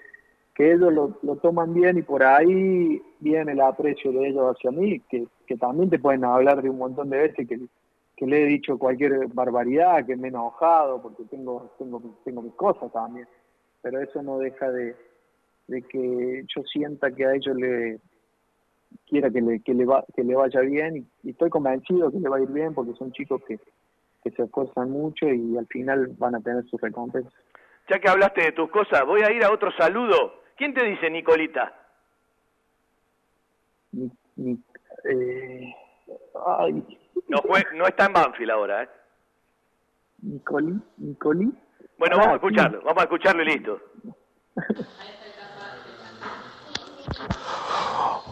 que 0.59 0.73
ellos 0.73 0.93
lo, 0.93 1.37
toman 1.37 1.73
bien 1.73 1.99
y 1.99 2.03
por 2.03 2.25
ahí 2.25 3.01
viene 3.21 3.53
el 3.53 3.61
aprecio 3.61 4.11
de 4.11 4.27
ellos 4.27 4.57
hacia 4.57 4.73
mí, 4.73 4.99
que, 5.09 5.29
que 5.47 5.57
también 5.57 5.89
te 5.89 6.01
pueden 6.01 6.25
hablar 6.25 6.61
de 6.61 6.69
un 6.69 6.79
montón 6.79 7.11
de 7.11 7.19
veces 7.19 7.47
que, 7.47 7.61
que 8.17 8.27
le 8.27 8.43
he 8.43 8.47
dicho 8.47 8.77
cualquier 8.77 9.29
barbaridad, 9.29 10.05
que 10.05 10.17
me 10.17 10.27
he 10.27 10.31
enojado, 10.31 11.01
porque 11.01 11.23
tengo, 11.31 11.71
tengo, 11.79 12.03
tengo 12.25 12.43
mis 12.43 12.55
cosas 12.55 12.93
también, 12.93 13.29
pero 13.83 14.01
eso 14.03 14.21
no 14.21 14.39
deja 14.41 14.69
de, 14.73 14.97
de 15.69 15.83
que 15.83 16.45
yo 16.53 16.63
sienta 16.65 17.13
que 17.13 17.25
a 17.25 17.37
ellos 17.37 17.55
le 17.55 18.01
quiera 19.07 19.31
que 19.31 19.41
le, 19.41 19.61
que 19.61 19.75
le, 19.75 19.85
va, 19.85 20.05
que 20.13 20.25
le 20.25 20.35
vaya 20.35 20.61
bien 20.63 20.97
y, 20.97 21.29
y 21.29 21.31
estoy 21.31 21.51
convencido 21.51 22.11
que 22.11 22.19
le 22.19 22.29
va 22.29 22.39
a 22.39 22.43
ir 22.43 22.49
bien 22.49 22.75
porque 22.75 22.95
son 22.95 23.13
chicos 23.13 23.41
que, 23.47 23.61
que 24.25 24.31
se 24.33 24.43
esfuerzan 24.43 24.91
mucho 24.91 25.29
y 25.29 25.57
al 25.57 25.69
final 25.69 26.09
van 26.19 26.35
a 26.35 26.41
tener 26.41 26.65
su 26.65 26.79
recompensa 26.79 27.31
ya 27.89 27.99
que 27.99 28.09
hablaste 28.09 28.43
de 28.43 28.53
tus 28.53 28.71
cosas, 28.71 29.05
voy 29.07 29.23
a 29.23 29.33
ir 29.33 29.43
a 29.45 29.51
otro 29.53 29.73
saludo. 29.73 30.35
¿Quién 30.59 30.75
te 30.75 30.85
dice 30.85 31.09
Nicolita? 31.09 31.73
Ni, 33.93 34.11
ni, 34.35 34.61
eh, 35.05 35.73
ay. 36.45 36.99
No, 37.29 37.39
fue, 37.43 37.65
no 37.75 37.87
está 37.87 38.07
en 38.07 38.13
Banfield 38.13 38.51
ahora, 38.51 38.83
¿eh? 38.83 38.89
Nicoli, 40.23 40.81
Nicoli. 40.97 41.53
Bueno, 41.97 42.17
ah, 42.17 42.19
vamos 42.19 42.33
a 42.33 42.35
escucharlo, 42.35 42.81
sí. 42.81 42.85
vamos 42.85 43.01
a 43.01 43.05
escucharlo 43.05 43.43
y 43.43 43.47
listo. 43.47 43.81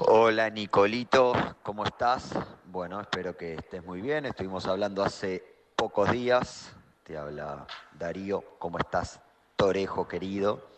Hola 0.08 0.50
Nicolito, 0.50 1.32
¿cómo 1.62 1.84
estás? 1.84 2.36
Bueno, 2.64 3.00
espero 3.00 3.36
que 3.36 3.54
estés 3.54 3.84
muy 3.84 4.00
bien. 4.00 4.26
Estuvimos 4.26 4.66
hablando 4.66 5.04
hace 5.04 5.44
pocos 5.76 6.10
días. 6.10 6.74
Te 7.04 7.16
habla 7.16 7.68
Darío, 7.92 8.42
¿cómo 8.58 8.78
estás? 8.78 9.22
Torejo 9.54 10.08
querido. 10.08 10.75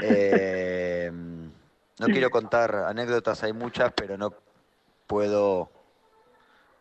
Eh, 0.00 1.10
no 1.12 2.06
quiero 2.06 2.30
contar 2.30 2.74
anécdotas, 2.74 3.42
hay 3.42 3.52
muchas, 3.52 3.92
pero 3.92 4.16
no 4.16 4.34
puedo 5.06 5.70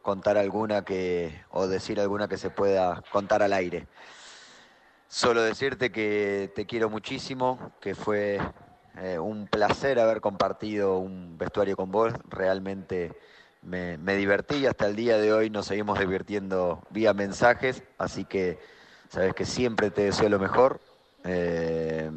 contar 0.01 0.37
alguna 0.37 0.83
que 0.83 1.43
o 1.51 1.67
decir 1.67 1.99
alguna 1.99 2.27
que 2.27 2.37
se 2.37 2.49
pueda 2.49 3.03
contar 3.11 3.43
al 3.43 3.53
aire. 3.53 3.87
Solo 5.07 5.43
decirte 5.43 5.91
que 5.91 6.51
te 6.55 6.65
quiero 6.65 6.89
muchísimo, 6.89 7.73
que 7.81 7.95
fue 7.95 8.39
eh, 8.97 9.19
un 9.19 9.47
placer 9.47 9.99
haber 9.99 10.21
compartido 10.21 10.97
un 10.97 11.37
vestuario 11.37 11.75
con 11.75 11.91
vos. 11.91 12.13
Realmente 12.29 13.11
me, 13.61 13.97
divertí 14.15 14.55
y 14.57 14.65
hasta 14.65 14.87
el 14.87 14.95
día 14.95 15.17
de 15.17 15.33
hoy 15.33 15.49
nos 15.49 15.67
seguimos 15.67 15.99
divirtiendo 15.99 16.81
vía 16.89 17.13
mensajes, 17.13 17.83
así 17.97 18.25
que 18.25 18.59
sabes 19.09 19.33
que 19.33 19.45
siempre 19.45 19.91
te 19.91 20.03
deseo 20.03 20.29
lo 20.29 20.39
mejor 20.39 20.79
eh, 21.23 22.09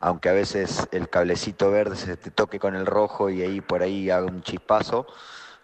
aunque 0.00 0.30
a 0.30 0.32
veces 0.32 0.88
el 0.92 1.08
cablecito 1.08 1.70
verde 1.70 1.94
se 1.94 2.16
te 2.16 2.30
toque 2.30 2.58
con 2.58 2.74
el 2.74 2.86
rojo 2.86 3.28
y 3.28 3.42
ahí 3.42 3.60
por 3.60 3.82
ahí 3.82 4.10
haga 4.10 4.26
un 4.26 4.42
chispazo, 4.42 5.06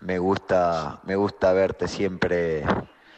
me 0.01 0.19
gusta, 0.19 1.01
me 1.05 1.17
gusta 1.17 1.55
verte 1.55 1.89
siempre 1.89 2.63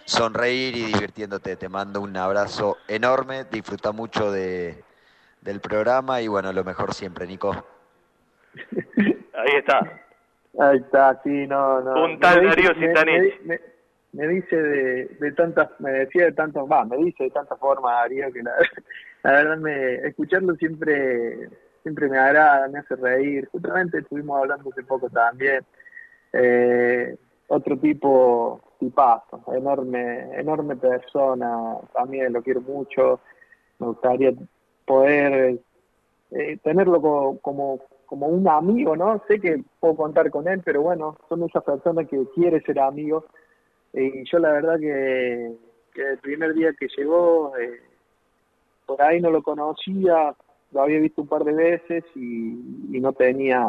sonreír 0.04 0.76
y 0.76 0.84
divirtiéndote. 0.84 1.56
Te 1.56 1.68
mando 1.68 2.00
un 2.00 2.16
abrazo 2.16 2.78
enorme, 2.86 3.44
disfruta 3.50 3.90
mucho 3.90 4.30
de, 4.30 4.84
del 5.40 5.60
programa 5.60 6.22
y 6.22 6.28
bueno, 6.28 6.52
lo 6.52 6.62
mejor 6.62 6.94
siempre, 6.94 7.26
Nico. 7.26 7.52
Ahí 9.34 9.56
está. 9.58 10.02
Ahí 10.58 10.78
está, 10.78 11.20
sí, 11.22 11.46
no, 11.46 11.80
no. 11.80 12.04
Un 12.04 12.20
tal 12.20 12.46
Darío 12.46 12.74
Sintanich. 12.74 13.40
Me, 13.42 13.58
me, 14.12 14.26
me, 14.26 14.28
dice 14.28 14.56
de, 14.56 15.04
de 15.20 15.32
tantas, 15.32 15.68
me 15.80 15.90
decía 15.90 16.26
de 16.26 16.32
tantas, 16.32 16.64
va, 16.64 16.84
me 16.84 16.96
dice 16.96 17.24
de 17.24 17.30
tantas 17.30 17.58
formas 17.58 17.92
Darío 18.02 18.32
que 18.32 18.42
la, 18.42 18.52
la 19.22 19.32
verdad 19.32 19.58
me, 19.58 19.94
escucharlo 20.06 20.54
siempre, 20.56 21.48
siempre 21.82 22.08
me 22.08 22.18
agrada, 22.18 22.68
me 22.68 22.78
hace 22.78 22.96
reír. 22.96 23.48
Justamente 23.50 23.98
estuvimos 23.98 24.40
hablando 24.40 24.70
hace 24.70 24.82
poco 24.84 25.10
también. 25.10 25.64
Eh, 26.32 27.16
otro 27.48 27.78
tipo, 27.78 28.60
tipazo, 28.78 29.42
enorme, 29.54 30.38
enorme 30.38 30.76
persona, 30.76 31.78
también 31.94 32.32
lo 32.32 32.42
quiero 32.42 32.60
mucho. 32.60 33.20
Me 33.78 33.86
gustaría 33.88 34.32
poder 34.84 35.58
eh, 36.30 36.58
tenerlo 36.62 37.00
como, 37.00 37.38
como, 37.40 37.80
como 38.06 38.26
un 38.26 38.46
amigo, 38.48 38.96
¿no? 38.96 39.22
Sé 39.26 39.40
que 39.40 39.62
puedo 39.80 39.96
contar 39.96 40.30
con 40.30 40.46
él, 40.46 40.60
pero 40.64 40.82
bueno, 40.82 41.16
son 41.28 41.42
esas 41.44 41.64
personas 41.64 42.06
que 42.08 42.22
quiere 42.34 42.60
ser 42.62 42.80
amigo. 42.80 43.24
Y 43.92 44.24
yo 44.24 44.38
la 44.38 44.52
verdad 44.52 44.78
que, 44.78 45.52
que 45.94 46.02
el 46.02 46.18
primer 46.18 46.54
día 46.54 46.72
que 46.78 46.88
llegó, 46.96 47.56
eh, 47.56 47.80
por 48.88 49.02
ahí 49.02 49.20
no 49.20 49.30
lo 49.30 49.42
conocía, 49.42 50.34
lo 50.72 50.82
había 50.82 50.98
visto 50.98 51.20
un 51.20 51.28
par 51.28 51.44
de 51.44 51.52
veces 51.52 52.04
y, 52.14 52.96
y 52.96 53.00
no 53.00 53.12
tenía, 53.12 53.60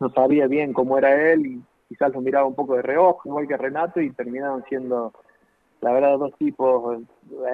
no 0.00 0.10
sabía 0.10 0.48
bien 0.48 0.72
cómo 0.72 0.98
era 0.98 1.32
él 1.32 1.46
y 1.46 1.62
quizás 1.88 2.12
lo 2.12 2.20
miraba 2.20 2.46
un 2.46 2.56
poco 2.56 2.74
de 2.74 2.82
reojo, 2.82 3.28
igual 3.28 3.46
que 3.46 3.56
Renato, 3.56 4.00
y 4.00 4.10
terminaron 4.10 4.64
siendo, 4.68 5.12
la 5.80 5.92
verdad, 5.92 6.18
dos 6.18 6.34
tipos 6.36 7.00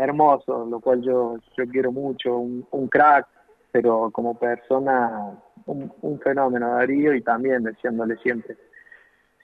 hermosos, 0.01 0.69
lo 0.71 0.81
cual 0.81 1.03
yo, 1.03 1.37
yo 1.59 1.65
quiero 1.69 1.93
mucho, 1.93 2.39
un, 2.39 2.67
un 2.71 2.89
crack, 2.89 3.27
pero 3.71 4.11
como 4.11 4.39
persona, 4.39 5.39
un, 5.67 5.93
un 6.01 6.19
fenómeno, 6.21 6.77
Darío, 6.77 7.15
y 7.15 7.21
también 7.21 7.63
deseándole 7.63 8.17
siempre, 8.17 8.57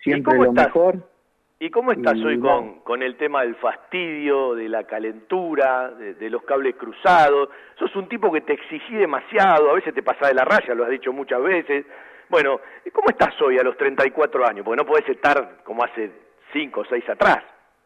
siempre 0.03 0.39
lo 0.39 0.47
estás? 0.47 0.67
mejor. 0.69 1.16
¿Y 1.59 1.71
cómo 1.71 1.91
estás 1.93 2.15
hoy 2.23 2.37
bueno. 2.37 2.57
con, 2.75 2.81
con 2.81 3.03
el 3.03 3.17
tema 3.17 3.41
del 3.43 3.55
fastidio, 3.57 4.55
de 4.55 4.69
la 4.69 4.85
calentura, 4.85 5.91
de, 5.91 6.13
de 6.15 6.29
los 6.31 6.43
cables 6.43 6.75
cruzados? 6.77 7.49
Sos 7.79 7.97
un 7.97 8.09
tipo 8.09 8.31
que 8.31 8.43
te 8.43 8.53
exigí 8.53 8.95
demasiado, 8.95 9.71
a 9.71 9.75
veces 9.75 9.95
te 9.95 10.03
pasás 10.03 10.29
de 10.29 10.35
la 10.35 10.45
raya, 10.45 10.75
lo 10.75 10.85
has 10.85 10.91
dicho 10.91 11.13
muchas 11.15 11.43
veces. 11.43 11.87
Bueno, 12.29 12.61
¿cómo 12.93 13.09
estás 13.09 13.41
hoy 13.41 13.57
a 13.59 13.63
los 13.63 13.77
34 13.79 14.47
años? 14.47 14.65
Porque 14.67 14.83
no 14.83 14.87
podés 14.87 15.09
estar 15.09 15.63
como 15.65 15.83
hace 15.83 16.11
5 16.53 16.81
o 16.81 16.85
6 16.85 17.09
atrás, 17.09 17.43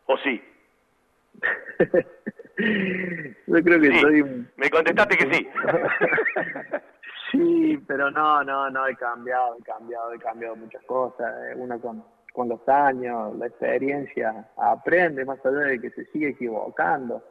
¿o 0.06 0.16
sí? 0.18 0.42
Yo 3.46 3.62
creo 3.62 3.80
que 3.80 3.90
Sí. 3.92 3.98
soy. 4.00 4.22
Me 4.56 4.68
contestaste 4.70 5.16
que 5.16 5.32
sí. 5.34 5.48
Sí, 7.32 7.78
pero 7.86 8.10
no, 8.10 8.42
no, 8.42 8.68
no, 8.70 8.88
he 8.88 8.96
cambiado, 8.96 9.56
he 9.56 9.62
cambiado, 9.62 10.12
he 10.12 10.18
cambiado 10.18 10.56
muchas 10.56 10.82
cosas. 10.82 11.32
eh, 11.44 11.54
Uno 11.54 11.80
con, 11.80 12.02
con 12.32 12.48
los 12.48 12.66
años, 12.68 13.36
la 13.36 13.46
experiencia, 13.46 14.48
aprende 14.56 15.24
más 15.24 15.44
allá 15.44 15.60
de 15.60 15.80
que 15.80 15.90
se 15.90 16.04
sigue 16.06 16.28
equivocando. 16.30 17.22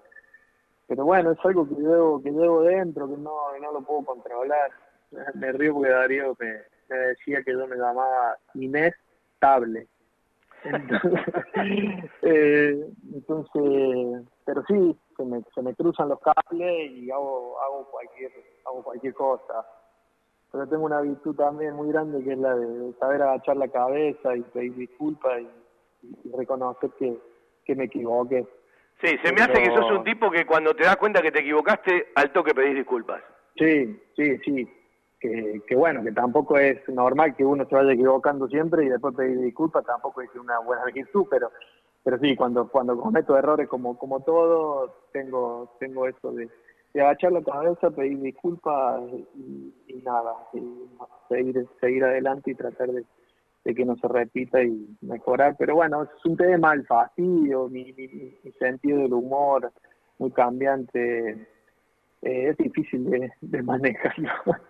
Pero 0.88 1.06
bueno, 1.06 1.32
es 1.32 1.40
algo 1.44 1.68
que 1.68 1.76
llevo, 1.76 2.22
que 2.22 2.32
llevo 2.32 2.64
dentro, 2.64 3.08
que 3.08 3.18
no, 3.18 3.58
no 3.62 3.72
lo 3.72 3.82
puedo 3.82 4.06
controlar. 4.06 4.72
Me 5.36 5.52
río 5.52 5.74
porque 5.76 5.90
Darío 5.90 6.36
me, 6.40 6.62
me 6.90 6.98
decía 6.98 7.44
que 7.44 7.54
yo 7.54 7.68
me 7.68 7.76
llamaba 7.76 8.38
inestable. 8.56 9.88
Entonces, 10.64 11.12
eh, 12.24 12.86
entonces, 13.14 14.28
pero 14.44 14.62
sí, 14.68 15.00
se 15.16 15.24
me, 15.24 15.42
se 15.56 15.62
me 15.62 15.74
cruzan 15.74 16.10
los 16.10 16.20
cables 16.20 16.92
y 16.92 17.10
hago, 17.10 17.58
hago 17.62 17.90
cualquier, 17.90 18.32
hago 18.66 18.84
cualquier 18.84 19.14
cosa. 19.14 19.66
Pero 20.52 20.68
tengo 20.68 20.86
una 20.86 21.02
virtud 21.02 21.36
también 21.36 21.76
muy 21.76 21.90
grande 21.90 22.24
que 22.24 22.34
es 22.34 22.38
la 22.38 22.56
de 22.56 22.94
saber 23.00 23.22
agachar 23.22 23.58
la 23.58 23.68
cabeza 23.68 24.36
y 24.36 24.42
pedir 24.42 24.76
disculpas 24.76 25.42
y, 25.42 26.08
y 26.28 26.32
reconocer 26.36 26.90
que, 26.98 27.20
que 27.66 27.76
me 27.76 27.86
equivoqué. 27.86 28.48
Sí, 29.02 29.16
se 29.24 29.32
me 29.32 29.42
hace 29.42 29.62
que 29.62 29.74
sos 29.74 29.92
un 29.92 30.04
tipo 30.04 30.30
que 30.30 30.46
cuando 30.46 30.76
te 30.76 30.84
das 30.84 30.98
cuenta 30.98 31.22
que 31.22 31.32
te 31.32 31.40
equivocaste, 31.40 32.08
al 32.16 32.34
toque 32.34 32.54
pedís 32.54 32.76
disculpas. 32.76 33.22
Sí, 33.56 34.02
sí, 34.16 34.38
sí. 34.40 34.76
Que, 35.20 35.62
que 35.68 35.76
bueno, 35.76 36.02
que 36.04 36.14
tampoco 36.14 36.58
es 36.58 36.88
normal 36.88 37.36
que 37.36 37.46
uno 37.46 37.66
se 37.66 37.76
vaya 37.76 37.92
equivocando 37.92 38.48
siempre 38.48 38.86
y 38.86 38.90
después 38.90 39.16
pedir 39.16 39.40
disculpas, 39.40 39.86
tampoco 39.86 40.22
es 40.22 40.34
una 40.36 40.60
buena 40.60 40.86
virtud, 40.86 41.28
pero 41.30 41.52
pero 42.02 42.18
sí, 42.20 42.36
cuando 42.38 42.70
cuando 42.70 42.98
cometo 42.98 43.38
errores 43.38 43.68
como 43.68 43.98
como 43.98 44.22
todo, 44.22 45.08
tengo 45.12 45.76
tengo 45.78 46.08
eso 46.08 46.32
de, 46.32 46.50
de 46.94 47.02
agachar 47.02 47.32
la 47.32 47.44
cabeza, 47.44 47.92
pedir 47.92 48.20
disculpas 48.20 49.02
y, 49.36 49.74
y 49.88 50.02
nada, 50.02 50.34
y 50.54 50.62
seguir 51.28 51.68
seguir 51.80 52.04
adelante 52.04 52.52
y 52.52 52.56
tratar 52.56 52.90
de, 52.90 53.04
de 53.64 53.76
que 53.76 53.86
no 53.86 53.96
se 53.98 54.08
repita 54.08 54.64
y 54.64 54.88
mejorar. 55.02 55.56
Pero 55.58 55.76
bueno, 55.76 56.04
es 56.04 56.26
un 56.26 56.38
tema, 56.38 56.74
el 56.74 56.86
fastidio, 56.86 57.68
mi, 57.68 57.94
mi, 57.94 58.08
mi 58.44 58.52
sentido 58.54 59.00
del 59.00 59.14
humor 59.14 59.72
muy 60.18 60.32
cambiante, 60.32 61.30
eh, 62.22 62.50
es 62.50 62.58
difícil 62.58 63.10
de, 63.10 63.32
de 63.42 63.64
manejarlo. 63.64 64.30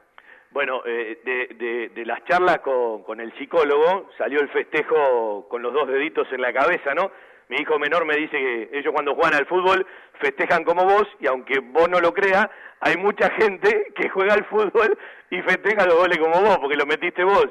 Bueno, 0.52 0.82
eh, 0.84 1.20
de, 1.24 1.56
de, 1.64 1.90
de 1.90 2.06
las 2.08 2.26
charlas 2.26 2.58
con, 2.62 3.04
con 3.04 3.22
el 3.22 3.32
psicólogo 3.38 4.10
salió 4.18 4.40
el 4.42 4.50
festejo 4.50 5.48
con 5.48 5.62
los 5.62 5.72
dos 5.72 5.88
deditos 5.88 6.28
en 6.32 6.42
la 6.42 6.52
cabeza, 6.52 6.96
¿no? 6.96 7.12
Mi 7.50 7.58
hijo 7.58 7.80
menor 7.80 8.06
me 8.06 8.16
dice 8.16 8.38
que 8.38 8.70
ellos 8.74 8.94
cuando 8.94 9.16
juegan 9.16 9.34
al 9.34 9.48
fútbol 9.48 9.86
festejan 10.22 10.64
como 10.64 10.86
vos 10.86 11.08
y 11.20 11.28
aunque 11.28 11.60
vos 11.60 11.90
no 11.90 12.00
lo 12.00 12.14
creas, 12.14 12.48
hay 12.80 12.96
mucha 12.98 13.30
gente 13.32 13.92
que 13.96 14.08
juega 14.10 14.36
al 14.36 14.46
fútbol 14.46 14.98
y 15.32 15.42
festeja 15.42 15.86
los 15.86 15.96
goles 15.96 16.20
como 16.20 16.42
vos, 16.42 16.60
porque 16.60 16.78
lo 16.78 16.86
metiste 16.86 17.24
vos. 17.24 17.48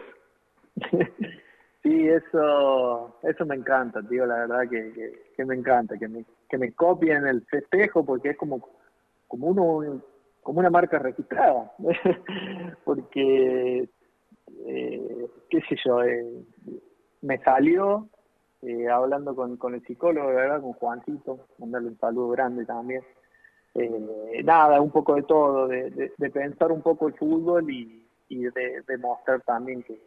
Sí, 1.80 2.08
eso 2.08 3.16
eso 3.22 3.46
me 3.46 3.54
encanta, 3.54 4.02
tío, 4.02 4.26
la 4.26 4.40
verdad 4.40 4.68
que, 4.68 5.12
que, 5.36 5.44
me 5.44 5.54
encanta, 5.54 5.96
que 5.96 6.08
me, 6.08 6.24
que 6.50 6.58
me 6.58 6.72
copien 6.72 7.24
el 7.26 7.46
festejo 7.46 8.04
porque 8.04 8.30
es 8.30 8.36
como, 8.36 8.68
como 9.28 9.46
uno 9.46 10.02
como 10.42 10.58
una 10.58 10.70
marca 10.70 10.98
registrada, 10.98 11.70
porque, 12.84 13.88
eh, 14.66 15.26
qué 15.48 15.60
sé 15.68 15.76
yo, 15.84 16.02
eh, 16.02 16.24
me 17.22 17.38
salió 17.38 18.08
eh, 18.62 18.88
hablando 18.88 19.34
con, 19.34 19.56
con 19.56 19.74
el 19.74 19.84
psicólogo, 19.84 20.28
verdad, 20.28 20.60
con 20.60 20.72
Juancito, 20.74 21.46
mandarle 21.58 21.88
un 21.88 21.98
saludo 21.98 22.28
grande 22.30 22.64
también. 22.64 23.02
Eh, 23.74 24.42
nada, 24.44 24.80
un 24.80 24.90
poco 24.90 25.14
de 25.14 25.22
todo, 25.22 25.68
de, 25.68 25.90
de, 25.90 26.12
de, 26.16 26.30
pensar 26.30 26.72
un 26.72 26.82
poco 26.82 27.08
el 27.08 27.14
fútbol 27.14 27.70
y, 27.70 28.08
y 28.28 28.44
de, 28.44 28.82
de 28.86 28.98
mostrar 28.98 29.40
también 29.42 29.82
que, 29.82 30.00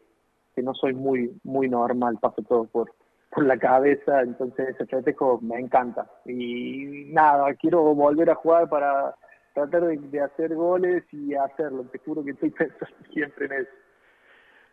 que 0.54 0.62
no 0.62 0.74
soy 0.74 0.94
muy 0.94 1.40
muy 1.44 1.70
normal, 1.70 2.18
paso 2.20 2.42
todo 2.42 2.66
por, 2.66 2.92
por 3.32 3.46
la 3.46 3.58
cabeza, 3.58 4.22
entonces 4.22 4.70
ese 4.70 4.86
festejo 4.86 5.40
me 5.42 5.60
encanta. 5.60 6.10
Y 6.26 7.06
nada, 7.14 7.54
quiero 7.56 7.82
volver 7.96 8.30
a 8.30 8.36
jugar 8.36 8.70
para 8.70 9.16
tratar 9.54 9.86
de, 9.86 10.20
hacer 10.20 10.54
goles 10.56 11.04
y 11.12 11.34
hacerlo. 11.36 11.86
Te 11.86 12.00
juro 12.00 12.24
que 12.24 12.32
estoy 12.32 12.50
pensando 12.58 12.96
siempre 13.14 13.46
en 13.46 13.54
eso. 13.54 13.72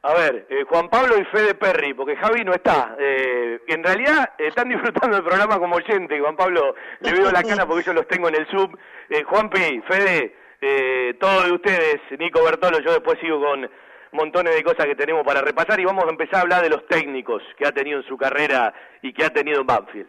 A 0.03 0.15
ver, 0.15 0.47
eh, 0.49 0.65
Juan 0.69 0.89
Pablo 0.89 1.19
y 1.19 1.25
Fede 1.25 1.55
Perry, 1.55 1.93
porque 1.93 2.16
Javi 2.16 2.45
no 2.45 2.53
está. 2.53 2.95
Eh, 2.99 3.61
en 3.66 3.83
realidad 3.83 4.31
están 4.39 4.69
disfrutando 4.69 5.16
del 5.16 5.25
programa 5.25 5.59
como 5.59 5.77
oyente. 5.77 6.20
Juan 6.20 6.37
Pablo, 6.37 6.75
le 7.01 7.12
veo 7.12 7.31
la 7.31 7.43
cara 7.43 7.66
porque 7.66 7.85
yo 7.85 7.93
los 7.93 8.07
tengo 8.07 8.29
en 8.29 8.37
el 8.37 8.47
sub. 8.49 8.79
Eh, 9.11 9.25
Juanpi, 9.25 9.81
Fede, 9.89 10.37
eh, 10.61 11.16
todo 11.20 11.43
de 11.43 11.53
ustedes, 11.53 12.01
Nico 12.19 12.45
Bertolo, 12.45 12.79
yo 12.81 12.93
después 12.93 13.19
sigo 13.20 13.41
con 13.41 13.69
montones 14.12 14.55
de 14.55 14.65
cosas 14.65 14.87
que 14.87 14.95
tenemos 14.95 15.25
para 15.25 15.41
repasar 15.41 15.79
y 15.81 15.85
vamos 15.85 16.05
a 16.05 16.11
empezar 16.11 16.37
a 16.37 16.41
hablar 16.41 16.62
de 16.62 16.70
los 16.70 16.87
técnicos 16.87 17.43
que 17.57 17.66
ha 17.66 17.73
tenido 17.73 17.99
en 17.99 18.07
su 18.07 18.16
carrera 18.16 18.73
y 19.03 19.12
que 19.12 19.25
ha 19.25 19.31
tenido 19.31 19.61
en 19.61 19.66
Banfield. 19.66 20.09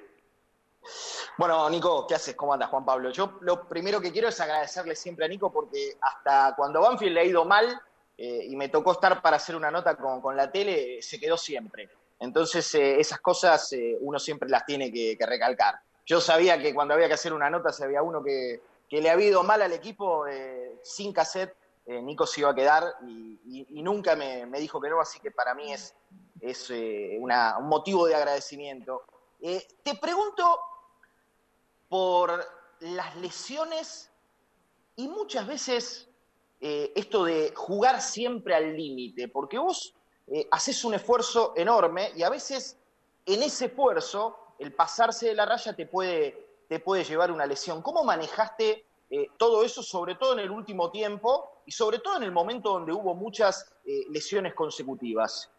Bueno, 1.38 1.70
Nico, 1.70 2.06
¿qué 2.08 2.16
haces? 2.16 2.36
¿Cómo 2.36 2.54
andas, 2.54 2.70
Juan 2.70 2.86
Pablo? 2.86 3.12
Yo 3.12 3.38
lo 3.42 3.68
primero 3.68 4.00
que 4.00 4.12
quiero 4.12 4.30
es 4.30 4.40
agradecerle 4.40 4.96
siempre 4.96 5.26
a 5.26 5.28
Nico 5.28 5.52
porque 5.52 5.98
hasta 6.02 6.54
cuando 6.56 6.82
Banfield 6.82 7.14
le 7.14 7.20
ha 7.22 7.26
ido 7.26 7.46
mal 7.46 7.82
eh, 8.22 8.48
y 8.50 8.56
me 8.58 8.68
tocó 8.68 8.92
estar 8.92 9.22
para 9.22 9.38
hacer 9.38 9.56
una 9.56 9.72
nota 9.72 9.96
con, 9.96 10.20
con 10.20 10.36
la 10.36 10.52
tele, 10.52 11.02
se 11.02 11.18
quedó 11.18 11.38
siempre. 11.38 11.90
Entonces, 12.20 12.76
eh, 12.76 13.00
esas 13.00 13.22
cosas 13.22 13.72
eh, 13.72 13.98
uno 14.02 14.20
siempre 14.20 14.50
las 14.50 14.66
tiene 14.66 14.92
que, 14.92 15.18
recalcar. 15.22 15.80
Yo 16.06 16.20
sabía 16.20 16.62
que 16.62 16.74
cuando 16.74 16.94
había 16.96 17.08
que 17.08 17.14
hacer 17.14 17.32
una 17.32 17.50
nota, 17.50 17.72
si 17.72 17.82
había 17.82 18.04
uno 18.04 18.22
que, 18.22 18.62
que 18.90 19.00
le 19.00 19.10
había 19.10 19.28
ido 19.28 19.42
mal 19.44 19.62
al 19.62 19.72
equipo, 19.72 20.26
sin 20.84 21.14
cassette, 21.14 21.56
Nico 21.88 22.28
se 22.28 22.42
iba 22.42 22.50
a 22.50 22.56
quedar 22.56 22.84
y, 23.08 23.82
nunca 23.82 24.18
me, 24.18 24.46
me, 24.46 24.60
dijo 24.60 24.82
que 24.82 24.90
no, 24.90 25.00
así 25.00 25.22
que 25.22 25.32
para 25.32 25.54
mí 25.54 25.72
es, 25.72 25.96
es 26.42 26.70
un 26.72 27.32
motivo 27.70 28.06
de 28.06 28.16
agradecimiento. 28.16 29.04
te 29.40 29.96
pregunto 29.96 30.60
por 31.88 32.44
las 32.82 33.16
lesiones 33.16 34.12
y 34.98 35.08
muchas 35.08 35.48
veces 35.48 36.09
eh, 36.62 36.92
esto 36.96 37.24
de 37.24 37.54
jugar 37.56 38.02
siempre 38.02 38.56
al 38.56 38.76
límite, 38.76 39.28
porque 39.28 39.58
vos 39.58 39.94
eh, 40.28 40.48
haces 40.52 40.84
un 40.86 40.94
esfuerzo 40.94 41.54
enorme 41.56 42.12
y 42.16 42.24
a 42.24 42.30
veces 42.30 42.78
en 43.26 43.42
ese 43.42 43.66
esfuerzo 43.66 44.38
el 44.60 44.74
pasarse 44.74 45.28
de 45.28 45.36
la 45.36 45.46
raya 45.46 45.74
te 45.74 45.86
puede, 45.86 46.64
te 46.68 46.80
puede 46.80 47.04
llevar 47.04 47.32
una 47.32 47.46
lesión. 47.46 47.82
¿Cómo 47.82 48.04
manejaste 48.04 48.86
eh, 49.10 49.28
todo 49.38 49.64
eso, 49.64 49.82
sobre 49.82 50.16
todo 50.16 50.34
en 50.34 50.40
el 50.40 50.52
último 50.52 50.92
tiempo 50.92 51.62
y 51.66 51.72
sobre 51.72 52.00
todo 52.00 52.18
en 52.18 52.24
el 52.24 52.32
momento 52.32 52.74
donde 52.74 52.92
hubo 52.94 53.16
muchas 53.16 53.74
eh, 53.86 54.06
lesiones 54.10 54.54
consecutivas? 54.54 55.52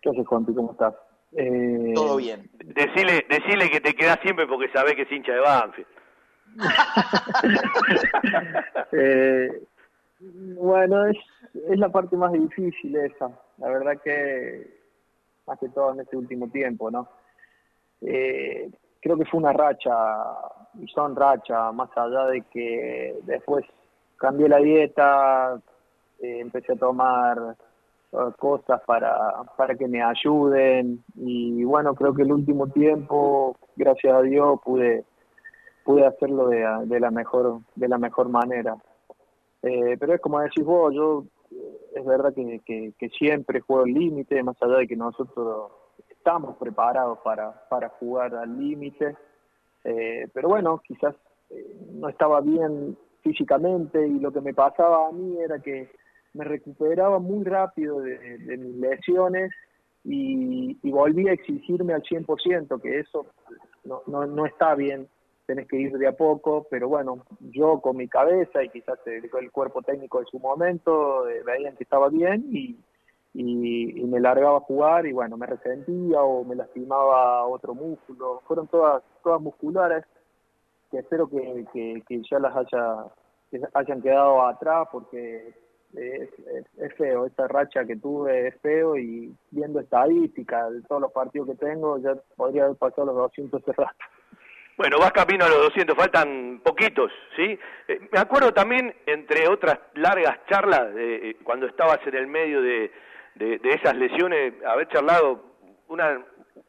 ¿Qué 0.00 0.08
haces, 0.08 0.26
Juanpi? 0.26 0.54
¿Cómo 0.54 0.72
estás? 0.72 0.94
Eh... 1.36 1.92
Todo 1.94 2.16
bien. 2.16 2.50
Decile, 2.52 3.24
decile 3.28 3.70
que 3.70 3.80
te 3.80 3.94
quedas 3.94 4.18
siempre 4.22 4.46
porque 4.46 4.72
sabés 4.72 4.96
que 4.96 5.02
es 5.02 5.12
hincha 5.12 5.32
de 5.32 5.40
Banfield. 5.40 5.86
eh, 8.92 9.62
bueno, 10.20 11.06
es, 11.06 11.16
la 11.78 11.88
parte 11.88 12.16
más 12.16 12.32
difícil 12.32 12.96
esa. 12.96 13.30
La 13.58 13.68
verdad 13.68 14.00
que, 14.02 14.66
más 15.46 15.58
que 15.58 15.68
todo 15.68 15.92
en 15.92 16.00
este 16.00 16.16
último 16.16 16.48
tiempo, 16.48 16.90
¿no? 16.90 17.08
Eh, 18.00 18.70
creo 19.00 19.16
que 19.16 19.24
fue 19.24 19.40
una 19.40 19.52
racha, 19.52 19.92
son 20.94 21.16
racha, 21.16 21.72
más 21.72 21.90
allá 21.96 22.26
de 22.26 22.42
que 22.42 23.16
después 23.22 23.64
cambié 24.16 24.48
la 24.48 24.58
dieta, 24.58 25.60
eh, 26.20 26.40
empecé 26.40 26.72
a 26.72 26.76
tomar 26.76 27.56
cosas 28.38 28.82
para, 28.84 29.42
para 29.56 29.74
que 29.74 29.88
me 29.88 30.02
ayuden 30.02 31.02
y 31.16 31.64
bueno, 31.64 31.94
creo 31.94 32.12
que 32.12 32.20
el 32.20 32.32
último 32.32 32.68
tiempo, 32.68 33.56
gracias 33.74 34.12
a 34.12 34.20
Dios, 34.20 34.60
pude 34.62 35.06
pude 35.84 36.06
hacerlo 36.06 36.48
de, 36.48 36.66
de 36.86 37.00
la 37.00 37.10
mejor 37.10 37.60
de 37.74 37.88
la 37.88 37.98
mejor 37.98 38.28
manera. 38.28 38.76
Eh, 39.62 39.96
pero 39.98 40.14
es 40.14 40.20
como 40.20 40.40
decís 40.40 40.64
vos, 40.64 40.92
yo 40.94 41.24
es 41.94 42.04
verdad 42.04 42.32
que, 42.34 42.60
que, 42.98 43.08
siempre 43.10 43.60
juego 43.60 43.82
al 43.84 43.92
límite, 43.92 44.42
más 44.42 44.60
allá 44.62 44.78
de 44.78 44.88
que 44.88 44.96
nosotros 44.96 45.70
estamos 46.08 46.56
preparados 46.56 47.18
para, 47.18 47.68
para 47.68 47.90
jugar 47.90 48.34
al 48.34 48.58
límite, 48.58 49.16
eh, 49.84 50.28
pero 50.32 50.48
bueno, 50.48 50.80
quizás 50.86 51.14
eh, 51.50 51.76
no 51.92 52.08
estaba 52.08 52.40
bien 52.40 52.96
físicamente 53.22 54.06
y 54.06 54.18
lo 54.18 54.32
que 54.32 54.40
me 54.40 54.54
pasaba 54.54 55.08
a 55.08 55.12
mí 55.12 55.38
era 55.38 55.58
que 55.58 55.90
me 56.34 56.44
recuperaba 56.44 57.18
muy 57.18 57.44
rápido 57.44 58.00
de, 58.00 58.38
de 58.38 58.56
mis 58.56 58.76
lesiones 58.76 59.52
y, 60.04 60.78
y, 60.82 60.90
volví 60.90 61.28
a 61.28 61.32
exigirme 61.32 61.92
al 61.92 62.02
100%, 62.02 62.80
que 62.80 63.00
eso 63.00 63.26
no, 63.84 64.02
no, 64.06 64.26
no 64.26 64.46
está 64.46 64.74
bien, 64.74 65.06
tenés 65.46 65.68
que 65.68 65.76
ir 65.76 65.98
de 65.98 66.06
a 66.06 66.12
poco, 66.12 66.66
pero 66.70 66.88
bueno, 66.88 67.24
yo 67.40 67.80
con 67.80 67.96
mi 67.96 68.08
cabeza 68.08 68.62
y 68.62 68.68
quizás 68.68 68.98
el, 69.06 69.30
cuerpo 69.50 69.82
técnico 69.82 70.20
de 70.20 70.26
su 70.26 70.38
momento 70.38 71.28
eh, 71.28 71.42
veían 71.44 71.76
que 71.76 71.84
estaba 71.84 72.08
bien 72.08 72.46
y, 72.50 72.78
y, 73.34 74.04
me 74.04 74.20
largaba 74.20 74.58
a 74.58 74.60
jugar 74.60 75.06
y 75.06 75.12
bueno, 75.12 75.36
me 75.36 75.46
resentía 75.46 76.22
o 76.22 76.44
me 76.44 76.54
lastimaba 76.54 77.46
otro 77.46 77.74
músculo, 77.74 78.42
fueron 78.46 78.68
todas, 78.68 79.02
todas 79.22 79.40
musculares 79.40 80.04
que 80.90 80.98
espero 80.98 81.28
que, 81.28 82.02
ya 82.30 82.38
las 82.38 82.54
haya, 82.54 83.06
que 83.50 83.60
hayan 83.72 84.02
quedado 84.02 84.42
atrás 84.42 84.86
porque 84.92 85.54
es, 85.94 86.28
es, 86.78 86.94
feo, 86.96 87.26
esta 87.26 87.48
racha 87.48 87.84
que 87.84 87.96
tuve 87.96 88.48
es 88.48 88.60
feo 88.60 88.96
y 88.96 89.34
viendo 89.50 89.80
estadística 89.80 90.70
de 90.70 90.82
todos 90.82 91.00
los 91.00 91.12
partidos 91.12 91.48
que 91.48 91.54
tengo 91.54 91.98
ya 91.98 92.14
podría 92.36 92.64
haber 92.64 92.76
pasado 92.76 93.06
los 93.06 93.16
200 93.16 93.62
hace 93.62 93.72
rato. 93.72 94.04
Bueno, 94.76 94.98
vas 94.98 95.12
camino 95.12 95.44
a 95.44 95.48
los 95.48 95.58
200, 95.64 95.94
faltan 95.96 96.60
poquitos, 96.64 97.12
¿sí? 97.36 97.58
Eh, 97.88 98.00
me 98.10 98.18
acuerdo 98.18 98.52
también, 98.52 98.94
entre 99.06 99.46
otras 99.46 99.78
largas 99.94 100.38
charlas, 100.48 100.88
eh, 100.96 101.36
cuando 101.44 101.66
estabas 101.66 101.98
en 102.06 102.14
el 102.14 102.26
medio 102.26 102.62
de, 102.62 102.90
de, 103.34 103.58
de, 103.58 103.70
esas 103.70 103.94
lesiones, 103.94 104.54
haber 104.64 104.88
charlado 104.88 105.44
una, 105.88 106.22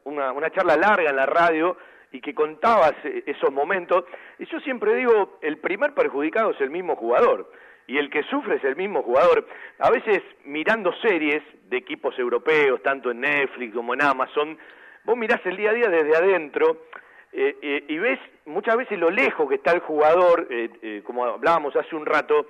una, 0.04 0.32
una 0.32 0.50
charla 0.50 0.76
larga 0.76 1.08
en 1.08 1.16
la 1.16 1.24
radio 1.24 1.78
y 2.12 2.20
que 2.20 2.34
contabas 2.34 2.92
esos 3.26 3.50
momentos, 3.50 4.04
y 4.38 4.44
yo 4.46 4.60
siempre 4.60 4.94
digo, 4.96 5.38
el 5.40 5.58
primer 5.58 5.94
perjudicado 5.94 6.50
es 6.50 6.60
el 6.60 6.70
mismo 6.70 6.96
jugador 6.96 7.50
y 7.86 7.98
el 7.98 8.10
que 8.10 8.22
sufre 8.24 8.56
es 8.56 8.64
el 8.64 8.76
mismo 8.76 9.02
jugador. 9.02 9.46
A 9.78 9.90
veces 9.90 10.22
mirando 10.44 10.92
series 11.00 11.42
de 11.68 11.78
equipos 11.78 12.18
europeos, 12.18 12.82
tanto 12.82 13.10
en 13.10 13.20
Netflix 13.20 13.74
como 13.74 13.94
en 13.94 14.02
Amazon, 14.02 14.58
vos 15.04 15.16
mirás 15.16 15.40
el 15.44 15.56
día 15.56 15.70
a 15.70 15.74
día 15.74 15.88
desde 15.88 16.16
adentro 16.16 16.84
eh, 17.34 17.56
eh, 17.60 17.84
y 17.88 17.98
ves 17.98 18.20
muchas 18.46 18.76
veces 18.76 18.98
lo 18.98 19.10
lejos 19.10 19.48
que 19.48 19.56
está 19.56 19.72
el 19.72 19.80
jugador, 19.80 20.46
eh, 20.50 20.70
eh, 20.82 21.02
como 21.04 21.24
hablábamos 21.24 21.74
hace 21.76 21.96
un 21.96 22.06
rato, 22.06 22.46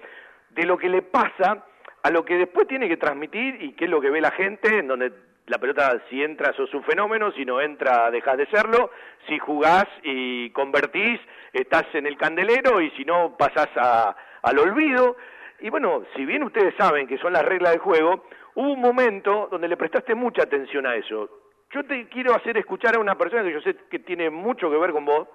de 0.50 0.66
lo 0.66 0.76
que 0.76 0.88
le 0.88 1.02
pasa 1.02 1.64
a 2.02 2.10
lo 2.10 2.24
que 2.24 2.36
después 2.36 2.68
tiene 2.68 2.88
que 2.88 2.96
transmitir 2.96 3.62
y 3.62 3.72
qué 3.72 3.84
es 3.84 3.90
lo 3.90 4.00
que 4.00 4.10
ve 4.10 4.20
la 4.20 4.30
gente, 4.32 4.78
en 4.78 4.88
donde 4.88 5.10
la 5.46 5.58
pelota 5.58 6.02
si 6.08 6.22
entra 6.22 6.52
sos 6.52 6.72
un 6.74 6.84
fenómeno, 6.84 7.32
si 7.32 7.44
no 7.44 7.60
entra 7.60 8.10
dejas 8.10 8.36
de 8.36 8.46
serlo, 8.46 8.90
si 9.26 9.38
jugás 9.38 9.86
y 10.02 10.50
convertís 10.50 11.20
estás 11.52 11.84
en 11.94 12.06
el 12.06 12.16
candelero 12.16 12.80
y 12.80 12.90
si 12.90 13.04
no 13.04 13.36
pasás 13.36 13.68
a, 13.76 14.16
al 14.42 14.58
olvido. 14.58 15.16
Y 15.60 15.70
bueno, 15.70 16.04
si 16.14 16.24
bien 16.24 16.42
ustedes 16.42 16.74
saben 16.76 17.06
que 17.06 17.18
son 17.18 17.32
las 17.32 17.44
reglas 17.44 17.72
del 17.72 17.80
juego, 17.80 18.24
hubo 18.54 18.72
un 18.72 18.80
momento 18.80 19.48
donde 19.50 19.68
le 19.68 19.76
prestaste 19.76 20.14
mucha 20.14 20.42
atención 20.42 20.86
a 20.86 20.96
eso. 20.96 21.43
Yo 21.74 21.82
te 21.84 22.06
quiero 22.06 22.36
hacer 22.36 22.56
escuchar 22.56 22.94
a 22.94 23.00
una 23.00 23.18
persona 23.18 23.42
que 23.42 23.52
yo 23.52 23.60
sé 23.60 23.74
que 23.90 23.98
tiene 23.98 24.30
mucho 24.30 24.70
que 24.70 24.76
ver 24.76 24.92
con 24.92 25.04
vos, 25.04 25.26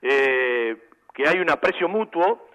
eh, 0.00 0.76
que 1.12 1.26
hay 1.26 1.40
un 1.40 1.50
aprecio 1.50 1.88
mutuo. 1.88 2.46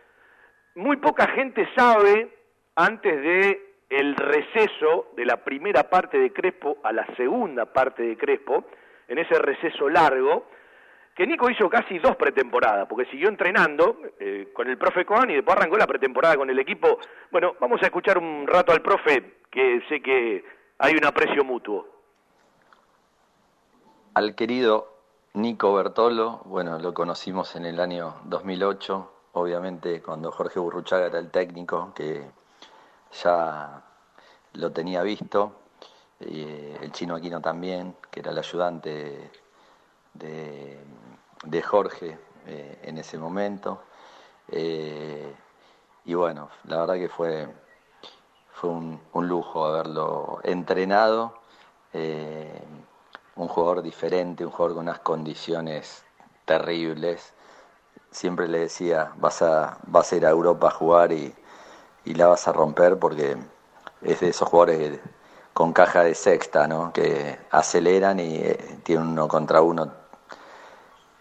Muy 0.75 0.95
poca 0.97 1.27
gente 1.31 1.67
sabe, 1.75 2.29
antes 2.75 3.21
de 3.21 3.73
el 3.89 4.15
receso 4.15 5.09
de 5.17 5.25
la 5.25 5.43
primera 5.43 5.89
parte 5.89 6.17
de 6.17 6.31
Crespo 6.31 6.77
a 6.81 6.93
la 6.93 7.05
segunda 7.17 7.65
parte 7.65 8.03
de 8.03 8.15
Crespo, 8.15 8.63
en 9.09 9.17
ese 9.17 9.37
receso 9.37 9.89
largo, 9.89 10.47
que 11.13 11.27
Nico 11.27 11.49
hizo 11.49 11.69
casi 11.69 11.99
dos 11.99 12.15
pretemporadas, 12.15 12.87
porque 12.87 13.11
siguió 13.11 13.27
entrenando 13.27 13.99
eh, 14.17 14.47
con 14.53 14.69
el 14.69 14.77
profe 14.77 15.03
Coan 15.03 15.29
y 15.29 15.35
después 15.35 15.57
arrancó 15.57 15.75
la 15.75 15.87
pretemporada 15.87 16.37
con 16.37 16.49
el 16.49 16.59
equipo. 16.59 16.97
Bueno, 17.31 17.57
vamos 17.59 17.81
a 17.81 17.87
escuchar 17.87 18.17
un 18.17 18.47
rato 18.47 18.71
al 18.71 18.81
profe, 18.81 19.39
que 19.51 19.81
sé 19.89 20.01
que 20.01 20.41
hay 20.77 20.93
un 20.93 21.05
aprecio 21.05 21.43
mutuo. 21.43 21.98
Al 24.19 24.35
querido 24.35 24.89
Nico 25.35 25.73
Bertolo, 25.73 26.41
bueno, 26.43 26.77
lo 26.77 26.93
conocimos 26.93 27.55
en 27.55 27.63
el 27.63 27.79
año 27.79 28.15
2008, 28.25 29.11
obviamente 29.31 30.01
cuando 30.01 30.29
Jorge 30.29 30.59
Burruchaga 30.59 31.05
era 31.05 31.19
el 31.19 31.31
técnico, 31.31 31.93
que 31.95 32.29
ya 33.23 33.81
lo 34.55 34.71
tenía 34.73 35.03
visto, 35.03 35.53
eh, 36.19 36.77
el 36.81 36.91
chino 36.91 37.15
Aquino 37.15 37.39
también, 37.39 37.95
que 38.11 38.19
era 38.19 38.31
el 38.31 38.39
ayudante 38.39 39.31
de, 40.15 40.83
de 41.45 41.61
Jorge 41.61 42.19
eh, 42.45 42.77
en 42.83 42.97
ese 42.97 43.17
momento. 43.17 43.83
Eh, 44.49 45.33
y 46.03 46.13
bueno, 46.13 46.49
la 46.65 46.79
verdad 46.81 46.95
que 46.95 47.07
fue, 47.07 47.47
fue 48.51 48.69
un, 48.69 48.99
lujo 49.13 49.65
haberlo 49.65 50.41
entrenado. 50.43 51.39
Un 53.39 53.47
jugador 53.47 53.81
diferente, 53.81 54.45
un 54.45 54.51
jugador 54.51 54.75
con 54.75 54.83
unas 54.83 54.99
condiciones 54.99 56.03
terribles. 56.45 57.33
Siempre 58.11 58.47
le 58.47 58.59
decía, 58.59 59.13
vas 59.17 59.41
a, 59.41 59.77
vas 59.87 60.11
a 60.11 60.15
ir 60.17 60.25
a 60.25 60.29
Europa 60.29 60.67
a 60.67 60.71
jugar 60.71 61.11
y, 61.13 61.33
y 62.05 62.13
la 62.15 62.27
vas 62.27 62.47
a 62.47 62.53
romper 62.53 62.99
porque 62.99 63.37
es 64.01 64.19
de 64.19 64.29
esos 64.29 64.47
jugadores 64.47 64.99
con 65.53 65.73
caja 65.73 66.03
de 66.03 66.15
sexta, 66.15 66.67
¿no? 66.67 66.91
que 66.93 67.39
aceleran 67.51 68.19
y 68.19 68.35
eh, 68.37 68.79
tienen 68.83 69.07
uno 69.07 69.27
contra 69.27 69.61
uno 69.61 69.91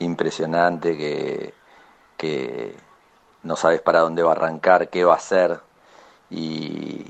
impresionante, 0.00 0.96
que, 0.96 1.54
que 2.16 2.76
no 3.44 3.56
sabes 3.56 3.80
para 3.80 4.00
dónde 4.00 4.22
va 4.22 4.30
a 4.30 4.34
arrancar, 4.34 4.90
qué 4.90 5.04
va 5.04 5.14
a 5.14 5.16
hacer. 5.16 5.60
Y 6.30 7.04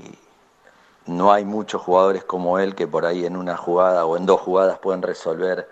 no 1.09 1.33
hay 1.33 1.43
muchos 1.43 1.81
jugadores 1.81 2.23
como 2.23 2.59
él 2.59 2.75
que 2.75 2.87
por 2.87 3.05
ahí 3.05 3.25
en 3.25 3.35
una 3.35 3.57
jugada 3.57 4.05
o 4.05 4.15
en 4.15 4.25
dos 4.25 4.39
jugadas 4.41 4.79
pueden 4.79 5.01
resolver 5.01 5.67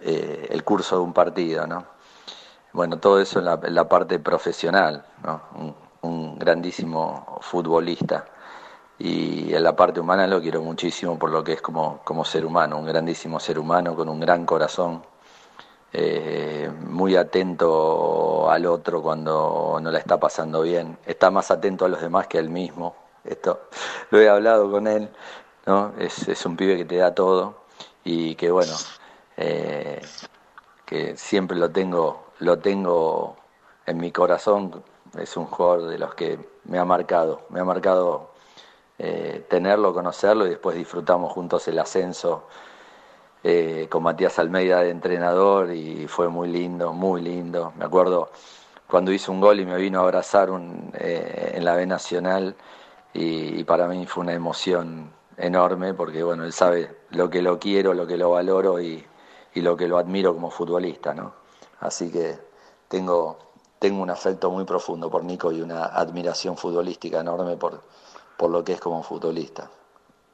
eh, 0.00 0.48
el 0.50 0.62
curso 0.64 0.96
de 0.96 1.02
un 1.02 1.12
partido. 1.12 1.66
¿no? 1.66 1.84
Bueno, 2.72 2.98
todo 2.98 3.20
eso 3.20 3.38
en 3.38 3.46
la, 3.46 3.58
en 3.62 3.74
la 3.74 3.88
parte 3.88 4.18
profesional, 4.18 5.04
¿no? 5.24 5.42
un, 6.02 6.38
grandísimo 6.38 7.38
futbolista 7.42 8.24
y 8.98 9.52
en 9.54 9.62
la 9.62 9.76
parte 9.76 10.00
humana 10.00 10.26
lo 10.26 10.40
quiero 10.40 10.62
muchísimo 10.62 11.18
por 11.18 11.30
lo 11.30 11.44
que 11.44 11.52
es 11.52 11.60
como, 11.60 12.00
como 12.02 12.24
ser 12.24 12.46
humano, 12.46 12.78
un 12.78 12.86
grandísimo 12.86 13.38
ser 13.38 13.58
humano 13.58 13.94
con 13.94 14.08
un 14.08 14.18
gran 14.18 14.46
corazón, 14.46 15.02
eh, 15.92 16.70
muy 16.88 17.16
atento 17.16 18.50
al 18.50 18.64
otro 18.64 19.02
cuando 19.02 19.78
no 19.82 19.90
la 19.90 19.98
está 19.98 20.18
pasando 20.18 20.62
bien, 20.62 20.96
está 21.04 21.30
más 21.30 21.50
atento 21.50 21.84
a 21.84 21.88
los 21.88 22.00
demás 22.00 22.26
que 22.26 22.38
a 22.38 22.40
él 22.40 22.48
mismo, 22.48 22.94
esto 23.24 23.60
lo 24.10 24.20
he 24.20 24.28
hablado 24.28 24.70
con 24.70 24.86
él, 24.86 25.08
¿no? 25.66 25.92
es, 25.98 26.28
es 26.28 26.44
un 26.46 26.56
pibe 26.56 26.76
que 26.76 26.84
te 26.84 26.96
da 26.96 27.14
todo 27.14 27.64
y 28.04 28.34
que 28.34 28.50
bueno, 28.50 28.72
eh, 29.36 30.00
que 30.84 31.16
siempre 31.16 31.56
lo 31.56 31.70
tengo, 31.70 32.24
lo 32.40 32.58
tengo 32.58 33.36
en 33.86 33.98
mi 33.98 34.12
corazón, 34.12 34.82
es 35.18 35.36
un 35.36 35.46
jugador 35.46 35.88
de 35.88 35.98
los 35.98 36.14
que 36.14 36.38
me 36.64 36.78
ha 36.78 36.84
marcado, 36.84 37.42
me 37.50 37.60
ha 37.60 37.64
marcado 37.64 38.30
eh, 38.98 39.46
tenerlo, 39.48 39.94
conocerlo 39.94 40.46
y 40.46 40.50
después 40.50 40.76
disfrutamos 40.76 41.32
juntos 41.32 41.66
el 41.68 41.78
ascenso 41.78 42.44
eh, 43.42 43.86
con 43.90 44.02
Matías 44.02 44.38
Almeida 44.38 44.80
de 44.82 44.90
entrenador 44.90 45.72
y 45.72 46.06
fue 46.06 46.28
muy 46.28 46.48
lindo, 46.48 46.92
muy 46.92 47.22
lindo. 47.22 47.72
Me 47.76 47.86
acuerdo 47.86 48.30
cuando 48.86 49.12
hizo 49.12 49.32
un 49.32 49.40
gol 49.40 49.60
y 49.60 49.64
me 49.64 49.76
vino 49.76 50.00
a 50.00 50.02
abrazar 50.02 50.50
un, 50.50 50.92
eh, 50.98 51.52
en 51.54 51.64
la 51.64 51.76
B 51.76 51.86
Nacional 51.86 52.54
y, 53.12 53.60
y, 53.60 53.64
para 53.64 53.86
mí 53.88 54.06
fue 54.06 54.22
una 54.22 54.32
emoción 54.32 55.10
enorme 55.36 55.94
porque 55.94 56.22
bueno, 56.22 56.44
él 56.44 56.52
sabe 56.52 56.96
lo 57.10 57.28
que 57.28 57.42
lo 57.42 57.58
quiero, 57.58 57.94
lo 57.94 58.06
que 58.06 58.16
lo 58.16 58.30
valoro 58.30 58.80
y, 58.80 59.04
y 59.54 59.60
lo 59.60 59.76
que 59.76 59.88
lo 59.88 59.98
admiro 59.98 60.34
como 60.34 60.50
futbolista, 60.50 61.14
¿no? 61.14 61.34
Así 61.80 62.12
que 62.12 62.36
tengo, 62.88 63.38
tengo 63.78 64.02
un 64.02 64.10
afecto 64.10 64.50
muy 64.50 64.64
profundo 64.64 65.10
por 65.10 65.24
Nico 65.24 65.50
y 65.52 65.60
una 65.60 65.86
admiración 65.86 66.56
futbolística 66.56 67.20
enorme 67.20 67.56
por, 67.56 67.80
por 68.36 68.50
lo 68.50 68.62
que 68.62 68.72
es 68.72 68.80
como 68.80 69.02
futbolista. 69.02 69.70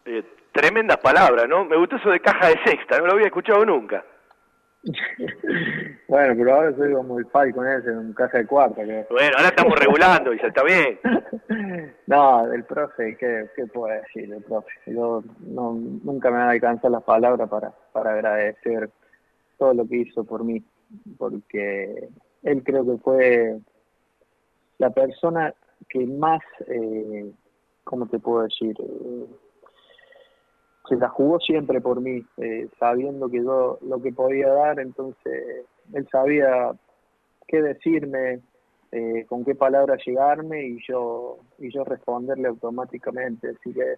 Eh, 0.05 0.23
tremendas 0.53 0.99
palabras, 0.99 1.49
¿no? 1.49 1.65
Me 1.65 1.77
gustó 1.77 1.97
eso 1.97 2.11
de 2.11 2.21
caja 2.21 2.49
de 2.49 2.59
sexta, 2.65 2.99
no 2.99 3.07
lo 3.07 3.13
había 3.13 3.27
escuchado 3.27 3.65
nunca. 3.65 4.05
bueno, 6.09 6.35
pero 6.37 6.55
ahora 6.55 6.77
soy 6.77 6.93
como 6.93 7.19
el 7.19 7.27
con 7.27 7.67
ese, 7.67 7.91
en 7.91 8.13
caja 8.13 8.39
de 8.39 8.47
cuarta. 8.47 8.85
Que... 8.85 9.07
Bueno, 9.11 9.37
ahora 9.37 9.49
estamos 9.49 9.79
regulando 9.79 10.33
y 10.33 10.39
está 10.39 10.63
bien. 10.63 10.99
no, 12.07 12.53
el 12.53 12.65
profe, 12.65 13.17
¿qué, 13.17 13.49
¿qué 13.55 13.67
puedo 13.67 13.93
decir 13.95 14.29
del 14.29 14.43
profe? 14.43 14.71
Yo 14.87 15.23
no, 15.41 15.73
nunca 15.75 16.31
me 16.31 16.39
han 16.39 16.51
alcanzado 16.51 16.95
las 16.95 17.03
palabras 17.03 17.49
para, 17.49 17.73
para 17.93 18.13
agradecer 18.13 18.91
todo 19.59 19.75
lo 19.75 19.87
que 19.87 19.97
hizo 19.97 20.25
por 20.25 20.45
mí, 20.45 20.63
porque 21.19 22.09
él 22.43 22.63
creo 22.63 22.85
que 22.87 22.99
fue 23.03 23.59
la 24.79 24.91
persona 24.91 25.53
que 25.89 26.07
más... 26.07 26.41
Eh, 26.69 27.33
¿cómo 27.87 28.07
te 28.07 28.19
puedo 28.19 28.43
decir? 28.43 28.77
Eh, 28.81 29.27
se 30.89 30.97
la 30.97 31.09
jugó 31.09 31.41
siempre 31.41 31.81
por 31.81 32.01
mí, 32.01 32.25
eh, 32.39 32.69
sabiendo 32.79 33.29
que 33.29 33.39
yo 33.39 33.79
lo 33.83 34.01
que 34.01 34.13
podía 34.13 34.49
dar, 34.49 34.81
entonces 34.81 35.65
él 35.93 36.09
sabía 36.11 36.73
qué 37.47 37.63
decirme, 37.63 38.41
eh, 38.93 39.27
con 39.29 39.45
qué 39.45 39.55
palabras 39.55 40.01
llegarme 40.07 40.65
y 40.65 40.79
yo 40.87 41.39
y 41.59 41.73
yo 41.73 41.85
responderle 41.85 42.49
automáticamente. 42.49 43.51
Así 43.51 43.73
que 43.73 43.97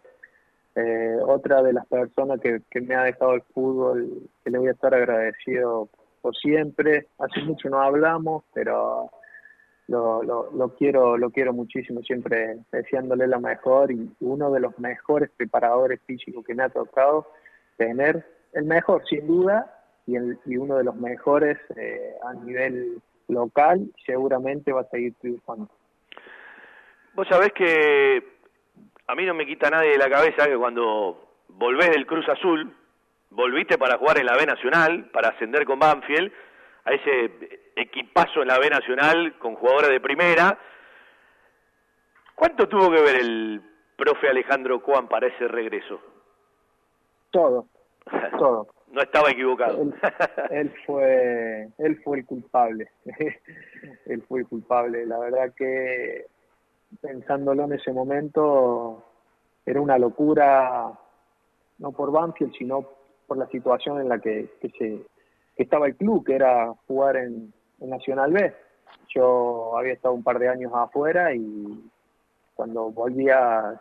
eh, 0.75 1.19
otra 1.27 1.63
de 1.63 1.73
las 1.73 1.87
personas 1.87 2.41
que, 2.41 2.63
que 2.71 2.81
me 2.81 2.95
ha 2.95 3.05
dejado 3.05 3.35
el 3.35 3.43
fútbol, 3.43 4.29
que 4.45 4.51
le 4.51 4.59
voy 4.59 4.69
a 4.69 4.73
estar 4.73 4.95
agradecido 4.95 5.89
por 6.23 6.37
siempre. 6.37 7.07
Hace 7.19 7.43
mucho 7.43 7.69
no 7.69 7.81
hablamos, 7.81 8.45
pero 8.55 9.11
lo, 9.89 10.23
lo, 10.23 10.51
lo, 10.53 10.75
quiero 10.77 11.17
lo 11.17 11.31
quiero 11.31 11.53
muchísimo, 11.53 12.03
siempre 12.03 12.59
deseándole 12.71 13.27
la 13.27 13.39
mejor 13.39 13.91
y 13.91 14.11
uno 14.21 14.51
de 14.51 14.61
los 14.61 14.79
mejores 14.79 15.31
preparadores 15.37 16.01
físicos 16.07 16.45
que 16.45 16.55
me 16.55 16.63
ha 16.63 16.69
tocado 16.69 17.33
tener, 17.77 18.25
el 18.53 18.65
mejor 18.65 19.03
sin 19.09 19.27
duda 19.27 19.75
y, 20.07 20.17
el, 20.17 20.39
y 20.45 20.57
uno 20.57 20.77
de 20.77 20.85
los 20.85 20.95
mejores 20.97 21.59
eh, 21.77 22.13
a 22.23 22.35
nivel 22.35 23.01
local, 23.29 23.91
seguramente 24.07 24.73
va 24.73 24.83
a 24.83 24.89
seguir 24.89 25.15
triunfando. 25.21 25.69
Vos 27.15 27.27
sabés 27.29 27.53
que 27.53 28.23
a 29.07 29.15
mí 29.15 29.25
no 29.25 29.35
me 29.35 29.47
quita 29.47 29.71
nadie 29.71 29.91
de 29.91 29.99
la 29.99 30.11
cabeza 30.11 30.47
que 30.47 30.57
cuando 30.57 31.29
volvés 31.49 31.91
del 31.91 32.07
Cruz 32.07 32.29
Azul, 32.29 32.75
volviste 33.31 33.79
para 33.79 33.99
jugar 33.99 34.19
en 34.19 34.27
la 34.27 34.37
B 34.37 34.47
Nacional, 34.47 35.11
para 35.13 35.31
ascender 35.31 35.65
con 35.65 35.79
Banfield, 35.79 36.33
a 36.85 36.93
ese 36.93 37.31
equipazo 37.79 38.43
en 38.43 38.49
la 38.49 38.59
B 38.59 38.71
Nacional 38.71 39.39
con 39.39 39.55
jugadores 39.55 39.91
de 39.91 40.01
primera. 40.01 40.59
¿Cuánto 42.35 42.69
tuvo 42.69 42.91
que 42.91 43.01
ver 43.01 43.17
el 43.17 43.63
profe 43.97 44.29
Alejandro 44.29 44.83
Coan 44.83 45.09
para 45.09 45.27
ese 45.27 45.49
regreso? 45.49 46.01
Todo, 47.31 47.67
todo. 48.39 48.69
no 48.93 49.03
estaba 49.03 49.31
equivocado. 49.31 49.83
Él, 49.83 49.95
él, 50.51 50.75
fue, 50.87 51.69
él 51.79 52.01
fue 52.03 52.19
el 52.19 52.27
culpable. 52.27 52.91
él 54.07 54.23
fue 54.29 54.41
el 54.41 54.47
culpable. 54.47 55.05
La 55.07 55.19
verdad 55.19 55.53
que 55.57 56.27
pensándolo 57.01 57.65
en 57.65 57.75
ese 57.75 57.93
momento 57.93 59.05
era 59.67 59.81
una 59.81 59.99
locura, 59.99 60.93
no 61.79 61.93
por 61.93 62.13
Banfield, 62.13 62.55
sino 62.57 62.89
por 63.27 63.37
la 63.37 63.47
situación 63.49 64.01
en 64.01 64.09
la 64.09 64.19
que, 64.19 64.49
que 64.61 64.71
se 64.71 65.07
que 65.59 65.65
estaba 65.65 65.89
el 65.89 65.97
club, 65.97 66.25
que 66.25 66.37
era 66.37 66.73
jugar 66.87 67.17
en, 67.17 67.53
en 67.81 67.91
Nacional 67.91 68.33
B. 68.33 68.55
Yo 69.15 69.77
había 69.77 69.95
estado 69.95 70.15
un 70.15 70.23
par 70.23 70.39
de 70.39 70.49
años 70.49 70.73
afuera 70.75 71.35
y 71.35 71.91
cuando 72.55 72.91
volvía, 72.91 73.81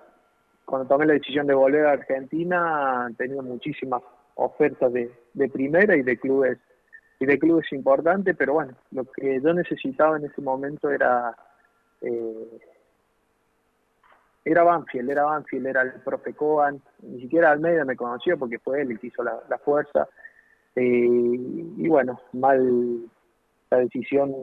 cuando 0.65 0.87
tomé 0.87 1.05
la 1.05 1.13
decisión 1.13 1.47
de 1.47 1.53
volver 1.53 1.85
a 1.85 1.93
Argentina, 1.93 3.09
tenía 3.17 3.41
muchísimas 3.41 4.01
ofertas 4.35 4.93
de, 4.93 5.11
primera 5.51 5.95
y 5.95 6.03
de 6.03 6.17
clubes 6.17 6.59
y 7.19 7.25
de 7.25 7.39
clubes 7.39 7.71
importantes, 7.71 8.35
pero 8.37 8.53
bueno, 8.53 8.73
lo 8.91 9.03
que 9.05 9.41
yo 9.41 9.53
necesitaba 9.53 10.17
en 10.17 10.25
ese 10.25 10.41
momento 10.41 10.91
era 10.91 11.35
eh, 12.01 12.59
era 14.45 14.63
Banfield, 14.63 15.09
era 15.09 15.23
Banfield, 15.23 15.67
era 15.67 15.81
el 15.81 15.93
profe 15.93 16.33
Coan, 16.33 16.81
ni 17.01 17.21
siquiera 17.21 17.51
Almeida 17.51 17.83
me 17.83 17.97
conoció 17.97 18.37
porque 18.37 18.59
fue 18.59 18.81
él 18.81 18.91
el 18.91 18.99
que 18.99 19.07
hizo 19.07 19.23
la, 19.23 19.41
la 19.49 19.57
fuerza. 19.57 20.07
Eh, 20.75 20.83
y 20.83 21.87
bueno, 21.87 22.21
mal 22.33 23.09
la 23.69 23.79
decisión, 23.79 24.33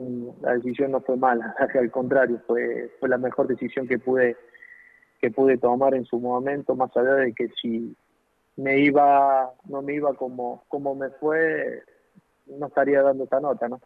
la 0.41 0.53
decisión 0.53 0.91
no 0.91 1.01
fue 1.01 1.17
mala, 1.17 1.55
al 1.79 1.91
contrario, 1.91 2.41
fue, 2.47 2.91
fue 2.99 3.09
la 3.09 3.17
mejor 3.17 3.47
decisión 3.47 3.87
que 3.87 3.99
pude, 3.99 4.37
que 5.19 5.31
pude 5.31 5.57
tomar 5.57 5.95
en 5.95 6.05
su 6.05 6.19
momento, 6.19 6.75
más 6.75 6.95
allá 6.95 7.15
de 7.15 7.33
que 7.33 7.49
si 7.61 7.95
me 8.57 8.79
iba, 8.79 9.51
no 9.67 9.81
me 9.81 9.93
iba 9.93 10.13
como, 10.13 10.63
como 10.67 10.95
me 10.95 11.09
fue, 11.09 11.83
no 12.47 12.67
estaría 12.67 13.01
dando 13.01 13.25
esta 13.25 13.39
nota, 13.39 13.67
¿no? 13.67 13.81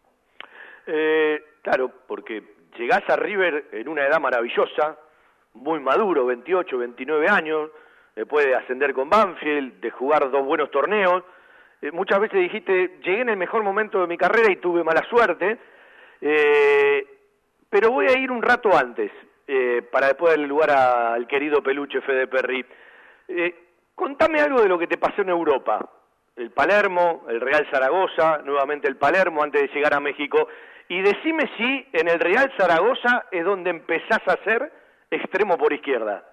Eh, 0.86 1.40
claro, 1.62 1.90
porque 2.06 2.42
llegás 2.78 3.02
a 3.08 3.16
River 3.16 3.66
en 3.72 3.88
una 3.88 4.06
edad 4.06 4.20
maravillosa, 4.20 4.96
muy 5.54 5.80
maduro, 5.80 6.26
28, 6.26 6.78
29 6.78 7.28
años, 7.28 7.70
después 8.14 8.46
de 8.46 8.54
ascender 8.54 8.94
con 8.94 9.08
Banfield, 9.08 9.80
de 9.80 9.90
jugar 9.90 10.30
dos 10.30 10.44
buenos 10.44 10.70
torneos. 10.70 11.24
Eh, 11.82 11.90
muchas 11.92 12.20
veces 12.20 12.40
dijiste, 12.40 12.98
llegué 13.02 13.22
en 13.22 13.30
el 13.30 13.36
mejor 13.36 13.62
momento 13.62 14.00
de 14.00 14.06
mi 14.06 14.18
carrera 14.18 14.52
y 14.52 14.56
tuve 14.56 14.84
mala 14.84 15.02
suerte, 15.08 15.58
eh, 16.20 17.06
pero 17.68 17.90
voy 17.90 18.06
a 18.06 18.18
ir 18.18 18.30
un 18.30 18.42
rato 18.42 18.76
antes, 18.76 19.10
eh, 19.46 19.82
para 19.90 20.08
después 20.08 20.32
darle 20.32 20.46
lugar 20.46 20.70
al 20.70 21.26
querido 21.26 21.62
peluche 21.62 22.00
Fede 22.02 22.26
Perry. 22.26 22.64
Contame 23.94 24.40
algo 24.40 24.60
de 24.62 24.68
lo 24.68 24.78
que 24.78 24.86
te 24.86 24.98
pasó 24.98 25.22
en 25.22 25.28
Europa. 25.28 25.88
El 26.36 26.50
Palermo, 26.50 27.24
el 27.28 27.40
Real 27.40 27.66
Zaragoza, 27.70 28.38
nuevamente 28.44 28.88
el 28.88 28.96
Palermo 28.96 29.42
antes 29.42 29.62
de 29.62 29.68
llegar 29.68 29.94
a 29.94 30.00
México. 30.00 30.48
Y 30.88 31.02
decime 31.02 31.48
si 31.56 31.86
en 31.92 32.08
el 32.08 32.18
Real 32.18 32.52
Zaragoza 32.58 33.26
es 33.30 33.44
donde 33.44 33.70
empezás 33.70 34.20
a 34.26 34.42
ser 34.42 34.72
extremo 35.10 35.56
por 35.56 35.72
izquierda. 35.72 36.24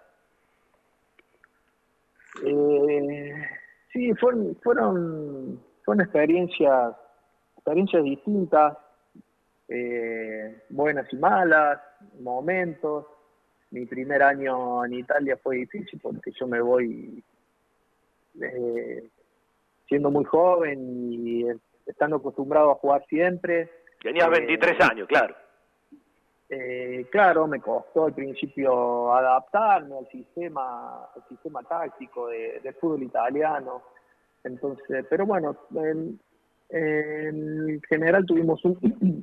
Sí, 3.98 4.14
fueron, 4.16 4.56
fueron, 4.62 5.60
fueron 5.84 6.04
experiencias, 6.04 6.96
experiencias 7.56 8.04
distintas, 8.04 8.78
eh, 9.68 10.64
buenas 10.70 11.12
y 11.12 11.16
malas, 11.18 11.80
momentos. 12.20 13.06
Mi 13.72 13.86
primer 13.86 14.24
año 14.24 14.86
en 14.86 14.94
Italia 14.94 15.38
fue 15.42 15.58
difícil 15.58 16.00
porque 16.02 16.32
yo 16.32 16.48
me 16.48 16.62
voy 16.62 17.22
eh, 18.42 19.10
siendo 19.90 20.10
muy 20.10 20.24
joven 20.24 21.12
y 21.12 21.50
eh, 21.50 21.58
estando 21.86 22.18
acostumbrado 22.18 22.72
a 22.72 22.76
jugar 22.76 23.04
siempre. 23.10 23.70
Tenías 24.02 24.28
Eh, 24.28 24.32
23 24.32 24.90
años, 24.90 25.08
claro. 25.08 25.36
Eh, 26.50 27.08
claro, 27.12 27.46
me 27.46 27.60
costó 27.60 28.06
al 28.06 28.14
principio 28.14 29.14
adaptarme 29.14 29.98
al 29.98 30.08
sistema, 30.08 31.04
al 31.14 31.24
sistema 31.28 31.62
táctico 31.64 32.28
de- 32.28 32.60
del 32.64 32.74
fútbol 32.76 33.04
italiano. 33.04 33.82
Entonces, 34.44 35.06
pero 35.10 35.26
bueno, 35.26 35.58
en, 35.76 36.18
en 36.70 37.82
general 37.90 38.26
tuvimos 38.26 38.64
un 38.64 38.78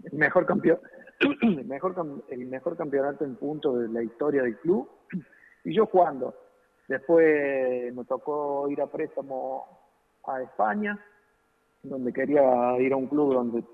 mejor 0.13 0.45
campeón, 0.45 0.79
el 1.41 1.65
mejor 1.67 1.95
el 2.29 2.47
mejor 2.47 2.77
campeonato 2.77 3.25
en 3.25 3.37
puntos 3.37 3.81
de 3.81 3.89
la 3.89 4.03
historia 4.03 4.43
del 4.43 4.59
club 4.59 4.89
y 5.65 5.75
yo 5.75 5.87
jugando. 5.87 6.35
Después 6.89 7.95
me 7.95 8.05
tocó 8.05 8.69
ir 8.69 8.83
a 8.83 8.87
préstamo 8.87 9.67
a 10.27 10.43
España, 10.43 11.03
donde 11.83 12.13
quería 12.13 12.79
ir 12.79 12.93
a 12.93 12.97
un 12.97 13.07
club 13.07 13.33
donde 13.33 13.65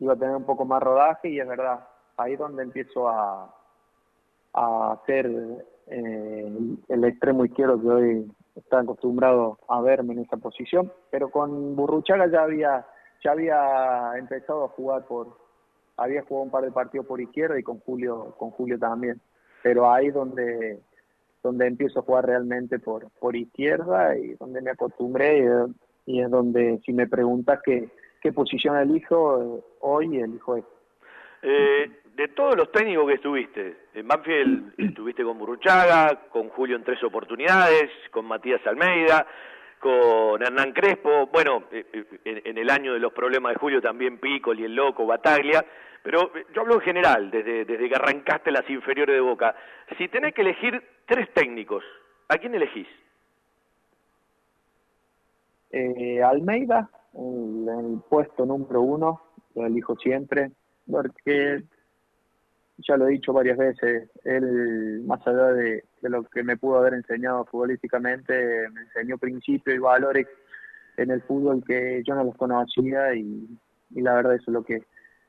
iba 0.00 0.14
a 0.14 0.16
tener 0.16 0.34
un 0.34 0.44
poco 0.44 0.64
más 0.64 0.82
rodaje 0.82 1.28
y 1.28 1.38
es 1.38 1.46
verdad, 1.46 1.86
ahí 2.18 2.34
es 2.34 2.38
donde 2.38 2.62
empiezo 2.62 3.08
a, 3.08 3.54
a 4.54 5.00
ser 5.06 5.30
eh, 5.86 6.52
el 6.88 7.04
extremo 7.04 7.44
izquierdo 7.44 7.80
que 7.80 7.88
hoy 7.88 8.32
está 8.56 8.80
acostumbrado 8.80 9.58
a 9.68 9.80
verme 9.80 10.14
en 10.14 10.20
esa 10.20 10.36
posición, 10.36 10.92
pero 11.10 11.30
con 11.30 11.76
Burruchaga 11.76 12.26
ya 12.30 12.42
había 12.42 12.86
ya 13.24 13.32
había 13.32 14.12
empezado 14.16 14.64
a 14.64 14.68
jugar 14.68 15.06
por 15.06 15.38
había 15.96 16.22
jugado 16.22 16.44
un 16.44 16.50
par 16.50 16.64
de 16.64 16.70
partidos 16.70 17.06
por 17.06 17.20
izquierda 17.20 17.58
y 17.58 17.62
con 17.62 17.78
Julio 17.80 18.34
con 18.38 18.50
Julio 18.50 18.78
también, 18.78 19.20
pero 19.62 19.90
ahí 19.90 20.10
donde 20.10 20.80
donde 21.42 21.66
empiezo 21.66 22.00
a 22.00 22.02
jugar 22.02 22.26
realmente 22.26 22.78
por 22.78 23.10
por 23.18 23.36
izquierda 23.36 24.16
y 24.16 24.34
donde 24.34 24.60
me 24.60 24.70
acostumbré 24.70 25.38
y, 26.06 26.12
y 26.14 26.20
es 26.20 26.30
donde 26.30 26.80
si 26.84 26.92
me 26.92 27.06
preguntas 27.06 27.60
qué 27.64 27.88
qué 28.20 28.32
posición 28.32 28.76
elijo 28.76 29.42
eh, 29.42 29.64
hoy 29.80 30.18
elijo 30.18 30.56
esta. 30.56 30.70
Eh, 31.42 31.90
de 32.18 32.26
todos 32.26 32.56
los 32.56 32.72
técnicos 32.72 33.06
que 33.06 33.14
estuviste, 33.14 33.76
en 33.94 34.08
Banfield 34.08 34.74
estuviste 34.78 35.22
con 35.22 35.38
Burruchaga, 35.38 36.28
con 36.30 36.48
Julio 36.48 36.74
en 36.74 36.82
tres 36.82 37.00
oportunidades, 37.04 37.90
con 38.10 38.26
Matías 38.26 38.60
Almeida, 38.66 39.24
con 39.78 40.42
Hernán 40.42 40.72
Crespo, 40.72 41.28
bueno, 41.28 41.62
eh, 41.70 41.86
eh, 41.92 42.20
en, 42.24 42.42
en 42.44 42.58
el 42.58 42.70
año 42.70 42.92
de 42.92 42.98
los 42.98 43.12
problemas 43.12 43.52
de 43.52 43.60
Julio 43.60 43.80
también 43.80 44.18
Piccoli, 44.18 44.64
el 44.64 44.74
Loco, 44.74 45.06
Bataglia, 45.06 45.64
pero 46.02 46.34
eh, 46.34 46.44
yo 46.52 46.62
hablo 46.62 46.74
en 46.74 46.80
general, 46.80 47.30
desde, 47.30 47.64
desde 47.64 47.88
que 47.88 47.94
arrancaste 47.94 48.50
las 48.50 48.68
inferiores 48.68 49.14
de 49.14 49.20
Boca. 49.20 49.54
Si 49.96 50.08
tenés 50.08 50.34
que 50.34 50.42
elegir 50.42 50.82
tres 51.06 51.32
técnicos, 51.32 51.84
¿a 52.28 52.36
quién 52.38 52.52
elegís? 52.52 52.88
Eh, 55.70 56.20
Almeida, 56.20 56.90
el, 57.14 57.68
el 57.68 58.00
puesto 58.10 58.44
número 58.44 58.80
uno, 58.80 59.22
lo 59.54 59.66
elijo 59.66 59.94
siempre, 59.94 60.50
porque 60.90 61.62
ya 62.86 62.96
lo 62.96 63.08
he 63.08 63.12
dicho 63.12 63.32
varias 63.32 63.58
veces, 63.58 64.10
él, 64.24 65.02
más 65.04 65.26
allá 65.26 65.52
de, 65.52 65.84
lo 66.02 66.22
que 66.24 66.42
me 66.42 66.56
pudo 66.56 66.78
haber 66.78 66.94
enseñado 66.94 67.44
futbolísticamente, 67.46 68.68
me 68.70 68.82
enseñó 68.82 69.18
principios 69.18 69.76
y 69.76 69.80
valores 69.80 70.26
en 70.96 71.10
el 71.10 71.22
fútbol 71.22 71.62
que 71.66 72.02
yo 72.06 72.14
no 72.14 72.24
los 72.24 72.36
conocía 72.36 73.14
y, 73.14 73.48
y 73.90 74.00
la 74.00 74.14
verdad 74.14 74.34
eso 74.34 74.50
es 74.50 74.54
lo 74.54 74.64
que, 74.64 74.82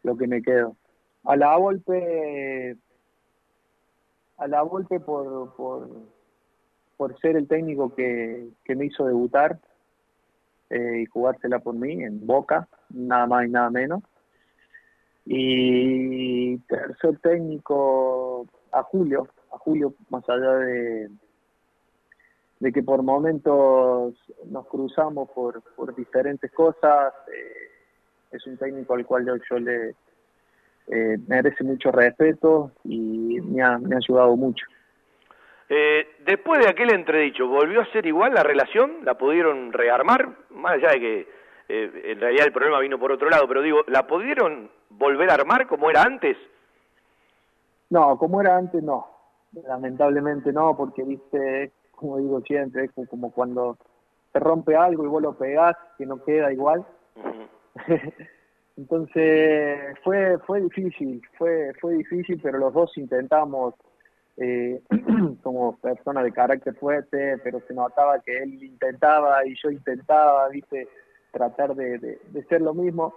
lo 0.04 0.16
que 0.18 0.28
me 0.28 0.42
quedo. 0.42 0.76
A 1.24 1.36
la 1.36 1.56
golpe, 1.58 2.78
a 4.38 4.48
la 4.48 4.62
golpe 4.62 5.00
por, 5.00 5.56
por, 5.56 5.90
por 6.98 7.20
ser 7.20 7.36
el 7.36 7.48
técnico 7.48 7.94
que, 7.94 8.50
que 8.64 8.76
me 8.76 8.86
hizo 8.86 9.06
debutar, 9.06 9.60
eh, 10.70 11.02
y 11.02 11.06
jugársela 11.08 11.60
por 11.60 11.74
mí 11.74 12.04
en 12.04 12.26
Boca, 12.28 12.68
nada 12.90 13.26
más 13.26 13.48
y 13.48 13.50
nada 13.50 13.70
menos. 13.72 14.04
Y 15.26 16.58
tercer 16.60 17.20
técnico 17.20 18.48
a 18.72 18.84
Julio, 18.84 19.28
a 19.52 19.58
Julio 19.58 19.94
más 20.10 20.28
allá 20.30 20.52
de, 20.58 21.10
de 22.60 22.72
que 22.72 22.84
por 22.84 23.04
momentos 23.04 24.16
nos 24.46 24.68
cruzamos 24.68 25.30
por, 25.30 25.62
por 25.76 25.96
diferentes 25.96 26.52
cosas, 26.52 27.14
eh, 27.34 27.70
es 28.32 28.46
un 28.48 28.58
técnico 28.58 28.94
al 28.94 29.06
cual 29.06 29.26
yo, 29.50 29.60
le 29.60 29.96
eh, 30.88 31.18
merece 31.28 31.64
mucho 31.64 31.92
respeto 31.92 32.72
y 32.84 33.40
me 33.42 33.62
ha, 33.62 33.78
me 33.78 33.96
ha 33.96 33.98
ayudado 33.98 34.36
mucho. 34.36 34.66
Eh, 35.70 36.16
después 36.26 36.60
de 36.60 36.70
aquel 36.70 36.92
entredicho, 36.92 37.48
¿volvió 37.48 37.82
a 37.82 37.92
ser 37.92 38.06
igual 38.08 38.34
la 38.34 38.42
relación? 38.42 39.06
¿La 39.06 39.18
pudieron 39.18 39.72
rearmar? 39.72 40.30
Más 40.50 40.74
allá 40.74 40.90
de 40.94 41.00
que 41.00 41.28
eh, 41.70 42.02
en 42.06 42.20
realidad 42.20 42.48
el 42.48 42.52
problema 42.52 42.80
vino 42.80 42.98
por 42.98 43.12
otro 43.12 43.30
lado, 43.30 43.48
pero 43.48 43.62
digo, 43.62 43.84
¿la 43.88 44.08
pudieron 44.08 44.72
volver 44.90 45.30
a 45.30 45.36
armar 45.36 45.68
como 45.68 45.90
era 45.90 46.04
antes? 46.04 46.38
No, 47.90 48.18
como 48.18 48.42
era 48.42 48.58
antes, 48.58 48.84
no. 48.84 49.08
Lamentablemente 49.68 50.54
no, 50.54 50.76
porque, 50.78 51.04
viste, 51.04 51.72
como 51.92 52.18
digo 52.18 52.42
siempre, 52.42 52.86
es 52.86 53.10
como 53.10 53.32
cuando 53.32 53.78
te 54.32 54.40
rompe 54.40 54.76
algo 54.76 55.04
y 55.04 55.08
vos 55.08 55.22
lo 55.22 55.34
pegás, 55.34 55.76
que 55.98 56.06
no 56.06 56.24
queda 56.24 56.54
igual. 56.54 56.86
Entonces 58.78 59.98
fue 60.04 60.38
fue 60.46 60.62
difícil, 60.62 61.22
fue 61.38 61.74
fue 61.82 61.96
difícil, 61.96 62.40
pero 62.42 62.60
los 62.60 62.74
dos 62.74 62.98
intentamos 62.98 63.74
eh, 64.38 64.82
como 65.44 65.76
persona 65.78 66.24
de 66.24 66.32
carácter 66.32 66.74
fuerte, 66.76 67.38
pero 67.44 67.60
se 67.68 67.74
notaba 67.74 68.20
que 68.20 68.38
él 68.38 68.64
intentaba 68.64 69.46
y 69.46 69.54
yo 69.62 69.70
intentaba, 69.70 70.48
viste, 70.48 70.88
tratar 71.32 71.76
de, 71.76 72.00
de, 72.00 72.20
de 72.30 72.44
ser 72.46 72.62
lo 72.62 72.74
mismo. 72.74 73.14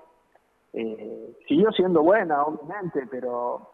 Eh, 0.72 1.36
siguió 1.46 1.70
siendo 1.72 2.02
buena, 2.02 2.42
obviamente, 2.44 3.06
pero 3.10 3.68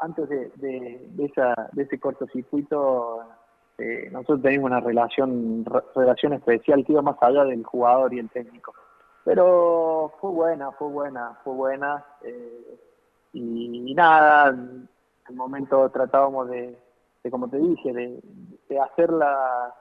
antes 0.00 0.28
de, 0.28 0.50
de, 0.56 1.24
esa, 1.24 1.70
de 1.72 1.82
ese 1.84 1.98
cortocircuito, 1.98 3.22
eh, 3.78 4.08
nosotros 4.12 4.42
teníamos 4.42 4.70
una 4.70 4.80
relación, 4.80 5.64
re- 5.64 5.82
relación 5.94 6.34
especial 6.34 6.84
que 6.84 6.92
iba 6.92 7.02
más 7.02 7.16
allá 7.20 7.44
del 7.44 7.64
jugador 7.64 8.12
y 8.12 8.18
el 8.18 8.28
técnico. 8.30 8.74
Pero 9.24 10.12
fue 10.20 10.30
buena, 10.30 10.72
fue 10.72 10.88
buena, 10.88 11.38
fue 11.44 11.54
buena. 11.54 12.04
eh, 12.22 12.78
y, 13.34 13.94
nada, 13.94 14.48
en 14.50 14.88
el 15.28 15.34
momento 15.34 15.88
tratábamos 15.90 16.50
de, 16.50 16.76
de 17.22 17.30
como 17.30 17.48
te 17.48 17.56
dije, 17.58 17.92
de, 17.94 18.20
de 18.68 18.80
hacerla, 18.80 19.74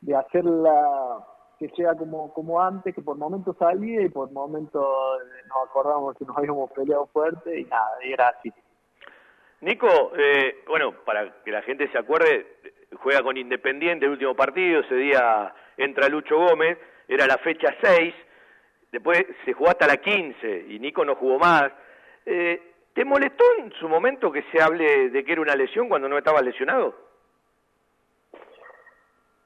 de 0.00 0.14
hacerla 0.14 1.26
que 1.62 1.68
sea 1.76 1.94
como, 1.94 2.32
como 2.34 2.60
antes, 2.60 2.92
que 2.92 3.02
por 3.02 3.16
momentos 3.16 3.56
salía 3.56 4.02
y 4.02 4.08
por 4.08 4.32
momentos 4.32 4.82
eh, 4.82 5.46
nos 5.46 5.68
acordamos 5.68 6.16
que 6.16 6.24
nos 6.24 6.36
habíamos 6.36 6.72
peleado 6.72 7.06
fuerte 7.06 7.60
y 7.60 7.64
nada, 7.64 8.04
y 8.04 8.12
era 8.12 8.28
así. 8.28 8.52
Nico, 9.60 10.12
eh, 10.16 10.64
bueno, 10.66 10.92
para 11.04 11.42
que 11.44 11.52
la 11.52 11.62
gente 11.62 11.88
se 11.92 11.98
acuerde, 11.98 12.46
juega 13.00 13.22
con 13.22 13.36
Independiente 13.36 14.06
el 14.06 14.12
último 14.12 14.34
partido, 14.34 14.80
ese 14.80 14.96
día 14.96 15.54
entra 15.76 16.08
Lucho 16.08 16.36
Gómez, 16.36 16.78
era 17.06 17.28
la 17.28 17.38
fecha 17.38 17.72
6, 17.80 18.12
después 18.90 19.24
se 19.44 19.52
jugó 19.52 19.70
hasta 19.70 19.86
la 19.86 19.98
15 19.98 20.66
y 20.68 20.80
Nico 20.80 21.04
no 21.04 21.14
jugó 21.14 21.38
más. 21.38 21.70
Eh, 22.26 22.60
¿Te 22.92 23.04
molestó 23.04 23.44
en 23.58 23.70
su 23.74 23.88
momento 23.88 24.32
que 24.32 24.42
se 24.50 24.60
hable 24.60 25.10
de 25.10 25.24
que 25.24 25.32
era 25.32 25.40
una 25.40 25.54
lesión 25.54 25.88
cuando 25.88 26.08
no 26.08 26.18
estaba 26.18 26.42
lesionado? 26.42 26.92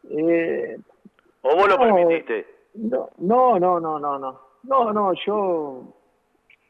Eh, 0.09 0.79
¿O 1.47 1.57
vos 1.57 1.69
lo 1.69 1.79
permitiste? 1.79 2.47
No, 2.75 3.09
no, 3.19 3.59
no, 3.59 3.81
no, 3.81 3.99
no, 3.99 4.19
no. 4.19 4.41
No, 4.65 4.93
no, 4.93 5.13
yo 5.25 5.95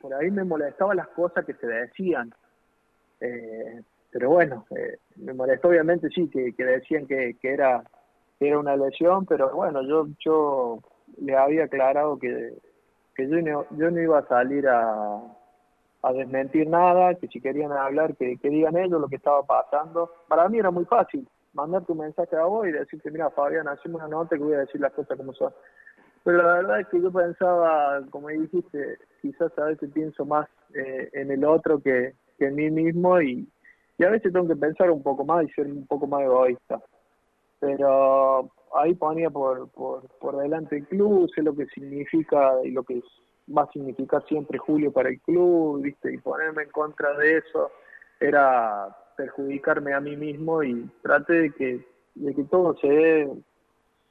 por 0.00 0.12
ahí 0.14 0.30
me 0.30 0.44
molestaban 0.44 0.98
las 0.98 1.08
cosas 1.08 1.44
que 1.46 1.54
se 1.54 1.66
decían. 1.66 2.32
Eh, 3.20 3.82
pero 4.10 4.30
bueno, 4.30 4.66
eh, 4.76 4.98
me 5.16 5.32
molestó 5.32 5.68
obviamente 5.68 6.10
sí 6.10 6.28
que, 6.28 6.52
que 6.54 6.64
decían 6.64 7.06
que, 7.06 7.36
que 7.40 7.54
era 7.54 7.82
que 8.38 8.48
era 8.48 8.58
una 8.58 8.76
lesión, 8.76 9.24
pero 9.24 9.50
bueno, 9.54 9.80
yo 9.82 10.08
yo 10.22 10.80
le 11.18 11.34
había 11.34 11.64
aclarado 11.64 12.18
que, 12.18 12.52
que 13.14 13.26
yo 13.28 13.40
no, 13.40 13.64
yo 13.70 13.90
no 13.90 14.00
iba 14.00 14.18
a 14.18 14.28
salir 14.28 14.68
a, 14.68 15.22
a 16.02 16.12
desmentir 16.12 16.68
nada, 16.68 17.14
que 17.14 17.28
si 17.28 17.40
querían 17.40 17.72
hablar, 17.72 18.14
que, 18.16 18.36
que 18.36 18.50
digan 18.50 18.76
ellos 18.76 19.00
lo 19.00 19.08
que 19.08 19.16
estaba 19.16 19.42
pasando. 19.42 20.12
Para 20.28 20.50
mí 20.50 20.58
era 20.58 20.70
muy 20.70 20.84
fácil 20.84 21.26
mandarte 21.56 21.92
un 21.92 21.98
mensaje 21.98 22.36
a 22.36 22.44
vos 22.44 22.68
y 22.68 22.72
decirte, 22.72 23.10
mira 23.10 23.30
Fabián, 23.30 23.66
hacemos 23.66 24.00
una 24.00 24.08
nota 24.08 24.36
que 24.36 24.44
voy 24.44 24.54
a 24.54 24.60
decir 24.60 24.80
las 24.80 24.92
cosas 24.92 25.16
como 25.16 25.32
son. 25.32 25.52
Pero 26.22 26.38
la 26.38 26.54
verdad 26.54 26.80
es 26.80 26.88
que 26.88 27.00
yo 27.00 27.10
pensaba, 27.10 28.00
como 28.10 28.28
dijiste, 28.28 28.98
quizás 29.22 29.56
a 29.58 29.64
veces 29.64 29.90
pienso 29.92 30.24
más 30.24 30.48
eh, 30.74 31.08
en 31.12 31.30
el 31.30 31.44
otro 31.44 31.80
que, 31.80 32.14
que 32.38 32.46
en 32.46 32.54
mí 32.56 32.70
mismo 32.70 33.20
y, 33.20 33.48
y 33.96 34.04
a 34.04 34.10
veces 34.10 34.32
tengo 34.32 34.46
que 34.46 34.56
pensar 34.56 34.90
un 34.90 35.02
poco 35.02 35.24
más 35.24 35.44
y 35.44 35.50
ser 35.52 35.66
un 35.66 35.86
poco 35.86 36.06
más 36.06 36.22
egoísta. 36.22 36.80
Pero 37.58 38.50
ahí 38.74 38.94
ponía 38.94 39.30
por, 39.30 39.70
por, 39.70 40.08
por 40.18 40.36
delante 40.36 40.76
el 40.76 40.86
club, 40.86 41.30
sé 41.34 41.42
lo 41.42 41.54
que 41.54 41.66
significa 41.66 42.54
y 42.64 42.72
lo 42.72 42.82
que 42.82 43.02
va 43.56 43.62
a 43.62 43.72
significar 43.72 44.24
siempre 44.26 44.58
Julio 44.58 44.92
para 44.92 45.08
el 45.08 45.20
club, 45.20 45.80
¿viste? 45.82 46.12
Y 46.12 46.18
ponerme 46.18 46.64
en 46.64 46.70
contra 46.70 47.16
de 47.16 47.38
eso 47.38 47.70
era 48.20 48.94
perjudicarme 49.16 49.94
a 49.94 50.00
mí 50.00 50.16
mismo 50.16 50.62
y 50.62 50.88
traté 51.02 51.32
de 51.34 51.52
que, 51.52 51.86
de 52.14 52.34
que 52.34 52.44
todo 52.44 52.76
se 52.78 52.88
dé 52.88 53.22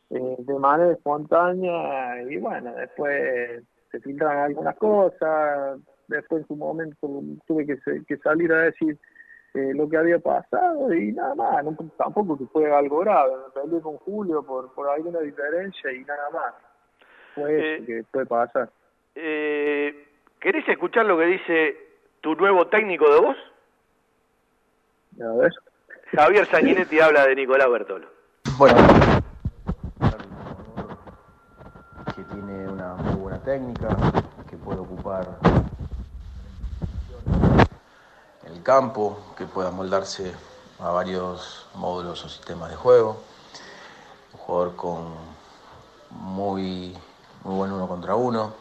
eh, 0.09 0.35
de 0.37 0.59
manera 0.59 0.93
espontánea 0.93 2.21
y 2.23 2.37
bueno, 2.37 2.73
después 2.75 3.63
se 3.91 3.99
filtran 4.01 4.37
algunas 4.37 4.75
cosas, 4.77 5.79
después 6.07 6.41
en 6.41 6.47
su 6.47 6.55
momento 6.55 7.23
tuve 7.47 7.65
que, 7.65 7.77
que 8.07 8.17
salir 8.17 8.51
a 8.53 8.63
decir 8.63 8.97
eh, 9.53 9.71
lo 9.73 9.87
que 9.87 9.97
había 9.97 10.19
pasado 10.19 10.93
y 10.93 11.13
nada 11.13 11.33
más, 11.35 11.63
no, 11.63 11.75
tampoco 11.97 12.37
que 12.37 12.45
fue 12.47 12.69
algo 12.71 12.99
grave, 12.99 13.33
me 13.37 13.61
peleé 13.61 13.81
con 13.81 13.97
Julio 13.97 14.43
por, 14.43 14.73
por 14.73 14.89
alguna 14.89 15.19
diferencia 15.21 15.91
y 15.93 16.03
nada 16.03 16.29
más, 16.31 16.53
fue 17.33 17.75
eso 17.77 17.85
que 17.85 18.03
puede 18.11 18.25
pasar. 18.25 18.69
Eh, 19.15 20.07
¿Querés 20.39 20.67
escuchar 20.67 21.05
lo 21.05 21.17
que 21.17 21.25
dice 21.25 21.77
tu 22.21 22.35
nuevo 22.35 22.67
técnico 22.67 23.11
de 23.13 23.19
voz? 23.21 23.37
A 25.21 25.33
ver. 25.33 25.53
Javier 26.11 26.45
Sanguinetti 26.49 26.99
habla 26.99 27.25
de 27.25 27.35
Nicolás 27.35 27.69
Bertolo. 27.69 28.07
Bueno, 28.57 28.75
que 32.15 32.23
tiene 32.23 32.67
una 32.67 32.95
muy 32.95 33.15
buena 33.15 33.41
técnica, 33.41 33.95
que 34.49 34.57
puede 34.57 34.79
ocupar 34.79 35.27
el 38.45 38.61
campo, 38.63 39.33
que 39.37 39.45
pueda 39.45 39.71
moldarse 39.71 40.33
a 40.79 40.89
varios 40.91 41.67
módulos 41.75 42.23
o 42.25 42.29
sistemas 42.29 42.69
de 42.69 42.75
juego. 42.75 43.21
Un 44.33 44.39
jugador 44.39 44.75
con 44.75 45.13
muy, 46.09 46.95
muy 47.43 47.55
buen 47.55 47.71
uno 47.71 47.87
contra 47.87 48.15
uno, 48.15 48.53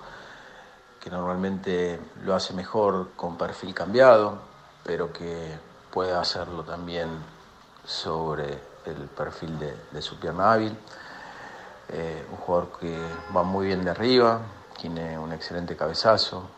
que 1.00 1.10
normalmente 1.10 1.98
lo 2.22 2.34
hace 2.34 2.54
mejor 2.54 3.10
con 3.16 3.36
perfil 3.36 3.74
cambiado, 3.74 4.38
pero 4.84 5.12
que 5.12 5.73
puede 5.94 6.12
hacerlo 6.12 6.64
también 6.64 7.08
sobre 7.86 8.58
el 8.84 9.08
perfil 9.16 9.56
de, 9.92 10.02
su 10.02 10.18
pierna 10.18 10.52
hábil. 10.52 10.76
Eh, 11.88 12.26
un 12.32 12.36
jugador 12.38 12.72
que 12.80 12.98
va 13.34 13.44
muy 13.44 13.66
bien 13.66 13.84
de 13.84 13.90
arriba, 13.90 14.40
tiene 14.76 15.16
un 15.16 15.32
excelente 15.32 15.76
cabezazo, 15.76 16.48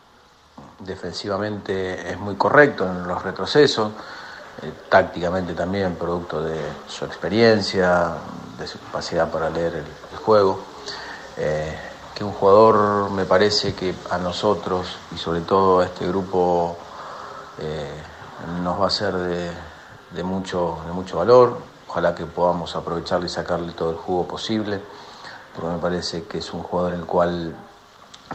defensivamente 0.79 2.09
es 2.09 2.17
muy 2.17 2.33
correcto 2.35 2.89
en 2.89 3.07
los 3.07 3.21
retrocesos, 3.21 3.91
eh, 4.63 4.73
tácticamente 4.89 5.53
también 5.53 5.95
producto 5.95 6.41
de 6.41 6.59
su 6.87 7.05
experiencia, 7.05 8.15
de 8.57 8.65
su 8.65 8.79
capacidad 8.79 9.29
para 9.29 9.51
leer 9.51 9.75
el, 9.75 10.17
juego. 10.17 10.59
Eh, 11.37 11.77
que 12.15 12.23
un 12.23 12.33
jugador 12.33 13.11
me 13.11 13.25
parece 13.25 13.75
que 13.75 13.93
a 14.09 14.17
nosotros 14.17 14.97
y 15.15 15.17
sobre 15.17 15.41
todo 15.41 15.79
a 15.81 15.85
este 15.85 16.07
grupo 16.07 16.75
nos 18.61 18.79
va 18.81 18.87
a 18.87 18.89
ser 18.89 19.13
de, 19.15 20.23
mucho, 20.23 20.79
de 20.85 20.91
mucho 20.91 21.17
valor. 21.17 21.57
Ojalá 21.87 22.13
que 22.13 22.25
podamos 22.25 22.75
aprovecharle 22.75 23.27
y 23.27 23.29
sacarle 23.29 23.73
todo 23.73 23.91
el 23.91 23.97
jugo 23.97 24.27
posible, 24.27 24.81
porque 25.55 25.69
me 25.69 25.79
parece 25.79 26.23
que 26.23 26.39
es 26.39 26.53
un 26.53 26.63
jugador 26.63 26.93
en 26.93 26.99
el 27.01 27.05
cual 27.05 27.55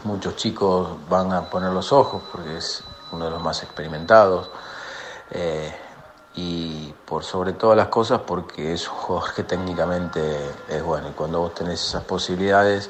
muchos 0.03 0.35
chicos 0.35 0.89
van 1.09 1.31
a 1.31 1.49
poner 1.49 1.71
los 1.71 1.91
ojos, 1.93 2.23
porque 2.31 2.57
es 2.57 2.83
uno 3.11 3.25
de 3.25 3.31
los 3.31 3.41
más 3.41 3.61
experimentados. 3.63 4.49
eh, 5.31 5.73
y 6.35 6.93
por 7.05 7.23
sobre 7.23 7.53
todas 7.53 7.77
las 7.77 7.87
cosas 7.89 8.21
porque 8.25 8.73
es 8.73 8.87
un 8.87 8.95
jugador 8.95 9.33
que 9.33 9.43
técnicamente 9.43 10.19
es 10.67 10.83
bueno 10.83 11.09
y 11.09 11.11
cuando 11.11 11.39
vos 11.39 11.53
tenés 11.53 11.83
esas 11.83 12.03
posibilidades 12.03 12.89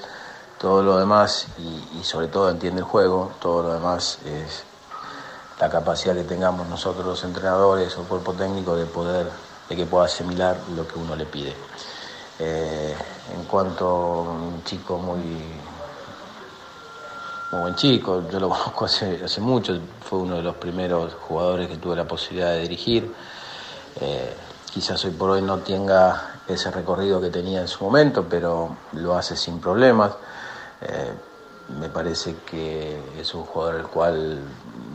todo 0.58 0.82
lo 0.82 0.98
demás 0.98 1.48
y, 1.58 2.00
y 2.00 2.04
sobre 2.04 2.28
todo 2.28 2.50
entiende 2.50 2.80
el 2.80 2.86
juego 2.86 3.32
todo 3.42 3.64
lo 3.64 3.74
demás 3.74 4.20
es 4.26 4.64
la 5.60 5.70
capacidad 5.70 6.16
que 6.16 6.24
tengamos 6.24 6.68
nosotros 6.68 7.06
los 7.06 7.24
entrenadores 7.24 7.96
o 7.98 8.04
cuerpo 8.04 8.34
técnico 8.34 8.76
de 8.76 8.86
poder 8.86 9.28
de 9.70 9.76
que 9.76 9.86
pueda 9.86 10.06
asimilar 10.06 10.58
lo 10.76 10.88
que 10.88 11.00
uno 11.00 11.16
le 11.16 11.26
pide 11.26 11.56
Eh, 12.40 12.96
en 13.36 13.44
cuanto 13.46 13.86
a 13.88 14.32
un 14.32 14.64
chico 14.64 14.98
muy 14.98 15.22
buen 17.52 17.76
chico, 17.76 18.28
yo 18.30 18.40
lo 18.40 18.50
conozco 18.54 18.86
hace, 18.86 19.24
hace 19.24 19.40
mucho, 19.40 19.80
fue 20.02 20.20
uno 20.20 20.38
de 20.38 20.42
los 20.42 20.56
primeros 20.56 21.14
jugadores 21.14 21.68
que 21.70 21.78
tuve 21.78 21.96
la 21.96 22.06
posibilidad 22.06 22.52
de 22.52 22.62
dirigir. 22.62 23.14
Eh, 24.02 24.34
quizás 24.74 25.06
hoy 25.06 25.12
por 25.12 25.30
hoy 25.30 25.42
no 25.42 25.60
tenga 25.60 26.40
ese 26.48 26.72
recorrido 26.72 27.22
que 27.22 27.30
tenía 27.30 27.62
en 27.62 27.68
su 27.68 27.84
momento, 27.84 28.26
pero 28.28 28.76
lo 28.94 29.16
hace 29.16 29.36
sin 29.36 29.62
problemas. 29.62 30.14
Eh, 30.82 31.14
me 31.80 31.90
parece 31.90 32.38
que 32.50 33.00
es 33.20 33.34
un 33.34 33.44
jugador 33.44 33.76
el 33.76 33.88
cual 33.88 34.42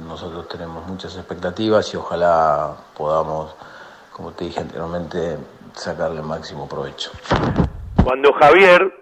nosotros 0.08 0.48
tenemos 0.48 0.86
muchas 0.86 1.16
expectativas 1.16 1.92
y 1.94 1.96
ojalá 1.96 2.74
podamos, 2.96 3.54
como 4.12 4.32
te 4.32 4.44
dije 4.46 4.60
anteriormente, 4.60 5.36
sacarle 5.74 6.20
el 6.20 6.26
máximo 6.26 6.68
provecho. 6.68 7.10
Cuando 8.02 8.32
Javier 8.32 8.92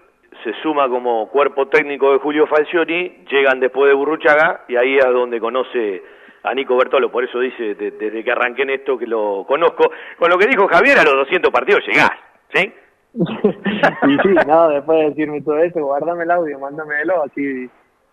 se 0.43 0.51
suma 0.61 0.87
como 0.89 1.27
cuerpo 1.29 1.67
técnico 1.67 2.11
de 2.11 2.19
Julio 2.19 2.45
Falcioni, 2.47 3.25
llegan 3.31 3.59
después 3.59 3.89
de 3.89 3.95
Burruchaga 3.95 4.65
y 4.67 4.75
ahí 4.75 4.97
es 4.97 5.05
donde 5.05 5.39
conoce 5.39 6.03
a 6.43 6.53
Nico 6.53 6.77
Bertolo, 6.77 7.11
por 7.11 7.23
eso 7.23 7.39
dice 7.39 7.75
de- 7.75 7.91
desde 7.91 8.23
que 8.23 8.31
arranqué 8.31 8.61
en 8.61 8.69
esto 8.69 8.97
que 8.97 9.07
lo 9.07 9.43
conozco. 9.47 9.89
Con 10.19 10.29
lo 10.29 10.37
que 10.37 10.47
dijo 10.47 10.67
Javier, 10.67 10.99
a 10.99 11.03
los 11.03 11.13
200 11.15 11.51
partidos 11.51 11.81
llegás, 11.87 12.11
¿sí? 12.53 12.71
y 13.15 14.17
sí, 14.23 14.35
no, 14.47 14.69
después 14.69 14.99
de 14.99 15.09
decirme 15.09 15.41
todo 15.41 15.57
eso, 15.57 15.79
guárdame 15.83 16.23
el 16.23 16.31
audio, 16.31 16.59
mándamelo, 16.59 17.23
así, 17.23 17.69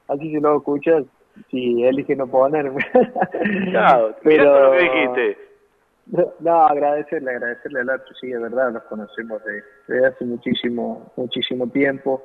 así 0.09 0.31
si 0.31 0.41
lo 0.41 0.57
escuchas, 0.57 1.05
si 1.51 1.85
elige 1.85 2.17
no 2.17 2.27
ponerme. 2.27 2.85
Claro, 3.71 4.15
todo 4.23 4.61
lo 4.65 4.73
que 4.73 4.79
dijiste. 4.83 5.39
No, 6.41 6.67
agradecerle, 6.67 7.31
agradecerle 7.31 7.81
al 7.81 7.89
Archo, 7.91 8.15
sí, 8.21 8.29
de 8.29 8.39
verdad, 8.39 8.71
nos 8.73 8.83
conocemos 8.85 9.43
de- 9.45 9.63
desde 9.89 10.07
hace 10.07 10.25
muchísimo, 10.25 11.13
muchísimo 11.17 11.67
tiempo. 11.69 12.25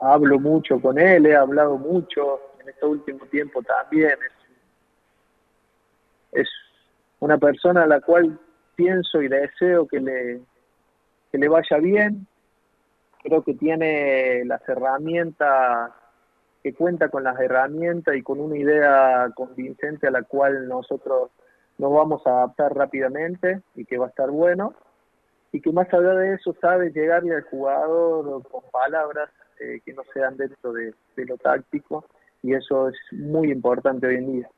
Hablo 0.00 0.38
mucho 0.38 0.80
con 0.80 0.98
él, 0.98 1.26
he 1.26 1.34
hablado 1.34 1.78
mucho 1.78 2.40
en 2.60 2.68
este 2.68 2.84
último 2.86 3.24
tiempo 3.26 3.62
también. 3.62 4.12
Es, 6.32 6.42
es 6.42 6.48
una 7.20 7.38
persona 7.38 7.84
a 7.84 7.86
la 7.86 8.00
cual 8.00 8.38
pienso 8.76 9.22
y 9.22 9.28
deseo 9.28 9.86
que 9.86 10.00
le, 10.00 10.40
que 11.32 11.38
le 11.38 11.48
vaya 11.48 11.78
bien. 11.78 12.26
Creo 13.22 13.42
que 13.42 13.54
tiene 13.54 14.44
las 14.44 14.66
herramientas 14.68 15.90
que 16.64 16.72
cuenta 16.72 17.10
con 17.10 17.24
las 17.24 17.38
herramientas 17.38 18.16
y 18.16 18.22
con 18.22 18.40
una 18.40 18.56
idea 18.56 19.30
convincente 19.34 20.06
a 20.06 20.10
la 20.10 20.22
cual 20.22 20.66
nosotros 20.66 21.30
nos 21.76 21.92
vamos 21.92 22.26
a 22.26 22.30
adaptar 22.30 22.74
rápidamente 22.74 23.60
y 23.74 23.84
que 23.84 23.98
va 23.98 24.06
a 24.06 24.08
estar 24.08 24.30
bueno 24.30 24.72
y 25.52 25.60
que 25.60 25.70
más 25.72 25.92
allá 25.92 26.14
de 26.14 26.32
eso 26.32 26.56
sabe 26.62 26.90
llegarle 26.90 27.34
al 27.34 27.42
jugador 27.42 28.42
con 28.48 28.62
palabras 28.72 29.28
eh, 29.60 29.82
que 29.84 29.92
no 29.92 30.04
sean 30.14 30.38
dentro 30.38 30.72
de, 30.72 30.94
de 31.14 31.26
lo 31.26 31.36
táctico 31.36 32.06
y 32.42 32.54
eso 32.54 32.88
es 32.88 32.96
muy 33.12 33.52
importante 33.52 34.06
hoy 34.06 34.14
en 34.14 34.32
día. 34.32 34.50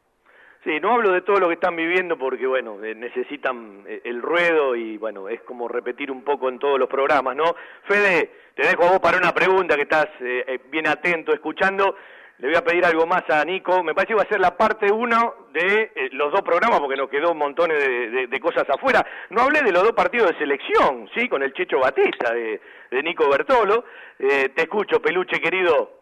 Sí, 0.67 0.81
no 0.81 0.95
hablo 0.95 1.13
de 1.13 1.21
todo 1.21 1.39
lo 1.39 1.47
que 1.47 1.55
están 1.55 1.77
viviendo 1.77 2.19
porque, 2.19 2.45
bueno, 2.45 2.83
eh, 2.83 2.93
necesitan 2.93 3.85
eh, 3.87 4.01
el 4.03 4.21
ruedo 4.21 4.75
y, 4.75 4.99
bueno, 4.99 5.29
es 5.29 5.41
como 5.43 5.69
repetir 5.69 6.11
un 6.11 6.25
poco 6.25 6.49
en 6.49 6.59
todos 6.59 6.77
los 6.77 6.89
programas, 6.89 7.37
¿no? 7.37 7.55
Fede, 7.85 8.33
te 8.53 8.67
dejo 8.67 8.83
a 8.83 8.91
vos 8.91 8.99
para 8.99 9.17
una 9.17 9.33
pregunta 9.33 9.77
que 9.77 9.83
estás 9.83 10.09
eh, 10.19 10.59
bien 10.69 10.89
atento, 10.89 11.33
escuchando. 11.33 11.95
Le 12.39 12.49
voy 12.49 12.57
a 12.57 12.65
pedir 12.65 12.85
algo 12.85 13.07
más 13.07 13.23
a 13.31 13.45
Nico. 13.45 13.85
Me 13.85 13.95
parece 13.95 14.09
que 14.09 14.17
va 14.17 14.23
a 14.23 14.29
ser 14.29 14.41
la 14.41 14.57
parte 14.57 14.91
uno 14.91 15.47
de 15.53 16.11
los 16.11 16.33
dos 16.33 16.43
programas 16.43 16.81
porque 16.81 16.97
nos 16.97 17.09
quedó 17.09 17.31
un 17.31 17.39
montón 17.39 17.69
de, 17.69 18.27
de, 18.27 18.41
cosas 18.41 18.69
afuera. 18.69 19.07
No 19.31 19.43
hablé 19.43 19.63
de 19.63 19.71
los 19.71 19.85
dos 19.85 19.93
partidos 19.93 20.33
de 20.33 20.39
selección, 20.39 21.09
¿sí? 21.15 21.29
Con 21.29 21.45
el 21.45 21.53
Checho 21.53 21.79
Batista 21.79 22.35
de, 22.35 22.61
de 22.91 23.03
Nico 23.05 23.31
Bertolo. 23.31 23.85
te 24.19 24.63
escucho, 24.63 25.01
peluche 25.01 25.41
querido. 25.41 25.96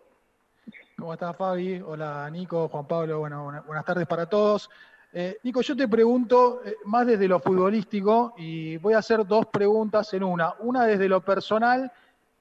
¿Cómo 1.04 1.12
estás, 1.12 1.36
Fabi? 1.36 1.82
Hola, 1.84 2.30
Nico, 2.32 2.66
Juan 2.70 2.86
Pablo, 2.86 3.18
bueno, 3.18 3.62
buenas 3.66 3.84
tardes 3.84 4.06
para 4.06 4.24
todos. 4.24 4.70
Eh, 5.12 5.36
Nico, 5.42 5.60
yo 5.60 5.76
te 5.76 5.86
pregunto 5.86 6.62
eh, 6.64 6.76
más 6.86 7.06
desde 7.06 7.28
lo 7.28 7.40
futbolístico 7.40 8.32
y 8.38 8.78
voy 8.78 8.94
a 8.94 9.00
hacer 9.00 9.26
dos 9.26 9.44
preguntas 9.52 10.14
en 10.14 10.24
una. 10.24 10.54
Una 10.60 10.86
desde 10.86 11.06
lo 11.06 11.20
personal, 11.20 11.92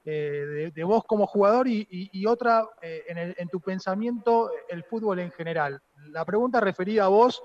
eh, 0.06 0.72
de, 0.74 0.84
vos 0.84 1.04
como 1.04 1.26
jugador, 1.26 1.68
y, 1.68 2.24
otra 2.24 2.66
en, 2.80 3.34
en, 3.36 3.48
tu 3.50 3.60
pensamiento, 3.60 4.50
el 4.70 4.82
fútbol 4.82 5.18
en 5.18 5.30
general. 5.32 5.82
La 6.08 6.24
pregunta 6.24 6.58
referida 6.58 7.04
a 7.04 7.08
vos, 7.08 7.42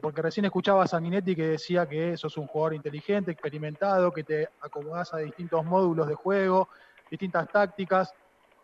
porque 0.00 0.22
recién 0.22 0.44
escuchaba 0.44 0.84
a 0.84 0.86
Sanguinetti 0.86 1.34
que 1.34 1.48
decía 1.48 1.88
que 1.88 2.16
sos 2.16 2.36
un 2.36 2.46
jugador 2.46 2.74
inteligente, 2.74 3.32
experimentado, 3.32 4.12
que 4.12 4.22
te 4.22 4.48
acomodás 4.60 5.12
a 5.14 5.18
distintos 5.18 5.64
módulos 5.64 6.06
de 6.06 6.14
juego, 6.14 6.68
distintas 7.10 7.48
tácticas. 7.48 8.14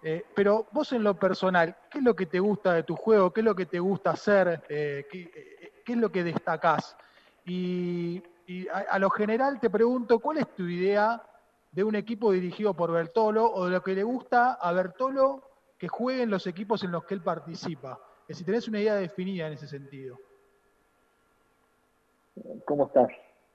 Eh, 0.07 0.23
pero 0.35 0.67
vos 0.71 0.93
en 0.93 1.03
lo 1.03 1.19
personal, 1.19 1.75
¿qué 1.91 1.97
es 1.97 2.05
lo 2.05 2.15
que 2.15 2.27
te 2.27 2.39
gusta 2.39 2.75
de 2.75 2.83
tu 2.83 2.95
juego? 2.95 3.33
¿Qué 3.33 3.41
es 3.41 3.45
lo 3.45 3.55
que 3.55 3.65
te 3.65 3.79
gusta 3.79 4.11
hacer? 4.11 4.63
Eh, 4.69 5.07
eh, 5.11 5.73
¿qué, 5.83 5.93
es 5.93 5.99
lo 5.99 6.13
que 6.13 6.23
destacás? 6.23 6.95
Y, 7.47 8.23
a, 8.71 8.99
lo 8.99 9.09
general 9.09 9.59
te 9.59 9.71
pregunto, 9.71 10.19
¿cuál 10.19 10.37
es 10.37 10.55
tu 10.55 10.65
idea 10.65 11.23
de 11.73 11.83
un 11.83 11.95
equipo 11.95 12.33
dirigido 12.33 12.75
por 12.75 12.93
Bertolo 12.93 13.51
o 13.51 13.65
de 13.65 13.73
lo 13.73 13.83
que 13.83 13.95
le 13.95 14.03
gusta 14.03 14.53
a 14.53 14.73
Bertolo 14.73 15.43
que 15.79 15.89
jueguen 15.89 16.29
los 16.29 16.47
equipos 16.47 16.85
en 16.85 16.93
los 16.93 17.07
que 17.07 17.15
él 17.15 17.23
participa? 17.23 17.99
Es 18.29 18.37
si 18.37 18.45
tenés 18.45 18.69
una 18.69 18.81
idea 18.81 18.97
definida 18.97 19.47
en 19.47 19.55
ese 19.55 19.67
sentido. 19.67 20.19
¿Cómo 22.67 22.89
estás? 22.89 23.09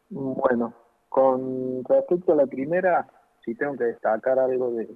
Bueno, 0.09 0.73
con 1.09 1.83
respecto 1.83 2.33
a 2.33 2.37
la 2.37 2.47
primera, 2.47 3.07
si 3.45 3.53
tengo 3.53 3.77
que 3.77 3.83
destacar 3.83 4.39
algo 4.39 4.71
de, 4.71 4.89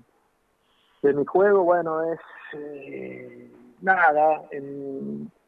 de 1.03 1.13
mi 1.13 1.25
juego, 1.25 1.63
bueno, 1.63 2.01
es 2.01 2.19
eh, 2.53 3.51
nada, 3.81 4.41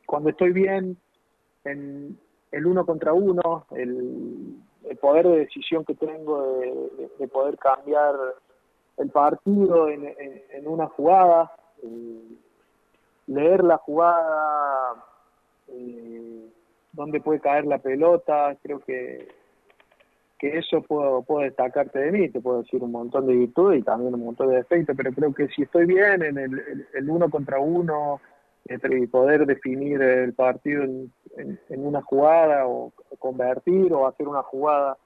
cuando 0.06 0.30
estoy 0.30 0.52
bien, 0.52 0.98
en 1.64 2.20
el 2.52 2.66
uno 2.66 2.86
contra 2.86 3.14
uno, 3.14 3.66
el, 3.72 4.62
poder 5.02 5.28
de 5.28 5.40
decisión 5.40 5.84
que 5.84 5.96
tengo 5.96 6.60
de, 7.20 7.28
poder 7.28 7.58
cambiar 7.58 8.16
el 8.98 9.10
partido 9.10 9.90
en, 9.90 10.68
una 10.68 10.88
jugada, 10.88 11.52
leer 13.28 13.64
la 13.64 13.78
jugada, 13.78 15.04
eh, 15.70 16.50
dónde 16.92 17.20
puede 17.20 17.40
caer 17.40 17.66
la 17.66 17.80
pelota, 17.80 18.56
creo 18.62 18.80
que 18.80 19.28
que 20.38 20.58
eso 20.58 20.82
puedo, 20.82 21.24
puedo 21.24 21.42
destacarte 21.42 22.00
de 22.00 22.12
mí, 22.12 22.30
te 22.30 22.42
puedo 22.42 22.62
decir 22.62 22.84
un 22.84 22.92
montón 22.92 23.26
de 23.28 23.36
virtudes 23.36 23.80
y 23.80 23.84
también 23.84 24.14
un 24.14 24.26
montón 24.26 24.50
de 24.50 24.58
defectos, 24.58 24.96
pero 24.96 25.14
creo 25.14 25.34
que 25.34 25.48
si 25.50 25.64
estoy 25.64 25.86
bien 25.86 26.24
en 26.24 26.38
el, 26.38 27.10
uno 27.10 27.30
contra 27.30 27.60
uno, 27.60 28.20
entre 28.66 29.08
poder 29.08 29.46
definir 29.46 30.02
el 30.02 30.34
partido 30.34 30.84
en, 30.84 31.12
una 31.70 32.02
jugada 32.02 32.68
o, 32.68 32.92
convertir 33.20 33.94
o 33.94 34.08
hacer 34.08 34.28
una 34.28 34.42
jugada 34.44 34.98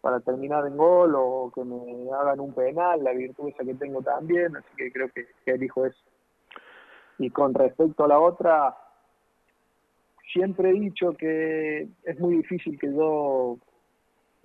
para 0.00 0.20
terminar 0.20 0.66
en 0.66 0.76
gol 0.76 1.14
o 1.16 1.50
que 1.54 1.64
me 1.64 2.12
hagan 2.12 2.40
un 2.40 2.52
penal, 2.52 3.02
la 3.02 3.12
virtud 3.12 3.48
esa 3.48 3.64
que 3.64 3.74
tengo 3.74 4.02
también, 4.02 4.54
así 4.54 4.68
que 4.76 4.92
creo 4.92 5.08
que, 5.08 5.26
que 5.44 5.52
elijo 5.52 5.86
eso. 5.86 5.98
Y 7.18 7.30
con 7.30 7.54
respecto 7.54 8.04
a 8.04 8.08
la 8.08 8.18
otra, 8.18 8.76
siempre 10.32 10.70
he 10.70 10.74
dicho 10.74 11.12
que 11.12 11.88
es 12.02 12.20
muy 12.20 12.36
difícil 12.36 12.78
que 12.78 12.92
yo 12.92 13.56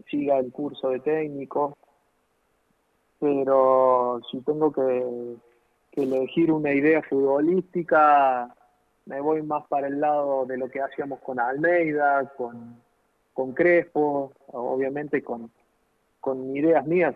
siga 0.09 0.37
el 0.37 0.51
curso 0.51 0.89
de 0.89 0.99
técnico, 0.99 1.77
pero 3.19 4.21
si 4.31 4.39
tengo 4.41 4.71
que, 4.71 5.35
elegir 5.93 6.49
una 6.49 6.71
idea 6.71 7.03
futbolística, 7.03 8.55
me 9.05 9.19
voy 9.19 9.41
más 9.41 9.67
para 9.67 9.87
el 9.87 9.99
lado 9.99 10.45
de 10.45 10.57
lo 10.57 10.69
que 10.69 10.81
hacíamos 10.81 11.19
con 11.19 11.41
Almeida, 11.41 12.31
con, 12.37 12.77
con 13.33 13.53
Crespo, 13.53 14.31
obviamente 14.47 15.21
con, 15.21 15.51
con 16.21 16.55
ideas 16.55 16.85
mías 16.87 17.15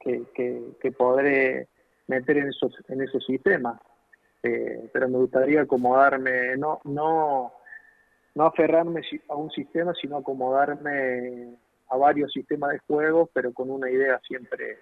que, 0.00 0.24
que, 0.34 0.92
podré 0.92 1.68
meter 2.08 2.38
en 2.38 2.48
esos, 2.48 2.72
en 2.88 3.02
esos 3.02 3.24
sistemas. 3.24 3.80
Eh, 4.42 4.90
pero 4.92 5.08
me 5.08 5.18
gustaría 5.18 5.62
acomodarme, 5.62 6.56
no, 6.56 6.80
no, 6.84 7.52
no 8.34 8.44
aferrarme 8.44 9.02
a 9.28 9.36
un 9.36 9.50
sistema, 9.52 9.94
sino 9.94 10.16
acomodarme 10.16 11.56
a 11.94 11.96
varios 11.96 12.32
sistemas 12.32 12.72
de 12.72 12.78
juego, 12.86 13.30
pero 13.32 13.52
con 13.52 13.70
una 13.70 13.88
idea 13.88 14.20
siempre 14.26 14.78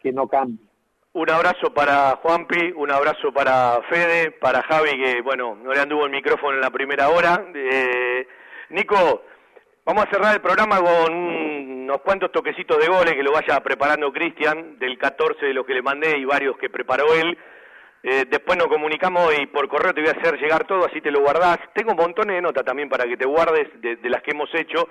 que 0.00 0.12
no 0.12 0.26
cambie. 0.26 0.66
Un 1.14 1.30
abrazo 1.30 1.74
para 1.74 2.16
Juanpi, 2.22 2.72
un 2.74 2.90
abrazo 2.90 3.32
para 3.32 3.82
Fede, 3.90 4.30
para 4.30 4.62
Javi, 4.62 4.90
que 4.92 5.20
bueno, 5.20 5.54
no 5.54 5.72
le 5.72 5.80
anduvo 5.80 6.06
el 6.06 6.10
micrófono 6.10 6.54
en 6.54 6.62
la 6.62 6.70
primera 6.70 7.10
hora. 7.10 7.44
Eh, 7.54 8.26
Nico, 8.70 9.22
vamos 9.84 10.06
a 10.06 10.10
cerrar 10.10 10.34
el 10.34 10.40
programa 10.40 10.80
con 10.80 11.12
unos 11.12 12.00
cuantos 12.00 12.32
toquecitos 12.32 12.78
de 12.78 12.88
goles 12.88 13.12
que 13.12 13.22
lo 13.22 13.32
vaya 13.32 13.60
preparando 13.60 14.10
Cristian, 14.10 14.78
del 14.78 14.96
14 14.96 15.44
de 15.44 15.52
los 15.52 15.66
que 15.66 15.74
le 15.74 15.82
mandé 15.82 16.16
y 16.16 16.24
varios 16.24 16.56
que 16.56 16.70
preparó 16.70 17.12
él. 17.12 17.36
Eh, 18.02 18.24
después 18.30 18.56
nos 18.56 18.68
comunicamos 18.68 19.38
y 19.38 19.46
por 19.46 19.68
correo 19.68 19.92
te 19.92 20.00
voy 20.00 20.08
a 20.08 20.18
hacer 20.18 20.40
llegar 20.40 20.66
todo, 20.66 20.86
así 20.86 21.02
te 21.02 21.10
lo 21.10 21.20
guardás. 21.20 21.58
Tengo 21.74 21.94
montones 21.94 22.36
de 22.36 22.42
notas 22.42 22.64
también 22.64 22.88
para 22.88 23.04
que 23.04 23.18
te 23.18 23.26
guardes 23.26 23.68
de 23.82 24.08
las 24.08 24.22
que 24.22 24.30
hemos 24.30 24.48
hecho. 24.54 24.88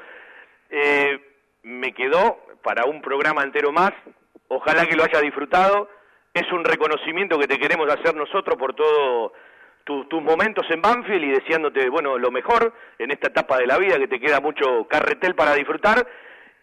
Eh, 0.71 1.19
me 1.63 1.93
quedó 1.93 2.39
para 2.63 2.85
un 2.85 3.01
programa 3.01 3.43
entero 3.43 3.71
más. 3.71 3.91
Ojalá 4.47 4.85
que 4.85 4.95
lo 4.95 5.03
haya 5.03 5.19
disfrutado. 5.19 5.89
Es 6.33 6.51
un 6.51 6.63
reconocimiento 6.63 7.37
que 7.37 7.47
te 7.47 7.59
queremos 7.59 7.91
hacer 7.91 8.15
nosotros 8.15 8.57
por 8.57 8.73
todos 8.73 9.33
tus 9.83 10.21
momentos 10.21 10.65
en 10.69 10.81
Banfield 10.81 11.23
y 11.23 11.31
deseándote, 11.31 11.89
bueno, 11.89 12.17
lo 12.17 12.31
mejor 12.31 12.73
en 12.97 13.11
esta 13.11 13.27
etapa 13.27 13.57
de 13.57 13.67
la 13.67 13.77
vida, 13.77 13.97
que 13.97 14.07
te 14.07 14.21
queda 14.21 14.39
mucho 14.39 14.87
carretel 14.87 15.35
para 15.35 15.55
disfrutar. 15.55 16.07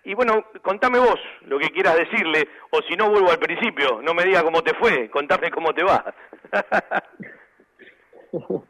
Y 0.04 0.14
bueno, 0.14 0.46
contame 0.62 0.98
vos 0.98 1.20
lo 1.42 1.58
que 1.58 1.68
quieras 1.68 1.96
decirle, 1.96 2.48
o 2.70 2.80
si 2.82 2.96
no 2.96 3.10
vuelvo 3.10 3.30
al 3.30 3.38
principio, 3.38 4.00
no 4.02 4.14
me 4.14 4.24
digas 4.24 4.42
cómo 4.42 4.62
te 4.62 4.72
fue, 4.74 5.10
contame 5.10 5.50
cómo 5.50 5.74
te 5.74 5.82
va. 5.82 6.14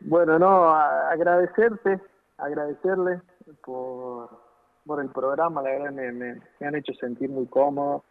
bueno, 0.00 0.38
no, 0.38 0.72
agradecerte, 0.72 1.98
agradecerle 2.36 3.22
por, 3.64 5.00
el 5.00 5.10
programa, 5.10 5.62
la 5.62 5.70
verdad 5.70 5.92
me, 5.92 6.12
me, 6.12 6.40
han 6.60 6.74
hecho 6.74 6.92
sentir 6.94 7.30
muy 7.30 7.46
cómodo, 7.46 8.04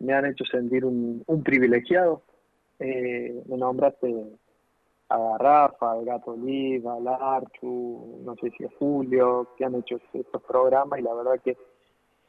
me 0.00 0.14
han 0.14 0.26
hecho 0.26 0.44
sentir 0.44 0.84
un, 0.84 1.22
un 1.26 1.42
privilegiado. 1.42 2.22
Eh, 2.78 3.42
me 3.46 3.56
nombraste 3.56 4.38
a 5.08 5.38
Rafa, 5.38 5.92
al 5.92 6.04
Gato 6.04 6.32
Oliva, 6.32 6.94
al 6.94 7.06
Archu, 7.06 8.22
no 8.24 8.34
sé 8.36 8.50
si 8.56 8.64
a 8.64 8.68
Julio, 8.78 9.48
que 9.56 9.64
han 9.64 9.74
hecho 9.76 10.00
estos 10.12 10.42
programas 10.42 10.98
y 10.98 11.02
la 11.02 11.14
verdad 11.14 11.40
que, 11.44 11.56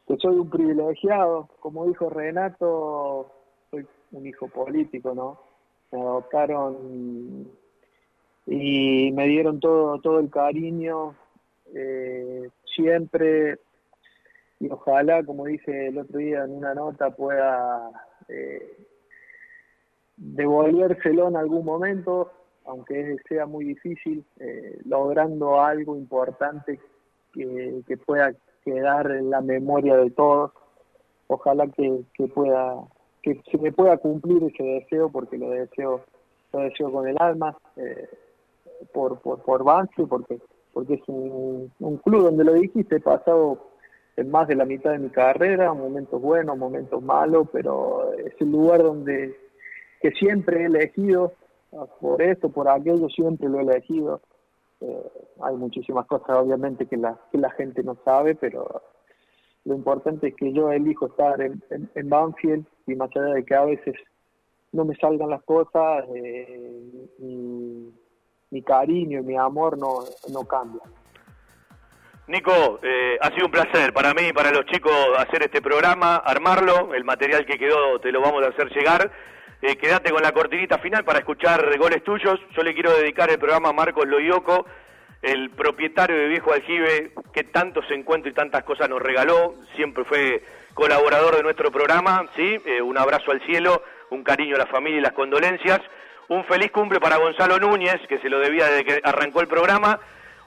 que 0.08 0.18
soy 0.18 0.36
un 0.36 0.50
privilegiado. 0.50 1.50
Como 1.60 1.88
dijo 1.88 2.10
Renato, 2.10 3.32
soy 3.72 3.88
un 4.12 4.28
hijo 4.28 4.48
político, 4.48 5.16
¿no? 5.16 5.40
Me 5.92 6.02
adoptaron 6.02 7.48
y 8.46 9.12
me 9.14 9.28
dieron 9.28 9.60
todo, 9.60 10.00
todo 10.00 10.20
el 10.20 10.30
cariño 10.30 11.16
eh, 11.74 12.50
siempre 12.76 13.60
y 14.60 14.70
ojalá, 14.70 15.24
como 15.26 15.46
dije 15.46 15.88
el 15.88 15.98
otro 15.98 16.20
día 16.20 16.46
en 16.46 16.52
una 16.52 16.74
nota, 16.74 17.10
pueda 17.10 17.92
eh, 18.30 18.88
devolvérselo 20.16 21.28
en 21.28 21.36
algún 21.36 21.66
momento, 21.66 22.32
aunque 22.66 23.18
sea 23.28 23.46
muy 23.46 23.66
difícil, 23.66 24.24
eh, 24.40 24.80
logrando 24.86 25.60
algo 25.60 25.98
importante 25.98 26.80
que, 27.34 27.82
que, 27.86 27.98
pueda 27.98 28.34
quedar 28.64 29.12
en 29.12 29.30
la 29.30 29.42
memoria 29.42 29.98
de 29.98 30.12
todos. 30.12 30.52
Ojalá 31.28 31.68
que, 31.68 32.02
que 32.14 32.28
pueda 32.28 32.76
que 33.22 33.42
se 33.50 33.58
me 33.58 33.72
pueda 33.72 33.98
cumplir 33.98 34.44
ese 34.44 34.64
deseo 34.64 35.10
porque 35.10 35.38
lo 35.38 35.50
deseo 35.50 36.06
lo 36.54 36.60
deseo 36.60 36.92
con 36.92 37.08
el 37.08 37.18
alma 37.20 37.58
eh, 37.76 38.08
por, 38.94 39.20
por, 39.20 39.42
por 39.42 39.64
Banfield, 39.64 40.08
porque, 40.08 40.40
porque 40.74 40.96
es 40.96 41.02
un, 41.08 41.72
un 41.80 41.98
club 41.98 42.24
donde 42.24 42.44
lo 42.44 42.54
dijiste, 42.54 42.98
he 42.98 43.00
pasado 43.00 43.70
en 44.16 44.30
más 44.30 44.48
de 44.48 44.56
la 44.56 44.66
mitad 44.66 44.92
de 44.92 45.00
mi 45.00 45.10
carrera, 45.10 45.74
momentos 45.74 46.22
buenos, 46.22 46.58
momentos 46.58 47.02
malos, 47.02 47.48
pero 47.52 48.14
es 48.14 48.34
el 48.40 48.52
lugar 48.52 48.84
donde 48.84 49.36
que 50.02 50.12
siempre 50.12 50.62
he 50.62 50.66
elegido, 50.66 51.34
por 52.00 52.22
esto, 52.22 52.50
por 52.50 52.68
aquello, 52.70 53.10
siempre 53.10 53.50
lo 53.50 53.60
he 53.60 53.64
elegido. 53.64 54.22
Eh, 54.82 55.12
hay 55.42 55.56
muchísimas 55.56 56.06
cosas, 56.06 56.38
obviamente, 56.38 56.86
que 56.86 56.98
la, 56.98 57.18
que 57.32 57.38
la 57.38 57.50
gente 57.52 57.84
no 57.84 57.98
sabe, 58.04 58.36
pero 58.36 58.82
lo 59.66 59.76
importante 59.76 60.28
es 60.28 60.36
que 60.36 60.52
yo 60.52 60.72
elijo 60.72 61.08
estar 61.08 61.42
en, 61.42 61.64
en, 61.70 61.90
en 61.96 62.10
Banfield 62.10 62.66
y 62.86 62.96
más 62.96 63.10
allá 63.16 63.34
de 63.34 63.46
que 63.46 63.56
a 63.56 63.66
veces 63.66 63.96
no 64.74 64.86
me 64.86 64.96
salgan 64.98 65.30
las 65.30 65.44
cosas, 65.44 66.06
eh, 66.14 67.08
mi, 67.20 67.94
mi, 68.54 68.62
cariño 68.62 69.20
y 69.20 69.24
mi 69.24 69.38
amor 69.38 69.78
no, 69.78 70.00
no 70.32 70.46
cambian. 70.46 70.88
Nico, 72.28 72.80
eh, 72.82 73.18
ha 73.20 73.30
sido 73.32 73.48
un 73.48 73.52
placer 73.52 73.92
para 73.92 74.14
mí 74.14 74.28
y 74.30 74.34
para 74.34 74.52
los 74.52 74.66
chicos 74.66 74.94
hacer 75.18 75.44
este 75.44 75.62
programa, 75.62 76.16
armarlo, 76.16 76.94
el 76.94 77.04
material 77.04 77.46
que 77.46 77.58
quedó 77.58 78.00
te 78.00 78.12
lo 78.12 78.22
vamos 78.22 78.44
a 78.44 78.50
hacer 78.50 78.70
llegar. 78.70 79.12
Eh, 79.62 79.78
quédate 79.78 80.12
con 80.12 80.22
la 80.22 80.32
cortinita 80.32 80.78
final 80.78 81.04
para 81.04 81.20
escuchar 81.20 81.78
goles 81.78 82.04
tuyos. 82.04 82.40
Yo 82.56 82.64
le 82.64 82.74
quiero 82.74 82.96
dedicar 82.96 83.30
el 83.30 83.40
programa 83.40 83.70
a 83.70 83.74
Marcos 83.74 84.06
Loyoco, 84.06 84.66
el 85.22 85.52
propietario 85.52 86.18
de 86.18 86.28
Viejo 86.28 86.52
Aljibe, 86.52 87.12
que 87.34 87.46
tantos 87.46 87.86
encuentros 87.90 88.34
y 88.34 88.36
tantas 88.36 88.64
cosas 88.64 88.90
nos 88.90 89.02
regaló. 89.02 89.56
Siempre 89.76 90.04
fue 90.04 90.44
colaborador 90.74 91.38
de 91.38 91.44
nuestro 91.44 91.72
programa, 91.72 92.26
¿sí? 92.36 92.58
Eh, 92.66 92.82
un 92.82 92.98
abrazo 92.98 93.32
al 93.32 93.42
cielo, 93.46 93.84
un 94.10 94.24
cariño 94.24 94.56
a 94.56 94.60
la 94.60 94.66
familia 94.66 95.00
y 95.00 95.02
las 95.02 95.14
condolencias. 95.14 95.80
Un 96.30 96.46
feliz 96.46 96.72
cumple 96.72 97.00
para 97.00 97.18
Gonzalo 97.18 97.60
Núñez, 97.60 98.00
que 98.08 98.20
se 98.20 98.30
lo 98.30 98.40
debía 98.40 98.68
desde 98.68 98.86
que 98.86 99.02
arrancó 99.04 99.42
el 99.42 99.48
programa. 99.48 100.00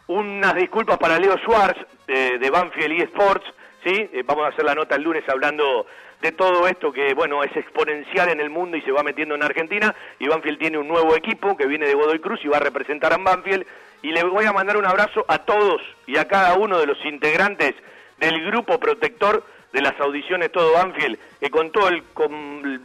Unas 0.06 0.54
disculpas 0.54 0.98
para 0.98 1.18
Leo 1.18 1.36
Schwartz, 1.38 1.78
eh, 2.08 2.38
de 2.40 2.50
Banfield 2.50 3.02
eSports, 3.02 3.44
¿sí? 3.84 4.08
Eh, 4.12 4.22
vamos 4.24 4.46
a 4.46 4.48
hacer 4.48 4.64
la 4.64 4.74
nota 4.74 4.94
el 4.94 5.02
lunes 5.02 5.24
hablando 5.28 5.86
de 6.22 6.32
todo 6.32 6.66
esto 6.66 6.92
que, 6.92 7.12
bueno, 7.12 7.44
es 7.44 7.54
exponencial 7.54 8.30
en 8.30 8.40
el 8.40 8.48
mundo 8.48 8.76
y 8.76 8.82
se 8.82 8.92
va 8.92 9.02
metiendo 9.02 9.34
en 9.34 9.42
Argentina. 9.42 9.94
Y 10.18 10.28
Banfield 10.28 10.58
tiene 10.58 10.78
un 10.78 10.88
nuevo 10.88 11.14
equipo 11.14 11.56
que 11.56 11.66
viene 11.66 11.86
de 11.86 11.94
Godoy 11.94 12.20
Cruz 12.20 12.40
y 12.42 12.48
va 12.48 12.56
a 12.56 12.60
representar 12.60 13.12
a 13.12 13.18
Banfield. 13.18 13.66
Y 14.02 14.12
le 14.12 14.22
voy 14.24 14.46
a 14.46 14.52
mandar 14.52 14.76
un 14.76 14.86
abrazo 14.86 15.24
a 15.28 15.38
todos 15.38 15.82
y 16.06 16.16
a 16.16 16.26
cada 16.26 16.54
uno 16.54 16.78
de 16.78 16.86
los 16.86 17.04
integrantes 17.04 17.74
del 18.18 18.44
grupo 18.46 18.80
protector 18.80 19.44
de 19.76 19.82
las 19.82 20.00
audiciones 20.00 20.50
todo 20.50 20.72
Banfield, 20.72 21.18
que 21.38 21.50
con 21.50 21.70
toda 21.70 21.90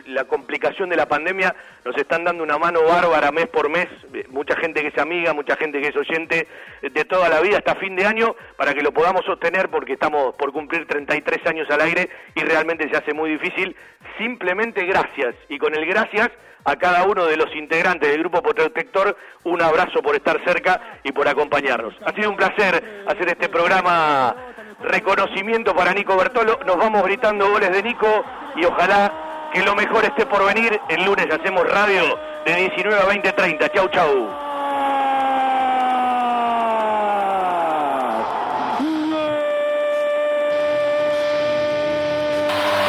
la 0.07 0.26
complicación 0.26 0.89
de 0.89 0.97
la 0.97 1.05
pandemia 1.05 1.55
nos 1.85 1.95
están 1.95 2.26
dando 2.26 2.43
una 2.43 2.57
mano 2.57 2.84
bárbara 2.84 3.31
mes 3.31 3.47
por 3.47 3.69
mes, 3.69 3.88
eh, 4.13 4.26
mucha 4.27 4.57
gente 4.57 4.81
que 4.81 4.89
es 4.89 4.97
amiga, 4.97 5.34
mucha 5.34 5.55
gente 5.55 5.80
que 5.80 5.88
es 5.88 5.95
oyente 5.95 6.49
de 6.81 7.05
toda 7.05 7.30
la 7.30 7.39
vida 7.39 7.59
hasta 7.59 7.76
fin 7.76 7.95
de 7.95 8.05
año, 8.05 8.35
para 8.57 8.73
que 8.73 8.81
lo 8.81 8.91
podamos 8.91 9.23
sostener 9.23 9.69
porque 9.69 9.93
estamos 9.93 10.35
por 10.35 10.51
cumplir 10.51 10.85
33 10.85 11.47
años 11.47 11.69
al 11.69 11.80
aire 11.80 12.09
y 12.35 12.41
realmente 12.41 12.89
se 12.89 12.97
hace 12.97 13.13
muy 13.13 13.30
difícil. 13.30 13.73
Simplemente 14.18 14.85
gracias, 14.85 15.34
y 15.47 15.57
con 15.57 15.73
el 15.73 15.85
gracias 15.85 16.30
a 16.65 16.76
cada 16.76 17.03
uno 17.03 17.26
de 17.26 17.38
los 17.38 17.55
integrantes 17.55 18.09
del 18.09 18.19
Grupo 18.19 18.41
Protector, 18.41 19.15
un 19.45 19.61
abrazo 19.61 20.01
por 20.01 20.15
estar 20.15 20.43
cerca 20.43 20.99
y 21.03 21.13
por 21.13 21.27
acompañarnos. 21.27 21.95
Ha 22.05 22.13
sido 22.13 22.30
un 22.30 22.35
placer 22.35 23.03
hacer 23.07 23.30
este 23.30 23.47
programa 23.47 24.35
reconocimiento 24.84 25.76
para 25.76 25.94
Nico 25.94 26.18
Bertolo. 26.18 26.60
Nos 26.66 26.78
vamos 26.78 27.03
gritando 27.03 27.49
goles 27.49 27.72
de 27.72 27.84
Nico 27.84 28.24
y 28.56 28.66
ojalá 28.66 29.49
que 29.53 29.62
lo 29.62 29.76
mejor 29.76 30.06
esté 30.06 30.26
por 30.26 30.45
venir. 30.45 30.80
El 30.90 31.03
lunes 31.06 31.28
hacemos 31.32 31.68
radio 31.70 32.18
de 32.45 32.56
19 32.56 32.99
a 32.99 33.06
20.30. 33.06 33.72
Chau, 33.74 33.88
chau. 33.90 34.52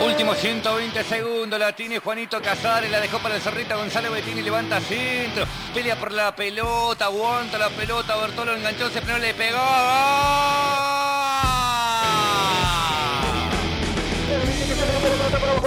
Último 0.05 0.35
120 0.35 1.05
segundos, 1.05 1.59
la 1.59 1.73
tiene 1.73 1.99
Juanito 1.99 2.41
Casares, 2.43 2.91
la 2.91 3.01
dejó 3.01 3.19
para 3.19 3.37
el 3.37 3.41
Cerrito, 3.41 3.77
Gonzalo 3.77 4.13
Bettini 4.13 4.43
levanta 4.43 4.79
centro, 4.81 5.47
pelea 5.73 5.97
por 5.97 6.13
la 6.13 6.37
pelota, 6.37 7.07
aguanta 7.07 7.59
la 7.59 7.71
pelota, 7.71 8.17
Bertolo 8.17 8.55
enganchó, 8.55 8.91
se 8.91 9.01
no 9.03 9.19
le 9.19 9.33
pegó. 9.35 9.59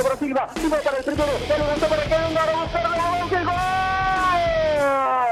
Para 0.03 0.17
Silva, 0.17 0.47
para 0.47 0.97
el 0.97 1.03
primero, 1.03 1.31
se 1.47 1.57
levantó 1.57 1.87
para 1.87 2.03
que 2.03 2.09
venga 2.09 2.43
a 2.43 2.63
buscar 2.63 2.83
de 2.83 2.97
Banfield, 2.97 3.45
¡Gol! 3.45 3.61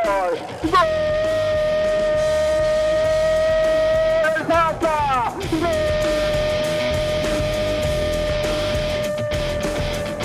¡Gol! 0.05 0.33
¡El 4.23 4.39
Sasa! 4.47 4.97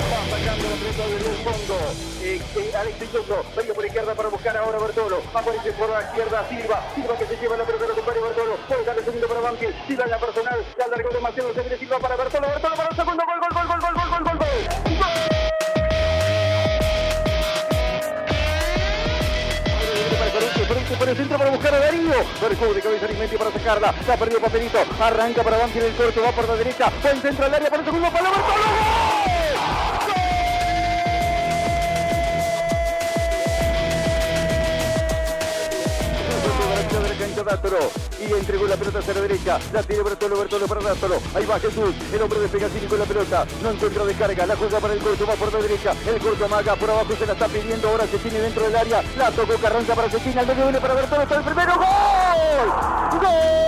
Va 0.09 0.19
sacando 0.29 0.65
la 0.69 0.75
pelota 0.75 1.03
desde 1.09 1.31
fondo. 1.43 2.08
Eh, 2.29 2.71
Alex 2.77 3.01
Isoso, 3.01 3.43
venga 3.57 3.73
por 3.73 3.83
izquierda 3.83 4.13
para 4.13 4.29
buscar 4.29 4.55
ahora 4.55 4.77
Bertolo. 4.77 5.19
Aparece 5.33 5.71
por 5.73 5.89
la 5.89 6.01
izquierda 6.03 6.47
Silva. 6.47 6.83
Silva 6.93 7.17
que 7.17 7.25
se 7.25 7.37
lleva 7.37 7.57
la 7.57 7.63
pelota, 7.63 7.85
recupera 7.87 8.21
Bertolo. 8.21 8.55
Puede 8.67 8.85
dar 8.85 8.97
el 8.99 9.03
segundo 9.03 9.27
para 9.27 9.39
Banfield. 9.39 9.87
Silva 9.87 10.03
en 10.03 10.11
la 10.11 10.19
personal. 10.19 10.65
Se 10.75 10.83
alargó 10.83 11.09
demasiado. 11.09 11.53
Se 11.55 11.61
viene 11.61 11.77
Silva 11.77 11.97
para 11.97 12.15
Bertolo. 12.17 12.47
Bertolo 12.47 12.75
para 12.75 12.89
el 12.89 12.95
segundo. 12.95 13.23
Gol, 13.25 13.39
gol, 13.39 13.49
gol, 13.51 13.67
gol, 13.67 13.79
gol, 13.81 13.93
gol, 13.95 14.09
gol, 14.09 14.23
gol, 14.23 14.37
gol. 14.37 15.39
por 20.97 21.07
el 21.07 21.15
centro 21.15 21.37
para 21.37 21.49
buscar 21.49 21.73
a 21.73 21.79
Darío. 21.79 22.13
Bercú 22.41 22.73
de 22.73 22.81
cabeza 22.81 23.05
Arismendi 23.05 23.37
para 23.37 23.51
sacarla. 23.51 23.93
Se 24.05 24.11
ha 24.11 24.17
perdido 24.17 24.39
Papelito. 24.39 24.79
Arranca 24.99 25.41
para 25.41 25.57
Banfield 25.57 25.87
el 25.87 25.95
corto. 25.95 26.21
Va 26.21 26.31
por 26.31 26.47
la 26.47 26.55
derecha. 26.57 26.91
Buen 27.01 27.21
centro 27.21 27.45
al 27.45 27.53
área 27.55 27.69
para 27.69 27.81
el 27.81 27.85
segundo. 27.85 28.11
Para 28.11 28.29
Bertolo. 28.29 29.18
Dátolo 37.35 37.77
y 38.19 38.31
entregó 38.33 38.67
la 38.67 38.75
pelota 38.75 38.99
hacia 38.99 39.13
la 39.13 39.21
derecha. 39.21 39.59
La 39.71 39.81
tiene 39.83 40.03
Bertolo, 40.03 40.37
Bertolo 40.39 40.67
para 40.67 40.81
Dátolo. 40.81 41.15
Ahí 41.35 41.45
va 41.45 41.59
Jesús, 41.59 41.95
el 42.13 42.21
hombre 42.21 42.39
de 42.39 42.47
Pegasini 42.47 42.87
con 42.87 42.99
la 42.99 43.05
pelota. 43.05 43.45
No 43.63 43.71
encuentra 43.71 44.05
descarga, 44.05 44.45
la 44.45 44.55
juega 44.55 44.79
para 44.79 44.93
el 44.93 44.99
corto, 44.99 45.25
va 45.25 45.33
por 45.33 45.53
la 45.53 45.59
derecha. 45.59 45.93
El 46.07 46.19
corto 46.19 46.45
amaga, 46.45 46.75
por 46.75 46.89
abajo 46.89 47.15
se 47.17 47.25
la 47.25 47.33
está 47.33 47.47
pidiendo. 47.47 47.89
Ahora 47.89 48.05
se 48.07 48.17
tiene 48.17 48.39
dentro 48.39 48.63
del 48.63 48.75
área. 48.75 49.01
La 49.17 49.31
tocó 49.31 49.55
Carranza 49.55 49.95
para 49.95 50.09
Cecina, 50.09 50.41
al 50.41 50.47
medio 50.47 50.63
viene 50.63 50.81
para 50.81 50.93
Bertolo. 50.95 51.21
Está 51.23 51.35
el 51.37 51.43
primero. 51.43 51.73
¡Gol! 51.75 53.19
¡Gol! 53.21 53.59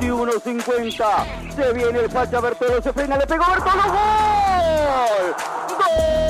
21-50. 0.00 1.54
Se 1.54 1.72
viene 1.72 1.98
el 2.00 2.10
facha 2.10 2.40
Bertolo, 2.40 2.82
se 2.82 2.92
frena, 2.92 3.16
le 3.16 3.26
pegó 3.26 3.44
Bertolo. 3.46 3.82
¡Gol! 3.82 5.34
¡Gol! 5.78 6.25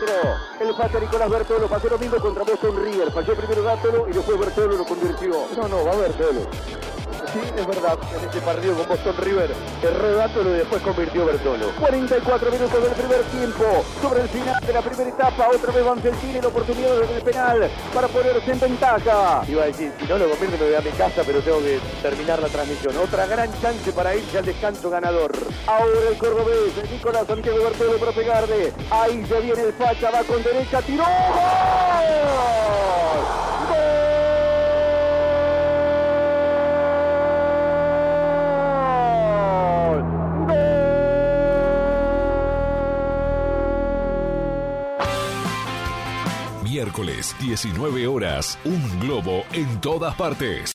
44. 0.00 0.36
El 0.60 0.74
pase 0.74 1.00
Nicolás 1.00 1.30
Bertolo 1.30 1.68
pasó 1.68 1.88
lo 1.88 1.98
mismo 1.98 2.16
contra 2.18 2.44
Boston 2.44 2.76
River. 2.82 3.10
Falló 3.12 3.34
primero 3.34 3.62
Dátolo 3.62 4.08
y 4.08 4.12
después 4.12 4.38
Bertolo 4.38 4.76
lo 4.76 4.84
convirtió. 4.84 5.46
No, 5.56 5.68
no, 5.68 5.84
va 5.84 5.96
Bertolo. 5.96 6.40
Sí, 7.32 7.38
es 7.56 7.66
verdad, 7.66 7.96
en 8.12 8.24
este 8.24 8.40
partido 8.40 8.74
con 8.74 8.88
Boston 8.88 9.16
River 9.18 9.50
erró 9.82 10.16
Dátolo 10.16 10.50
y 10.50 10.58
después 10.58 10.82
convirtió 10.82 11.24
Bertolo. 11.26 11.70
44 11.78 12.50
minutos 12.50 12.82
del 12.82 12.92
primer 12.92 13.22
tiempo. 13.22 13.84
Sobre 14.02 14.22
el 14.22 14.28
final 14.28 14.60
de 14.66 14.72
la 14.72 14.82
primera 14.82 15.10
etapa, 15.10 15.48
otra 15.48 15.72
vez 15.72 15.84
Banfield 15.84 16.20
tiene 16.20 16.42
la 16.42 16.48
oportunidad 16.48 17.00
el 17.00 17.22
penal 17.22 17.70
para 17.94 18.08
ponerse 18.08 18.50
en 18.50 18.58
ventaja. 18.58 19.44
Iba 19.46 19.62
a 19.62 19.66
decir, 19.66 19.92
si 20.00 20.06
no 20.06 20.18
lo 20.18 20.28
convierte 20.28 20.58
me 20.58 20.64
voy 20.66 20.74
a 20.74 20.80
mi 20.80 20.90
casa, 20.90 21.22
pero 21.24 21.40
tengo 21.40 21.60
que 21.60 21.78
terminar 22.02 22.42
la 22.42 22.48
transmisión. 22.48 22.96
Otra 22.96 23.26
gran 23.26 23.48
chance 23.60 23.92
para 23.92 24.16
irse 24.16 24.38
al 24.38 24.44
descanso 24.44 24.90
ganador. 24.90 25.30
Ahora 25.68 26.08
el 26.10 26.18
cordobés, 26.18 26.90
Nicolás 26.90 27.28
Santiago 27.28 27.62
Bertolo 27.62 27.98
para 27.98 28.12
pegarle. 28.12 28.72
Ahí 28.90 29.24
se 29.26 29.40
viene 29.40 29.62
el 29.62 29.72
facha, 29.74 30.10
va 30.10 30.24
con 30.24 30.42
derecha, 30.42 30.82
tiró. 30.82 31.04
¡Gol! 31.04 32.10
Miércoles, 46.90 47.36
19 47.38 48.08
horas, 48.08 48.58
un 48.64 48.98
globo 48.98 49.44
en 49.52 49.80
todas 49.80 50.12
partes. 50.16 50.68